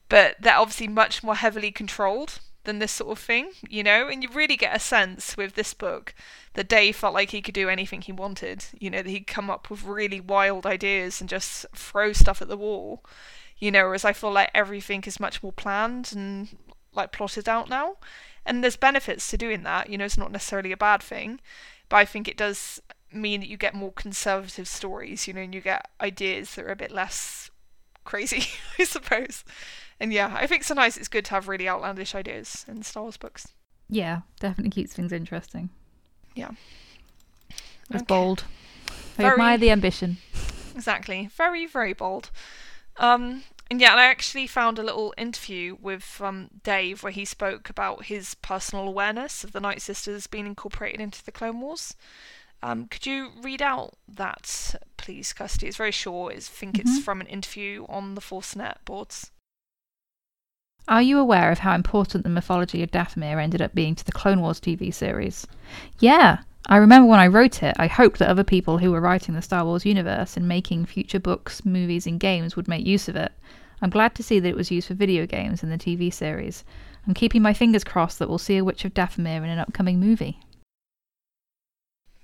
but 0.10 0.36
they're 0.40 0.58
obviously 0.58 0.88
much 0.88 1.24
more 1.24 1.36
heavily 1.36 1.72
controlled 1.72 2.40
than 2.66 2.80
this 2.80 2.92
sort 2.92 3.12
of 3.12 3.24
thing, 3.24 3.52
you 3.70 3.84
know? 3.84 4.08
And 4.08 4.22
you 4.22 4.30
really 4.30 4.58
get 4.58 4.76
a 4.76 4.80
sense 4.80 5.38
with 5.38 5.54
this 5.54 5.74
book 5.74 6.14
that 6.54 6.68
Dave 6.68 6.96
felt 6.96 7.14
like 7.14 7.32
he 7.32 7.42
could 7.42 7.54
do 7.54 7.70
anything 7.70 8.02
he 8.02 8.12
wanted, 8.12 8.66
you 8.80 8.90
know, 8.90 9.02
that 9.02 9.10
he'd 9.10 9.28
come 9.28 9.50
up 9.50 9.70
with 9.70 9.84
really 9.84 10.20
wild 10.20 10.66
ideas 10.66 11.22
and 11.22 11.30
just 11.30 11.66
throw 11.76 12.14
stuff 12.14 12.42
at 12.42 12.48
the 12.48 12.58
wall, 12.58 13.04
you 13.58 13.72
know, 13.72 13.86
whereas 13.86 14.06
I 14.06 14.14
feel 14.14 14.32
like 14.32 14.52
everything 14.54 15.04
is 15.06 15.20
much 15.20 15.42
more 15.42 15.54
planned 15.54 16.12
and 16.16 16.58
like 16.94 17.12
plotted 17.12 17.48
out 17.48 17.70
now. 17.70 17.98
And 18.46 18.64
there's 18.64 18.76
benefits 18.76 19.30
to 19.30 19.38
doing 19.38 19.64
that, 19.64 19.90
you 19.90 19.98
know, 19.98 20.06
it's 20.06 20.18
not 20.18 20.32
necessarily 20.32 20.72
a 20.72 20.78
bad 20.78 21.02
thing, 21.02 21.40
but 21.90 21.98
I 21.98 22.06
think 22.06 22.28
it 22.28 22.38
does 22.38 22.82
mean 23.12 23.40
that 23.40 23.50
you 23.50 23.58
get 23.58 23.74
more 23.74 23.92
conservative 23.92 24.68
stories, 24.68 25.28
you 25.28 25.34
know, 25.34 25.42
and 25.42 25.56
you 25.56 25.62
get 25.62 25.90
ideas 26.02 26.56
that 26.56 26.66
are 26.66 26.72
a 26.72 26.76
bit 26.76 26.92
less 26.92 27.50
crazy, 28.04 28.46
I 28.80 28.84
suppose 28.84 29.44
and 30.00 30.12
yeah, 30.12 30.36
I 30.38 30.48
think 30.48 30.64
sometimes 30.64 30.98
it's 30.98 31.08
good 31.08 31.26
to 31.26 31.32
have 31.32 31.48
really 31.48 31.70
outlandish 31.70 32.16
ideas 32.16 32.66
in 32.68 32.84
Star 32.84 33.04
Wars 33.04 33.18
books. 33.18 33.48
Yeah, 33.90 34.22
definitely 34.40 34.72
keeps 34.72 34.94
things 34.94 35.12
interesting. 35.12 35.70
Yeah. 36.36 36.52
It's 37.90 37.98
okay. 37.98 38.06
bold. 38.06 38.44
I 39.18 39.22
very, 39.22 39.34
admire 39.34 39.58
the 39.58 39.72
ambition. 39.72 40.18
Exactly. 40.76 41.30
Very, 41.36 41.66
very 41.66 41.94
bold. 41.94 42.32
Um, 42.98 43.44
and 43.70 43.80
yeah, 43.82 43.92
and 43.92 44.00
I 44.00 44.06
actually 44.06 44.48
found 44.48 44.78
a 44.78 44.84
little 44.84 45.14
interview 45.18 45.78
with 45.82 46.20
um, 46.22 46.50
Dave 46.64 47.04
where 47.04 47.12
he 47.12 47.26
spoke 47.26 47.70
about 47.70 48.06
his 48.06 48.36
personal 48.36 48.88
awareness 48.88 49.44
of 49.44 49.54
the 49.54 49.60
Night 49.60 49.82
Sisters 49.82 50.28
being 50.28 50.46
incorporated 50.46 51.00
into 51.00 51.24
the 51.24 51.32
Clone 51.32 51.62
Wars. 51.62 51.96
Um, 52.62 52.88
could 52.88 53.06
you 53.06 53.32
read 53.42 53.62
out 53.62 53.94
that, 54.08 54.76
please, 54.98 55.34
Kirsty? 55.34 55.68
It's 55.68 55.78
very 55.78 55.92
short. 55.92 56.34
I 56.34 56.40
think 56.40 56.76
mm-hmm. 56.76 56.88
it's 56.88 57.04
from 57.04 57.22
an 57.22 57.28
interview 57.28 57.86
on 57.88 58.16
the 58.16 58.22
Forcenet 58.22 58.78
boards. 58.86 59.32
Are 60.88 61.02
you 61.02 61.18
aware 61.18 61.52
of 61.52 61.60
how 61.60 61.74
important 61.74 62.24
the 62.24 62.30
mythology 62.30 62.84
of 62.84 62.92
Dathomir 62.92 63.42
ended 63.42 63.62
up 63.62 63.74
being 63.74 63.96
to 63.96 64.06
the 64.06 64.12
Clone 64.12 64.42
Wars 64.42 64.60
TV 64.60 64.94
series? 64.94 65.48
Yeah, 66.00 66.40
I 66.68 66.78
remember 66.78 67.08
when 67.08 67.20
I 67.20 67.26
wrote 67.28 67.64
it, 67.64 67.76
I 67.80 67.88
hoped 67.88 68.20
that 68.20 68.30
other 68.30 68.44
people 68.44 68.78
who 68.78 68.92
were 68.92 69.02
writing 69.02 69.34
the 69.34 69.42
Star 69.42 69.66
Wars 69.66 69.84
universe 69.86 70.38
and 70.38 70.48
making 70.48 70.86
future 70.86 71.20
books, 71.20 71.66
movies, 71.66 72.06
and 72.06 72.20
games 72.20 72.56
would 72.56 72.68
make 72.68 72.86
use 72.86 73.10
of 73.10 73.16
it. 73.16 73.32
I'm 73.82 73.90
glad 73.90 74.14
to 74.16 74.24
see 74.24 74.40
that 74.40 74.50
it 74.50 74.56
was 74.56 74.70
used 74.72 74.88
for 74.88 74.94
video 74.94 75.26
games 75.26 75.64
in 75.64 75.70
the 75.70 75.78
TV 75.78 76.14
series. 76.14 76.64
I'm 77.08 77.16
keeping 77.16 77.42
my 77.42 77.54
fingers 77.54 77.84
crossed 77.84 78.20
that 78.20 78.30
we'll 78.30 78.38
see 78.38 78.58
a 78.58 78.64
Witch 78.64 78.86
of 78.86 78.94
Dathomir 78.94 79.38
in 79.38 79.50
an 79.50 79.60
upcoming 79.60 80.00
movie. 80.00 80.40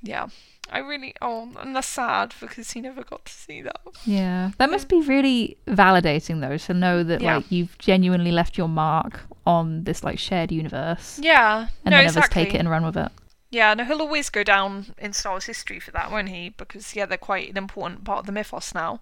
yeah. 0.01 0.28
I 0.72 0.80
really 0.80 1.13
oh, 1.22 1.49
and 1.59 1.76
that's 1.76 1.88
sad 1.88 2.34
because 2.39 2.72
he 2.72 2.82
never 2.82 3.03
got 3.03 3.26
to 3.26 3.32
see 3.32 3.61
that. 3.61 3.82
Yeah, 4.05 4.51
that 4.57 4.72
must 4.72 4.88
be 4.88 5.01
really 5.01 5.57
validating 5.67 6.39
though 6.41 6.57
to 6.57 6.74
know 6.74 7.03
that 7.03 7.22
Yeah. 7.22 7.36
like 7.38 7.51
you've 7.51 7.78
genuinely 7.78 8.32
left 8.32 8.57
your 8.57 8.69
mark 8.69 9.22
on 9.45 9.84
this 9.84 10.03
like 10.03 10.17
shared 10.19 10.51
universe, 10.51 11.19
Yeah, 11.22 11.67
and 11.86 11.93
no, 11.93 11.97
then 11.97 12.03
exactly. 12.05 12.41
others 12.41 12.47
take 12.47 12.55
it 12.55 12.59
and 12.59 12.69
run 12.69 12.86
with 12.86 12.97
it. 12.97 13.11
Yeah, 13.49 13.74
no, 13.74 13.84
he'll 13.84 14.01
always 14.01 14.30
go 14.30 14.43
down 14.45 14.95
in 14.97 15.11
Star 15.11 15.34
Wars 15.34 15.43
history 15.45 15.78
for 15.80 15.91
that, 15.91 16.09
won't 16.09 16.30
he? 16.30 16.49
Because 16.49 16.95
yeah, 16.95 17.05
they're 17.05 17.17
quite 17.17 17.49
an 17.49 17.57
important 17.57 18.05
part 18.05 18.19
of 18.19 18.26
the 18.26 18.32
mythos 18.32 18.74
now. 18.74 19.01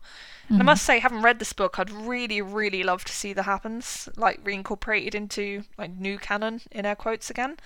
And 0.49 0.59
I 0.61 0.63
Mhm. 0.63 0.65
must 0.65 0.83
say, 0.85 0.97
having 0.97 1.21
read 1.21 1.37
this 1.37 1.53
book, 1.53 1.77
I'd 1.77 1.91
really, 1.91 2.41
really 2.41 2.81
love 2.81 3.05
to 3.05 3.13
see 3.13 3.31
the 3.31 3.43
Hapans 3.43 4.09
like 4.17 4.43
reincorporated 4.43 5.13
into 5.13 5.65
like 5.77 5.91
new 5.91 6.17
canon 6.17 6.61
in 6.71 6.87
air 6.87 6.95
quotes 6.95 7.29
again. 7.29 7.57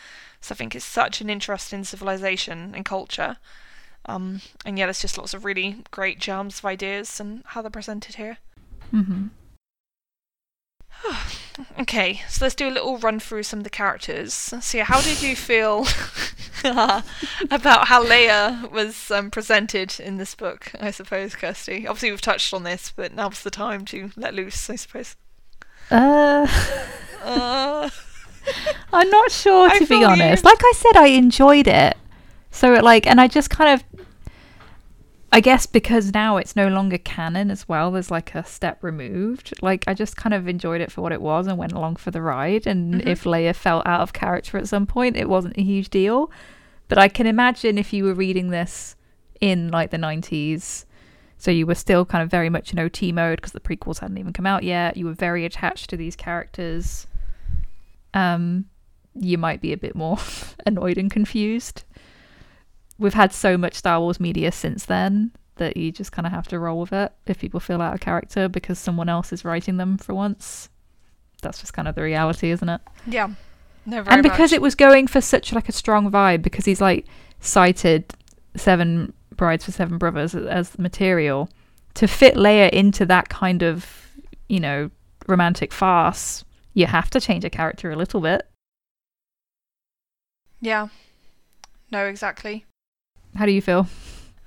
So 0.42 0.54
I 0.54 0.58
think 0.58 0.76
it's 0.76 0.84
such 0.84 1.22
an 1.22 1.30
interesting 1.30 1.86
civilization 1.86 2.74
and 2.76 2.84
culture. 2.84 3.38
Um, 4.06 4.42
and 4.66 4.78
yeah, 4.78 4.86
there's 4.86 5.02
just 5.02 5.18
lots 5.18 5.34
of 5.34 5.46
really 5.46 5.78
great 5.92 6.20
jams 6.20 6.60
of 6.60 6.66
ideas 6.66 7.20
and 7.20 7.42
how 7.48 7.62
they're 7.62 7.72
presented 7.72 8.16
here. 8.16 8.38
Mm-hmm. 8.94 9.28
Okay, 11.80 12.22
so 12.28 12.44
let's 12.44 12.56
do 12.56 12.68
a 12.68 12.72
little 12.72 12.98
run 12.98 13.20
through 13.20 13.44
some 13.44 13.60
of 13.60 13.64
the 13.64 13.70
characters. 13.70 14.34
So, 14.34 14.76
yeah, 14.76 14.86
how 14.86 15.02
did 15.02 15.22
you 15.22 15.36
feel 15.36 15.82
about 16.64 17.88
how 17.90 18.04
Leia 18.04 18.72
was 18.72 19.12
um, 19.12 19.30
presented 19.30 20.00
in 20.00 20.18
this 20.18 20.34
book? 20.34 20.72
I 20.80 20.90
suppose, 20.90 21.36
Kirsty. 21.36 21.86
Obviously, 21.86 22.10
we've 22.10 22.22
touched 22.22 22.56
on 22.56 22.64
this, 22.64 22.92
but 22.96 23.14
now's 23.14 23.44
the 23.44 23.52
time 23.52 23.86
to 23.86 24.10
let 24.18 24.34
loose. 24.34 24.68
I 24.68 24.78
suppose. 24.78 25.16
Uh, 25.92 26.48
Uh, 27.22 27.90
I'm 28.94 29.10
not 29.12 29.32
sure 29.32 29.70
to 29.70 29.86
be 29.86 30.04
honest. 30.04 30.44
you. 30.44 30.50
Like 30.50 30.62
I 30.64 30.74
said, 30.76 30.98
I 30.98 31.08
enjoyed 31.10 31.68
it. 31.68 31.96
So 32.54 32.74
it, 32.76 32.84
like, 32.84 33.08
and 33.08 33.20
I 33.20 33.28
just 33.28 33.50
kind 33.50 33.74
of, 33.74 34.06
I 35.32 35.40
guess 35.42 35.66
because 35.66 36.14
now 36.14 36.38
it's 36.38 36.56
no 36.56 36.68
longer 36.68 37.00
canon 37.00 37.50
as 37.50 37.68
well. 37.68 37.90
There's 37.92 38.12
like 38.12 38.36
a 38.36 38.46
step 38.46 38.84
removed. 38.84 39.54
Like 39.64 39.84
I 39.88 39.96
just 39.96 40.16
kind 40.16 40.36
of 40.36 40.48
enjoyed 40.48 40.80
it 40.80 40.92
for 40.92 41.02
what 41.02 41.12
it 41.12 41.22
was 41.22 41.48
and 41.48 41.58
went 41.58 41.72
along 41.72 41.96
for 41.96 42.12
the 42.12 42.22
ride. 42.22 42.68
And 42.68 43.02
Mhm. 43.02 43.08
if 43.08 43.24
Leia 43.24 43.56
felt 43.56 43.88
out 43.88 44.02
of 44.02 44.14
character 44.14 44.60
at 44.60 44.68
some 44.68 44.86
point, 44.86 45.18
it 45.18 45.28
wasn't 45.28 45.58
a 45.58 45.64
huge 45.64 45.90
deal. 45.90 46.30
But 46.90 47.00
I 47.00 47.08
can 47.08 47.26
imagine 47.26 47.80
if 47.80 47.92
you 47.92 48.04
were 48.04 48.14
reading 48.14 48.50
this 48.50 48.96
in 49.42 49.70
like 49.72 49.90
the 49.90 49.98
90s. 49.98 50.86
So 51.40 51.50
you 51.50 51.66
were 51.66 51.76
still 51.76 52.06
kind 52.06 52.22
of 52.24 52.30
very 52.30 52.50
much 52.52 52.72
in 52.72 52.78
OT 52.78 53.12
mode 53.12 53.38
because 53.38 53.52
the 53.54 53.60
prequels 53.60 53.98
hadn't 54.00 54.20
even 54.20 54.32
come 54.32 54.46
out 54.46 54.62
yet. 54.64 54.96
You 54.96 55.08
were 55.08 55.14
very 55.14 55.44
attached 55.44 55.90
to 55.90 55.98
these 55.98 56.16
characters. 56.16 57.08
Um, 58.14 58.66
you 59.16 59.38
might 59.40 59.60
be 59.62 59.74
a 59.74 59.78
bit 59.78 59.96
more 59.96 60.20
annoyed 60.68 61.00
and 61.00 61.10
confused. 61.12 61.84
We've 62.98 63.14
had 63.14 63.34
so 63.34 63.58
much 63.58 63.76
Star 63.76 64.00
Wars 64.00 64.20
media 64.20 64.52
since 64.52 64.86
then 64.86 65.32
that 65.56 65.78
you 65.78 65.92
just 65.92 66.12
kind 66.12 66.26
of 66.26 66.32
have 66.32 66.48
to 66.48 66.60
roll 66.60 66.80
with 66.82 66.94
it 66.94 67.12
if 67.28 67.40
people 67.40 67.60
feel 67.60 67.82
out 67.82 67.94
of 67.94 68.00
character 68.00 68.48
because 68.48 68.80
someone 68.80 69.10
else 69.10 69.32
is 69.32 69.46
writing 69.46 69.78
them 69.78 69.98
for 69.98 70.14
once. 70.14 70.70
That's 71.42 71.60
just 71.60 71.74
kind 71.74 71.88
of 71.88 71.96
the 71.96 72.02
reality, 72.02 72.52
isn't 72.52 72.70
it? 72.70 72.82
yeah. 73.08 73.30
No, 73.86 74.02
and 74.08 74.24
because 74.24 74.52
much. 74.52 74.54
it 74.54 74.62
was 74.62 74.76
going 74.76 75.08
for 75.08 75.20
such 75.20 75.52
like 75.52 75.68
a 75.68 75.74
strong 75.74 76.10
vibe 76.10 76.42
because 76.42 76.64
he's 76.64 76.80
like 76.80 77.06
cited 77.42 78.14
seven 78.56 79.12
brides 79.36 79.66
for 79.66 79.74
seven 79.74 79.98
brothers 79.98 80.34
as, 80.34 80.46
as 80.46 80.70
the 80.70 80.82
material 80.82 81.50
to 81.96 82.08
fit 82.08 82.36
Leia 82.36 82.70
into 82.70 83.06
that 83.08 83.28
kind 83.28 83.62
of 83.62 84.10
you 84.48 84.62
know 84.62 84.90
romantic 85.28 85.74
farce 85.74 86.46
you 86.74 86.86
have 86.86 87.10
to 87.10 87.20
change 87.20 87.44
a 87.44 87.50
character 87.50 87.92
a 87.92 87.96
little 87.98 88.22
bit 88.22 88.48
Yeah. 90.62 90.88
No, 91.92 92.08
exactly. 92.08 92.66
How 93.36 93.46
do 93.46 93.52
you 93.52 93.62
feel 93.62 93.88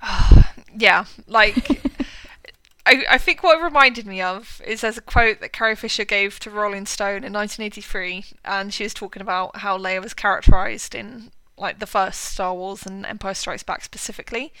yeah, 0.77 1.05
like 1.27 1.81
I, 2.85 3.03
I 3.09 3.17
think 3.17 3.43
what 3.43 3.59
it 3.59 3.63
reminded 3.63 4.05
me 4.05 4.21
of 4.21 4.61
is 4.65 4.81
there's 4.81 4.97
a 4.97 5.01
quote 5.01 5.41
that 5.41 5.53
Carrie 5.53 5.75
Fisher 5.75 6.05
gave 6.05 6.39
to 6.39 6.49
Rolling 6.49 6.85
Stone 6.85 7.23
in 7.23 7.33
1983, 7.33 8.25
and 8.45 8.73
she 8.73 8.83
was 8.83 8.93
talking 8.93 9.21
about 9.21 9.57
how 9.57 9.77
Leia 9.77 10.01
was 10.01 10.13
characterized 10.13 10.95
in 10.95 11.31
like 11.57 11.79
the 11.79 11.87
first 11.87 12.21
Star 12.21 12.53
Wars 12.53 12.85
and 12.85 13.05
Empire 13.05 13.33
Strikes 13.33 13.63
Back 13.63 13.83
specifically, 13.83 14.53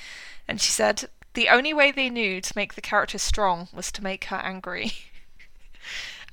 and 0.47 0.59
she 0.59 0.71
said 0.71 1.09
the 1.35 1.49
only 1.49 1.73
way 1.73 1.91
they 1.91 2.09
knew 2.09 2.41
to 2.41 2.53
make 2.55 2.73
the 2.73 2.81
character 2.81 3.17
strong 3.17 3.67
was 3.73 3.91
to 3.91 4.03
make 4.03 4.25
her 4.25 4.37
angry. 4.37 4.91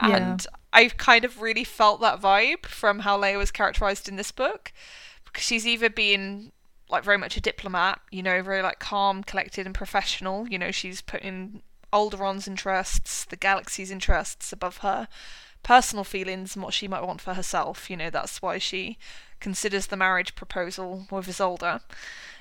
Yeah. 0.03 0.17
and 0.17 0.47
I 0.73 0.89
kind 0.89 1.25
of 1.25 1.41
really 1.41 1.63
felt 1.63 2.01
that 2.01 2.21
vibe 2.21 2.67
from 2.67 3.01
how 3.01 3.17
Leia 3.21 3.39
was 3.39 3.53
characterized 3.53 4.09
in 4.09 4.17
this 4.17 4.33
book, 4.33 4.73
because 5.25 5.45
she's 5.45 5.65
either 5.65 5.89
been 5.89 6.51
like 6.89 7.05
very 7.05 7.19
much 7.19 7.37
a 7.37 7.41
diplomat, 7.41 8.01
you 8.11 8.23
know, 8.23 8.43
very 8.43 8.63
like 8.63 8.79
calm, 8.79 9.23
collected, 9.23 9.67
and 9.67 9.75
professional. 9.75 10.49
You 10.49 10.59
know, 10.59 10.71
she's 10.71 11.01
putting 11.01 11.63
Alderaan's 11.93 12.49
interests, 12.49 13.25
the 13.25 13.37
galaxy's 13.37 13.91
interests 13.91 14.53
above 14.53 14.79
her 14.79 15.09
personal 15.63 16.05
feelings 16.05 16.55
and 16.55 16.63
what 16.63 16.75
she 16.75 16.89
might 16.89 17.03
want 17.03 17.21
for 17.21 17.35
herself. 17.35 17.89
You 17.89 17.97
know, 17.97 18.11
that's 18.11 18.43
why 18.43 18.59
she 18.59 18.99
considers 19.41 19.87
the 19.87 19.97
marriage 19.97 20.35
proposal 20.35 21.07
with 21.11 21.27
Isolder, 21.27 21.81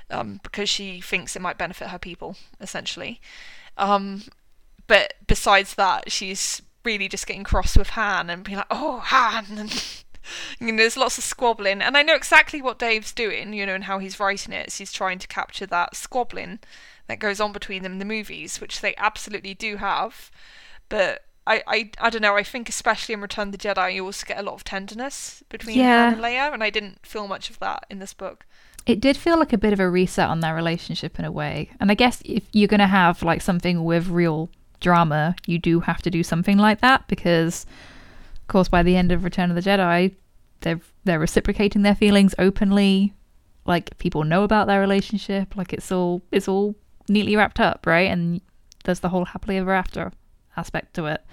um, 0.10 0.40
because 0.44 0.70
she 0.70 1.02
thinks 1.02 1.36
it 1.36 1.42
might 1.42 1.58
benefit 1.58 1.90
her 1.90 2.00
people, 2.00 2.36
essentially. 2.60 3.22
Um, 3.78 4.24
but 4.88 5.16
besides 5.28 5.76
that, 5.76 6.12
she's 6.12 6.62
really 6.84 7.08
just 7.08 7.28
getting 7.28 7.44
cross 7.44 7.78
with 7.78 7.90
Han 7.92 8.30
and 8.30 8.44
being 8.44 8.58
like, 8.58 8.68
"Oh, 8.70 9.00
Han," 9.00 9.70
you 10.60 10.72
know, 10.72 10.78
there's 10.78 10.98
lots 10.98 11.18
of 11.18 11.24
squabbling, 11.24 11.82
and 11.82 11.98
I 11.98 12.02
know 12.04 12.16
exactly 12.16 12.62
what 12.62 12.80
Dave's 12.80 13.14
doing, 13.14 13.54
you 13.54 13.66
know, 13.66 13.76
and 13.76 13.86
how 13.86 14.00
he's 14.00 14.20
writing 14.20 14.54
it. 14.54 14.72
So 14.72 14.80
he's 14.80 14.92
trying 14.94 15.20
to 15.20 15.28
capture 15.28 15.66
that 15.68 15.96
squabbling 15.96 16.60
that 17.08 17.20
goes 17.20 17.40
on 17.40 17.52
between 17.52 17.84
them 17.84 17.94
in 17.94 18.00
the 18.00 18.06
movies, 18.06 18.62
which 18.62 18.82
they 18.82 18.96
absolutely 18.98 19.54
do 19.54 19.78
have. 19.78 20.32
But 20.90 21.24
I, 21.46 21.62
I, 21.68 21.92
I 22.00 22.10
don't 22.10 22.22
know. 22.22 22.36
I 22.38 22.44
think 22.44 22.70
especially 22.70 23.14
in 23.14 23.22
Return 23.22 23.50
of 23.50 23.52
the 23.52 23.58
Jedi, 23.58 23.96
you 23.96 24.06
also 24.06 24.26
get 24.26 24.40
a 24.40 24.44
lot 24.44 24.54
of 24.54 24.64
tenderness 24.64 25.44
between 25.50 25.78
Yeah. 25.78 26.06
Han 26.06 26.14
and 26.14 26.24
Leia, 26.24 26.54
and 26.54 26.64
I 26.64 26.70
didn't 26.70 27.06
feel 27.06 27.28
much 27.28 27.50
of 27.50 27.60
that 27.60 27.86
in 27.90 28.00
this 28.00 28.14
book. 28.14 28.46
it 28.86 29.00
did 29.00 29.16
feel 29.18 29.38
like 29.40 29.54
a 29.54 29.58
bit 29.58 29.72
of 29.74 29.80
a 29.80 29.90
reset 29.90 30.30
on 30.30 30.40
their 30.42 30.54
relationship 30.56 31.18
in 31.18 31.24
a 31.24 31.32
way 31.32 31.70
and 31.80 31.90
i 31.90 31.94
guess 31.94 32.22
if 32.26 32.44
you're 32.52 32.68
going 32.68 32.82
to 32.82 32.88
have 33.02 33.24
like 33.24 33.42
something 33.42 33.86
with 33.86 34.10
real 34.10 34.50
drama 34.82 35.34
you 35.46 35.58
do 35.58 35.80
have 35.80 36.02
to 36.02 36.10
do 36.12 36.22
something 36.22 36.58
like 36.58 36.82
that 36.82 37.08
because 37.08 37.66
of 38.44 38.48
course 38.48 38.68
by 38.68 38.84
the 38.84 38.96
end 38.96 39.12
of 39.12 39.24
return 39.24 39.50
of 39.50 39.56
the 39.56 39.62
jedi 39.62 40.14
they're 40.64 40.82
they're 41.04 41.20
reciprocating 41.20 41.84
their 41.84 41.96
feelings 41.96 42.34
openly. 42.40 43.14
Like 43.66 43.98
people 44.00 44.24
know 44.24 44.44
about 44.44 44.68
their 44.68 44.82
relationship. 44.82 45.56
Like 45.56 45.72
it's 45.72 45.92
all 45.92 46.24
it's 46.32 46.48
all 46.48 46.76
neatly 47.08 47.36
wrapped 47.36 47.60
up 47.60 47.86
right? 47.86 48.10
And 48.10 48.42
there's 48.84 49.02
the 49.02 49.10
whole 49.10 49.26
happily 49.26 49.58
ever 49.58 49.74
after 49.74 50.12
aspect 50.58 50.96
to 50.96 51.06
it. 51.06 51.24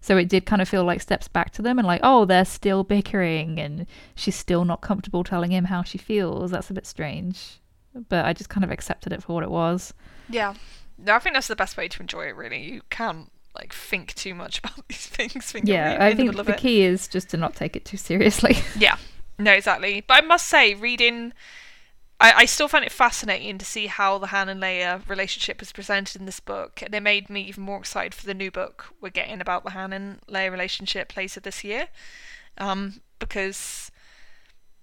So 0.00 0.16
it 0.16 0.30
did 0.30 0.46
kind 0.46 0.62
of 0.62 0.68
feel 0.68 0.84
like 0.84 1.02
steps 1.02 1.28
back 1.28 1.50
to 1.52 1.62
them 1.62 1.78
and 1.78 1.86
like 1.86 2.00
oh 2.02 2.24
they're 2.24 2.44
still 2.44 2.82
bickering 2.82 3.60
and 3.60 3.86
she's 4.14 4.36
still 4.36 4.64
not 4.64 4.80
comfortable 4.80 5.22
telling 5.22 5.52
him 5.52 5.66
how 5.66 5.82
she 5.82 5.98
feels. 5.98 6.50
That's 6.50 6.70
a 6.70 6.74
bit 6.74 6.86
strange. 6.86 7.60
But 8.08 8.24
i 8.24 8.32
just 8.32 8.48
kind 8.50 8.64
of 8.64 8.70
accepted 8.70 9.12
it 9.12 9.22
for 9.22 9.34
what 9.34 9.42
it 9.42 9.50
was. 9.50 9.92
Yeah. 10.28 10.54
No, 10.96 11.14
I 11.14 11.18
think 11.18 11.34
that's 11.34 11.48
the 11.48 11.56
best 11.56 11.76
way 11.76 11.88
to 11.88 12.00
enjoy 12.00 12.26
it. 12.26 12.36
Really, 12.36 12.62
you 12.62 12.82
can't 12.90 13.32
like 13.54 13.72
think 13.72 14.14
too 14.14 14.34
much 14.34 14.58
about 14.64 14.86
these 14.88 15.06
things. 15.06 15.52
Yeah 15.62 15.96
i 16.00 16.08
in 16.08 16.10
the 16.10 16.16
think 16.16 16.36
middle 16.36 16.44
the 16.44 16.52
key 16.54 16.82
is 16.82 17.08
just 17.08 17.28
to 17.30 17.36
not 17.36 17.54
take 17.54 17.76
it 17.76 17.84
too 17.84 17.96
seriously 17.96 18.56
Yeah, 18.76 18.96
no, 19.40 19.52
exactly. 19.52 20.04
But 20.06 20.22
I 20.22 20.26
must 20.26 20.46
say, 20.46 20.74
reading, 20.74 21.32
I, 22.20 22.32
I 22.32 22.44
still 22.44 22.68
find 22.68 22.84
it 22.84 22.92
fascinating 22.92 23.58
to 23.58 23.64
see 23.64 23.86
how 23.86 24.18
the 24.18 24.28
Han 24.28 24.48
and 24.48 24.62
Leia 24.62 25.08
relationship 25.08 25.62
is 25.62 25.72
presented 25.72 26.20
in 26.20 26.26
this 26.26 26.40
book, 26.40 26.82
and 26.82 26.94
it 26.94 27.02
made 27.02 27.30
me 27.30 27.42
even 27.42 27.64
more 27.64 27.78
excited 27.78 28.14
for 28.14 28.26
the 28.26 28.34
new 28.34 28.50
book 28.50 28.94
we're 29.00 29.08
getting 29.08 29.40
about 29.40 29.64
the 29.64 29.70
Han 29.70 29.92
and 29.92 30.20
Leia 30.28 30.50
relationship 30.50 31.16
later 31.16 31.40
this 31.40 31.64
year, 31.64 31.88
um, 32.58 33.00
because. 33.18 33.90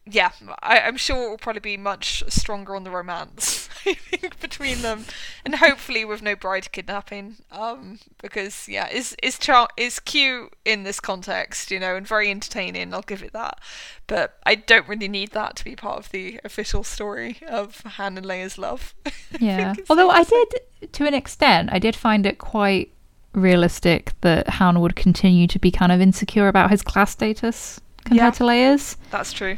Yeah, 0.09 0.31
I, 0.63 0.79
I'm 0.79 0.97
sure 0.97 1.25
it 1.25 1.29
will 1.29 1.37
probably 1.37 1.59
be 1.59 1.77
much 1.77 2.23
stronger 2.29 2.75
on 2.75 2.83
the 2.85 2.91
romance, 2.91 3.67
I 3.85 3.93
think, 3.95 4.39
between 4.39 4.81
them, 4.81 5.05
and 5.43 5.55
hopefully 5.55 6.05
with 6.05 6.21
no 6.21 6.35
bride 6.35 6.71
kidnapping. 6.71 7.37
Um, 7.51 7.99
because 8.21 8.67
yeah, 8.69 8.87
is 8.89 9.15
is 9.21 9.37
char- 9.37 9.67
is 9.75 9.99
cute 9.99 10.53
in 10.63 10.83
this 10.83 10.99
context, 10.99 11.71
you 11.71 11.79
know, 11.79 11.95
and 11.95 12.07
very 12.07 12.31
entertaining. 12.31 12.93
I'll 12.93 13.01
give 13.01 13.21
it 13.23 13.33
that 13.33 13.59
but 14.07 14.37
I 14.45 14.55
don't 14.55 14.87
really 14.87 15.09
need 15.09 15.31
that 15.31 15.57
to 15.57 15.65
be 15.65 15.75
part 15.75 15.97
of 15.99 16.11
the 16.11 16.39
official 16.45 16.85
story 16.85 17.39
of 17.45 17.81
Han 17.81 18.17
and 18.17 18.25
Leia's 18.25 18.57
love. 18.57 18.95
Yeah 19.39 19.73
it's 19.77 19.89
although 19.89 20.09
i 20.09 20.23
did 20.23 20.93
to 20.93 21.05
an 21.05 21.13
extent 21.13 21.69
i 21.73 21.77
did 21.79 21.95
find 21.97 22.25
it 22.25 22.37
quite 22.37 22.93
realistic 23.33 24.13
that 24.21 24.47
han 24.47 24.79
would 24.79 24.95
continue 24.95 25.45
to 25.47 25.59
be 25.59 25.69
kind 25.69 25.91
of 25.91 25.99
insecure 26.01 26.47
about 26.47 26.71
his 26.71 26.81
class 26.81 27.11
status 27.11 27.79
compared 28.05 28.17
Yeah. 28.25 28.31
to 28.31 28.43
leia's 28.45 28.97
That's 29.11 29.33
true. 29.33 29.57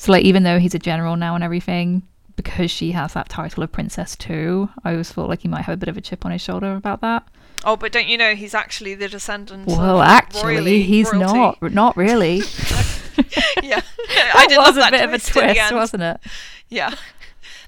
So 0.00 0.12
like 0.12 0.24
even 0.24 0.44
though 0.44 0.58
he's 0.58 0.74
a 0.74 0.78
general 0.78 1.14
now 1.16 1.34
and 1.34 1.44
everything, 1.44 2.02
because 2.34 2.70
she 2.70 2.92
has 2.92 3.12
that 3.12 3.28
title 3.28 3.62
of 3.62 3.70
princess 3.70 4.16
too, 4.16 4.70
I 4.82 4.92
always 4.92 5.12
thought 5.12 5.28
like 5.28 5.42
he 5.42 5.48
might 5.48 5.62
have 5.62 5.74
a 5.74 5.76
bit 5.76 5.90
of 5.90 5.96
a 5.98 6.00
chip 6.00 6.24
on 6.24 6.32
his 6.32 6.40
shoulder 6.40 6.74
about 6.74 7.02
that. 7.02 7.28
Oh, 7.64 7.76
but 7.76 7.92
don't 7.92 8.08
you 8.08 8.16
know 8.16 8.34
he's 8.34 8.54
actually 8.54 8.94
the 8.94 9.08
descendant? 9.08 9.66
Well, 9.66 10.00
actually, 10.00 10.54
royally- 10.54 10.82
he's 10.84 11.12
royalty. 11.12 11.34
not. 11.34 11.62
Not 11.74 11.96
really. 11.98 12.36
yeah, 13.62 13.80
that 14.14 14.32
I 14.34 14.46
did 14.48 14.56
was 14.56 14.68
love 14.68 14.76
a 14.78 14.80
that 14.80 14.90
bit 14.92 15.02
of 15.04 15.10
a 15.12 15.18
twist, 15.18 15.28
at 15.28 15.34
the 15.34 15.40
twist, 15.42 15.60
end. 15.60 15.76
wasn't 15.76 16.02
it? 16.04 16.20
Yeah, 16.70 16.94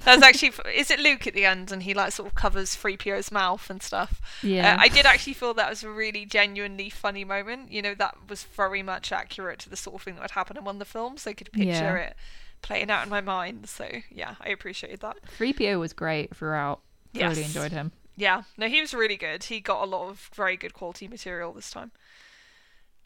That's 0.04 0.22
actually 0.22 0.52
is 0.74 0.90
it 0.90 0.98
Luke 1.00 1.26
at 1.26 1.34
the 1.34 1.44
end, 1.44 1.70
and 1.70 1.82
he 1.82 1.94
like 1.94 2.12
sort 2.12 2.28
of 2.28 2.34
covers 2.34 2.74
3PO's 2.76 3.30
mouth 3.30 3.70
and 3.70 3.82
stuff. 3.82 4.20
Yeah. 4.42 4.74
Uh, 4.74 4.78
I 4.80 4.88
did 4.88 5.06
actually 5.06 5.34
feel 5.34 5.54
that 5.54 5.70
was 5.70 5.82
a 5.84 5.90
really 5.90 6.24
genuinely 6.26 6.90
funny 6.90 7.24
moment. 7.24 7.70
You 7.70 7.82
know, 7.82 7.94
that 7.94 8.16
was 8.28 8.42
very 8.42 8.82
much 8.82 9.12
accurate 9.12 9.58
to 9.60 9.70
the 9.70 9.76
sort 9.76 9.96
of 9.96 10.02
thing 10.02 10.14
that 10.14 10.22
would 10.22 10.30
happen 10.32 10.56
in 10.56 10.64
one 10.64 10.76
of 10.76 10.78
the 10.80 10.84
films. 10.84 11.26
I 11.26 11.32
could 11.34 11.52
picture 11.52 11.68
Yeah. 11.68 11.94
it 11.96 12.16
playing 12.62 12.90
out 12.90 13.04
in 13.04 13.10
my 13.10 13.20
mind. 13.20 13.68
So 13.68 13.88
yeah, 14.10 14.34
I 14.40 14.48
appreciated 14.48 15.00
that. 15.00 15.16
3PO 15.38 15.78
was 15.78 15.92
great 15.92 16.34
throughout. 16.34 16.80
Yes. 17.12 17.38
enjoyed 17.38 17.72
him. 17.72 17.92
Yeah, 18.16 18.42
no, 18.56 18.68
he 18.68 18.80
was 18.80 18.92
really 18.94 19.16
good. 19.16 19.44
He 19.44 19.60
got 19.60 19.82
a 19.82 19.86
lot 19.86 20.08
of 20.08 20.30
very 20.34 20.56
good 20.56 20.74
quality 20.74 21.08
material 21.08 21.52
this 21.52 21.70
time. 21.70 21.92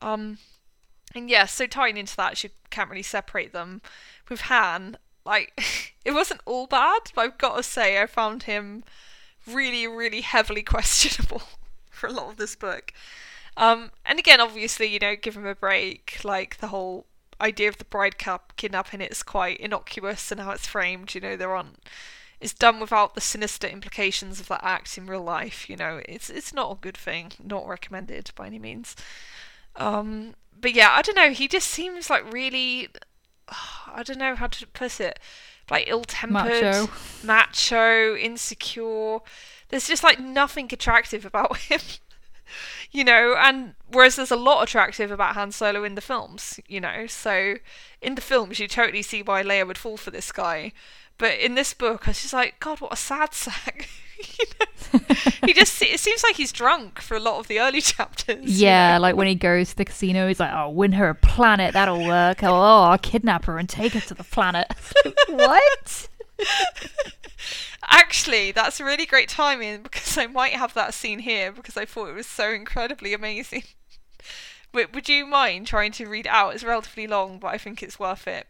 Um, 0.03 0.39
and 1.15 1.31
yeah, 1.31 1.47
so 1.47 1.67
tying 1.67 1.97
into 1.97 2.17
that, 2.17 2.43
you 2.43 2.51
can't 2.71 2.91
really 2.91 3.03
separate 3.03 3.53
them. 3.53 3.83
With 4.29 4.43
Han, 4.43 4.97
like, 5.27 5.95
it 6.05 6.12
wasn't 6.12 6.41
all 6.47 6.66
bad, 6.66 7.11
but 7.14 7.22
I've 7.22 7.39
got 7.39 7.57
to 7.57 7.62
say, 7.62 8.01
I 8.01 8.07
found 8.07 8.45
him 8.45 8.85
really, 9.47 9.87
really 9.87 10.22
heavily 10.22 10.62
questionable 10.74 11.43
for 11.91 12.07
a 12.07 12.12
lot 12.12 12.31
of 12.31 12.37
this 12.37 12.57
book. 12.57 12.93
Um, 13.57 13.91
and 14.05 14.18
again, 14.18 14.41
obviously, 14.41 14.87
you 14.87 14.99
know, 14.99 15.16
give 15.16 15.37
him 15.37 15.47
a 15.47 15.55
break. 15.55 16.20
Like 16.24 16.59
the 16.59 16.68
whole 16.68 17.07
idea 17.41 17.68
of 17.68 17.79
the 17.79 17.85
bride 17.85 18.18
cap 18.18 18.55
kidnapping 18.57 19.01
it's 19.01 19.22
quite 19.22 19.59
innocuous 19.59 20.31
and 20.31 20.41
how 20.41 20.51
it's 20.51 20.66
framed. 20.66 21.14
You 21.14 21.20
know, 21.20 21.37
there 21.37 21.55
aren't. 21.55 21.83
It's 22.39 22.53
done 22.53 22.81
without 22.81 23.14
the 23.14 23.22
sinister 23.22 23.66
implications 23.66 24.41
of 24.41 24.49
that 24.49 24.62
act 24.62 24.99
in 24.99 25.07
real 25.07 25.22
life. 25.22 25.70
You 25.70 25.77
know, 25.77 26.03
it's 26.07 26.29
it's 26.29 26.53
not 26.53 26.72
a 26.72 26.81
good 26.81 26.97
thing. 26.97 27.33
Not 27.43 27.66
recommended 27.66 28.31
by 28.37 28.47
any 28.47 28.59
means. 28.59 28.95
Um, 29.77 30.35
but 30.59 30.74
yeah, 30.74 30.91
I 30.93 31.03
don't 31.03 31.16
know. 31.16 31.31
He 31.31 31.49
just 31.49 31.68
seems 31.68 32.11
like 32.11 32.31
really. 32.31 32.89
I 33.95 34.03
don't 34.03 34.19
know 34.19 34.35
how 34.35 34.47
to 34.49 34.67
put 34.67 35.01
it. 35.01 35.19
Like 35.69 35.89
ill-tempered, 35.89 36.63
Macho. 36.63 36.89
macho, 37.25 38.15
insecure. 38.17 39.19
There's 39.69 39.89
just 39.89 40.05
like 40.05 40.21
nothing 40.21 40.69
attractive 40.73 41.25
about 41.25 41.57
him. 41.57 41.81
you 42.93 43.03
know, 43.03 43.35
and 43.37 43.75
whereas 43.91 44.15
there's 44.17 44.31
a 44.31 44.37
lot 44.37 44.63
attractive 44.63 45.11
about 45.11 45.35
Han 45.35 45.51
Solo 45.51 45.83
in 45.83 45.97
the 45.97 46.01
films, 46.01 46.61
you 46.69 46.81
know, 46.81 47.07
so 47.09 47.57
in 48.01 48.15
the 48.15 48.21
films 48.21 48.61
you 48.61 48.69
totally 48.69 49.03
see 49.03 49.23
why 49.23 49.43
Leia 49.43 49.67
would 49.67 49.79
fall 49.79 49.97
for 49.97 50.13
this 50.13 50.31
guy, 50.31 50.73
but 51.19 51.39
in 51.39 51.55
this 51.55 51.75
book 51.75 52.07
I 52.07 52.11
was 52.11 52.23
just 52.23 52.35
like, 52.35 52.59
God, 52.61 52.81
what 52.81 52.93
a 52.93 52.97
sad 52.97 53.35
sack. 53.35 53.89
you 54.39 54.45
know? 54.61 55.01
he 55.47 55.53
just 55.53 55.81
it 55.83 56.01
seems 56.01 56.23
like 56.23 56.37
he's 56.37 56.53
drunk 56.53 57.01
for 57.01 57.17
a 57.17 57.21
lot 57.21 57.39
of 57.39 57.49
the 57.49 57.61
early 57.61 57.81
chapters. 57.83 58.61
you 58.61 58.67
Yeah, 58.67 58.95
know? 58.97 59.03
like 59.03 59.17
when 59.17 59.27
he 59.27 59.35
goes 59.35 59.71
to 59.71 59.77
the 59.77 59.85
casino, 59.85 60.27
he's 60.29 60.41
like, 60.41 60.53
"Oh, 60.55 60.71
win 60.71 60.93
her 60.93 61.09
a 61.11 61.14
planet, 61.14 61.75
that'll 61.75 62.05
work." 62.07 62.43
Oh, 62.43 62.55
I'll 62.83 62.99
kidnap 62.99 63.45
her 63.45 63.59
and 63.59 63.69
take 63.69 63.93
her 63.93 64.01
to 64.01 64.14
the 64.14 64.25
planet. 64.25 64.67
what? 65.29 66.09
Actually, 67.89 68.53
that's 68.53 68.81
really 68.81 69.07
great 69.07 69.29
timing 69.29 69.83
because 69.83 70.17
I 70.19 70.27
might 70.27 70.53
have 70.53 70.75
that 70.75 70.95
scene 70.95 71.21
here 71.21 71.53
because 71.53 71.77
I 71.77 71.85
thought 71.85 72.09
it 72.09 72.14
was 72.14 72.27
so 72.27 72.51
incredibly 72.51 73.12
amazing. 73.14 73.64
Would 74.73 75.09
you 75.09 75.25
mind 75.27 75.67
trying 75.67 75.93
to 75.93 76.07
read 76.07 76.27
out? 76.27 76.55
It's 76.55 76.64
relatively 76.64 77.07
long, 77.07 77.39
but 77.39 77.49
I 77.49 77.59
think 77.59 77.83
it's 77.83 77.99
worth 77.99 78.27
it. 78.27 78.47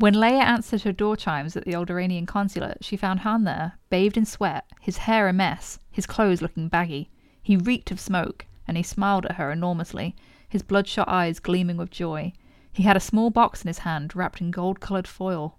When 0.00 0.14
Leia 0.14 0.40
answered 0.40 0.80
her 0.84 0.92
door 0.92 1.14
chimes 1.14 1.58
at 1.58 1.66
the 1.66 1.74
Alderaanian 1.74 2.26
consulate, 2.26 2.78
she 2.82 2.96
found 2.96 3.20
Han 3.20 3.44
there, 3.44 3.74
bathed 3.90 4.16
in 4.16 4.24
sweat, 4.24 4.64
his 4.80 4.96
hair 4.96 5.28
a 5.28 5.32
mess, 5.34 5.78
his 5.90 6.06
clothes 6.06 6.40
looking 6.40 6.68
baggy. 6.68 7.10
He 7.42 7.58
reeked 7.58 7.90
of 7.90 8.00
smoke, 8.00 8.46
and 8.66 8.78
he 8.78 8.82
smiled 8.82 9.26
at 9.26 9.34
her 9.34 9.52
enormously, 9.52 10.16
his 10.48 10.62
bloodshot 10.62 11.06
eyes 11.06 11.38
gleaming 11.38 11.76
with 11.76 11.90
joy. 11.90 12.32
He 12.72 12.84
had 12.84 12.96
a 12.96 13.00
small 13.00 13.28
box 13.28 13.62
in 13.62 13.68
his 13.68 13.80
hand, 13.80 14.16
wrapped 14.16 14.40
in 14.40 14.50
gold 14.50 14.80
coloured 14.80 15.06
foil. 15.06 15.58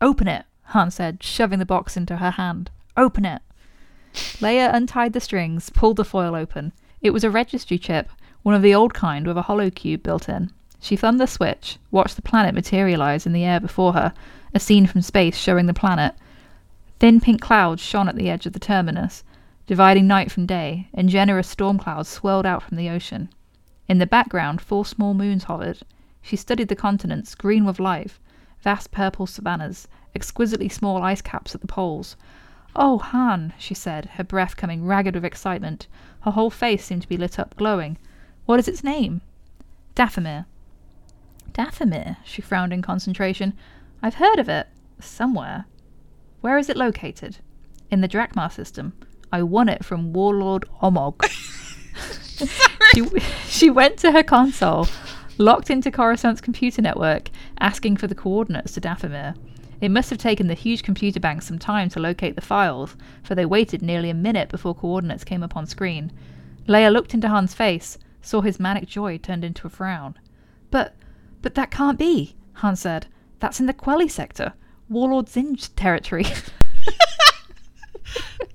Open 0.00 0.28
it, 0.28 0.46
Han 0.68 0.90
said, 0.90 1.22
shoving 1.22 1.58
the 1.58 1.66
box 1.66 1.94
into 1.94 2.16
her 2.16 2.30
hand. 2.30 2.70
Open 2.96 3.26
it. 3.26 3.42
Leia 4.14 4.72
untied 4.72 5.12
the 5.12 5.20
strings, 5.20 5.68
pulled 5.68 5.98
the 5.98 6.06
foil 6.06 6.34
open. 6.34 6.72
It 7.02 7.10
was 7.10 7.22
a 7.22 7.30
registry 7.30 7.76
chip, 7.76 8.08
one 8.42 8.54
of 8.54 8.62
the 8.62 8.74
old 8.74 8.94
kind 8.94 9.26
with 9.26 9.36
a 9.36 9.42
hollow 9.42 9.68
cube 9.68 10.02
built 10.02 10.26
in. 10.26 10.52
She 10.84 10.96
thumbed 10.96 11.18
the 11.18 11.26
switch, 11.26 11.78
watched 11.90 12.16
the 12.16 12.20
planet 12.20 12.54
materialize 12.54 13.24
in 13.24 13.32
the 13.32 13.42
air 13.42 13.58
before 13.58 13.94
her, 13.94 14.12
a 14.52 14.60
scene 14.60 14.86
from 14.86 15.00
space 15.00 15.34
showing 15.34 15.64
the 15.64 15.72
planet. 15.72 16.14
Thin 16.98 17.22
pink 17.22 17.40
clouds 17.40 17.80
shone 17.80 18.06
at 18.06 18.16
the 18.16 18.28
edge 18.28 18.44
of 18.44 18.52
the 18.52 18.58
terminus, 18.58 19.24
dividing 19.66 20.06
night 20.06 20.30
from 20.30 20.44
day, 20.44 20.90
and 20.92 21.08
generous 21.08 21.48
storm 21.48 21.78
clouds 21.78 22.10
swirled 22.10 22.44
out 22.44 22.62
from 22.62 22.76
the 22.76 22.90
ocean. 22.90 23.30
In 23.88 23.96
the 23.96 24.06
background, 24.06 24.60
four 24.60 24.84
small 24.84 25.14
moons 25.14 25.44
hovered. 25.44 25.78
She 26.20 26.36
studied 26.36 26.68
the 26.68 26.76
continents, 26.76 27.34
green 27.34 27.64
with 27.64 27.80
life, 27.80 28.20
vast 28.60 28.90
purple 28.90 29.26
savannas, 29.26 29.88
exquisitely 30.14 30.68
small 30.68 31.02
ice 31.02 31.22
caps 31.22 31.54
at 31.54 31.62
the 31.62 31.66
poles. 31.66 32.14
Oh, 32.76 32.98
Han, 32.98 33.54
she 33.56 33.72
said, 33.72 34.10
her 34.16 34.24
breath 34.24 34.54
coming 34.54 34.84
ragged 34.84 35.14
with 35.14 35.24
excitement. 35.24 35.86
Her 36.20 36.32
whole 36.32 36.50
face 36.50 36.84
seemed 36.84 37.00
to 37.00 37.08
be 37.08 37.16
lit 37.16 37.38
up, 37.38 37.56
glowing. 37.56 37.96
What 38.44 38.60
is 38.60 38.68
its 38.68 38.84
name? 38.84 39.22
Dathomir. 39.96 40.44
Dathomir, 41.54 42.16
she 42.24 42.42
frowned 42.42 42.72
in 42.72 42.82
concentration. 42.82 43.54
I've 44.02 44.16
heard 44.16 44.38
of 44.38 44.48
it. 44.48 44.66
Somewhere. 45.00 45.66
Where 46.40 46.58
is 46.58 46.68
it 46.68 46.76
located? 46.76 47.38
In 47.90 48.00
the 48.00 48.08
Drakmar 48.08 48.52
system. 48.52 48.92
I 49.32 49.42
won 49.42 49.68
it 49.68 49.84
from 49.84 50.12
Warlord 50.12 50.64
Omogg. 50.82 51.24
she, 52.94 53.08
she 53.46 53.70
went 53.70 53.98
to 53.98 54.12
her 54.12 54.22
console, 54.22 54.88
locked 55.38 55.70
into 55.70 55.90
Coruscant's 55.90 56.40
computer 56.40 56.82
network, 56.82 57.30
asking 57.58 57.96
for 57.96 58.08
the 58.08 58.14
coordinates 58.14 58.72
to 58.72 58.80
Dathomir. 58.80 59.36
It 59.80 59.90
must 59.90 60.10
have 60.10 60.18
taken 60.18 60.48
the 60.48 60.54
huge 60.54 60.82
computer 60.82 61.20
bank 61.20 61.42
some 61.42 61.58
time 61.58 61.88
to 61.90 62.00
locate 62.00 62.34
the 62.34 62.40
files, 62.40 62.96
for 63.22 63.34
they 63.34 63.46
waited 63.46 63.82
nearly 63.82 64.10
a 64.10 64.14
minute 64.14 64.48
before 64.48 64.74
coordinates 64.74 65.24
came 65.24 65.42
up 65.42 65.56
on 65.56 65.66
screen. 65.66 66.12
Leia 66.66 66.92
looked 66.92 67.14
into 67.14 67.28
Han's 67.28 67.54
face, 67.54 67.98
saw 68.22 68.40
his 68.40 68.58
manic 68.58 68.88
joy 68.88 69.18
turned 69.18 69.44
into 69.44 69.66
a 69.66 69.70
frown. 69.70 70.16
But, 70.70 70.96
but 71.44 71.54
that 71.54 71.70
can't 71.70 71.98
be, 71.98 72.34
Han 72.54 72.74
said. 72.74 73.06
That's 73.38 73.60
in 73.60 73.66
the 73.66 73.74
Quelii 73.74 74.10
sector, 74.10 74.54
Warlord 74.88 75.26
Zsinj 75.26 75.68
territory. 75.76 76.24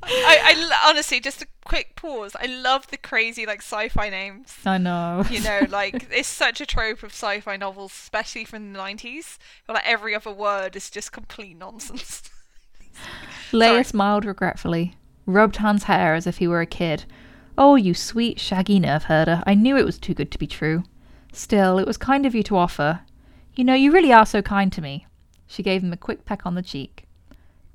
I, 0.02 0.56
I 0.56 0.90
honestly, 0.90 1.20
just 1.20 1.44
a 1.44 1.48
quick 1.66 1.96
pause. 1.96 2.36
I 2.40 2.48
love 2.48 2.88
the 2.88 2.98
crazy 2.98 3.46
like 3.46 3.62
sci-fi 3.62 4.10
names. 4.10 4.56
I 4.66 4.80
know. 4.80 5.24
You 5.30 5.42
know, 5.42 5.62
like 5.70 6.08
it's 6.10 6.28
such 6.28 6.62
a 6.62 6.66
trope 6.66 7.04
of 7.04 7.12
sci-fi 7.12 7.58
novels, 7.58 7.92
especially 7.92 8.44
from 8.44 8.74
the 8.74 8.80
nineties. 8.80 9.38
Where 9.68 9.76
like 9.76 9.88
every 9.88 10.16
other 10.16 10.32
word 10.32 10.76
is 10.76 10.90
just 10.90 11.12
complete 11.12 11.58
nonsense. 11.58 12.24
Leia 13.52 13.86
smiled 13.86 14.26
regretfully, 14.26 14.96
rubbed 15.28 15.58
Han's 15.58 15.84
hair 15.84 16.16
as 16.16 16.26
if 16.26 16.40
he 16.40 16.48
were 16.48 16.62
a 16.62 16.66
kid. 16.66 17.06
Oh, 17.56 17.76
you 17.76 17.94
sweet, 17.94 18.40
shaggy 18.40 18.80
nerve 18.80 19.04
herder. 19.04 19.44
I 19.46 19.54
knew 19.54 19.78
it 19.78 19.86
was 19.86 20.00
too 20.00 20.16
good 20.16 20.32
to 20.32 20.40
be 20.40 20.48
true. 20.48 20.86
Still, 21.32 21.78
it 21.78 21.88
was 21.88 21.98
kind 21.98 22.26
of 22.26 22.34
you 22.34 22.44
to 22.44 22.58
offer. 22.58 23.02
You 23.56 23.64
know, 23.64 23.74
you 23.74 23.92
really 23.92 24.12
are 24.12 24.26
so 24.26 24.42
kind 24.42 24.72
to 24.74 24.82
me. 24.82 25.06
She 25.48 25.64
gave 25.64 25.84
him 25.84 25.94
a 25.94 25.98
quick 25.98 26.26
peck 26.26 26.46
on 26.46 26.56
the 26.56 26.62
cheek. 26.62 27.06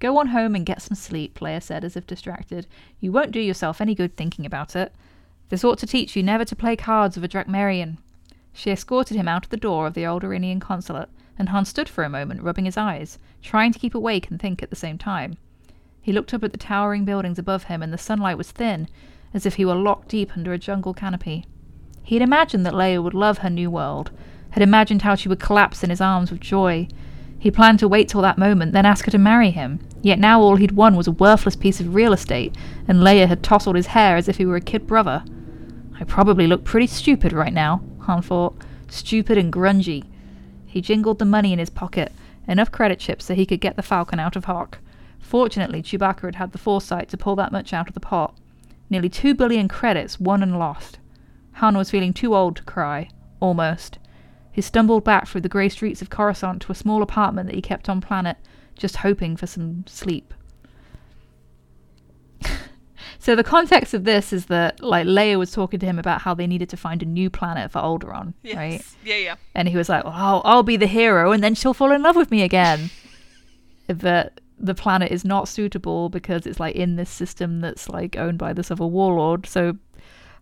Go 0.00 0.18
on 0.18 0.28
home 0.28 0.55
and 0.55 0.66
get 0.66 0.82
some 0.82 0.96
sleep, 0.96 1.38
Leia 1.40 1.62
said, 1.62 1.84
as 1.84 1.96
if 1.96 2.07
distracted. 2.07 2.66
You 3.00 3.12
won't 3.12 3.30
do 3.30 3.40
yourself 3.40 3.80
any 3.80 3.94
good 3.94 4.16
thinking 4.16 4.44
about 4.44 4.76
it. 4.76 4.92
This 5.48 5.64
ought 5.64 5.78
to 5.78 5.86
teach 5.86 6.16
you 6.16 6.22
never 6.22 6.44
to 6.44 6.57
play 6.57 6.76
cards 6.76 7.16
with 7.16 7.24
a 7.24 7.28
Drakmarian. 7.28 7.98
She 8.52 8.70
escorted 8.70 9.16
him 9.16 9.28
out 9.28 9.44
of 9.44 9.50
the 9.50 9.57
door 9.57 9.86
of 9.86 9.94
the 9.94 10.05
Alderaanian 10.05 10.61
consulate, 10.61 11.09
and 11.38 11.48
Han 11.48 11.64
stood 11.64 11.88
for 11.88 12.05
a 12.05 12.09
moment, 12.09 12.42
rubbing 12.42 12.64
his 12.64 12.76
eyes, 12.76 13.18
trying 13.42 13.72
to 13.72 13.78
keep 13.78 13.94
awake 13.94 14.30
and 14.30 14.40
think 14.40 14.62
at 14.62 14.70
the 14.70 14.76
same 14.76 14.98
time. 14.98 15.36
He 16.00 16.12
looked 16.12 16.34
up 16.34 16.44
at 16.44 16.52
the 16.52 16.59
towering 16.59 17.05
buildings 17.05 17.38
above 17.38 17.64
him, 17.64 17.82
and 17.82 17.92
the 17.92 17.98
sunlight 17.98 18.38
was 18.38 18.52
thin, 18.52 18.88
as 19.33 19.46
if 19.46 19.54
he 19.54 19.64
were 19.64 19.74
locked 19.74 20.08
deep 20.08 20.37
under 20.37 20.53
a 20.53 20.58
jungle 20.58 20.95
canopy. 20.95 21.46
He 22.05 22.17
had 22.17 22.22
imagined 22.22 22.64
that 22.67 22.75
Leia 22.75 23.03
would 23.03 23.14
love 23.14 23.39
her 23.39 23.51
new 23.51 23.71
world, 23.71 24.11
had 24.51 24.63
imagined 24.63 25.03
how 25.03 25.14
she 25.14 25.29
would 25.29 25.41
collapse 25.41 25.83
in 25.83 25.91
his 25.91 26.03
arms 26.03 26.31
with 26.31 26.41
joy. 26.41 26.87
He 27.39 27.51
planned 27.51 27.79
to 27.79 27.89
wait 27.89 28.09
till 28.09 28.21
that 28.21 28.39
moment, 28.39 28.72
then 28.72 28.87
ask 28.87 29.07
her 29.07 29.11
to 29.11 29.18
marry 29.18 29.51
him. 29.51 29.81
Yet 30.03 30.18
now 30.18 30.41
all 30.41 30.57
he'd 30.57 30.72
won 30.72 30.97
was 30.97 31.07
a 31.07 31.13
worthless 31.13 31.57
piece 31.57 31.81
of 31.81 31.95
real 31.95 32.13
estate, 32.13 32.55
and 32.87 33.01
Leia 33.01 33.26
had 33.26 33.43
tousled 33.43 33.75
his 33.75 33.89
hair 33.89 34.17
as 34.17 34.29
if 34.29 34.37
he 34.37 34.45
were 34.45 34.57
a 34.57 34.61
kid 34.61 34.87
brother. 34.87 35.25
I 35.99 36.05
probably 36.05 36.47
look 36.47 36.63
pretty 36.63 36.87
stupid 36.87 37.33
right 37.33 37.53
now, 37.53 37.83
Han 38.01 38.21
thought. 38.21 38.55
Stupid 38.89 39.39
and 39.39 39.51
grungy. 39.53 40.05
He 40.67 40.83
jingled 40.83 41.18
the 41.18 41.25
money 41.25 41.55
in 41.55 41.59
his 41.59 41.71
pocket, 41.71 42.13
enough 42.47 42.71
credit 42.71 42.99
chips 42.99 43.25
so 43.25 43.35
he 43.35 43.47
could 43.47 43.61
get 43.61 43.76
the 43.76 43.83
Falcon 43.83 44.21
out 44.21 44.37
of 44.37 44.45
Hock. 44.45 44.79
Fortunately, 45.21 45.83
Chewbacca 45.83 46.26
had 46.26 46.35
had 46.35 46.53
the 46.53 46.59
foresight 46.59 47.09
to 47.09 47.17
pull 47.17 47.35
that 47.37 47.51
much 47.51 47.72
out 47.72 47.89
of 47.89 47.95
the 47.95 48.01
pot. 48.01 48.37
Nearly 48.91 49.09
two 49.09 49.35
billion 49.35 49.68
credits 49.68 50.21
won 50.21 50.43
and 50.43 50.59
lost. 50.59 50.99
Han 51.55 51.76
was 51.76 51.91
feeling 51.91 52.13
too 52.13 52.35
old 52.35 52.57
to 52.57 52.63
cry. 52.63 53.09
Almost. 53.41 53.99
He 54.53 54.61
stumbled 54.61 55.05
back 55.05 55.26
through 55.26 55.41
the 55.43 55.49
grey 55.49 55.68
streets 55.68 56.01
of 56.03 56.11
Coruscant 56.11 56.63
to 56.63 56.72
a 56.72 56.76
small 56.76 57.03
apartment 57.03 57.47
that 57.49 57.57
he 57.57 57.63
kept 57.63 57.89
on 57.89 58.01
planet, 58.01 58.37
just 58.76 58.97
hoping 58.99 59.37
for 59.37 59.47
some 59.47 59.85
sleep. 59.87 60.33
so 63.18 63.35
the 63.35 63.45
context 63.45 63.95
of 63.95 64.05
this 64.05 64.33
is 64.33 64.47
that 64.47 64.81
like 64.81 65.07
Leia 65.07 65.39
was 65.39 65.51
talking 65.53 65.81
to 65.81 65.87
him 65.87 65.99
about 65.99 66.22
how 66.22 66.35
they 66.35 66.47
needed 66.47 66.68
to 66.71 66.76
find 66.76 67.03
a 67.03 67.07
new 67.07 67.31
planet 67.31 67.71
for 67.71 67.81
Alderaan, 67.81 68.35
Yes. 68.43 68.57
right? 68.57 68.85
Yeah, 69.05 69.17
yeah. 69.17 69.35
And 69.55 69.68
he 69.68 69.76
was 69.76 69.89
like, 69.89 70.05
well, 70.05 70.13
I'll, 70.14 70.43
I'll 70.45 70.63
be 70.63 70.76
the 70.76 70.87
hero 70.87 71.33
and 71.33 71.43
then 71.43 71.55
she'll 71.55 71.75
fall 71.75 71.93
in 71.93 72.03
love 72.03 72.17
with 72.17 72.31
me 72.31 72.43
again. 72.43 72.91
but 73.89 74.41
the 74.59 74.75
planet 74.75 75.11
is 75.11 75.25
not 75.25 75.49
suitable 75.49 76.09
because 76.09 76.47
it's 76.47 76.61
like 76.61 76.76
in 76.76 76.97
this 76.97 77.11
system 77.11 77.61
that's 77.61 77.89
like 77.89 78.17
owned 78.17 78.39
by 78.39 78.53
this 78.53 78.71
other 78.71 78.87
warlord. 78.87 79.47
So 79.47 79.76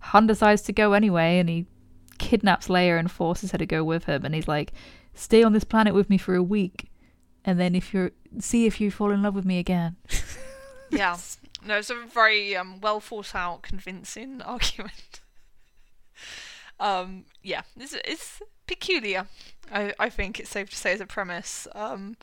Han 0.02 0.26
decides 0.26 0.62
to 0.62 0.72
go 0.72 0.92
anyway, 0.92 1.38
and 1.38 1.48
he 1.48 1.66
kidnaps 2.18 2.68
Leia 2.68 2.98
and 2.98 3.10
forces 3.10 3.52
her 3.52 3.58
to 3.58 3.66
go 3.66 3.84
with 3.84 4.04
him. 4.04 4.24
And 4.24 4.34
he's 4.34 4.48
like, 4.48 4.72
"Stay 5.14 5.42
on 5.42 5.52
this 5.52 5.64
planet 5.64 5.94
with 5.94 6.10
me 6.10 6.18
for 6.18 6.34
a 6.34 6.42
week, 6.42 6.90
and 7.44 7.58
then 7.58 7.74
if 7.74 7.94
you're 7.94 8.12
see 8.38 8.66
if 8.66 8.80
you 8.80 8.90
fall 8.90 9.10
in 9.10 9.22
love 9.22 9.34
with 9.34 9.44
me 9.44 9.58
again." 9.58 9.96
yeah, 10.90 11.18
no, 11.64 11.78
it's 11.78 11.90
a 11.90 12.04
very 12.06 12.56
um, 12.56 12.80
well 12.80 13.00
thought 13.00 13.34
out, 13.34 13.62
convincing 13.62 14.42
argument. 14.44 15.20
um, 16.80 17.24
yeah, 17.42 17.62
it's, 17.78 17.94
it's 18.04 18.42
peculiar. 18.66 19.26
I 19.72 19.94
I 19.98 20.10
think 20.10 20.40
it's 20.40 20.50
safe 20.50 20.70
to 20.70 20.76
say 20.76 20.92
as 20.92 21.00
a 21.00 21.06
premise. 21.06 21.68
Um, 21.74 22.16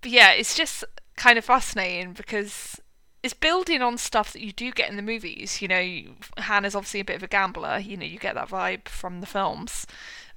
but 0.00 0.10
yeah, 0.10 0.32
it's 0.32 0.54
just 0.54 0.84
kind 1.16 1.36
of 1.36 1.44
fascinating 1.44 2.12
because 2.12 2.80
it's 3.28 3.34
building 3.34 3.82
on 3.82 3.98
stuff 3.98 4.32
that 4.32 4.40
you 4.40 4.52
do 4.52 4.72
get 4.72 4.88
in 4.88 4.96
the 4.96 5.02
movies. 5.02 5.60
You 5.60 5.68
know, 5.68 5.78
you, 5.78 6.14
Han 6.38 6.64
is 6.64 6.74
obviously 6.74 7.00
a 7.00 7.04
bit 7.04 7.16
of 7.16 7.22
a 7.22 7.28
gambler. 7.28 7.78
You 7.78 7.98
know, 7.98 8.06
you 8.06 8.18
get 8.18 8.34
that 8.36 8.48
vibe 8.48 8.88
from 8.88 9.20
the 9.20 9.26
films. 9.26 9.86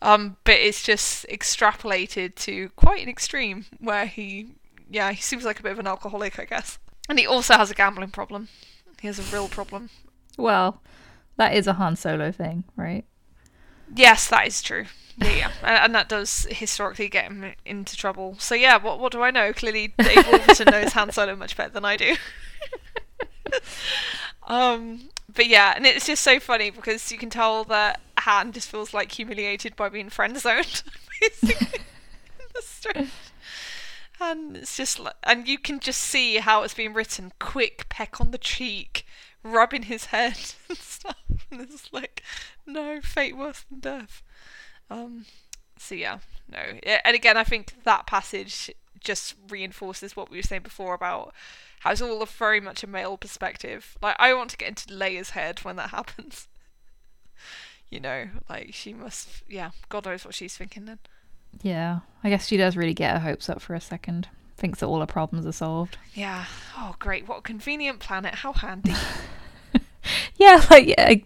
Um, 0.01 0.35
but 0.43 0.55
it's 0.55 0.83
just 0.83 1.25
extrapolated 1.29 2.35
to 2.35 2.69
quite 2.75 3.01
an 3.01 3.07
extreme 3.07 3.65
where 3.79 4.07
he, 4.07 4.49
yeah, 4.89 5.13
he 5.13 5.21
seems 5.21 5.45
like 5.45 5.61
a 5.61 5.63
bit 5.63 5.71
of 5.71 5.79
an 5.79 5.87
alcoholic, 5.87 6.37
I 6.37 6.43
guess. 6.43 6.79
And 7.07 7.17
he 7.17 7.25
also 7.25 7.53
has 7.53 7.71
a 7.71 7.75
gambling 7.75 8.09
problem. 8.09 8.49
He 8.99 9.07
has 9.07 9.19
a 9.19 9.35
real 9.35 9.47
problem. 9.47 9.89
Well, 10.37 10.81
that 11.37 11.55
is 11.55 11.67
a 11.67 11.73
Han 11.73 11.95
Solo 11.95 12.31
thing, 12.33 12.65
right? 12.75 13.05
Yes, 13.95 14.27
that 14.27 14.47
is 14.47 14.61
true. 14.61 14.87
Yeah, 15.17 15.29
yeah. 15.29 15.51
and, 15.85 15.95
that 15.95 16.09
does 16.09 16.45
historically 16.49 17.07
get 17.07 17.25
him 17.25 17.53
into 17.65 17.95
trouble. 17.95 18.35
So 18.39 18.55
yeah, 18.55 18.77
what 18.77 18.99
what 18.99 19.11
do 19.11 19.21
I 19.21 19.31
know? 19.31 19.53
Clearly, 19.53 19.93
Dave 19.97 20.27
Wolverton 20.31 20.67
knows 20.71 20.93
Han 20.93 21.11
Solo 21.11 21.35
much 21.35 21.55
better 21.55 21.71
than 21.71 21.85
I 21.85 21.97
do. 21.97 22.15
um, 24.47 25.09
but 25.33 25.47
yeah, 25.47 25.73
and 25.75 25.85
it's 25.85 26.05
just 26.07 26.23
so 26.23 26.39
funny 26.39 26.69
because 26.69 27.11
you 27.11 27.17
can 27.17 27.29
tell 27.29 27.63
that 27.65 27.99
Han 28.19 28.51
just 28.51 28.69
feels 28.69 28.93
like 28.93 29.11
humiliated 29.11 29.75
by 29.75 29.89
being 29.89 30.09
friend 30.09 30.37
zoned. 30.37 30.83
And 34.19 34.55
it's 34.55 34.77
just 34.77 34.99
like, 34.99 35.15
and 35.23 35.47
you 35.47 35.57
can 35.57 35.79
just 35.79 35.99
see 35.99 36.37
how 36.37 36.61
it's 36.61 36.75
being 36.75 36.93
written. 36.93 37.31
Quick 37.39 37.89
peck 37.89 38.21
on 38.21 38.29
the 38.31 38.37
cheek, 38.37 39.05
rubbing 39.43 39.83
his 39.83 40.05
head 40.05 40.37
and 40.69 40.77
stuff. 40.77 41.17
And 41.49 41.61
it's 41.61 41.91
like, 41.91 42.21
no, 42.65 43.01
fate 43.01 43.35
worse 43.35 43.65
than 43.69 43.79
death. 43.79 44.21
Um, 44.89 45.25
so 45.77 45.95
yeah, 45.95 46.19
no. 46.49 46.59
And 47.03 47.15
again, 47.15 47.35
I 47.37 47.43
think 47.43 47.83
that 47.83 48.05
passage 48.05 48.69
just 48.99 49.33
reinforces 49.49 50.15
what 50.15 50.29
we 50.29 50.37
were 50.37 50.43
saying 50.43 50.61
before 50.61 50.93
about 50.93 51.33
how 51.81 51.91
it's 51.91 52.01
all 52.01 52.21
a 52.21 52.27
very 52.27 52.59
much 52.59 52.83
a 52.83 52.87
male 52.87 53.17
perspective. 53.17 53.97
Like, 54.03 54.15
I 54.19 54.35
want 54.35 54.51
to 54.51 54.57
get 54.57 54.69
into 54.69 54.93
Leia's 54.93 55.31
head 55.31 55.59
when 55.63 55.77
that 55.77 55.89
happens. 55.91 56.47
you 57.89 57.99
know, 57.99 58.29
like 58.47 58.69
she 58.73 58.93
must, 58.93 59.43
yeah, 59.49 59.71
God 59.89 60.05
knows 60.05 60.23
what 60.23 60.35
she's 60.35 60.55
thinking 60.55 60.85
then. 60.85 60.99
Yeah, 61.63 62.01
I 62.23 62.29
guess 62.29 62.47
she 62.47 62.55
does 62.55 62.77
really 62.77 62.93
get 62.93 63.13
her 63.13 63.19
hopes 63.19 63.49
up 63.49 63.61
for 63.61 63.73
a 63.73 63.81
second. 63.81 64.29
Thinks 64.57 64.79
that 64.79 64.85
all 64.85 64.99
her 64.99 65.07
problems 65.07 65.47
are 65.47 65.51
solved. 65.51 65.97
Yeah. 66.13 66.45
Oh, 66.77 66.95
great! 66.99 67.27
What 67.27 67.39
a 67.39 67.41
convenient 67.41 67.99
planet. 67.99 68.35
How 68.35 68.53
handy. 68.53 68.93
yeah, 70.37 70.63
like 70.69 70.93
I, 70.99 71.23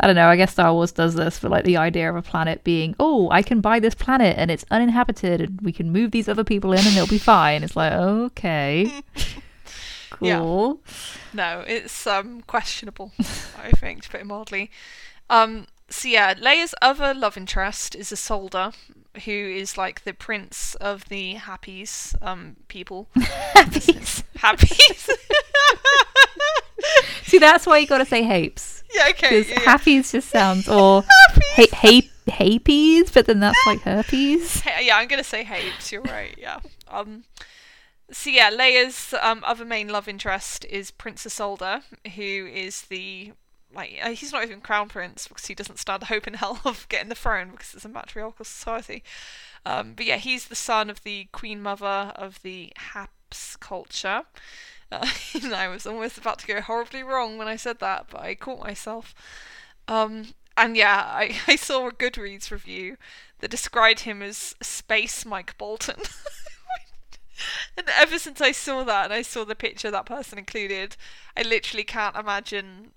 I 0.00 0.06
don't 0.06 0.16
know. 0.16 0.28
I 0.28 0.36
guess 0.36 0.52
Star 0.52 0.72
Wars 0.72 0.90
does 0.90 1.14
this, 1.14 1.38
but 1.38 1.50
like 1.50 1.64
the 1.64 1.76
idea 1.76 2.08
of 2.08 2.16
a 2.16 2.22
planet 2.22 2.64
being, 2.64 2.96
oh, 2.98 3.28
I 3.30 3.42
can 3.42 3.60
buy 3.60 3.78
this 3.78 3.94
planet 3.94 4.36
and 4.38 4.50
it's 4.50 4.64
uninhabited, 4.70 5.42
and 5.42 5.60
we 5.60 5.70
can 5.70 5.92
move 5.92 6.12
these 6.12 6.30
other 6.30 6.44
people 6.44 6.72
in 6.72 6.78
and 6.78 6.96
it'll 6.96 7.06
be 7.06 7.18
fine. 7.18 7.62
It's 7.62 7.76
like 7.76 7.92
okay, 7.92 9.02
cool. 10.10 10.28
Yeah. 10.28 10.92
No, 11.32 11.60
it's 11.66 12.06
um 12.06 12.42
questionable. 12.42 13.12
I 13.62 13.70
think 13.72 14.02
to 14.02 14.08
put 14.10 14.20
it 14.20 14.26
mildly. 14.26 14.70
Um. 15.30 15.66
So 15.88 16.08
yeah, 16.08 16.34
Leia's 16.34 16.74
other 16.82 17.14
love 17.14 17.36
interest 17.36 17.94
is 17.94 18.10
Isolder, 18.10 18.74
who 19.24 19.30
is 19.30 19.78
like 19.78 20.02
the 20.02 20.12
prince 20.12 20.74
of 20.80 21.08
the 21.08 21.34
Happies 21.36 22.14
um 22.22 22.56
people. 22.68 23.08
Happies. 23.16 24.22
Happies. 24.38 25.08
See, 27.22 27.38
that's 27.38 27.66
why 27.66 27.78
you 27.78 27.86
got 27.86 27.98
to 27.98 28.04
say 28.04 28.22
hapes. 28.22 28.82
yeah. 28.94 29.06
Okay. 29.10 29.40
Because 29.40 29.48
Yeah, 29.50 29.60
yeah. 29.62 29.76
happies 29.76 30.12
just 30.12 30.28
sounds 30.28 30.68
or 30.68 31.02
ha- 31.56 31.66
ha- 31.72 32.10
hapies, 32.28 33.12
but 33.12 33.26
then 33.26 33.40
that's 33.40 33.58
like 33.66 33.80
herpes. 33.80 34.60
Hey, 34.60 34.86
yeah, 34.86 34.96
I'm 34.96 35.08
gonna 35.08 35.24
say 35.24 35.44
Habes. 35.44 35.90
You're 35.90 36.02
right. 36.02 36.34
Yeah. 36.38 36.60
Um. 36.88 37.24
So 38.10 38.30
yeah, 38.30 38.50
Leia's 38.50 39.14
um 39.20 39.42
other 39.44 39.64
main 39.64 39.88
love 39.88 40.08
interest 40.08 40.64
is 40.66 40.90
Prince 40.90 41.24
Isolder, 41.26 41.82
who 42.14 42.46
is 42.46 42.82
the 42.82 43.32
like 43.74 43.98
uh, 44.02 44.10
he's 44.10 44.32
not 44.32 44.44
even 44.44 44.60
crown 44.60 44.88
prince 44.88 45.26
because 45.28 45.46
he 45.46 45.54
doesn't 45.54 45.78
stand 45.78 46.02
a 46.04 46.06
hope 46.06 46.26
in 46.26 46.34
hell 46.34 46.60
of 46.64 46.88
getting 46.88 47.08
the 47.08 47.14
throne 47.14 47.50
because 47.50 47.74
it's 47.74 47.84
a 47.84 47.88
matriarchal 47.88 48.44
society. 48.44 49.02
Um, 49.64 49.94
but 49.94 50.06
yeah, 50.06 50.18
he's 50.18 50.46
the 50.46 50.54
son 50.54 50.88
of 50.90 51.02
the 51.02 51.28
queen 51.32 51.60
mother 51.62 52.12
of 52.16 52.40
the 52.42 52.72
Haps 52.76 53.56
culture. 53.56 54.22
Uh, 54.92 55.08
I 55.54 55.68
was 55.68 55.86
almost 55.86 56.18
about 56.18 56.38
to 56.40 56.46
go 56.46 56.60
horribly 56.60 57.02
wrong 57.02 57.38
when 57.38 57.48
I 57.48 57.56
said 57.56 57.80
that, 57.80 58.06
but 58.10 58.20
I 58.20 58.34
caught 58.36 58.60
myself. 58.64 59.14
Um, 59.88 60.34
and 60.56 60.76
yeah, 60.76 61.02
I, 61.06 61.36
I 61.48 61.56
saw 61.56 61.88
a 61.88 61.92
Goodreads 61.92 62.50
review 62.52 62.96
that 63.40 63.50
described 63.50 64.00
him 64.00 64.22
as 64.22 64.54
Space 64.62 65.24
Mike 65.26 65.58
Bolton. 65.58 66.00
and 67.76 67.88
ever 67.96 68.18
since 68.18 68.40
I 68.40 68.52
saw 68.52 68.84
that 68.84 69.04
and 69.04 69.12
I 69.12 69.22
saw 69.22 69.44
the 69.44 69.54
picture 69.54 69.90
that 69.90 70.06
person 70.06 70.38
included, 70.38 70.96
I 71.36 71.42
literally 71.42 71.84
can't 71.84 72.16
imagine 72.16 72.92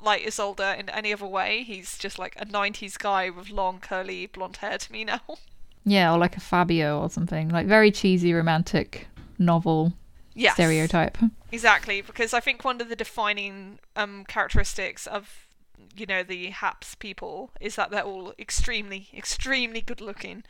like 0.00 0.22
Isolder 0.22 0.78
in 0.78 0.88
any 0.90 1.12
other 1.12 1.26
way. 1.26 1.62
He's 1.62 1.96
just 1.98 2.18
like 2.18 2.34
a 2.38 2.44
90s 2.44 2.98
guy 2.98 3.30
with 3.30 3.50
long 3.50 3.80
curly 3.80 4.26
blonde 4.26 4.58
hair 4.58 4.78
to 4.78 4.92
me 4.92 5.04
now. 5.04 5.20
Yeah, 5.86 6.14
or 6.14 6.18
like 6.18 6.34
a 6.34 6.40
Fabio 6.40 6.98
or 6.98 7.10
something. 7.10 7.50
Like 7.50 7.66
very 7.66 7.90
cheesy 7.90 8.32
romantic 8.32 9.06
novel 9.38 9.92
Yes. 10.34 10.54
stereotype. 10.54 11.18
Exactly, 11.52 12.00
because 12.00 12.32
I 12.32 12.40
think 12.40 12.64
one 12.64 12.80
of 12.80 12.88
the 12.88 12.96
defining 12.96 13.78
um, 13.94 14.24
characteristics 14.26 15.06
of 15.06 15.46
you 15.94 16.06
know 16.06 16.22
the 16.22 16.46
Haps 16.46 16.94
people 16.94 17.50
is 17.60 17.76
that 17.76 17.90
they're 17.90 18.02
all 18.02 18.32
extremely, 18.38 19.08
extremely 19.14 19.80
good 19.80 20.00
looking, 20.00 20.42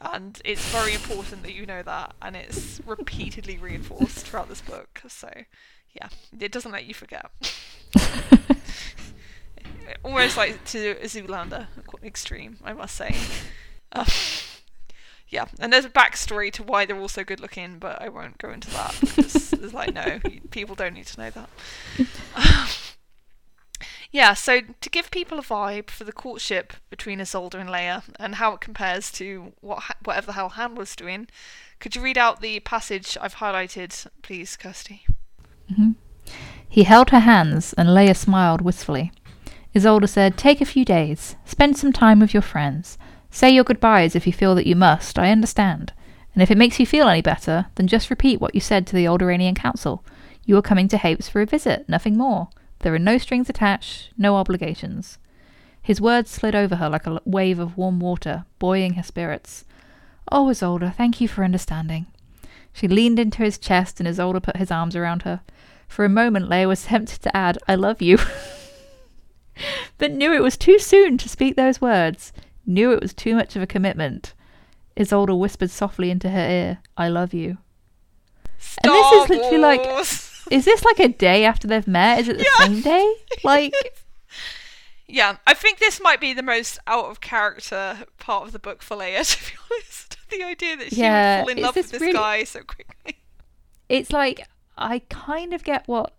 and 0.00 0.40
it's 0.44 0.64
very 0.70 0.94
important 0.94 1.42
that 1.42 1.54
you 1.54 1.66
know 1.66 1.82
that, 1.82 2.14
and 2.22 2.36
it's 2.36 2.80
repeatedly 2.86 3.58
reinforced 3.58 4.26
throughout 4.26 4.48
this 4.48 4.60
book. 4.60 5.02
So, 5.08 5.30
yeah, 5.92 6.08
it 6.38 6.52
doesn't 6.52 6.72
let 6.72 6.86
you 6.86 6.94
forget. 6.94 7.30
Almost 10.04 10.36
like 10.36 10.64
to 10.66 10.90
a 11.02 11.06
Zoolander, 11.06 11.66
extreme, 12.02 12.58
I 12.64 12.72
must 12.72 12.94
say. 12.94 13.16
Uh, 13.90 14.04
yeah, 15.28 15.46
and 15.58 15.72
there's 15.72 15.84
a 15.84 15.90
backstory 15.90 16.52
to 16.52 16.62
why 16.62 16.86
they're 16.86 16.98
all 16.98 17.08
so 17.08 17.24
good 17.24 17.40
looking, 17.40 17.78
but 17.78 18.00
I 18.00 18.08
won't 18.08 18.38
go 18.38 18.50
into 18.50 18.70
that 18.70 18.96
because 19.00 19.50
there's 19.50 19.74
like 19.74 19.92
no, 19.94 20.20
people 20.50 20.74
don't 20.74 20.94
need 20.94 21.06
to 21.06 21.20
know 21.20 21.30
that. 21.30 21.50
yeah, 24.10 24.34
so 24.34 24.60
to 24.80 24.90
give 24.90 25.10
people 25.10 25.38
a 25.38 25.42
vibe 25.42 25.90
for 25.90 26.04
the 26.04 26.12
courtship 26.12 26.72
between 26.90 27.18
Isolder 27.18 27.60
and 27.60 27.68
Leia 27.68 28.02
and 28.18 28.36
how 28.36 28.52
it 28.52 28.60
compares 28.60 29.10
to 29.12 29.52
what 29.60 29.82
whatever 30.04 30.26
the 30.26 30.32
hell 30.32 30.48
Han 30.50 30.74
was 30.74 30.96
doing, 30.96 31.28
could 31.78 31.94
you 31.94 32.02
read 32.02 32.18
out 32.18 32.40
the 32.40 32.60
passage 32.60 33.18
I've 33.20 33.36
highlighted, 33.36 34.06
please, 34.22 34.56
Kirsty? 34.56 35.04
Mm-hmm. 35.70 35.90
He 36.68 36.84
held 36.84 37.10
her 37.10 37.20
hands, 37.20 37.72
and 37.74 37.88
Leia 37.88 38.16
smiled 38.16 38.60
wistfully. 38.60 39.12
Isolder 39.74 40.08
said, 40.08 40.36
Take 40.36 40.60
a 40.60 40.66
few 40.66 40.84
days. 40.84 41.36
Spend 41.44 41.76
some 41.76 41.92
time 41.92 42.20
with 42.20 42.34
your 42.34 42.42
friends. 42.42 42.98
Say 43.30 43.50
your 43.50 43.64
goodbyes 43.64 44.16
if 44.16 44.26
you 44.26 44.32
feel 44.32 44.54
that 44.54 44.66
you 44.66 44.74
must, 44.74 45.18
I 45.18 45.30
understand. 45.30 45.92
And 46.34 46.42
if 46.42 46.50
it 46.50 46.58
makes 46.58 46.80
you 46.80 46.86
feel 46.86 47.08
any 47.08 47.22
better, 47.22 47.66
then 47.74 47.86
just 47.86 48.10
repeat 48.10 48.40
what 48.40 48.54
you 48.54 48.60
said 48.60 48.86
to 48.86 48.96
the 48.96 49.06
Old 49.06 49.20
Alderaanian 49.20 49.56
Council. 49.56 50.04
You 50.44 50.56
are 50.56 50.62
coming 50.62 50.88
to 50.88 50.96
Hapes 50.96 51.28
for 51.28 51.42
a 51.42 51.46
visit, 51.46 51.88
nothing 51.88 52.16
more. 52.16 52.48
There 52.80 52.94
are 52.94 52.98
no 52.98 53.18
strings 53.18 53.48
attached, 53.48 54.10
no 54.16 54.36
obligations. 54.36 55.18
His 55.82 56.00
words 56.00 56.30
slid 56.30 56.54
over 56.54 56.76
her 56.76 56.88
like 56.88 57.06
a 57.06 57.20
wave 57.24 57.58
of 57.58 57.76
warm 57.76 57.98
water, 57.98 58.44
buoying 58.58 58.94
her 58.94 59.02
spirits. 59.02 59.64
Oh, 60.30 60.46
Isolder, 60.46 60.94
thank 60.94 61.20
you 61.20 61.28
for 61.28 61.44
understanding. 61.44 62.06
She 62.72 62.86
leaned 62.86 63.18
into 63.18 63.42
his 63.42 63.58
chest, 63.58 63.98
and 63.98 64.08
Isolder 64.08 64.42
put 64.42 64.58
his 64.58 64.70
arms 64.70 64.94
around 64.94 65.22
her. 65.22 65.40
For 65.88 66.04
a 66.04 66.10
moment, 66.10 66.48
Leia 66.48 66.68
was 66.68 66.84
tempted 66.84 67.22
to 67.22 67.36
add, 67.36 67.58
I 67.66 67.74
love 67.74 68.02
you, 68.02 68.18
but 69.98 70.12
knew 70.12 70.32
it 70.32 70.42
was 70.42 70.56
too 70.56 70.78
soon 70.78 71.18
to 71.18 71.28
speak 71.28 71.56
those 71.56 71.80
words, 71.80 72.32
knew 72.66 72.92
it 72.92 73.00
was 73.00 73.14
too 73.14 73.34
much 73.34 73.56
of 73.56 73.62
a 73.62 73.66
commitment. 73.66 74.34
Isolder 74.96 75.38
whispered 75.38 75.70
softly 75.70 76.10
into 76.10 76.28
her 76.28 76.50
ear, 76.50 76.78
I 76.96 77.08
love 77.08 77.32
you. 77.32 77.58
And 78.84 78.92
this 78.92 79.12
is 79.12 79.30
literally 79.30 79.58
like-! 79.58 80.27
Is 80.50 80.64
this 80.64 80.84
like 80.84 80.98
a 81.00 81.08
day 81.08 81.44
after 81.44 81.66
they've 81.68 81.86
met? 81.86 82.20
Is 82.20 82.28
it 82.28 82.38
the 82.38 82.44
Yeah. 82.44 82.66
same 82.66 82.80
day? 82.80 83.14
Like, 83.44 83.72
Yeah, 85.06 85.36
I 85.46 85.54
think 85.54 85.78
this 85.78 86.00
might 86.02 86.20
be 86.20 86.34
the 86.34 86.42
most 86.42 86.78
out 86.86 87.06
of 87.06 87.20
character 87.20 87.98
part 88.18 88.46
of 88.46 88.52
the 88.52 88.58
book 88.58 88.82
for 88.82 88.96
Leia, 88.96 89.24
to 89.36 89.50
be 89.50 89.56
honest. 89.70 90.16
The 90.30 90.42
idea 90.44 90.76
that 90.76 90.90
she 90.90 90.96
Yeah, 91.00 91.38
would 91.44 91.48
fall 91.52 91.56
in 91.56 91.62
love 91.62 91.76
with 91.76 91.90
this 91.90 92.00
really- 92.02 92.12
guy 92.12 92.44
so 92.44 92.60
quickly. 92.62 93.16
it's 93.88 94.12
like 94.12 94.46
I 94.76 94.98
kind 95.08 95.54
of 95.54 95.64
get 95.64 95.88
what 95.88 96.12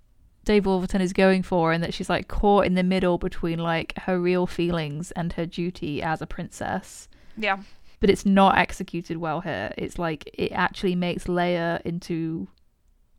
Dave 0.46 0.66
Wolverton 0.66 1.00
is 1.00 1.14
going 1.14 1.44
for, 1.44 1.72
and 1.72 1.84
that 1.84 1.94
she's 1.94 2.10
like 2.10 2.28
caught 2.28 2.66
in 2.66 2.74
the 2.74 2.82
middle 2.82 3.20
between 3.20 3.60
like 3.60 3.96
her 4.00 4.20
real 4.20 4.48
feelings 4.48 5.12
and 5.12 5.34
her 5.34 5.46
duty 5.46 6.02
as 6.02 6.24
a 6.24 6.26
princess. 6.26 7.08
Yeah. 7.38 7.60
But 8.00 8.10
it's 8.10 8.26
not 8.26 8.58
executed 8.58 9.18
well 9.18 9.42
here. 9.42 9.72
It's 9.78 10.00
like 10.00 10.28
it 10.34 10.52
actually 10.54 10.96
makes 10.96 11.26
Leia 11.26 11.80
into 11.86 12.48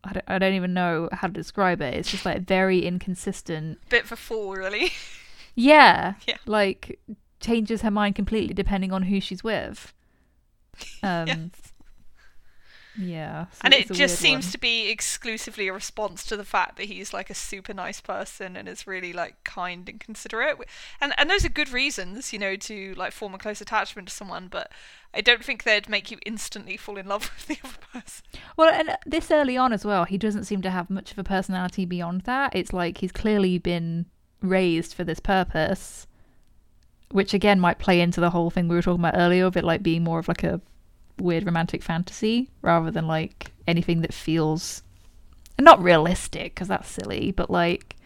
I 0.04 0.12
don't, 0.14 0.24
I 0.28 0.38
don't 0.38 0.54
even 0.54 0.72
know 0.74 1.08
how 1.12 1.26
to 1.28 1.32
describe 1.32 1.80
it. 1.82 1.94
It's 1.94 2.10
just 2.10 2.24
like 2.24 2.42
very 2.42 2.80
inconsistent. 2.86 3.78
Bit 3.88 4.04
of 4.04 4.12
a 4.12 4.16
fool, 4.16 4.52
really. 4.54 4.92
Yeah. 5.56 6.14
Yeah. 6.26 6.36
Like 6.46 7.00
changes 7.40 7.82
her 7.82 7.90
mind 7.90 8.14
completely 8.14 8.54
depending 8.54 8.92
on 8.92 9.02
who 9.04 9.20
she's 9.20 9.42
with. 9.44 9.92
Um 11.02 11.26
Yes. 11.26 11.72
yeah. 12.96 13.46
so 13.52 13.58
and 13.64 13.72
it 13.74 13.90
just 13.92 14.18
seems 14.18 14.46
one. 14.46 14.52
to 14.52 14.58
be 14.58 14.90
exclusively 14.90 15.68
a 15.68 15.72
response 15.72 16.24
to 16.24 16.36
the 16.36 16.44
fact 16.44 16.76
that 16.76 16.84
he's 16.84 17.12
like 17.12 17.30
a 17.30 17.34
super 17.34 17.72
nice 17.72 18.00
person 18.00 18.56
and 18.56 18.68
is 18.68 18.86
really 18.86 19.12
like 19.12 19.42
kind 19.44 19.88
and 19.88 20.00
considerate 20.00 20.56
and 21.00 21.14
and 21.16 21.30
those 21.30 21.44
are 21.44 21.48
good 21.50 21.70
reasons 21.70 22.32
you 22.32 22.38
know 22.38 22.56
to 22.56 22.94
like 22.94 23.12
form 23.12 23.34
a 23.34 23.38
close 23.38 23.60
attachment 23.60 24.08
to 24.08 24.14
someone 24.14 24.48
but 24.48 24.72
i 25.14 25.20
don't 25.20 25.44
think 25.44 25.64
they'd 25.64 25.88
make 25.88 26.10
you 26.10 26.18
instantly 26.24 26.76
fall 26.76 26.96
in 26.96 27.06
love 27.06 27.30
with 27.36 27.46
the 27.46 27.58
other 27.66 27.78
person 27.92 28.24
Well, 28.56 28.72
and 28.72 28.96
this 29.06 29.30
early 29.30 29.56
on 29.56 29.72
as 29.72 29.84
well, 29.84 30.04
he 30.04 30.18
doesn't 30.18 30.44
seem 30.44 30.60
to 30.62 30.70
have 30.70 30.90
much 30.90 31.12
of 31.12 31.18
a 31.18 31.24
personality 31.24 31.84
beyond 31.84 32.22
that. 32.22 32.54
It's 32.54 32.72
like 32.72 32.98
he's 32.98 33.12
clearly 33.12 33.58
been 33.58 34.06
raised 34.42 34.92
for 34.94 35.04
this 35.04 35.20
purpose, 35.20 36.06
which 37.10 37.32
again 37.34 37.58
might 37.58 37.78
play 37.78 38.00
into 38.00 38.20
the 38.20 38.30
whole 38.30 38.50
thing 38.50 38.68
we 38.68 38.76
were 38.76 38.82
talking 38.82 39.00
about 39.00 39.16
earlier 39.16 39.46
of 39.46 39.56
it 39.56 39.64
like 39.64 39.82
being 39.82 40.04
more 40.04 40.18
of 40.18 40.28
like 40.28 40.44
a 40.44 40.60
weird 41.18 41.44
romantic 41.44 41.82
fantasy 41.82 42.50
rather 42.62 42.90
than 42.90 43.06
like 43.06 43.52
anything 43.66 44.00
that 44.02 44.12
feels 44.12 44.82
not 45.58 45.82
realistic 45.82 46.54
because 46.54 46.68
that's 46.68 46.90
silly, 46.90 47.32
but 47.32 47.50
like 47.50 47.96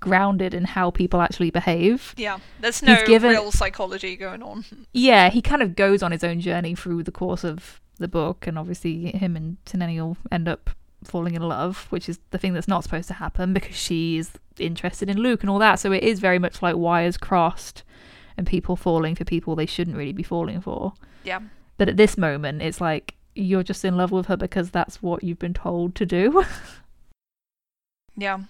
grounded 0.00 0.54
in 0.54 0.64
how 0.64 0.90
people 0.90 1.20
actually 1.20 1.50
behave. 1.50 2.14
yeah 2.16 2.38
there's 2.60 2.82
no 2.82 2.96
given- 3.06 3.30
real 3.30 3.52
psychology 3.52 4.16
going 4.16 4.42
on 4.42 4.64
Yeah, 4.92 5.28
he 5.30 5.40
kind 5.42 5.62
of 5.62 5.76
goes 5.76 6.02
on 6.02 6.10
his 6.12 6.24
own 6.24 6.40
journey 6.40 6.74
through 6.74 7.02
the 7.04 7.12
course 7.12 7.44
of 7.44 7.80
the 7.98 8.08
book, 8.08 8.46
and 8.46 8.58
obviously 8.58 9.12
him 9.12 9.36
and 9.36 9.58
Teneniel 9.66 10.16
end 10.32 10.48
up 10.48 10.70
falling 11.04 11.34
in 11.34 11.42
love, 11.42 11.86
which 11.90 12.08
is 12.08 12.18
the 12.30 12.38
thing 12.38 12.52
that's 12.54 12.68
not 12.68 12.82
supposed 12.82 13.08
to 13.08 13.14
happen 13.14 13.52
because 13.52 13.76
she 13.76 14.16
is 14.18 14.32
interested 14.58 15.08
in 15.10 15.18
Luke 15.18 15.42
and 15.42 15.50
all 15.50 15.58
that. 15.58 15.78
So 15.78 15.92
it 15.92 16.02
is 16.02 16.18
very 16.18 16.38
much 16.38 16.60
like 16.62 16.76
wires 16.76 17.16
crossed 17.16 17.82
and 18.36 18.46
people 18.46 18.76
falling 18.76 19.14
for 19.14 19.24
people 19.24 19.54
they 19.54 19.66
shouldn't 19.66 19.96
really 19.96 20.12
be 20.12 20.22
falling 20.22 20.60
for. 20.62 20.94
yeah 21.24 21.40
But 21.78 21.88
at 21.90 21.96
this 21.98 22.16
moment, 22.18 22.62
it's 22.62 22.80
like 22.80 23.14
you're 23.34 23.62
just 23.62 23.84
in 23.84 23.96
love 23.96 24.10
with 24.12 24.26
her 24.26 24.36
because 24.36 24.70
that's 24.70 25.02
what 25.02 25.22
you've 25.22 25.38
been 25.38 25.54
told 25.54 25.94
to 25.96 26.06
do. 26.06 26.42
yeah 28.16 28.40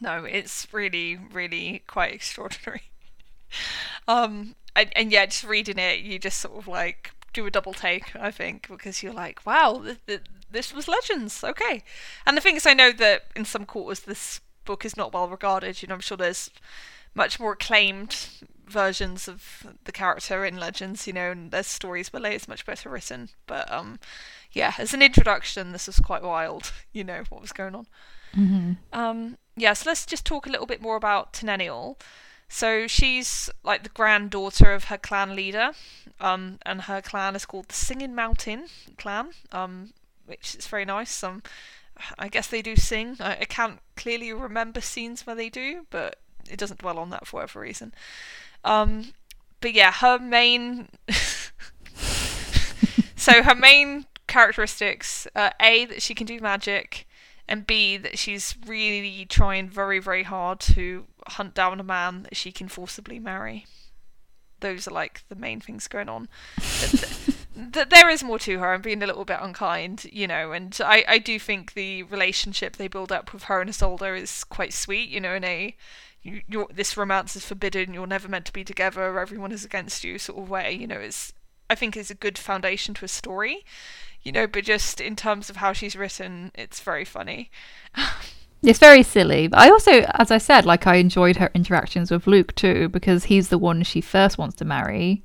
no 0.00 0.24
it's 0.24 0.66
really 0.72 1.18
really 1.32 1.82
quite 1.86 2.12
extraordinary. 2.12 2.82
Um 4.08 4.54
and, 4.74 4.90
and 4.96 5.12
yeah 5.12 5.26
just 5.26 5.44
reading 5.44 5.78
it 5.78 6.00
you 6.00 6.18
just 6.18 6.38
sort 6.40 6.58
of 6.58 6.68
like 6.68 7.12
do 7.32 7.46
a 7.46 7.50
double 7.50 7.72
take 7.72 8.14
i 8.16 8.30
think 8.30 8.68
because 8.68 9.02
you're 9.02 9.12
like 9.12 9.44
wow 9.46 9.80
th- 9.82 9.98
th- 10.06 10.20
this 10.50 10.72
was 10.72 10.88
legends 10.88 11.42
okay. 11.42 11.82
And 12.24 12.36
the 12.36 12.40
thing 12.40 12.56
is 12.56 12.66
i 12.66 12.74
know 12.74 12.92
that 12.92 13.26
in 13.34 13.44
some 13.44 13.64
quarters 13.64 14.00
this 14.00 14.40
book 14.64 14.84
is 14.84 14.96
not 14.96 15.12
well 15.12 15.28
regarded 15.28 15.80
you 15.80 15.88
know 15.88 15.94
i'm 15.94 16.00
sure 16.00 16.16
there's 16.16 16.50
much 17.14 17.40
more 17.40 17.52
acclaimed 17.52 18.28
versions 18.66 19.28
of 19.28 19.66
the 19.84 19.92
character 19.92 20.44
in 20.44 20.56
legends 20.58 21.06
you 21.06 21.12
know 21.12 21.30
and 21.30 21.50
there's 21.50 21.66
stories 21.66 22.12
where 22.12 22.20
Leia's 22.22 22.48
much 22.48 22.66
better 22.66 22.90
written. 22.90 23.28
But 23.46 23.70
um 23.72 23.98
yeah 24.52 24.74
as 24.78 24.92
an 24.94 25.02
introduction 25.02 25.72
this 25.72 25.86
was 25.86 25.98
quite 26.00 26.22
wild 26.22 26.72
you 26.92 27.04
know 27.04 27.22
what 27.28 27.40
was 27.40 27.52
going 27.52 27.74
on 27.74 27.86
mm-hmm. 28.36 28.72
um, 28.92 29.38
yeah, 29.56 29.72
so 29.72 29.88
let's 29.90 30.04
just 30.06 30.24
talk 30.24 30.46
a 30.46 30.50
little 30.50 30.66
bit 30.66 30.82
more 30.82 30.96
about 30.96 31.32
Teneniel. 31.32 31.98
So 32.48 32.86
she's 32.86 33.50
like 33.64 33.82
the 33.82 33.88
granddaughter 33.88 34.72
of 34.72 34.84
her 34.84 34.98
clan 34.98 35.34
leader, 35.34 35.72
um, 36.20 36.58
and 36.64 36.82
her 36.82 37.02
clan 37.02 37.34
is 37.34 37.44
called 37.44 37.68
the 37.68 37.74
Singing 37.74 38.14
Mountain 38.14 38.66
clan, 38.96 39.30
um, 39.50 39.92
which 40.26 40.54
is 40.54 40.66
very 40.66 40.84
nice. 40.84 41.24
Um, 41.24 41.42
I 42.18 42.28
guess 42.28 42.46
they 42.46 42.62
do 42.62 42.76
sing. 42.76 43.16
I, 43.18 43.38
I 43.40 43.44
can't 43.46 43.80
clearly 43.96 44.32
remember 44.32 44.80
scenes 44.80 45.26
where 45.26 45.34
they 45.34 45.48
do, 45.48 45.86
but 45.90 46.20
it 46.48 46.58
doesn't 46.58 46.80
dwell 46.80 46.98
on 46.98 47.10
that 47.10 47.26
for 47.26 47.36
whatever 47.36 47.60
reason. 47.60 47.92
Um, 48.64 49.12
but 49.60 49.72
yeah, 49.72 49.90
her 49.92 50.18
main. 50.18 50.88
so 53.16 53.42
her 53.42 53.54
main 53.54 54.06
characteristics: 54.28 55.26
uh, 55.34 55.50
a 55.60 55.86
that 55.86 56.02
she 56.02 56.14
can 56.14 56.26
do 56.26 56.38
magic 56.40 57.08
and 57.48 57.66
B 57.66 57.96
that 57.96 58.18
she's 58.18 58.54
really 58.66 59.26
trying 59.26 59.68
very 59.68 59.98
very 59.98 60.24
hard 60.24 60.60
to 60.60 61.06
hunt 61.28 61.54
down 61.54 61.80
a 61.80 61.84
man 61.84 62.24
that 62.24 62.36
she 62.36 62.52
can 62.52 62.68
forcibly 62.68 63.18
marry. 63.18 63.66
Those 64.60 64.88
are 64.88 64.92
like 64.92 65.22
the 65.28 65.34
main 65.34 65.60
things 65.60 65.86
going 65.86 66.08
on. 66.08 66.28
That 67.54 67.90
there 67.90 68.08
is 68.08 68.24
more 68.24 68.38
to 68.40 68.58
her. 68.58 68.72
I'm 68.72 68.80
being 68.80 69.02
a 69.02 69.06
little 69.06 69.24
bit 69.24 69.38
unkind, 69.40 70.06
you 70.12 70.26
know, 70.26 70.52
and 70.52 70.78
I, 70.82 71.04
I 71.06 71.18
do 71.18 71.38
think 71.38 71.74
the 71.74 72.04
relationship 72.04 72.76
they 72.76 72.88
build 72.88 73.12
up 73.12 73.32
with 73.32 73.44
her 73.44 73.60
and 73.60 73.70
Isolder 73.70 74.18
is 74.18 74.44
quite 74.44 74.72
sweet, 74.72 75.08
you 75.10 75.20
know, 75.20 75.34
in 75.34 75.44
a 75.44 75.76
you, 76.22 76.40
you're, 76.48 76.66
this 76.72 76.96
romance 76.96 77.36
is 77.36 77.44
forbidden, 77.44 77.94
you're 77.94 78.06
never 78.06 78.28
meant 78.28 78.46
to 78.46 78.52
be 78.52 78.64
together, 78.64 79.18
everyone 79.18 79.52
is 79.52 79.64
against 79.64 80.02
you 80.04 80.18
sort 80.18 80.42
of 80.42 80.50
way, 80.50 80.72
you 80.72 80.86
know, 80.86 80.98
it's 80.98 81.32
I 81.68 81.74
think 81.74 81.96
is 81.96 82.10
a 82.10 82.14
good 82.14 82.38
foundation 82.38 82.94
to 82.94 83.04
a 83.04 83.08
story 83.08 83.64
you 84.26 84.32
know, 84.32 84.48
but 84.48 84.64
just 84.64 85.00
in 85.00 85.14
terms 85.14 85.48
of 85.48 85.56
how 85.56 85.72
she's 85.72 85.94
written, 85.94 86.50
it's 86.54 86.80
very 86.80 87.04
funny. 87.04 87.50
It's 88.62 88.80
very 88.80 89.04
silly. 89.04 89.46
But 89.46 89.60
I 89.60 89.70
also, 89.70 90.04
as 90.14 90.32
I 90.32 90.38
said, 90.38 90.66
like 90.66 90.86
I 90.86 90.96
enjoyed 90.96 91.36
her 91.36 91.50
interactions 91.54 92.10
with 92.10 92.26
Luke 92.26 92.52
too, 92.56 92.88
because 92.88 93.24
he's 93.24 93.50
the 93.50 93.58
one 93.58 93.84
she 93.84 94.00
first 94.00 94.38
wants 94.38 94.56
to 94.56 94.64
marry. 94.64 95.22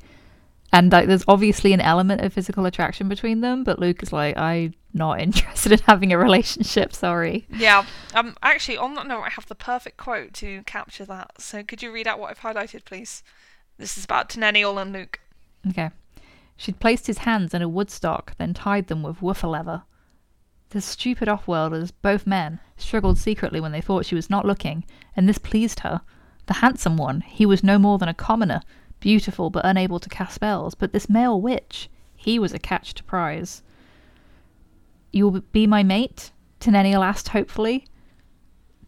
And 0.72 0.92
like 0.92 1.08
there's 1.08 1.24
obviously 1.28 1.74
an 1.74 1.82
element 1.82 2.22
of 2.22 2.34
physical 2.34 2.68
attraction 2.68 3.10
between 3.10 3.42
them, 3.42 3.64
but 3.64 3.80
Luke 3.80 4.04
is 4.04 4.14
like, 4.14 4.38
I'm 4.38 4.76
not 4.94 5.20
interested 5.28 5.72
in 5.72 5.80
having 5.80 6.14
a 6.14 6.18
relationship, 6.20 6.94
sorry. 6.94 7.48
Yeah. 7.50 7.86
Um. 8.14 8.36
Actually, 8.44 8.78
on 8.78 8.94
that 8.94 9.08
note, 9.08 9.24
I 9.24 9.30
have 9.30 9.48
the 9.48 9.56
perfect 9.56 9.98
quote 9.98 10.34
to 10.36 10.62
capture 10.64 11.06
that. 11.06 11.42
So, 11.42 11.64
could 11.64 11.82
you 11.82 11.92
read 11.92 12.08
out 12.08 12.20
what 12.20 12.30
I've 12.30 12.42
highlighted, 12.42 12.86
please? 12.86 13.24
This 13.80 13.98
is 13.98 14.06
about 14.06 14.30
Teneniel 14.30 14.78
and 14.78 14.94
Luke. 14.94 15.20
Okay. 15.68 15.90
She'd 16.58 16.80
placed 16.80 17.08
his 17.08 17.20
hands 17.20 17.54
in 17.54 17.62
a 17.62 17.70
woodstock, 17.70 18.36
then 18.38 18.54
tied 18.54 18.88
them 18.88 19.04
with 19.04 19.22
woofer 19.22 19.48
leather. 19.48 19.84
The 20.70 20.82
stupid 20.82 21.28
offworlders, 21.28 21.92
both 22.02 22.26
men, 22.26 22.60
struggled 22.78 23.18
secretly 23.18 23.60
when 23.60 23.72
they 23.72 23.82
thought 23.82 24.06
she 24.06 24.16
was 24.16 24.30
not 24.30 24.46
looking, 24.46 24.86
and 25.16 25.28
this 25.28 25.38
pleased 25.38 25.82
her. 25.82 26.02
The 26.46 26.56
handsome 26.56 26.98
one, 26.98 27.22
he 27.22 27.46
was 27.46 27.64
no 27.64 27.78
more 27.78 27.98
than 27.98 28.10
a 28.10 28.14
commoner, 28.14 28.62
beautiful 29.00 29.50
but 29.50 29.66
unable 29.66 30.00
to 30.00 30.10
cast 30.10 30.36
spells, 30.36 30.76
but 30.76 30.94
this 30.94 31.10
male 31.10 31.42
witch, 31.42 31.90
he 32.16 32.40
was 32.40 32.54
a 32.54 32.60
catch 32.60 32.94
to 32.94 33.04
prize. 33.04 33.64
You 35.12 35.28
will 35.28 35.42
be 35.52 35.68
my 35.68 35.84
mate? 35.84 36.32
Teneniel 36.60 37.04
asked 37.04 37.30
hopefully. 37.30 37.86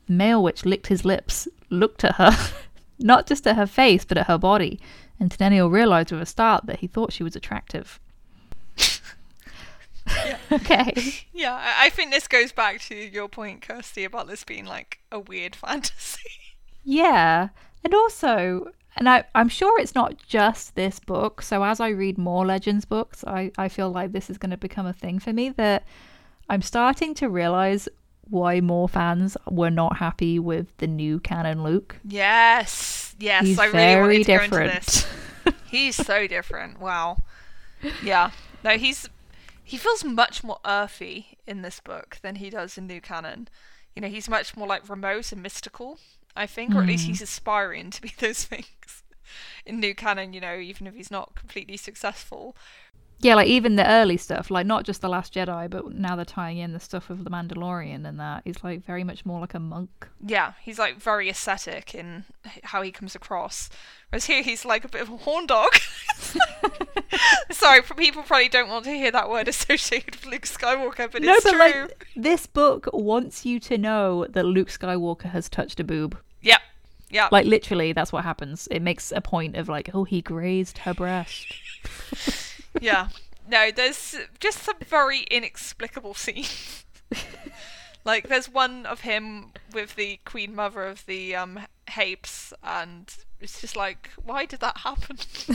The 0.06 0.14
male 0.14 0.42
witch 0.42 0.66
licked 0.66 0.88
his 0.88 1.04
lips, 1.04 1.48
looked 1.70 2.04
at 2.04 2.16
her, 2.16 2.32
not 3.00 3.28
just 3.28 3.46
at 3.46 3.56
her 3.56 3.68
face, 3.68 4.06
but 4.06 4.18
at 4.18 4.28
her 4.28 4.38
body, 4.38 4.80
and 5.20 5.32
Teneniel 5.32 5.70
realised 5.70 6.12
with 6.12 6.22
a 6.22 6.26
start 6.26 6.66
that 6.66 6.80
he 6.80 6.88
thought 6.88 7.14
she 7.14 7.24
was 7.24 7.36
attractive. 7.36 8.00
okay. 10.52 10.94
Yeah, 11.34 11.54
I, 11.54 11.86
I 11.86 11.90
think 11.90 12.12
this 12.12 12.28
goes 12.28 12.52
back 12.52 12.82
to 12.82 12.96
your 12.96 13.30
point, 13.30 13.62
Kirsty, 13.62 14.04
about 14.04 14.28
this 14.28 14.44
being 14.44 14.66
like 14.66 15.00
a 15.12 15.20
weird 15.20 15.56
fantasy. 15.56 16.30
Yeah. 16.84 17.50
And 17.84 17.94
also, 17.94 18.72
and 18.96 19.10
I, 19.10 19.24
I'm 19.36 19.50
sure 19.50 19.80
it's 19.80 19.96
not 19.96 20.18
just 20.28 20.76
this 20.76 21.00
book. 21.00 21.42
So 21.42 21.64
as 21.64 21.80
I 21.80 21.90
read 21.90 22.18
more 22.18 22.46
Legends 22.46 22.86
books, 22.86 23.24
I, 23.26 23.52
I 23.58 23.70
feel 23.70 23.92
like 23.92 24.12
this 24.12 24.30
is 24.30 24.38
going 24.38 24.52
to 24.52 24.58
become 24.58 24.86
a 24.86 24.94
thing 24.94 25.20
for 25.20 25.34
me 25.34 25.50
that 25.52 25.84
I'm 26.50 26.62
starting 26.62 27.14
to 27.16 27.30
realise 27.30 27.88
why 28.30 28.62
more 28.62 28.88
fans 28.88 29.36
were 29.50 29.70
not 29.70 29.98
happy 29.98 30.40
with 30.40 30.76
the 30.78 30.88
new 30.88 31.20
canon 31.20 31.62
Luke. 31.62 31.98
yes, 32.06 33.03
yes, 33.20 33.46
He's 33.46 33.60
I 33.60 33.66
really 33.66 33.78
very 33.78 34.02
wanted 34.02 34.18
to 34.18 34.24
go 34.24 34.40
different. 34.40 34.74
into 34.74 34.86
this. 34.86 35.08
He's 35.70 35.96
so 35.96 36.28
different. 36.28 36.80
Wow. 36.80 37.18
Yeah. 38.04 38.32
No, 38.64 38.72
he's 38.78 39.10
he 39.64 39.78
feels 39.78 40.04
much 40.04 40.44
more 40.44 40.60
earthy 40.66 41.38
in 41.48 41.62
this 41.64 41.80
book 41.80 42.18
than 42.22 42.36
he 42.36 42.50
does 42.50 42.78
in 42.78 42.88
New 42.88 43.02
Canon. 43.02 43.48
You 43.96 44.02
know, 44.02 44.08
he's 44.08 44.30
much 44.30 44.56
more 44.56 44.68
like 44.68 44.88
remote 44.88 45.32
and 45.32 45.42
mystical, 45.44 46.00
I 46.36 46.48
think, 46.48 46.74
or 46.76 46.82
at 46.82 46.88
least 46.88 47.06
Mm. 47.06 47.08
he's 47.10 47.22
aspiring 47.22 47.90
to 47.92 48.02
be 48.02 48.14
those 48.20 48.44
things. 48.46 49.04
In 49.66 49.80
New 49.80 49.96
Canon, 49.96 50.34
you 50.34 50.42
know, 50.42 50.56
even 50.56 50.86
if 50.88 50.96
he's 50.96 51.12
not 51.12 51.36
completely 51.36 51.78
successful. 51.78 52.56
Yeah, 53.20 53.36
like 53.36 53.48
even 53.48 53.78
the 53.78 53.88
early 53.90 54.18
stuff, 54.18 54.52
like 54.52 54.66
not 54.66 54.84
just 54.84 55.02
The 55.02 55.08
Last 55.08 55.34
Jedi, 55.34 55.70
but 55.70 55.94
now 55.94 56.16
they're 56.16 56.26
tying 56.26 56.58
in 56.58 56.74
the 56.74 56.80
stuff 56.80 57.10
of 57.10 57.24
The 57.24 57.30
Mandalorian 57.30 58.06
and 58.06 58.20
that 58.20 58.42
is 58.44 58.64
like 58.64 58.84
very 58.84 59.04
much 59.04 59.26
more 59.26 59.40
like 59.40 59.54
a 59.54 59.60
monk. 59.60 60.10
Yeah, 60.26 60.54
he's 60.62 60.78
like 60.78 60.98
very 60.98 61.30
ascetic 61.30 61.96
in 61.96 62.26
how 62.64 62.82
he 62.82 62.92
comes 62.92 63.16
across. 63.16 63.70
Whereas 64.10 64.26
here 64.26 64.44
he's 64.44 64.66
like 64.66 64.84
a 64.84 64.90
bit 64.90 65.02
of 65.02 65.10
a 65.10 65.18
horn 65.18 65.48
dog. 65.48 65.70
sorry, 67.52 67.82
people 67.82 68.24
probably 68.24 68.50
don't 68.50 68.70
want 68.70 68.84
to 68.86 68.92
hear 68.92 69.12
that 69.12 69.30
word 69.30 69.48
associated 69.48 70.16
with 70.16 70.26
Luke 70.26 70.44
Skywalker, 70.44 71.10
but 71.10 71.22
no, 71.22 71.34
it's 71.34 71.44
but 71.44 71.52
true. 71.52 71.60
like 71.60 72.08
this 72.16 72.46
book 72.46 72.90
wants 72.92 73.46
you 73.46 73.60
to 73.62 73.78
know 73.78 74.26
that 74.30 74.44
Luke 74.44 74.70
Skywalker 74.70 75.32
has 75.32 75.48
touched 75.48 75.80
a 75.80 75.84
boob. 75.84 76.18
Yep. 76.42 76.60
Yep. 77.10 77.32
Like 77.32 77.46
literally, 77.46 77.94
that's 77.94 78.12
what 78.12 78.24
happens. 78.24 78.68
It 78.72 78.82
makes 78.82 79.12
a 79.12 79.22
point 79.22 79.56
of 79.56 79.70
like, 79.70 79.92
oh, 79.94 80.04
he 80.04 80.22
grazed 80.22 80.80
her 80.80 80.94
breast. 80.94 81.46
yeah. 82.82 83.10
No, 83.48 83.72
there's 83.72 84.16
just 84.40 84.64
some 84.64 84.78
very 84.86 85.22
inexplicable 85.30 86.14
scenes. 86.14 86.86
like 88.06 88.30
there's 88.30 88.50
one 88.50 88.86
of 88.86 89.02
him 89.02 89.52
with 89.74 89.96
the 89.96 90.20
queen 90.26 90.56
mother 90.56 90.84
of 90.84 91.06
the 91.06 91.36
um 91.36 91.60
Hapes 91.88 92.54
and 92.64 93.14
it's 93.42 93.60
just 93.62 93.76
like 93.76 94.10
why 94.24 94.46
did 94.46 94.62
that 94.62 94.78
happen? 94.80 95.18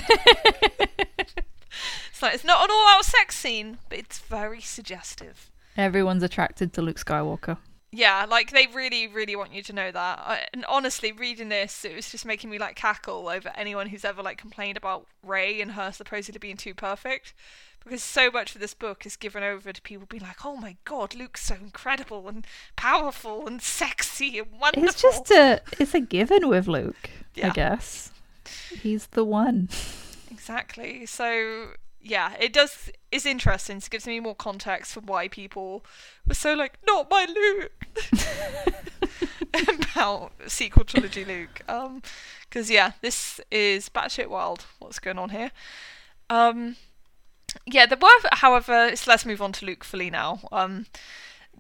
it's 2.10 2.22
like 2.22 2.34
it's 2.34 2.44
not 2.44 2.64
an 2.64 2.70
all 2.70 2.88
out 2.88 3.04
sex 3.04 3.36
scene, 3.36 3.78
but 3.88 3.98
it's 3.98 4.18
very 4.18 4.60
suggestive. 4.60 5.50
Everyone's 5.76 6.22
attracted 6.22 6.72
to 6.74 6.82
Luke 6.82 6.98
Skywalker. 6.98 7.56
Yeah, 7.90 8.26
like 8.28 8.50
they 8.50 8.66
really, 8.66 9.06
really 9.08 9.34
want 9.34 9.54
you 9.54 9.62
to 9.62 9.72
know 9.72 9.90
that. 9.90 10.18
I, 10.18 10.46
and 10.52 10.64
honestly, 10.66 11.10
reading 11.10 11.48
this, 11.48 11.86
it 11.86 11.96
was 11.96 12.10
just 12.10 12.26
making 12.26 12.50
me 12.50 12.58
like 12.58 12.76
cackle 12.76 13.28
over 13.28 13.50
anyone 13.54 13.88
who's 13.88 14.04
ever 14.04 14.22
like 14.22 14.36
complained 14.36 14.76
about 14.76 15.06
Rey 15.22 15.60
and 15.62 15.72
her 15.72 15.90
supposedly 15.90 16.38
being 16.38 16.58
too 16.58 16.74
perfect, 16.74 17.32
because 17.82 18.02
so 18.02 18.30
much 18.30 18.54
of 18.54 18.60
this 18.60 18.74
book 18.74 19.06
is 19.06 19.16
given 19.16 19.42
over 19.42 19.72
to 19.72 19.80
people 19.80 20.06
being 20.06 20.22
like, 20.22 20.44
"Oh 20.44 20.56
my 20.56 20.76
god, 20.84 21.14
Luke's 21.14 21.44
so 21.46 21.54
incredible 21.54 22.28
and 22.28 22.46
powerful 22.76 23.46
and 23.46 23.62
sexy 23.62 24.38
and 24.38 24.48
wonderful." 24.60 24.88
It's 24.88 25.00
just 25.00 25.30
a, 25.30 25.62
it's 25.78 25.94
a 25.94 26.00
given 26.00 26.46
with 26.46 26.68
Luke. 26.68 27.08
I 27.42 27.48
guess 27.48 28.10
he's 28.82 29.06
the 29.06 29.24
one. 29.24 29.70
Exactly. 30.30 31.06
So 31.06 31.68
yeah, 32.00 32.34
it 32.40 32.52
does 32.52 32.90
is 33.10 33.26
interesting. 33.26 33.78
It 33.78 33.90
gives 33.90 34.06
me 34.06 34.20
more 34.20 34.34
context 34.34 34.92
for 34.92 35.00
why 35.00 35.28
people 35.28 35.84
were 36.26 36.34
so 36.34 36.54
like, 36.54 36.78
not 36.86 37.10
my 37.10 37.26
Luke 37.28 37.86
about 39.90 40.32
sequel 40.46 40.84
trilogy 40.84 41.24
Luke. 41.24 41.62
Um, 41.68 42.02
because 42.48 42.70
yeah, 42.70 42.92
this 43.02 43.40
is 43.50 43.88
batshit 43.88 44.28
wild. 44.28 44.66
What's 44.78 44.98
going 44.98 45.18
on 45.18 45.30
here? 45.30 45.50
Um, 46.30 46.76
yeah, 47.66 47.86
there 47.86 47.98
were, 47.98 48.28
however, 48.32 48.94
so 48.94 49.10
let's 49.10 49.26
move 49.26 49.42
on 49.42 49.52
to 49.52 49.66
Luke 49.66 49.84
fully 49.84 50.10
now. 50.10 50.40
Um, 50.52 50.86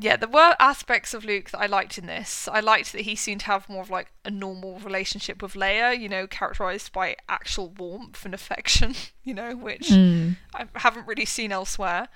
yeah, 0.00 0.16
there 0.16 0.28
were 0.28 0.54
aspects 0.60 1.12
of 1.12 1.24
Luke 1.24 1.50
that 1.50 1.58
I 1.58 1.66
liked 1.66 1.98
in 1.98 2.06
this. 2.06 2.48
I 2.48 2.60
liked 2.60 2.92
that 2.92 3.02
he 3.02 3.16
seemed 3.16 3.40
to 3.40 3.46
have 3.46 3.68
more 3.68 3.82
of 3.82 3.90
like 3.90 4.12
a 4.24 4.30
normal 4.30 4.78
relationship 4.78 5.42
with 5.42 5.54
Leia, 5.54 5.98
you 5.98 6.08
know, 6.08 6.26
characterized 6.26 6.92
by 6.92 7.16
actual 7.28 7.68
warmth 7.70 8.24
and 8.24 8.34
affection, 8.34 8.94
you 9.24 9.34
know, 9.34 9.56
which 9.56 9.88
Mm. 9.88 10.36
I 10.54 10.66
haven't 10.76 11.06
really 11.06 11.24
seen 11.24 11.50
elsewhere. 11.52 12.08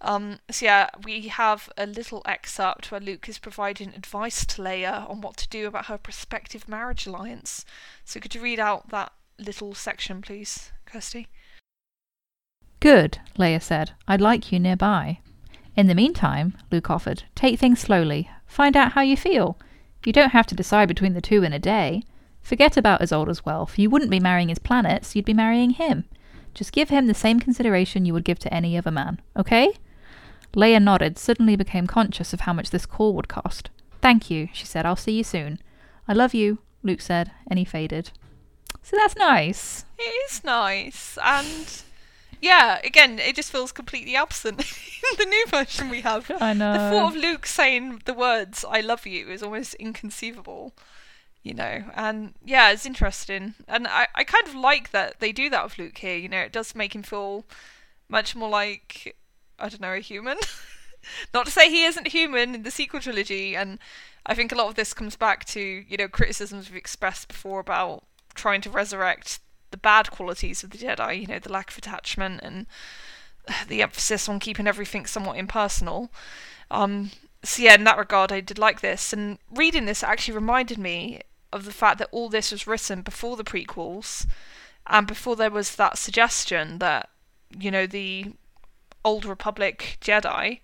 Um, 0.00 0.38
so 0.50 0.64
yeah, 0.66 0.90
we 1.04 1.28
have 1.28 1.68
a 1.76 1.86
little 1.86 2.22
excerpt 2.24 2.90
where 2.90 3.00
Luke 3.00 3.28
is 3.28 3.38
providing 3.38 3.94
advice 3.94 4.44
to 4.46 4.62
Leia 4.62 5.08
on 5.10 5.20
what 5.20 5.36
to 5.38 5.48
do 5.48 5.66
about 5.66 5.86
her 5.86 5.98
prospective 5.98 6.68
marriage 6.68 7.06
alliance. 7.06 7.64
So 8.04 8.20
could 8.20 8.34
you 8.34 8.40
read 8.40 8.60
out 8.60 8.90
that 8.90 9.12
little 9.38 9.74
section, 9.74 10.22
please, 10.22 10.70
Kirsty? 10.86 11.28
Good, 12.80 13.18
Leia 13.36 13.60
said. 13.60 13.92
I'd 14.06 14.20
like 14.20 14.52
you 14.52 14.60
nearby. 14.60 15.18
In 15.78 15.86
the 15.86 15.94
meantime, 15.94 16.58
Luke 16.72 16.90
offered, 16.90 17.22
take 17.36 17.60
things 17.60 17.78
slowly. 17.78 18.28
Find 18.48 18.76
out 18.76 18.92
how 18.92 19.02
you 19.02 19.16
feel. 19.16 19.56
You 20.04 20.12
don't 20.12 20.30
have 20.30 20.48
to 20.48 20.56
decide 20.56 20.88
between 20.88 21.14
the 21.14 21.20
two 21.20 21.44
in 21.44 21.52
a 21.52 21.60
day. 21.60 22.02
Forget 22.42 22.76
about 22.76 23.00
Isolder's 23.00 23.44
wealth. 23.44 23.78
You 23.78 23.88
wouldn't 23.88 24.10
be 24.10 24.18
marrying 24.18 24.48
his 24.48 24.58
planets, 24.58 25.14
you'd 25.14 25.24
be 25.24 25.32
marrying 25.32 25.70
him. 25.70 26.06
Just 26.52 26.72
give 26.72 26.88
him 26.88 27.06
the 27.06 27.14
same 27.14 27.38
consideration 27.38 28.04
you 28.04 28.12
would 28.12 28.24
give 28.24 28.40
to 28.40 28.52
any 28.52 28.76
other 28.76 28.90
man, 28.90 29.20
okay? 29.36 29.72
Leia 30.52 30.82
nodded, 30.82 31.16
suddenly 31.16 31.54
became 31.54 31.86
conscious 31.86 32.32
of 32.32 32.40
how 32.40 32.52
much 32.52 32.70
this 32.70 32.84
call 32.84 33.14
would 33.14 33.28
cost. 33.28 33.70
Thank 34.02 34.32
you, 34.32 34.48
she 34.52 34.66
said. 34.66 34.84
I'll 34.84 34.96
see 34.96 35.12
you 35.12 35.22
soon. 35.22 35.60
I 36.08 36.12
love 36.12 36.34
you, 36.34 36.58
Luke 36.82 37.00
said, 37.00 37.30
and 37.46 37.56
he 37.56 37.64
faded. 37.64 38.10
So 38.82 38.96
that's 38.96 39.14
nice. 39.14 39.84
It 39.96 40.02
is 40.02 40.42
nice, 40.42 41.16
and 41.22 41.82
yeah, 42.40 42.80
again, 42.84 43.18
it 43.18 43.34
just 43.36 43.50
feels 43.50 43.72
completely 43.72 44.16
absent 44.16 44.60
in 44.60 45.18
the 45.18 45.24
new 45.24 45.46
version 45.48 45.88
we 45.88 46.00
have. 46.02 46.30
I 46.40 46.52
know. 46.52 46.72
The 46.72 46.78
thought 46.78 47.16
of 47.16 47.22
Luke 47.22 47.46
saying 47.46 48.02
the 48.04 48.14
words 48.14 48.64
"I 48.68 48.80
love 48.80 49.06
you" 49.06 49.28
is 49.28 49.42
almost 49.42 49.74
inconceivable, 49.74 50.74
you 51.42 51.54
know. 51.54 51.84
And 51.94 52.34
yeah, 52.44 52.70
it's 52.70 52.86
interesting, 52.86 53.54
and 53.66 53.86
I 53.88 54.08
I 54.14 54.24
kind 54.24 54.46
of 54.46 54.54
like 54.54 54.90
that 54.90 55.20
they 55.20 55.32
do 55.32 55.50
that 55.50 55.64
with 55.64 55.78
Luke 55.78 55.98
here. 55.98 56.16
You 56.16 56.28
know, 56.28 56.40
it 56.40 56.52
does 56.52 56.74
make 56.74 56.94
him 56.94 57.02
feel 57.02 57.44
much 58.08 58.36
more 58.36 58.48
like 58.48 59.16
I 59.58 59.68
don't 59.68 59.80
know 59.80 59.94
a 59.94 60.00
human. 60.00 60.38
Not 61.32 61.46
to 61.46 61.52
say 61.52 61.70
he 61.70 61.84
isn't 61.84 62.08
human 62.08 62.54
in 62.54 62.62
the 62.64 62.70
sequel 62.70 63.00
trilogy, 63.00 63.56
and 63.56 63.78
I 64.26 64.34
think 64.34 64.52
a 64.52 64.56
lot 64.56 64.68
of 64.68 64.74
this 64.74 64.92
comes 64.92 65.16
back 65.16 65.44
to 65.46 65.60
you 65.60 65.96
know 65.96 66.08
criticisms 66.08 66.68
we've 66.68 66.76
expressed 66.76 67.28
before 67.28 67.60
about 67.60 68.04
trying 68.34 68.60
to 68.60 68.70
resurrect 68.70 69.40
the 69.70 69.76
bad 69.76 70.10
qualities 70.10 70.62
of 70.62 70.70
the 70.70 70.78
Jedi. 70.78 71.20
You 71.20 71.26
know, 71.26 71.38
the 71.38 71.52
lack 71.52 71.70
of 71.70 71.78
attachment 71.78 72.40
and 72.42 72.66
the 73.68 73.82
emphasis 73.82 74.28
on 74.28 74.40
keeping 74.40 74.66
everything 74.66 75.06
somewhat 75.06 75.38
impersonal. 75.38 76.10
Um, 76.70 77.10
so 77.42 77.62
yeah, 77.62 77.74
in 77.74 77.84
that 77.84 77.98
regard, 77.98 78.32
I 78.32 78.40
did 78.40 78.58
like 78.58 78.80
this, 78.80 79.12
and 79.12 79.38
reading 79.50 79.86
this 79.86 80.02
actually 80.02 80.34
reminded 80.34 80.78
me 80.78 81.20
of 81.52 81.64
the 81.64 81.72
fact 81.72 81.98
that 81.98 82.08
all 82.12 82.28
this 82.28 82.52
was 82.52 82.66
written 82.66 83.02
before 83.02 83.36
the 83.36 83.44
prequels, 83.44 84.26
and 84.86 85.06
before 85.06 85.36
there 85.36 85.50
was 85.50 85.76
that 85.76 85.98
suggestion 85.98 86.78
that 86.78 87.08
you 87.58 87.70
know 87.70 87.86
the 87.86 88.32
old 89.04 89.24
Republic 89.24 89.98
Jedi. 90.00 90.60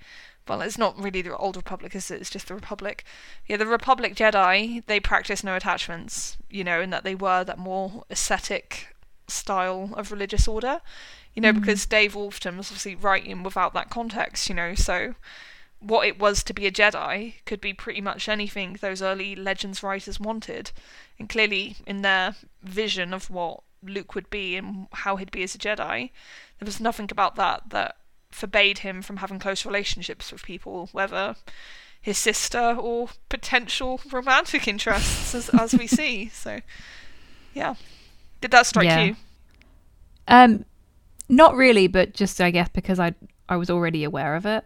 Well, 0.46 0.60
it's 0.60 0.76
not 0.76 1.02
really 1.02 1.22
the 1.22 1.34
old 1.34 1.56
Republic, 1.56 1.94
is 1.94 2.10
it? 2.10 2.20
It's 2.20 2.28
just 2.28 2.48
the 2.48 2.54
Republic. 2.54 3.02
Yeah, 3.46 3.56
the 3.56 3.66
Republic 3.66 4.14
Jedi 4.14 4.84
they 4.86 5.00
practice 5.00 5.42
no 5.42 5.56
attachments, 5.56 6.36
you 6.50 6.64
know, 6.64 6.80
and 6.80 6.92
that 6.92 7.04
they 7.04 7.14
were 7.14 7.44
that 7.44 7.58
more 7.58 8.04
ascetic 8.10 8.93
style 9.28 9.90
of 9.96 10.10
religious 10.12 10.46
order 10.48 10.80
you 11.34 11.42
know, 11.42 11.52
Mhm. 11.52 11.60
because 11.62 11.84
Dave 11.84 12.14
Wolverton 12.14 12.56
was 12.56 12.68
obviously 12.68 12.94
writing 12.94 13.42
without 13.42 13.74
that 13.74 13.90
context, 13.90 14.48
you 14.48 14.54
know, 14.54 14.76
so 14.76 15.16
what 15.80 16.06
it 16.06 16.16
was 16.16 16.44
to 16.44 16.54
be 16.54 16.64
a 16.64 16.70
Jedi 16.70 17.34
could 17.44 17.60
be 17.60 17.74
pretty 17.74 18.00
much 18.00 18.28
anything 18.28 18.74
those 18.74 19.02
early 19.02 19.34
Legends 19.34 19.82
writers 19.82 20.20
wanted. 20.20 20.70
And 21.18 21.28
clearly, 21.28 21.74
in 21.88 22.02
their 22.02 22.36
vision 22.62 23.12
of 23.12 23.30
what 23.30 23.64
Luke 23.82 24.14
would 24.14 24.30
be 24.30 24.54
and 24.54 24.86
how 24.92 25.16
he'd 25.16 25.32
be 25.32 25.42
as 25.42 25.56
a 25.56 25.58
Jedi, 25.58 26.10
there 26.60 26.66
was 26.66 26.78
nothing 26.78 27.08
about 27.10 27.34
that 27.34 27.70
that 27.70 27.96
forbade 28.30 28.78
him 28.78 29.02
from 29.02 29.16
having 29.16 29.40
close 29.40 29.66
relationships 29.66 30.30
with 30.30 30.44
people, 30.44 30.88
whether 30.92 31.34
his 32.00 32.16
sister 32.16 32.76
or 32.78 33.08
potential 33.28 34.00
romantic 34.12 34.68
interests, 34.68 35.34
as, 35.34 35.48
as 35.48 35.74
we 35.74 35.86
see. 35.98 36.28
So, 36.28 36.60
yeah. 37.54 37.74
Did 38.44 38.50
that 38.50 38.66
strike 38.66 38.84
Yeah. 38.84 39.00
you? 39.04 39.16
Um, 40.28 40.66
not 41.30 41.54
really, 41.56 41.86
but 41.86 42.12
just 42.12 42.42
I 42.42 42.50
guess 42.50 42.68
because 42.68 43.00
I 43.00 43.14
I 43.48 43.56
was 43.56 43.70
already 43.70 44.04
aware 44.04 44.34
of 44.36 44.44
it. 44.44 44.64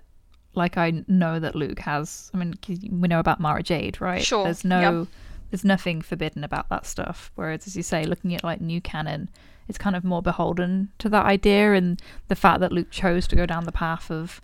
Like 0.55 0.76
I 0.76 1.05
know 1.06 1.38
that 1.38 1.55
Luke 1.55 1.78
has. 1.78 2.28
I 2.34 2.38
mean, 2.38 2.55
we 2.90 3.06
know 3.06 3.20
about 3.20 3.38
Mara 3.38 3.62
Jade, 3.62 4.00
right? 4.00 4.20
Sure, 4.20 4.42
There's 4.42 4.64
no, 4.64 5.06
there's 5.52 5.64
nothing 5.64 6.02
forbidden 6.02 6.42
about 6.42 6.68
that 6.70 6.86
stuff. 6.86 7.30
Whereas, 7.36 7.68
as 7.68 7.76
you 7.76 7.84
say, 7.84 8.02
looking 8.02 8.34
at 8.34 8.42
like 8.42 8.60
new 8.60 8.80
canon, 8.80 9.28
it's 9.68 9.78
kind 9.78 9.94
of 9.94 10.02
more 10.02 10.22
beholden 10.22 10.88
to 10.98 11.09
that 11.10 11.24
idea 11.26 11.74
and 11.74 12.02
the 12.26 12.34
fact 12.34 12.59
that 12.59 12.72
Luke 12.72 12.90
chose 12.90 13.28
to 13.28 13.36
go 13.36 13.46
down 13.46 13.62
the 13.64 13.70
path 13.70 14.10
of 14.10 14.40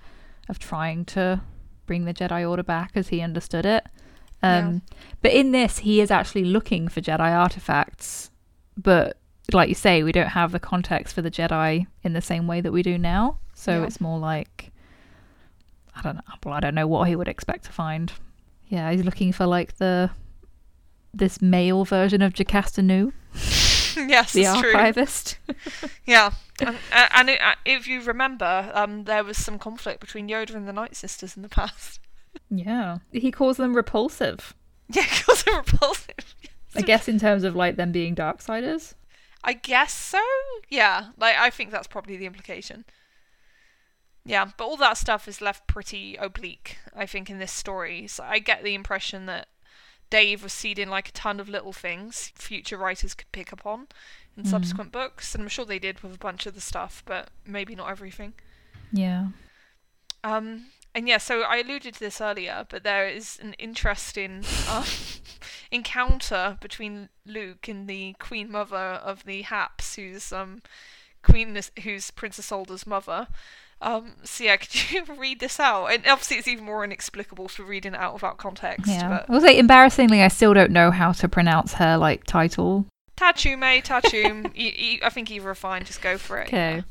of 0.48 0.60
trying 0.60 1.04
to 1.06 1.40
bring 1.86 2.04
the 2.04 2.14
Jedi 2.14 2.48
Order 2.48 2.62
back 2.62 2.92
as 2.94 3.08
he 3.08 3.20
understood 3.20 3.66
it. 3.66 3.84
Um, 4.44 4.82
But 5.22 5.32
in 5.32 5.50
this, 5.50 5.78
he 5.78 6.00
is 6.00 6.12
actually 6.12 6.44
looking 6.44 6.86
for 6.86 7.00
Jedi 7.00 7.36
artifacts, 7.36 8.30
but 8.76 9.16
like 9.52 9.68
you 9.68 9.74
say, 9.74 10.02
we 10.02 10.12
don't 10.12 10.28
have 10.28 10.52
the 10.52 10.60
context 10.60 11.14
for 11.14 11.22
the 11.22 11.30
Jedi 11.30 11.86
in 12.02 12.12
the 12.12 12.20
same 12.22 12.46
way 12.46 12.60
that 12.60 12.72
we 12.72 12.82
do 12.82 12.96
now. 12.98 13.38
So 13.54 13.80
Yeah. 13.80 13.86
it's 13.86 14.00
more 14.00 14.18
like 14.18 14.70
I 15.96 16.02
don't 16.02 16.16
know. 16.16 16.22
Well, 16.44 16.54
I 16.54 16.60
don't 16.60 16.74
know 16.74 16.86
what 16.88 17.06
he 17.08 17.14
would 17.14 17.28
expect 17.28 17.64
to 17.66 17.72
find. 17.72 18.12
Yeah, 18.68 18.90
he's 18.90 19.04
looking 19.04 19.32
for 19.32 19.46
like 19.46 19.76
the 19.76 20.10
this 21.12 21.40
male 21.40 21.84
version 21.84 22.20
of 22.22 22.32
Jocasta 22.34 22.82
Nu, 22.82 23.12
yes, 23.34 24.32
the 24.32 24.42
it's 24.42 24.60
true. 24.60 24.74
archivist. 24.74 25.38
Yeah, 26.06 26.32
and, 26.60 26.76
uh, 26.92 27.06
and 27.12 27.30
it, 27.30 27.40
uh, 27.40 27.54
if 27.64 27.86
you 27.86 28.02
remember, 28.02 28.70
um, 28.74 29.04
there 29.04 29.22
was 29.24 29.38
some 29.38 29.58
conflict 29.58 30.00
between 30.00 30.28
Yoda 30.28 30.54
and 30.54 30.66
the 30.68 30.72
Night 30.72 30.96
Sisters 30.96 31.36
in 31.36 31.42
the 31.42 31.48
past. 31.48 32.00
yeah, 32.50 32.98
he 33.12 33.30
calls 33.30 33.56
them 33.56 33.74
repulsive. 33.74 34.54
Yeah, 34.88 35.04
because 35.08 35.44
they're 35.44 35.54
repulsive. 35.56 36.34
I 36.76 36.82
guess 36.82 37.06
in 37.08 37.18
terms 37.20 37.44
of 37.44 37.54
like 37.54 37.76
them 37.76 37.92
being 37.92 38.14
darksiders. 38.16 38.94
I 39.46 39.52
guess 39.52 39.92
so. 39.92 40.22
Yeah, 40.68 41.08
like 41.18 41.36
I 41.36 41.50
think 41.50 41.70
that's 41.70 41.86
probably 41.86 42.16
the 42.16 42.26
implication. 42.26 42.84
Yeah, 44.24 44.46
but 44.56 44.64
all 44.64 44.78
that 44.78 44.96
stuff 44.96 45.28
is 45.28 45.42
left 45.42 45.66
pretty 45.66 46.16
oblique, 46.16 46.78
I 46.96 47.04
think, 47.04 47.28
in 47.28 47.38
this 47.38 47.52
story. 47.52 48.06
So 48.06 48.24
I 48.24 48.38
get 48.38 48.64
the 48.64 48.74
impression 48.74 49.26
that 49.26 49.48
Dave 50.08 50.42
was 50.42 50.52
seeding 50.54 50.88
like 50.88 51.10
a 51.10 51.12
ton 51.12 51.40
of 51.40 51.48
little 51.48 51.74
things 51.74 52.32
future 52.34 52.78
writers 52.78 53.12
could 53.14 53.30
pick 53.32 53.52
up 53.52 53.66
on 53.66 53.88
in 54.36 54.44
Mm. 54.44 54.48
subsequent 54.50 54.92
books, 54.92 55.34
and 55.34 55.42
I'm 55.42 55.48
sure 55.48 55.66
they 55.66 55.78
did 55.78 56.00
with 56.00 56.14
a 56.14 56.18
bunch 56.18 56.46
of 56.46 56.54
the 56.54 56.60
stuff, 56.62 57.02
but 57.04 57.28
maybe 57.44 57.74
not 57.74 57.90
everything. 57.90 58.32
Yeah. 58.92 59.26
Um, 60.24 60.68
and 60.94 61.06
yeah, 61.06 61.18
so 61.18 61.42
I 61.42 61.56
alluded 61.58 61.94
to 61.94 62.00
this 62.00 62.20
earlier, 62.20 62.64
but 62.68 62.82
there 62.82 63.06
is 63.06 63.38
an 63.42 63.52
interesting 63.54 64.42
um, 64.70 64.84
encounter 65.74 66.56
between 66.60 67.08
Luke 67.26 67.68
and 67.68 67.88
the 67.88 68.14
Queen 68.18 68.50
Mother 68.50 68.76
of 68.76 69.24
the 69.24 69.42
Haps, 69.42 69.96
who's 69.96 70.32
um, 70.32 70.62
Queen, 71.22 71.58
who's 71.82 72.10
Prince 72.12 72.38
Isolder's 72.38 72.86
mother. 72.86 73.26
Um, 73.82 74.12
so 74.22 74.44
yeah, 74.44 74.56
could 74.58 74.92
you 74.92 75.04
read 75.16 75.40
this 75.40 75.58
out? 75.58 75.86
And 75.86 76.06
obviously, 76.06 76.38
it's 76.38 76.48
even 76.48 76.64
more 76.64 76.84
inexplicable 76.84 77.48
for 77.48 77.64
reading 77.64 77.94
it 77.94 78.00
out 78.00 78.14
without 78.14 78.38
context. 78.38 78.86
Yeah. 78.86 79.24
But 79.28 79.40
say, 79.42 79.58
embarrassingly, 79.58 80.22
I 80.22 80.28
still 80.28 80.54
don't 80.54 80.70
know 80.70 80.90
how 80.90 81.12
to 81.12 81.28
pronounce 81.28 81.74
her 81.74 81.96
like 81.96 82.24
title. 82.24 82.86
Tachume, 83.16 83.82
Tachum, 83.82 85.02
I 85.02 85.08
think 85.10 85.30
either 85.30 85.50
are 85.50 85.54
fine. 85.54 85.84
Just 85.84 86.00
go 86.00 86.18
for 86.18 86.38
it. 86.38 86.48
Okay. 86.48 86.84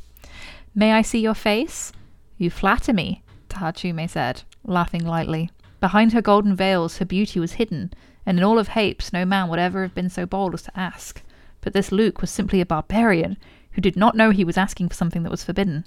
May 0.75 0.91
I 0.93 1.01
see 1.01 1.19
your 1.19 1.35
face? 1.35 1.91
You 2.37 2.49
flatter 2.49 2.93
me, 2.93 3.23
Ta'a 3.49 3.73
Chume 3.73 4.09
said, 4.09 4.43
laughing 4.65 5.05
lightly. 5.05 5.51
Behind 5.79 6.13
her 6.13 6.21
golden 6.21 6.55
veils, 6.55 6.97
her 6.97 7.05
beauty 7.05 7.39
was 7.39 7.53
hidden, 7.53 7.93
and 8.25 8.37
in 8.37 8.43
all 8.43 8.59
of 8.59 8.69
Hapes, 8.69 9.11
no 9.11 9.25
man 9.25 9.49
would 9.49 9.59
ever 9.59 9.81
have 9.81 9.93
been 9.93 10.09
so 10.09 10.25
bold 10.25 10.53
as 10.53 10.63
to 10.63 10.79
ask. 10.79 11.21
But 11.61 11.73
this 11.73 11.91
Luke 11.91 12.21
was 12.21 12.29
simply 12.29 12.61
a 12.61 12.65
barbarian 12.65 13.37
who 13.71 13.81
did 13.81 13.95
not 13.95 14.15
know 14.15 14.31
he 14.31 14.43
was 14.43 14.57
asking 14.57 14.89
for 14.89 14.95
something 14.95 15.23
that 15.23 15.31
was 15.31 15.43
forbidden. 15.43 15.85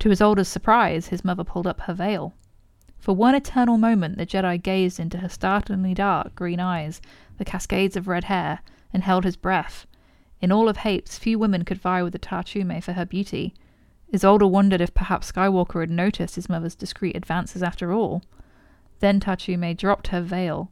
To 0.00 0.08
Isolder's 0.08 0.48
surprise, 0.48 1.08
his 1.08 1.24
mother 1.24 1.44
pulled 1.44 1.66
up 1.66 1.80
her 1.82 1.94
veil. 1.94 2.34
For 2.98 3.14
one 3.14 3.34
eternal 3.34 3.78
moment, 3.78 4.18
the 4.18 4.26
Jedi 4.26 4.62
gazed 4.62 5.00
into 5.00 5.18
her 5.18 5.28
startlingly 5.28 5.94
dark 5.94 6.34
green 6.34 6.60
eyes, 6.60 7.00
the 7.38 7.44
cascades 7.44 7.96
of 7.96 8.08
red 8.08 8.24
hair, 8.24 8.60
and 8.92 9.02
held 9.02 9.24
his 9.24 9.36
breath. 9.36 9.86
In 10.40 10.52
all 10.52 10.68
of 10.68 10.78
Hapes, 10.78 11.18
few 11.18 11.38
women 11.38 11.64
could 11.64 11.78
vie 11.78 12.02
with 12.02 12.12
the 12.12 12.18
Ta'a 12.18 12.44
Chume 12.44 12.82
for 12.82 12.92
her 12.94 13.04
beauty. 13.04 13.54
Isolder 14.12 14.50
wondered 14.50 14.80
if 14.80 14.94
perhaps 14.94 15.30
Skywalker 15.32 15.80
had 15.80 15.90
noticed 15.90 16.34
his 16.34 16.48
mother's 16.48 16.74
discreet 16.74 17.16
advances 17.16 17.62
after 17.62 17.92
all. 17.92 18.22
Then 19.00 19.20
Ta'a 19.20 19.36
Chume 19.36 19.76
dropped 19.76 20.08
her 20.08 20.20
veil. 20.20 20.70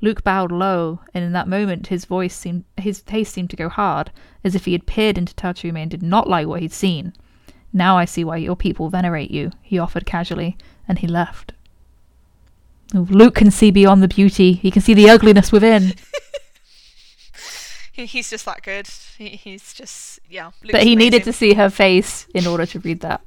Luke 0.00 0.22
bowed 0.22 0.52
low, 0.52 1.00
and 1.12 1.24
in 1.24 1.32
that 1.32 1.48
moment 1.48 1.88
his 1.88 2.04
voice 2.04 2.34
seemed 2.34 2.64
his 2.76 3.00
face 3.00 3.30
seemed 3.30 3.50
to 3.50 3.56
go 3.56 3.68
hard, 3.68 4.10
as 4.44 4.54
if 4.54 4.64
he 4.64 4.72
had 4.72 4.86
peered 4.86 5.18
into 5.18 5.34
Ta'a 5.34 5.54
Chume 5.54 5.76
and 5.80 5.90
did 5.90 6.02
not 6.02 6.28
like 6.28 6.46
what 6.46 6.60
he'd 6.60 6.72
seen. 6.72 7.12
Now 7.72 7.98
I 7.98 8.04
see 8.04 8.24
why 8.24 8.36
your 8.36 8.56
people 8.56 8.88
venerate 8.88 9.30
you, 9.30 9.50
he 9.62 9.78
offered 9.78 10.06
casually, 10.06 10.56
and 10.86 10.98
he 10.98 11.06
left. 11.06 11.52
Luke 12.94 13.34
can 13.34 13.50
see 13.50 13.70
beyond 13.70 14.02
the 14.02 14.08
beauty. 14.08 14.54
He 14.54 14.70
can 14.70 14.80
see 14.80 14.94
the 14.94 15.10
ugliness 15.10 15.52
within. 15.52 15.94
He's 17.92 18.30
just 18.30 18.44
that 18.44 18.62
good. 18.62 18.88
He, 19.16 19.30
he's 19.30 19.74
just 19.74 20.20
yeah. 20.30 20.52
but 20.62 20.74
Luke's 20.74 20.84
he 20.84 20.94
needed 20.94 21.24
to 21.24 21.32
see 21.32 21.54
her 21.54 21.68
face 21.68 22.28
in 22.32 22.46
order 22.46 22.64
to 22.64 22.78
read 22.78 23.00
that. 23.00 23.20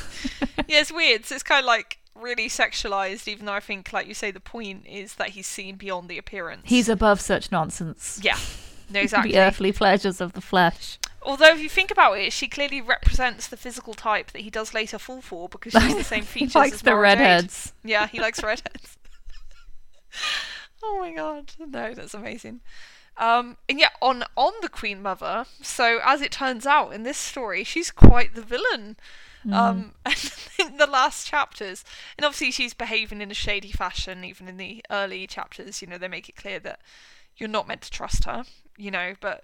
yeah, 0.66 0.80
it's 0.80 0.90
weird. 0.90 1.24
So 1.24 1.36
it's 1.36 1.44
kind 1.44 1.60
of 1.60 1.66
like 1.66 1.98
really 2.20 2.48
sexualized, 2.48 3.28
even 3.28 3.46
though 3.46 3.52
I 3.52 3.60
think, 3.60 3.92
like 3.92 4.06
you 4.06 4.14
say, 4.14 4.30
the 4.30 4.40
point 4.40 4.86
is 4.86 5.14
that 5.14 5.30
he's 5.30 5.46
seen 5.46 5.76
beyond 5.76 6.08
the 6.08 6.18
appearance. 6.18 6.62
He's 6.64 6.88
above 6.88 7.20
such 7.20 7.50
nonsense. 7.52 8.20
yeah, 8.22 8.38
no, 8.90 9.00
exactly. 9.00 9.32
The 9.32 9.38
earthly 9.38 9.72
pleasures 9.72 10.20
of 10.20 10.32
the 10.32 10.40
flesh. 10.40 10.98
Although, 11.22 11.52
if 11.54 11.60
you 11.60 11.68
think 11.68 11.90
about 11.90 12.18
it, 12.18 12.32
she 12.32 12.46
clearly 12.48 12.80
represents 12.80 13.48
the 13.48 13.56
physical 13.56 13.92
type 13.94 14.30
that 14.32 14.42
he 14.42 14.50
does 14.50 14.72
later 14.72 14.98
fall 14.98 15.20
for 15.20 15.48
because 15.48 15.72
she 15.72 15.80
has 15.80 15.96
the 15.96 16.04
same 16.04 16.22
he 16.22 16.26
features 16.26 16.54
likes 16.54 16.74
as 16.74 16.82
the 16.82 16.90
Mara 16.90 17.10
Jade. 17.10 17.18
redheads. 17.18 17.72
Yeah, 17.84 18.06
he 18.06 18.20
likes 18.20 18.42
redheads. 18.42 18.96
oh 20.82 20.98
my 21.00 21.12
god, 21.12 21.52
no, 21.58 21.94
that's 21.94 22.14
amazing. 22.14 22.60
Um, 23.16 23.56
and 23.68 23.80
yet, 23.80 23.92
on 24.00 24.24
on 24.36 24.52
the 24.62 24.68
Queen 24.68 25.02
Mother. 25.02 25.46
So 25.60 25.98
as 26.04 26.20
it 26.22 26.30
turns 26.30 26.66
out 26.66 26.92
in 26.92 27.02
this 27.02 27.18
story, 27.18 27.64
she's 27.64 27.90
quite 27.90 28.34
the 28.34 28.42
villain. 28.42 28.96
Um, 29.50 29.92
in 30.58 30.76
the 30.78 30.86
last 30.86 31.26
chapters, 31.26 31.84
and 32.16 32.24
obviously 32.24 32.50
she's 32.50 32.74
behaving 32.74 33.20
in 33.20 33.30
a 33.30 33.34
shady 33.34 33.72
fashion. 33.72 34.24
Even 34.24 34.48
in 34.48 34.56
the 34.56 34.82
early 34.90 35.26
chapters, 35.26 35.80
you 35.80 35.88
know, 35.88 35.98
they 35.98 36.08
make 36.08 36.28
it 36.28 36.36
clear 36.36 36.58
that 36.60 36.80
you're 37.36 37.48
not 37.48 37.68
meant 37.68 37.82
to 37.82 37.90
trust 37.90 38.24
her. 38.24 38.44
You 38.76 38.90
know, 38.90 39.14
but 39.20 39.42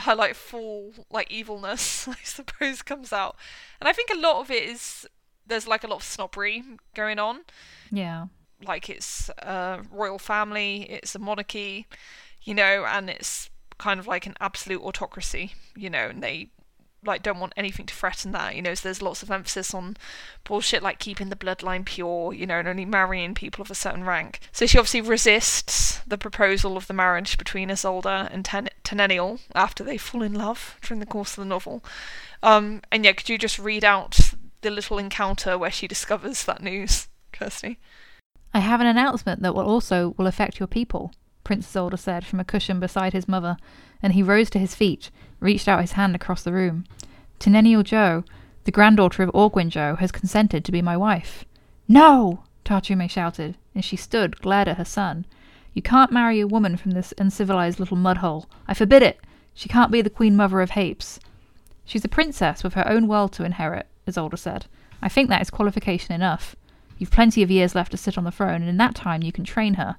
her 0.00 0.14
like 0.14 0.34
full 0.34 0.92
like 1.10 1.30
evilness, 1.30 2.08
I 2.08 2.16
suppose, 2.24 2.82
comes 2.82 3.12
out. 3.12 3.36
And 3.80 3.88
I 3.88 3.92
think 3.92 4.10
a 4.10 4.18
lot 4.18 4.40
of 4.40 4.50
it 4.50 4.62
is 4.64 5.06
there's 5.46 5.66
like 5.66 5.84
a 5.84 5.88
lot 5.88 5.96
of 5.96 6.02
snobbery 6.04 6.62
going 6.94 7.18
on 7.18 7.40
Yeah. 7.90 8.26
like 8.64 8.88
it's 8.88 9.28
a 9.38 9.80
royal 9.90 10.18
family, 10.18 10.82
it's 10.88 11.14
a 11.14 11.18
monarchy, 11.18 11.86
you 12.42 12.54
know, 12.54 12.84
and 12.86 13.10
it's 13.10 13.50
kind 13.78 13.98
of 13.98 14.06
like 14.06 14.26
an 14.26 14.34
absolute 14.40 14.80
autocracy, 14.82 15.54
you 15.76 15.90
know, 15.90 16.08
and 16.08 16.22
they 16.22 16.50
like 17.04 17.22
don't 17.22 17.40
want 17.40 17.52
anything 17.56 17.86
to 17.86 17.94
threaten 17.94 18.32
that, 18.32 18.54
you 18.54 18.62
know. 18.62 18.74
So 18.74 18.88
there's 18.88 19.02
lots 19.02 19.22
of 19.22 19.30
emphasis 19.30 19.72
on 19.72 19.96
bullshit 20.44 20.82
like 20.82 20.98
keeping 20.98 21.28
the 21.28 21.36
bloodline 21.36 21.84
pure, 21.84 22.32
you 22.32 22.46
know, 22.46 22.58
and 22.58 22.68
only 22.68 22.84
marrying 22.84 23.34
people 23.34 23.62
of 23.62 23.70
a 23.70 23.74
certain 23.74 24.04
rank. 24.04 24.40
So 24.52 24.66
she 24.66 24.78
obviously 24.78 25.00
resists 25.00 26.00
the 26.06 26.18
proposal 26.18 26.76
of 26.76 26.86
the 26.86 26.94
marriage 26.94 27.38
between 27.38 27.70
Isolder 27.70 28.28
and 28.32 28.44
Ten- 28.44 28.68
Teneniel 28.84 29.40
after 29.54 29.82
they 29.82 29.96
fall 29.96 30.22
in 30.22 30.34
love 30.34 30.76
during 30.82 31.00
the 31.00 31.06
course 31.06 31.32
of 31.32 31.42
the 31.42 31.48
novel. 31.48 31.82
Um, 32.42 32.82
and 32.90 33.04
yeah, 33.04 33.12
could 33.12 33.28
you 33.28 33.38
just 33.38 33.58
read 33.58 33.84
out 33.84 34.18
the 34.60 34.70
little 34.70 34.98
encounter 34.98 35.56
where 35.56 35.70
she 35.70 35.88
discovers 35.88 36.44
that 36.44 36.62
news, 36.62 37.08
Kirsty? 37.32 37.78
I 38.52 38.60
have 38.60 38.80
an 38.80 38.86
announcement 38.86 39.42
that 39.42 39.54
will 39.54 39.66
also 39.66 40.14
will 40.18 40.26
affect 40.26 40.58
your 40.58 40.66
people, 40.66 41.12
Prince 41.44 41.72
Isolder 41.72 41.98
said 41.98 42.26
from 42.26 42.40
a 42.40 42.44
cushion 42.44 42.80
beside 42.80 43.12
his 43.12 43.28
mother, 43.28 43.56
and 44.02 44.12
he 44.12 44.22
rose 44.22 44.50
to 44.50 44.58
his 44.58 44.74
feet, 44.74 45.10
reached 45.40 45.66
out 45.66 45.80
his 45.80 45.92
hand 45.92 46.14
across 46.14 46.42
the 46.42 46.52
room. 46.52 46.84
Teneniel 47.38 47.82
Djo, 47.82 48.24
the 48.64 48.70
granddaughter 48.70 49.22
of 49.22 49.30
Augwynne 49.30 49.70
Djo, 49.70 49.98
has 49.98 50.12
consented 50.12 50.64
to 50.64 50.72
be 50.72 50.82
my 50.82 50.96
wife. 50.96 51.44
No! 51.88 52.44
Ta'a 52.64 52.82
Chume 52.82 53.08
shouted, 53.08 53.56
and 53.74 53.84
she 53.84 53.96
stood, 53.96 54.40
glared 54.40 54.68
at 54.68 54.76
her 54.76 54.84
son. 54.84 55.24
You 55.72 55.82
can't 55.82 56.12
marry 56.12 56.40
a 56.40 56.46
woman 56.46 56.76
from 56.76 56.92
this 56.92 57.14
uncivilized 57.18 57.80
little 57.80 57.96
mudhole. 57.96 58.46
I 58.68 58.74
forbid 58.74 59.02
it. 59.02 59.20
She 59.54 59.68
can't 59.68 59.90
be 59.90 60.02
the 60.02 60.10
queen 60.10 60.36
mother 60.36 60.60
of 60.60 60.70
Hapes. 60.70 61.18
She's 61.84 62.04
a 62.04 62.08
princess 62.08 62.62
with 62.62 62.74
her 62.74 62.86
own 62.88 63.08
world 63.08 63.32
to 63.32 63.44
inherit, 63.44 63.86
Isolder 64.06 64.38
said. 64.38 64.66
I 65.02 65.08
think 65.08 65.28
that 65.28 65.42
is 65.42 65.50
qualification 65.50 66.14
enough. 66.14 66.54
You've 66.98 67.10
plenty 67.10 67.42
of 67.42 67.50
years 67.50 67.74
left 67.74 67.92
to 67.92 67.96
sit 67.96 68.18
on 68.18 68.24
the 68.24 68.30
throne, 68.30 68.60
and 68.60 68.68
in 68.68 68.76
that 68.76 68.94
time 68.94 69.22
you 69.22 69.32
can 69.32 69.44
train 69.44 69.74
her. 69.74 69.96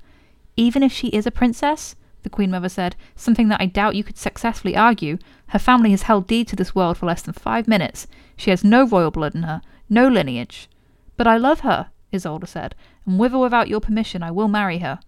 Even 0.56 0.84
if 0.84 0.92
she 0.92 1.08
is 1.08 1.26
a 1.26 1.32
princess, 1.32 1.96
the 2.24 2.30
Queen 2.30 2.52
Mother 2.52 2.70
said, 2.70 2.96
something 3.16 3.48
that 3.50 3.62
I 3.62 3.66
doubt 3.66 3.96
you 3.96 4.04
could 4.04 4.18
successfully 4.18 4.76
argue, 4.76 5.18
her 5.48 5.60
family 5.60 5.92
has 5.92 6.04
held 6.04 6.28
deed 6.28 6.48
to 6.50 6.56
this 6.56 6.76
world 6.76 6.98
for 6.98 7.06
less 7.06 7.22
than 7.22 7.34
five 7.34 7.68
minutes. 7.68 8.08
She 8.36 8.50
has 8.50 8.64
no 8.64 8.86
royal 8.86 9.12
blood 9.12 9.36
in 9.36 9.44
her, 9.44 9.62
no 9.90 10.08
lineage. 10.08 10.70
But 11.18 11.28
I 11.28 11.38
love 11.38 11.62
her, 11.62 11.90
Isolder 12.14 12.48
said, 12.48 12.76
and 13.06 13.20
with 13.20 13.34
or 13.34 13.42
without 13.42 13.68
your 13.68 13.80
permission 13.80 14.24
I 14.24 14.32
will 14.32 14.48
marry 14.48 14.80
her. 14.80 15.00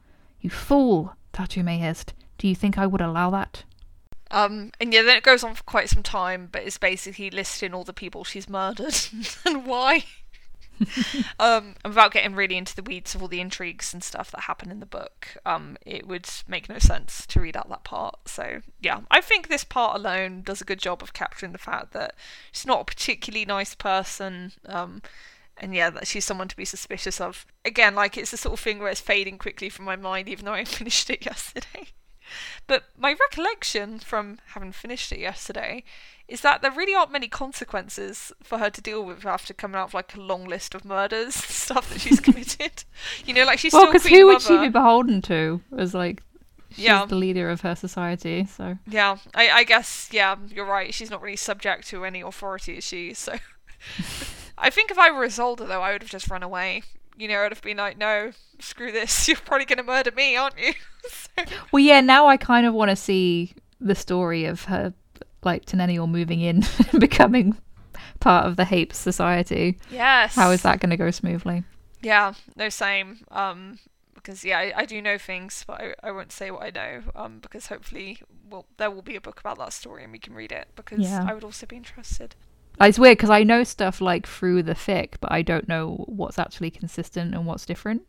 You 0.41 0.49
fool, 0.49 1.15
Ta'a 1.31 1.48
Chume 1.48 1.80
hissed. 1.80 2.14
Do 2.38 2.48
you 2.48 2.56
think 2.56 2.77
I 2.77 2.88
would 2.88 3.02
allow 3.02 3.30
that? 3.31 3.64
Um, 4.31 4.72
and 4.80 4.94
yeah, 4.94 5.03
then 5.03 5.15
it 5.15 5.23
goes 5.23 5.44
on 5.44 5.53
for 5.53 5.64
quite 5.64 5.90
some 5.90 6.03
time, 6.03 6.49
but 6.52 6.64
it's 6.64 6.77
basically 6.77 7.30
listing 7.30 7.73
all 7.73 7.84
the 7.84 7.94
people 7.94 8.23
she's 8.23 8.49
murdered 8.49 8.95
and 9.45 9.65
why. 9.65 10.06
um, 11.40 11.76
and 11.84 11.94
without 11.94 12.12
getting 12.12 12.36
really 12.36 12.58
into 12.58 12.76
the 12.76 12.84
weeds 12.84 13.16
of 13.16 13.22
all 13.22 13.28
the 13.28 13.41
intrigues 13.41 13.94
and 13.94 14.04
stuff 14.04 14.32
that 14.32 14.41
happen 14.41 14.72
in 14.72 14.80
the 14.80 14.86
book, 14.86 15.38
um, 15.45 15.78
it 15.86 16.08
would 16.08 16.28
make 16.48 16.70
no 16.70 16.80
sense 16.80 17.26
to 17.28 17.40
read 17.40 17.58
out 17.58 17.70
that 17.70 17.84
part. 17.84 18.28
So 18.28 18.62
yeah, 18.80 19.02
I 19.12 19.22
think 19.22 19.48
this 19.48 19.64
part 19.64 19.95
alone 19.95 20.41
does 20.44 20.62
a 20.62 20.66
good 20.66 20.80
job 20.80 21.02
of 21.02 21.14
capturing 21.14 21.52
the 21.52 21.58
fact 21.58 21.94
that 21.94 22.16
she's 22.52 22.66
not 22.66 22.82
a 22.82 22.86
particularly 22.86 23.45
nice 23.45 23.76
person. 23.76 24.54
Um, 24.66 25.02
and 25.58 25.76
yeah, 25.76 25.90
that 25.91 26.08
she's 26.08 26.26
someone 26.26 26.48
to 26.48 26.58
be 26.58 26.66
suspicious 26.66 27.22
of. 27.22 27.45
Again, 27.64 27.94
like 27.95 28.18
it's 28.18 28.32
the 28.32 28.38
sort 28.38 28.54
of 28.54 28.60
thing 28.60 28.80
where 28.80 28.90
it's 28.90 29.00
fading 29.00 29.38
quickly 29.38 29.70
from 29.70 29.86
my 29.86 29.95
mind, 29.95 30.28
even 30.28 30.45
though 30.45 30.54
I 30.54 30.66
finished 30.66 31.10
it 31.10 31.26
yesterday. 31.26 31.90
But 32.68 32.86
my 32.98 33.16
recollection 33.20 34.00
from 34.00 34.40
having 34.54 34.72
finished 34.72 35.12
it 35.12 35.20
yesterday 35.20 35.84
is 36.28 36.41
that 36.41 36.62
there 36.62 36.72
really 36.72 36.94
aren't 36.95 37.12
many 37.12 37.28
consequences 37.28 38.32
for 38.41 38.58
her 38.58 38.70
to 38.70 38.82
deal 38.82 39.04
with 39.04 39.26
after 39.26 39.54
coming 39.54 39.76
out 39.76 39.90
of 39.90 39.94
like 39.94 40.16
a 40.16 40.20
long 40.22 40.45
list 40.45 40.74
of 40.74 40.86
murders, 40.86 41.36
stuff 41.36 41.90
that 41.91 42.02
she's 42.02 42.20
committed. 42.28 42.84
you 43.26 43.34
know, 43.34 43.45
like 43.45 43.60
she's 43.60 43.74
well, 43.74 43.84
still 43.84 43.91
because 43.94 44.08
who 44.08 44.26
would 44.28 44.41
she 44.41 44.58
be 44.58 44.70
beholden 44.70 45.22
to? 45.24 45.62
As 45.78 45.94
like, 45.94 46.24
she's 46.70 46.86
Yeah. 46.86 47.06
the 47.06 47.16
leader 47.16 47.50
of 47.50 47.62
her 47.62 47.76
society. 47.76 48.45
So 48.45 48.78
Yeah, 48.88 49.18
I, 49.36 49.50
I 49.50 49.64
guess 49.64 50.10
yeah, 50.12 50.36
you're 50.48 50.66
right. 50.66 50.94
She's 50.94 51.12
not 51.12 51.22
really 51.22 51.36
subject 51.36 51.88
to 51.90 52.06
any 52.06 52.22
authority, 52.22 52.78
is 52.78 52.84
she? 52.86 53.14
So, 53.14 53.34
I 54.58 54.70
think 54.70 54.91
if 54.91 54.98
I 54.98 55.12
were 55.12 55.26
Isolder 55.26 55.68
though, 55.68 55.82
I 55.82 55.91
would 55.91 56.02
have 56.04 56.12
just 56.12 56.30
run 56.30 56.44
away. 56.44 56.84
You 57.18 57.28
know, 57.28 57.41
I'd 57.41 57.52
have 57.52 57.62
been 57.62 57.78
like, 57.78 57.98
no, 57.98 58.32
screw 58.60 58.91
this. 58.91 59.28
You're 59.28 59.38
probably 59.38 59.66
gonna 59.66 59.84
murder 59.84 60.12
me, 60.12 60.36
aren't 60.36 60.58
you? 60.58 60.74
so, 61.10 61.44
Well, 61.72 61.82
yeah, 61.84 62.02
now 62.02 62.28
I 62.28 62.38
kind 62.38 62.66
of 62.66 62.74
want 62.74 62.90
to 62.90 62.95
see 62.95 63.54
the 63.82 63.94
story 63.95 64.45
of 64.45 64.64
her, 64.66 64.94
like, 65.45 65.65
Teneniel 65.65 66.07
moving 66.07 66.40
in 66.41 66.64
and 66.91 66.99
becoming 66.99 67.57
part 68.20 68.45
of 68.45 68.56
the 68.56 68.65
Hape 68.65 68.94
society. 68.94 69.78
yes. 69.91 70.36
How 70.36 70.52
is 70.52 70.61
that 70.64 70.80
going 70.80 70.90
to 70.91 70.98
go 70.98 71.11
smoothly? 71.11 71.64
Yeah, 72.02 72.34
no, 72.56 72.70
same. 72.70 73.20
Um, 73.32 73.80
because 74.15 74.45
yeah, 74.45 74.57
I, 74.60 74.74
I 74.78 74.86
do 74.86 75.02
know 75.02 75.18
things, 75.18 75.64
but 75.68 75.82
I, 75.82 75.95
I 76.03 76.11
won't 76.11 76.32
say 76.32 76.49
what 76.52 76.64
I 76.64 76.70
know. 76.70 77.03
Um, 77.15 77.40
because 77.41 77.68
hopefully, 77.68 78.20
well, 78.49 78.65
there 78.78 78.90
will 78.90 79.02
be 79.02 79.15
a 79.18 79.22
book 79.22 79.40
about 79.40 79.57
that 79.57 79.74
story 79.74 80.03
and 80.03 80.11
we 80.14 80.20
can 80.20 80.34
read 80.34 80.52
it 80.52 80.70
because 80.76 80.99
Yeah. 80.99 81.26
I 81.28 81.34
would 81.34 81.44
also 81.44 81.65
be 81.65 81.76
interested. 81.76 82.36
Uh, 82.80 82.86
It's 82.86 82.98
weird 82.99 83.18
because 83.18 83.30
I 83.30 83.44
know 83.44 83.64
stuff 83.65 83.99
like 83.99 84.26
through 84.26 84.64
the 84.64 84.76
fic, 84.76 85.15
but 85.20 85.32
I 85.32 85.41
don't 85.41 85.68
know 85.68 86.06
what's 86.07 86.40
actually 86.40 86.72
consistent 86.72 87.36
and 87.36 87.45
what's 87.45 87.65
different. 87.65 88.03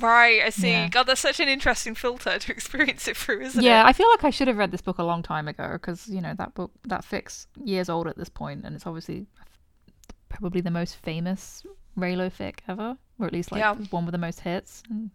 Right, 0.00 0.42
I 0.42 0.50
see. 0.50 0.70
Yeah. 0.70 0.88
God, 0.88 1.04
that's 1.04 1.20
such 1.20 1.40
an 1.40 1.48
interesting 1.48 1.94
filter 1.94 2.38
to 2.38 2.52
experience 2.56 3.06
it 3.08 3.16
through, 3.16 3.40
isn't 3.42 3.62
yeah, 3.62 3.80
it? 3.80 3.82
Yeah, 3.82 3.86
I 3.86 3.92
feel 3.92 4.08
like 4.10 4.24
I 4.24 4.30
should 4.30 4.48
have 4.48 4.56
read 4.56 4.70
this 4.70 4.80
book 4.80 4.98
a 4.98 5.04
long 5.04 5.22
time 5.22 5.48
ago 5.48 5.70
because 5.72 6.08
you 6.08 6.20
know 6.20 6.34
that 6.34 6.54
book 6.54 6.70
that 6.84 7.04
fic's 7.04 7.46
years 7.62 7.88
old 7.88 8.06
at 8.06 8.16
this 8.16 8.28
point, 8.28 8.64
and 8.64 8.74
it's 8.74 8.86
obviously 8.86 9.26
probably 10.28 10.60
the 10.60 10.70
most 10.70 10.96
famous 10.96 11.64
Reylo 11.98 12.32
fic 12.32 12.60
ever, 12.68 12.96
or 13.18 13.26
at 13.26 13.32
least 13.32 13.52
like 13.52 13.60
Yeah. 13.60 13.74
one 13.90 14.06
with 14.06 14.12
the 14.12 14.18
most 14.18 14.40
hits. 14.40 14.82
And 14.88 15.10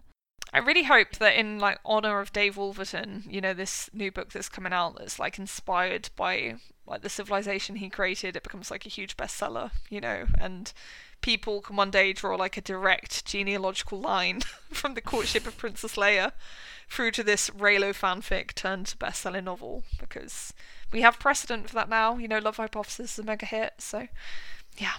I 0.54 0.60
really 0.60 0.84
hope 0.84 1.18
that 1.18 1.36
in 1.36 1.60
like 1.60 1.80
honor 1.84 2.20
of 2.20 2.32
Dave 2.32 2.58
Wolverton, 2.58 3.24
you 3.28 3.41
know, 3.41 3.54
this 3.54 3.90
new 3.94 4.12
book 4.12 4.32
that's 4.32 4.49
coming 4.49 4.74
out 4.74 4.98
that's 4.98 5.20
like 5.20 5.40
inspired 5.40 6.10
by 6.16 6.56
like 6.86 7.02
the 7.02 7.10
civilization 7.10 7.78
he 7.78 7.90
created, 7.90 8.36
it 8.36 8.44
becomes 8.44 8.72
like 8.72 8.86
a 8.86 8.90
huge 8.90 9.18
bestseller, 9.18 9.72
you 9.90 9.99
know, 9.99 10.26
and 10.40 10.72
people 11.22 11.61
can 11.61 11.76
one 11.76 11.91
day 11.91 12.14
draw 12.14 12.35
like 12.35 12.57
a 12.57 12.61
direct 12.61 13.26
genealogical 13.26 13.99
line 13.99 14.41
from 14.72 14.94
the 14.94 15.02
courtship 15.02 15.48
of 15.48 15.57
Princess 15.57 15.95
Leia 15.95 16.31
through 16.89 17.11
to 17.11 17.23
this 17.23 17.49
Reylo 17.49 17.89
fanfic 17.94 18.53
turned 18.53 18.94
best-selling 18.99 19.45
novel 19.45 19.84
because 19.99 20.53
we 20.91 21.02
have 21.02 21.19
precedent 21.19 21.68
for 21.68 21.76
that 21.76 21.89
now. 21.89 22.18
You 22.18 22.27
know, 22.27 22.39
Love 22.39 22.57
Hypothesis 22.57 23.14
is 23.14 23.19
a 23.19 23.23
mega 23.23 23.45
hit, 23.45 23.73
so 23.80 24.07
yeah. 24.77 24.94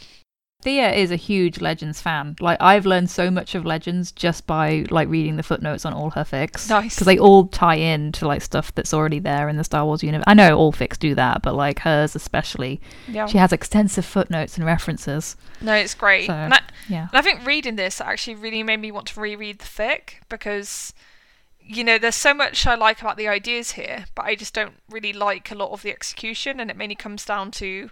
Thea 0.61 0.93
is 0.93 1.13
a 1.13 1.17
huge 1.17 1.61
Legends 1.61 2.01
fan. 2.03 2.35
Like 2.41 2.61
I've 2.61 2.85
learned 2.85 3.11
so 3.11 3.31
much 3.31 3.55
of 3.55 3.65
Legends 3.65 4.11
just 4.11 4.45
by 4.45 4.87
like 4.91 5.09
reading 5.09 5.37
the 5.37 5.45
footnotes 5.45 5.85
on 5.85 5.93
all 5.93 6.11
her 6.11 6.25
fics. 6.25 6.69
Nice. 6.69 6.97
because 6.97 7.07
they 7.07 7.17
all 7.19 7.47
tie 7.47 7.77
in 7.77 8.11
to 8.13 8.27
like 8.27 8.43
stuff 8.43 8.75
that's 8.75 8.93
already 8.93 9.21
there 9.21 9.49
in 9.49 9.57
the 9.57 9.63
Star 9.63 9.85
Wars 9.85 10.03
universe. 10.03 10.25
I 10.27 10.35
know 10.35 10.59
all 10.59 10.73
fics 10.73 10.99
do 10.99 11.15
that, 11.15 11.43
but 11.43 11.55
like 11.55 11.79
hers 11.81 12.17
especially, 12.17 12.81
Yeah. 13.07 13.27
she 13.27 13.39
has 13.39 13.53
extensive 13.53 14.05
footnotes 14.05 14.57
and 14.57 14.67
references. 14.67 15.37
No, 15.61 15.75
it's 15.75 15.95
great. 15.95 16.27
So- 16.27 16.33
And 16.35 16.53
I, 16.55 16.61
Yeah. 16.89 17.03
And 17.13 17.15
I 17.19 17.23
think 17.23 17.47
reading 17.47 17.77
this 17.77 18.01
actually 18.01 18.35
really 18.35 18.65
made 18.65 18.81
me 18.81 18.91
want 18.91 19.07
to 19.09 19.21
reread 19.21 19.61
the 19.61 19.65
fic 19.65 20.15
because, 20.29 20.93
you 21.61 21.85
know, 21.85 21.99
there's 21.99 22.17
so 22.17 22.35
much 22.35 22.67
I 22.67 22.75
like 22.75 23.01
about 23.01 23.17
the 23.17 23.29
ideas 23.29 23.73
here, 23.73 24.07
but 24.17 24.25
I 24.25 24.35
just 24.35 24.55
don't 24.55 24.75
really 24.91 25.13
like 25.13 25.53
a 25.53 25.55
lot 25.55 25.71
of 25.71 25.83
the 25.83 25.93
execution, 25.93 26.59
and 26.59 26.69
it 26.69 26.77
mainly 26.77 26.97
comes 26.97 27.25
down 27.25 27.53
to, 27.53 27.91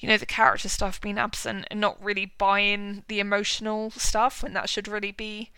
you 0.00 0.08
know, 0.08 0.16
the 0.16 0.26
character 0.26 0.68
stuff 0.68 1.00
being 1.00 1.18
absent 1.18 1.66
and 1.70 1.80
not 1.80 2.02
really 2.02 2.32
buying 2.38 3.04
the 3.08 3.20
emotional 3.20 3.90
stuff, 3.92 4.42
when 4.42 4.52
that 4.54 4.68
should 4.68 4.88
really 4.88 5.12
be 5.12 5.50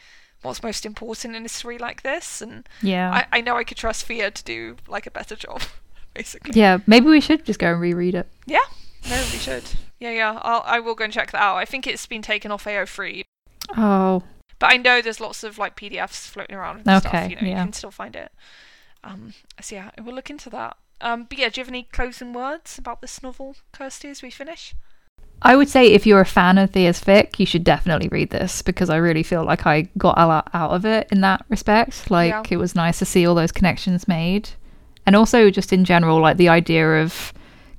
what's 0.43 0.62
most 0.62 0.85
important 0.85 1.36
in 1.36 1.44
a 1.44 1.48
story 1.48 1.78
like 1.78 2.02
this. 2.02 2.43
And 2.43 2.69
Yeah. 2.82 3.10
I, 3.12 3.39
I 3.39 3.40
know 3.40 3.56
I 3.56 3.64
could 3.64 3.77
trust 3.77 4.05
Fia 4.05 4.31
to 4.32 4.44
do 4.44 4.77
like 4.89 5.06
a 5.06 5.10
better 5.10 5.36
job, 5.36 5.62
basically. 6.14 6.59
yeah, 6.59 6.78
maybe 6.86 7.06
we 7.06 7.20
should 7.20 7.44
just 7.44 7.59
go 7.60 7.73
and 7.73 7.81
reread 7.81 8.14
it. 8.16 8.28
Yeah, 8.47 8.59
no, 9.09 9.16
we 9.32 9.39
should. 9.39 9.64
Yeah, 10.01 10.10
yeah, 10.10 10.39
I'll, 10.43 10.62
I 10.66 10.81
will 10.81 10.97
go 10.97 11.05
and 11.05 11.12
check 11.12 11.31
that 11.31 11.40
out. 11.40 11.56
I 11.56 11.64
think 11.64 11.86
it's 11.86 12.06
been 12.06 12.23
taken 12.23 12.51
off 12.51 12.64
AO3, 12.64 13.23
Oh, 13.77 14.24
But 14.59 14.73
I 14.73 14.77
know 14.77 15.01
there's 15.01 15.20
lots 15.20 15.44
of 15.44 15.59
like 15.59 15.77
PDFs 15.77 16.27
floating 16.27 16.56
around 16.56 16.78
and 16.85 17.01
stuff. 17.01 17.06
Okay, 17.14 17.28
You 17.31 17.36
know, 17.36 17.47
you 17.48 17.55
can 17.55 17.73
still 17.73 17.93
find 17.93 18.16
it. 18.16 18.32
Um, 19.05 19.35
so 19.60 19.77
yeah, 19.77 19.90
we'll 20.02 20.14
look 20.16 20.31
into 20.31 20.51
that. 20.51 20.77
Um, 21.03 21.24
but 21.29 21.39
yeah, 21.39 21.49
do 21.49 21.61
you 21.61 21.65
have 21.65 21.69
any 21.73 21.89
closing 21.93 22.33
words 22.33 22.79
about 22.79 23.01
this 23.01 23.23
novel, 23.23 23.57
Kirsty, 23.73 24.09
as 24.09 24.23
we 24.23 24.31
finish? 24.31 24.74
I 25.45 25.57
would 25.57 25.69
say 25.69 25.87
if 25.87 26.07
you're 26.07 26.20
a 26.20 26.24
fan 26.24 26.57
of 26.57 26.70
Thea's 26.70 27.01
fic, 27.03 27.41
you 27.41 27.47
should 27.47 27.65
definitely 27.65 28.09
read 28.09 28.31
this 28.31 28.62
because 28.62 28.89
I 28.89 28.97
really 28.97 29.24
feel 29.24 29.45
like 29.45 29.66
I 29.66 29.89
got 29.99 30.16
a 30.16 30.27
lot 30.27 30.49
out 30.55 30.70
of 30.70 30.85
it 30.87 31.09
in 31.11 31.20
that 31.23 31.45
respect. 31.49 32.11
Like 32.11 32.31
Yeah. 32.31 32.43
it 32.51 32.57
was 32.59 32.77
nice 32.77 33.01
to 33.01 33.05
see 33.05 33.27
all 33.27 33.35
those 33.35 33.51
connections 33.51 34.07
made, 34.07 34.51
and 35.05 35.16
also 35.16 35.51
just 35.51 35.73
in 35.73 35.85
general, 35.85 36.20
like 36.20 36.37
the 36.37 36.49
idea 36.49 37.03
of 37.03 37.33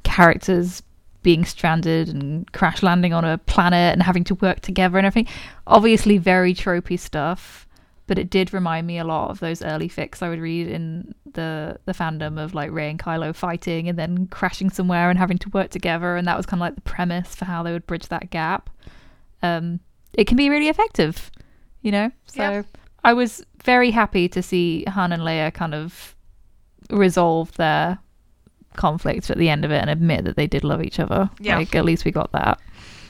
characters 0.04 0.84
being 1.22 1.45
stranded 1.45 2.10
and 2.10 2.52
crash 2.52 2.84
landing 2.84 3.14
on 3.14 3.24
a 3.24 3.38
planet 3.38 3.94
and 3.94 4.04
having 4.04 4.26
to 4.26 4.36
work 4.36 4.60
together 4.60 4.98
and 4.98 5.08
everything. 5.08 5.34
Obviously, 5.66 6.18
very 6.18 6.54
tropey 6.54 7.00
stuff, 7.00 7.62
but 8.07 8.19
it 8.19 8.30
did 8.30 8.53
remind 8.53 8.85
me 8.88 8.97
a 8.97 9.03
lot 9.03 9.30
of 9.30 9.39
those 9.39 9.61
early 9.61 9.88
fics 9.89 10.21
I 10.21 10.30
would 10.30 10.39
read 10.39 10.67
in 10.67 11.13
the 11.34 11.77
the 11.85 11.93
fandom 11.93 12.38
of 12.43 12.53
like 12.53 12.71
Rey 12.71 12.89
and 12.89 12.99
Kylo 12.99 13.34
fighting 13.35 13.88
and 13.89 13.97
then 13.97 14.27
crashing 14.27 14.69
somewhere 14.69 15.09
and 15.09 15.17
having 15.17 15.38
to 15.39 15.49
work 15.49 15.69
together, 15.71 16.15
and 16.15 16.27
that 16.27 16.38
was 16.38 16.45
kind 16.45 16.59
of 16.61 16.65
like 16.67 16.75
the 16.75 16.81
premise 16.81 17.35
for 17.35 17.45
how 17.45 17.63
they 17.63 17.71
would 17.71 17.88
bridge 17.88 18.07
that 18.09 18.30
gap. 18.30 18.69
Um, 19.41 19.80
it 20.13 20.25
can 20.27 20.38
be 20.38 20.49
really 20.49 20.69
effective, 20.69 21.31
you 21.81 21.91
know. 21.91 22.11
So 22.25 22.41
Yeah. 22.41 22.61
I 23.03 23.13
was 23.13 23.45
very 23.63 23.91
happy 23.91 24.30
to 24.30 24.41
see 24.41 24.85
Han 24.85 25.11
and 25.11 25.23
Leia 25.23 25.53
kind 25.53 25.73
of 25.73 26.15
resolve 26.89 27.51
their 27.57 27.97
conflict 28.75 29.30
at 29.30 29.38
the 29.38 29.49
end 29.49 29.65
of 29.65 29.71
it 29.71 29.81
and 29.81 29.89
admit 29.89 30.25
that 30.25 30.35
they 30.35 30.47
did 30.47 30.63
love 30.63 30.81
each 30.84 30.99
other. 30.99 31.30
Yeah. 31.39 31.57
Like 31.57 31.75
at 31.75 31.85
least 31.85 32.05
we 32.05 32.11
got 32.11 32.31
that. 32.31 32.59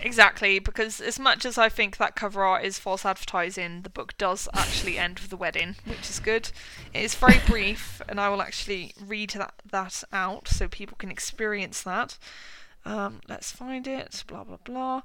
Exactly, 0.05 0.59
because 0.59 0.99
as 0.99 1.17
much 1.17 1.45
as 1.45 1.57
I 1.57 1.69
think 1.69 1.95
that 1.95 2.13
cover 2.13 2.43
art 2.43 2.65
is 2.65 2.77
false 2.77 3.05
advertising, 3.05 3.84
the 3.84 3.89
book 3.89 4.17
does 4.17 4.49
actually 4.53 4.97
end 4.97 5.19
with 5.19 5.30
the 5.30 5.38
wedding, 5.38 5.77
which 5.85 6.09
is 6.09 6.19
good. 6.19 6.51
It 6.93 7.03
is 7.03 7.15
very 7.15 7.39
brief, 7.47 8.01
and 8.09 8.19
I 8.19 8.27
will 8.27 8.41
actually 8.41 8.93
read 8.99 9.30
that, 9.31 9.53
that 9.71 10.03
out 10.11 10.49
so 10.49 10.67
people 10.67 10.97
can 10.97 11.09
experience 11.09 11.81
that. 11.84 12.17
Um, 12.84 13.21
let's 13.30 13.53
find 13.53 13.88
it. 13.88 14.25
Blah 14.27 14.43
blah 14.43 14.57
blah. 14.65 15.03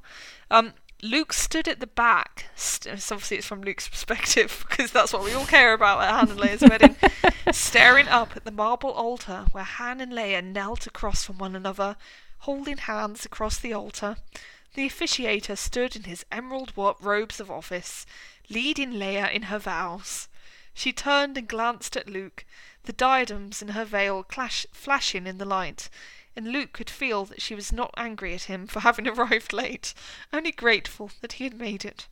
Um, 0.51 0.73
Luke 1.01 1.33
stood 1.33 1.69
at 1.69 1.79
the 1.79 1.87
back. 1.87 2.47
St- 2.57 2.99
so 2.99 3.15
obviously, 3.15 3.37
it's 3.37 3.47
from 3.47 3.63
Luke's 3.63 3.89
perspective 3.89 4.67
because 4.69 4.91
that's 4.91 5.13
what 5.13 5.23
we 5.23 5.33
all 5.33 5.47
care 5.47 5.75
about 5.75 6.03
at 6.03 6.11
Han 6.11 6.31
and 6.31 6.41
Leia's 6.41 6.69
wedding. 6.69 6.97
Staring 7.53 8.09
up 8.09 8.37
at 8.37 8.45
the 8.45 8.51
marble 8.51 8.91
altar 8.91 9.47
where 9.53 9.63
Han 9.63 10.01
and 10.01 10.13
Leia 10.13 10.45
knelt 10.45 10.89
across 10.89 11.23
from 11.25 11.39
one 11.39 11.55
another, 11.55 11.95
holding 12.39 12.79
hands 12.79 13.25
across 13.25 13.61
the 13.61 13.73
altar. 13.73 14.17
The 14.75 14.89
officiator 14.89 15.57
stood 15.57 15.97
in 15.97 16.05
his 16.05 16.27
emerald 16.31 16.73
robes 16.77 17.41
of 17.41 17.51
office, 17.51 18.05
leading 18.49 18.93
Leia 18.93 19.33
in 19.33 19.45
her 19.45 19.59
vows. 19.59 20.29
She 20.75 20.93
turned 20.93 21.37
and 21.37 21.49
glanced 21.49 21.97
at 21.97 22.09
Luke, 22.09 22.45
the 22.85 22.93
diadems 22.93 23.63
in 23.63 23.69
her 23.69 23.85
veil 23.85 24.23
clash- 24.23 24.67
flashing 24.73 25.27
in 25.27 25.39
the 25.39 25.45
light, 25.45 25.89
and 26.37 26.53
Luke 26.53 26.73
could 26.73 26.89
feel 26.89 27.25
that 27.25 27.43
she 27.43 27.55
was 27.55 27.73
not 27.73 27.93
angry 27.97 28.35
at 28.35 28.45
him 28.45 28.67
for 28.67 28.81
having 28.81 29.09
arrived 29.09 29.53
late, 29.53 29.95
only 30.33 30.53
grateful 30.53 31.11
that 31.21 31.33
he 31.33 31.45
had 31.45 31.55
made 31.55 31.85
it. 31.85 32.07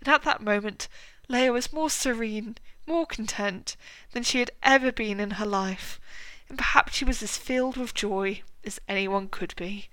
And 0.00 0.08
at 0.08 0.22
that 0.22 0.42
moment, 0.42 0.88
Leia 1.28 1.52
was 1.52 1.72
more 1.72 1.90
serene, 1.90 2.56
more 2.86 3.06
content 3.06 3.76
than 4.12 4.22
she 4.22 4.38
had 4.38 4.50
ever 4.62 4.90
been 4.90 5.20
in 5.20 5.32
her 5.32 5.46
life, 5.46 6.00
and 6.48 6.56
perhaps 6.58 6.94
she 6.94 7.04
was 7.04 7.22
as 7.22 7.36
filled 7.36 7.76
with 7.76 7.94
joy 7.94 8.42
as 8.64 8.80
anyone 8.88 9.28
could 9.28 9.54
be. 9.56 9.90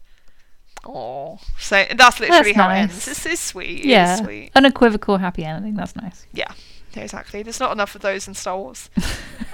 Oh, 0.85 1.39
so 1.57 1.83
that's 1.95 2.19
literally 2.19 2.53
That's 2.53 2.55
how 2.55 2.69
it 2.69 2.73
nice. 2.73 2.91
ends. 2.91 3.07
It's, 3.07 3.25
it's 3.25 3.41
sweet. 3.41 3.79
It 3.79 3.85
yeah. 3.85 4.15
sweet. 4.17 4.51
Unequivocal 4.55 5.17
happy 5.17 5.43
ending. 5.43 5.75
That's 5.75 5.95
nice. 5.95 6.27
Yeah, 6.31 6.51
exactly. 6.95 7.41
There's 7.43 7.59
not 7.59 7.71
enough 7.71 7.95
of 7.95 8.01
those 8.01 8.27
in 8.27 8.33
Star 8.33 8.57
Wars. 8.57 8.89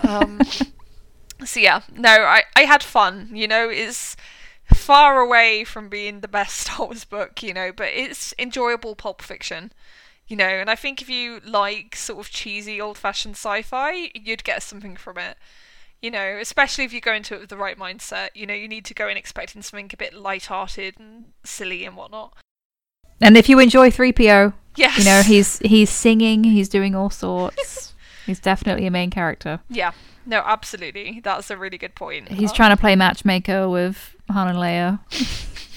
Um, 0.03 0.41
so 1.45 1.59
yeah, 1.59 1.81
no, 1.95 2.09
I 2.09 2.43
I 2.55 2.61
had 2.61 2.81
fun. 2.81 3.29
You 3.33 3.47
know, 3.47 3.69
it's 3.69 4.17
far 4.73 5.19
away 5.19 5.63
from 5.63 5.89
being 5.89 6.21
the 6.21 6.27
best 6.27 6.57
Star 6.61 6.87
Wars 6.87 7.05
book. 7.05 7.43
You 7.43 7.53
know, 7.53 7.71
but 7.71 7.89
it's 7.93 8.33
enjoyable 8.39 8.95
pulp 8.95 9.21
fiction. 9.21 9.71
You 10.27 10.37
know, 10.37 10.47
and 10.47 10.69
I 10.69 10.75
think 10.75 11.01
if 11.01 11.09
you 11.09 11.39
like 11.45 11.95
sort 11.95 12.25
of 12.25 12.31
cheesy, 12.31 12.79
old-fashioned 12.81 13.35
sci-fi, 13.35 14.11
you'd 14.15 14.43
get 14.43 14.63
something 14.63 14.95
from 14.95 15.17
it. 15.17 15.37
You 16.01 16.09
know, 16.11 16.37
especially 16.41 16.83
if 16.85 16.93
you 16.93 16.99
go 17.01 17.13
into 17.13 17.35
it 17.35 17.41
with 17.41 17.49
the 17.49 17.57
right 17.57 17.77
mindset. 17.77 18.29
You 18.33 18.45
know, 18.47 18.53
you 18.55 18.67
need 18.67 18.85
to 18.85 18.93
go 18.93 19.07
in 19.07 19.17
expecting 19.17 19.61
something 19.61 19.89
a 19.93 19.97
bit 19.97 20.13
light-hearted 20.15 20.95
and 20.99 21.25
silly 21.43 21.85
and 21.85 21.95
whatnot. 21.95 22.33
And 23.19 23.37
if 23.37 23.47
you 23.47 23.59
enjoy 23.59 23.91
3PO, 23.91 24.53
Yes. 24.75 24.97
you 24.97 25.03
know, 25.05 25.21
he's 25.21 25.59
he's 25.59 25.89
singing, 25.89 26.43
he's 26.43 26.69
doing 26.69 26.95
all 26.95 27.09
sorts. 27.11 27.93
he's 28.25 28.39
definitely 28.39 28.87
a 28.87 28.91
main 28.91 29.09
character. 29.11 29.59
Yeah. 29.69 29.91
No, 30.25 30.39
absolutely. 30.45 31.19
That's 31.23 31.49
a 31.51 31.57
really 31.57 31.77
good 31.77 31.93
point. 31.95 32.29
He's 32.29 32.51
Uh, 32.51 32.55
trying 32.55 32.75
to 32.75 32.79
play 32.79 32.95
matchmaker 32.95 33.67
with 33.69 34.15
Han 34.29 34.47
and 34.47 34.57
Leia. 34.57 34.99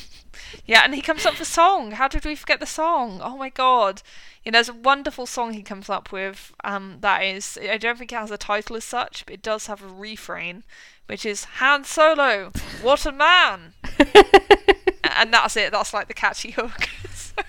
Yeah, 0.66 0.82
and 0.84 0.94
he 0.94 1.00
comes 1.00 1.24
up 1.26 1.34
with 1.34 1.42
a 1.42 1.44
song. 1.44 1.92
How 1.92 2.08
did 2.08 2.24
we 2.24 2.34
forget 2.34 2.60
the 2.60 2.66
song? 2.66 3.20
Oh 3.22 3.36
my 3.36 3.48
god. 3.48 4.02
You 4.44 4.52
know, 4.52 4.56
there's 4.56 4.68
a 4.68 4.74
wonderful 4.74 5.26
song 5.26 5.52
he 5.52 5.62
comes 5.62 5.88
up 5.88 6.12
with. 6.12 6.52
Um, 6.62 6.98
that 7.00 7.22
is, 7.22 7.58
I 7.62 7.76
don't 7.78 7.98
think 7.98 8.12
it 8.12 8.16
has 8.16 8.30
a 8.30 8.38
title 8.38 8.76
as 8.76 8.84
such, 8.84 9.24
but 9.26 9.34
it 9.34 9.42
does 9.42 9.66
have 9.66 9.82
a 9.82 9.86
refrain, 9.88 10.64
which 11.06 11.24
is 11.24 11.44
Han 11.58 11.84
Solo, 11.84 12.52
what 12.82 13.06
a 13.06 13.12
man! 13.12 13.74
and 15.02 15.32
that's 15.32 15.56
it. 15.56 15.72
That's 15.72 15.94
like 15.94 16.08
the 16.08 16.14
catchy 16.14 16.50
hook. 16.56 16.88
So- 17.14 17.42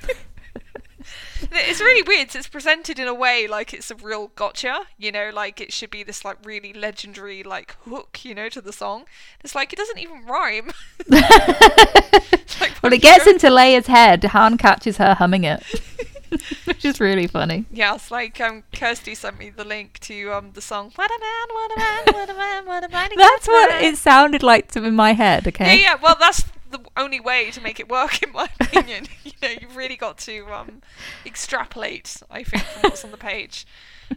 it's 1.51 1.79
really 1.79 2.01
weird. 2.03 2.31
so 2.31 2.39
It's 2.39 2.47
presented 2.47 2.99
in 2.99 3.07
a 3.07 3.13
way 3.13 3.47
like 3.47 3.73
it's 3.73 3.91
a 3.91 3.95
real 3.95 4.31
gotcha. 4.35 4.85
You 4.97 5.11
know, 5.11 5.31
like 5.33 5.59
it 5.61 5.71
should 5.73 5.89
be 5.91 6.03
this 6.03 6.23
like 6.25 6.37
really 6.43 6.73
legendary 6.73 7.43
like 7.43 7.75
hook. 7.85 8.23
You 8.23 8.35
know, 8.35 8.49
to 8.49 8.61
the 8.61 8.73
song. 8.73 9.05
It's 9.43 9.55
like 9.55 9.73
it 9.73 9.77
doesn't 9.77 9.99
even 9.99 10.25
rhyme. 10.25 10.71
Like, 12.61 12.71
Well, 12.81 12.93
it 12.93 13.01
gets 13.01 13.27
into 13.27 13.47
Leia's 13.47 13.87
head. 13.87 14.23
Han 14.25 14.57
catches 14.57 14.97
her 14.97 15.13
humming 15.15 15.43
it. 15.43 15.61
which 16.65 16.85
is 16.85 16.99
really 16.99 17.27
funny. 17.27 17.65
Yeah, 17.71 17.95
it's 17.95 18.11
like 18.11 18.39
um, 18.39 18.63
Kirsty 18.73 19.13
sent 19.15 19.37
me 19.39 19.49
the 19.49 19.63
link 19.65 19.99
to 20.01 20.31
um 20.33 20.51
the 20.53 20.61
song 20.61 20.91
"What 20.95 21.09
a 21.11 21.19
Man, 21.19 21.55
What 21.55 21.71
a 21.71 21.79
Man, 21.79 22.03
What 22.13 22.29
a 22.29 22.33
Man, 22.33 22.65
What 22.65 22.83
a 22.83 22.89
Man." 22.89 23.09
That's 23.17 23.47
what 23.47 23.83
it 23.83 23.97
sounded 23.97 24.43
like 24.43 24.71
to 24.71 24.83
in 24.83 24.95
my 24.95 25.13
head. 25.13 25.43
Yeah, 25.43 25.49
Okay. 25.49 25.81
yeah. 25.81 25.95
Well, 26.01 26.15
that's 26.19 26.43
the 26.77 26.85
only 26.97 27.19
way 27.19 27.51
to 27.51 27.61
make 27.61 27.79
it 27.79 27.89
work, 27.89 28.21
in 28.23 28.31
my 28.31 28.47
opinion. 28.59 29.07
you 29.23 29.31
know, 29.41 29.49
you've 29.61 29.75
really 29.75 29.95
got 29.95 30.17
to 30.19 30.45
um 30.53 30.81
extrapolate. 31.25 32.21
I 32.29 32.43
think 32.43 32.63
from 32.63 32.89
what's 32.89 33.03
on 33.03 33.11
the 33.11 33.17
page. 33.17 33.65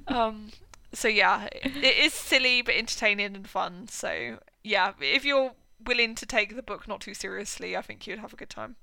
Um, 0.07 0.51
so 0.93 1.09
yeah, 1.09 1.49
it 1.53 1.97
is 1.97 2.13
silly 2.13 2.63
but 2.63 2.75
entertaining 2.75 3.37
and 3.37 3.49
fun. 3.49 3.89
So 3.89 4.39
yeah, 4.63 4.93
if 5.01 5.25
you're 5.25 5.53
willing 5.85 6.15
to 6.17 6.27
take 6.27 6.57
the 6.57 6.63
book 6.63 6.89
not 6.89 7.01
too 7.01 7.15
seriously, 7.15 7.77
I 7.77 7.83
think 7.83 8.07
you'd 8.07 8.19
have 8.19 8.33
a 8.33 8.37
good 8.37 8.51
time. 8.51 8.77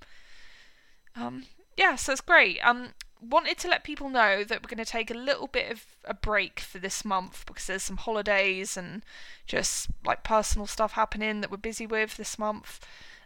Um, 1.16 1.46
yeah, 1.78 1.96
so 1.96 2.12
it's 2.12 2.22
great. 2.22 2.60
Um, 2.66 2.90
wanted 3.22 3.58
to 3.60 3.68
let 3.68 3.84
people 3.84 4.10
know 4.10 4.44
that 4.44 4.62
we're 4.62 4.76
going 4.76 4.84
to 4.84 4.90
take 4.90 5.10
a 5.10 5.16
little 5.16 5.48
bit 5.48 5.72
of 5.72 5.86
a 6.04 6.14
break 6.14 6.60
for 6.60 6.78
this 6.78 7.04
month 7.04 7.46
because 7.46 7.68
there's 7.68 7.84
some 7.84 7.98
holidays 7.98 8.78
and 8.78 9.04
just 9.48 9.90
like 10.06 10.24
personal 10.24 10.68
stuff 10.68 10.94
happening 10.94 11.42
that 11.42 11.52
we're 11.52 11.58
busy 11.58 11.88
with 11.88 12.18
this 12.18 12.38
month. 12.38 12.80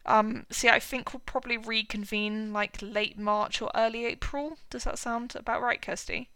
Um, 0.09 0.45
so 0.49 0.67
yeah, 0.67 0.73
I 0.73 0.79
think 0.79 1.13
we'll 1.13 1.21
probably 1.25 1.57
reconvene 1.57 2.51
like 2.51 2.77
late 2.81 3.17
March 3.17 3.61
or 3.61 3.69
early 3.75 4.05
April. 4.05 4.57
Does 4.69 4.83
that 4.83 4.97
sound 4.97 5.35
about 5.35 5.61
right, 5.61 5.81
Kirsty? 5.81 6.29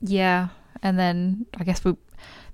Yeah, 0.00 0.48
and 0.82 0.98
then 0.98 1.46
I 1.56 1.64
guess 1.64 1.84
we'll 1.84 1.98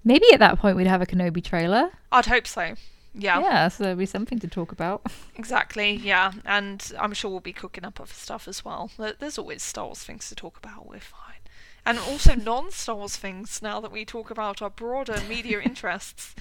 maybe 0.05 0.27
at 0.33 0.41
that 0.41 0.59
point 0.59 0.77
we'd 0.77 0.87
have 0.87 1.01
a 1.03 1.07
Kenobi 1.07 1.43
trailer. 1.43 1.91
I'd 2.13 2.27
hope 2.27 2.47
so. 2.47 2.75
Yeah, 3.15 3.41
Yeah, 3.41 3.69
so 3.69 3.83
there'll 3.83 3.99
be 3.99 4.07
something 4.07 4.39
to 4.39 4.47
talk 4.47 4.71
about. 4.71 5.07
exactly. 5.37 5.93
Yeah, 5.93 6.33
and 6.45 6.93
I'm 7.01 7.15
sure 7.15 7.31
we'll 7.31 7.41
be 7.41 7.53
cooking 7.55 7.85
up 7.85 8.01
other 8.01 8.13
stuff 8.13 8.47
as 8.47 8.65
well. 8.65 8.91
There's 8.99 9.39
always 9.39 9.63
Star 9.63 9.87
Wars 9.87 10.05
things 10.05 10.29
to 10.29 10.35
talk 10.35 10.59
about. 10.59 10.87
We're 10.87 11.01
fine. 11.01 11.41
And 11.85 11.99
also 11.99 12.35
non-Star 12.35 12.95
Wars 12.97 13.17
things 13.17 13.63
now 13.63 13.81
that 13.81 13.91
we 13.91 14.05
talk 14.05 14.31
about 14.31 14.61
our 14.61 14.71
broader 14.71 15.21
media 15.27 15.61
interests. 15.65 16.35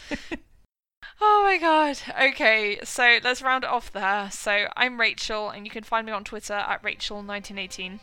Oh 1.21 1.41
my 1.43 1.57
god. 1.57 1.97
Okay, 2.31 2.79
so 2.83 3.19
let's 3.23 3.41
round 3.41 3.63
it 3.63 3.69
off 3.69 3.91
there. 3.91 4.29
So 4.31 4.67
I'm 4.75 4.99
Rachel, 4.99 5.49
and 5.49 5.65
you 5.65 5.71
can 5.71 5.83
find 5.83 6.05
me 6.05 6.11
on 6.11 6.23
Twitter 6.23 6.53
at 6.53 6.83
Rachel1918. 6.83 7.99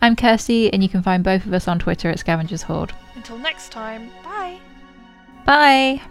I'm 0.00 0.16
Kirsty, 0.16 0.72
and 0.72 0.82
you 0.82 0.88
can 0.88 1.02
find 1.02 1.24
both 1.24 1.44
of 1.46 1.52
us 1.52 1.66
on 1.66 1.78
Twitter 1.78 2.10
at 2.10 2.18
Scavenger's 2.18 2.62
Hoard. 2.62 2.92
Until 3.14 3.38
next 3.38 3.72
time, 3.72 4.10
bye. 4.24 4.58
Bye. 5.44 6.02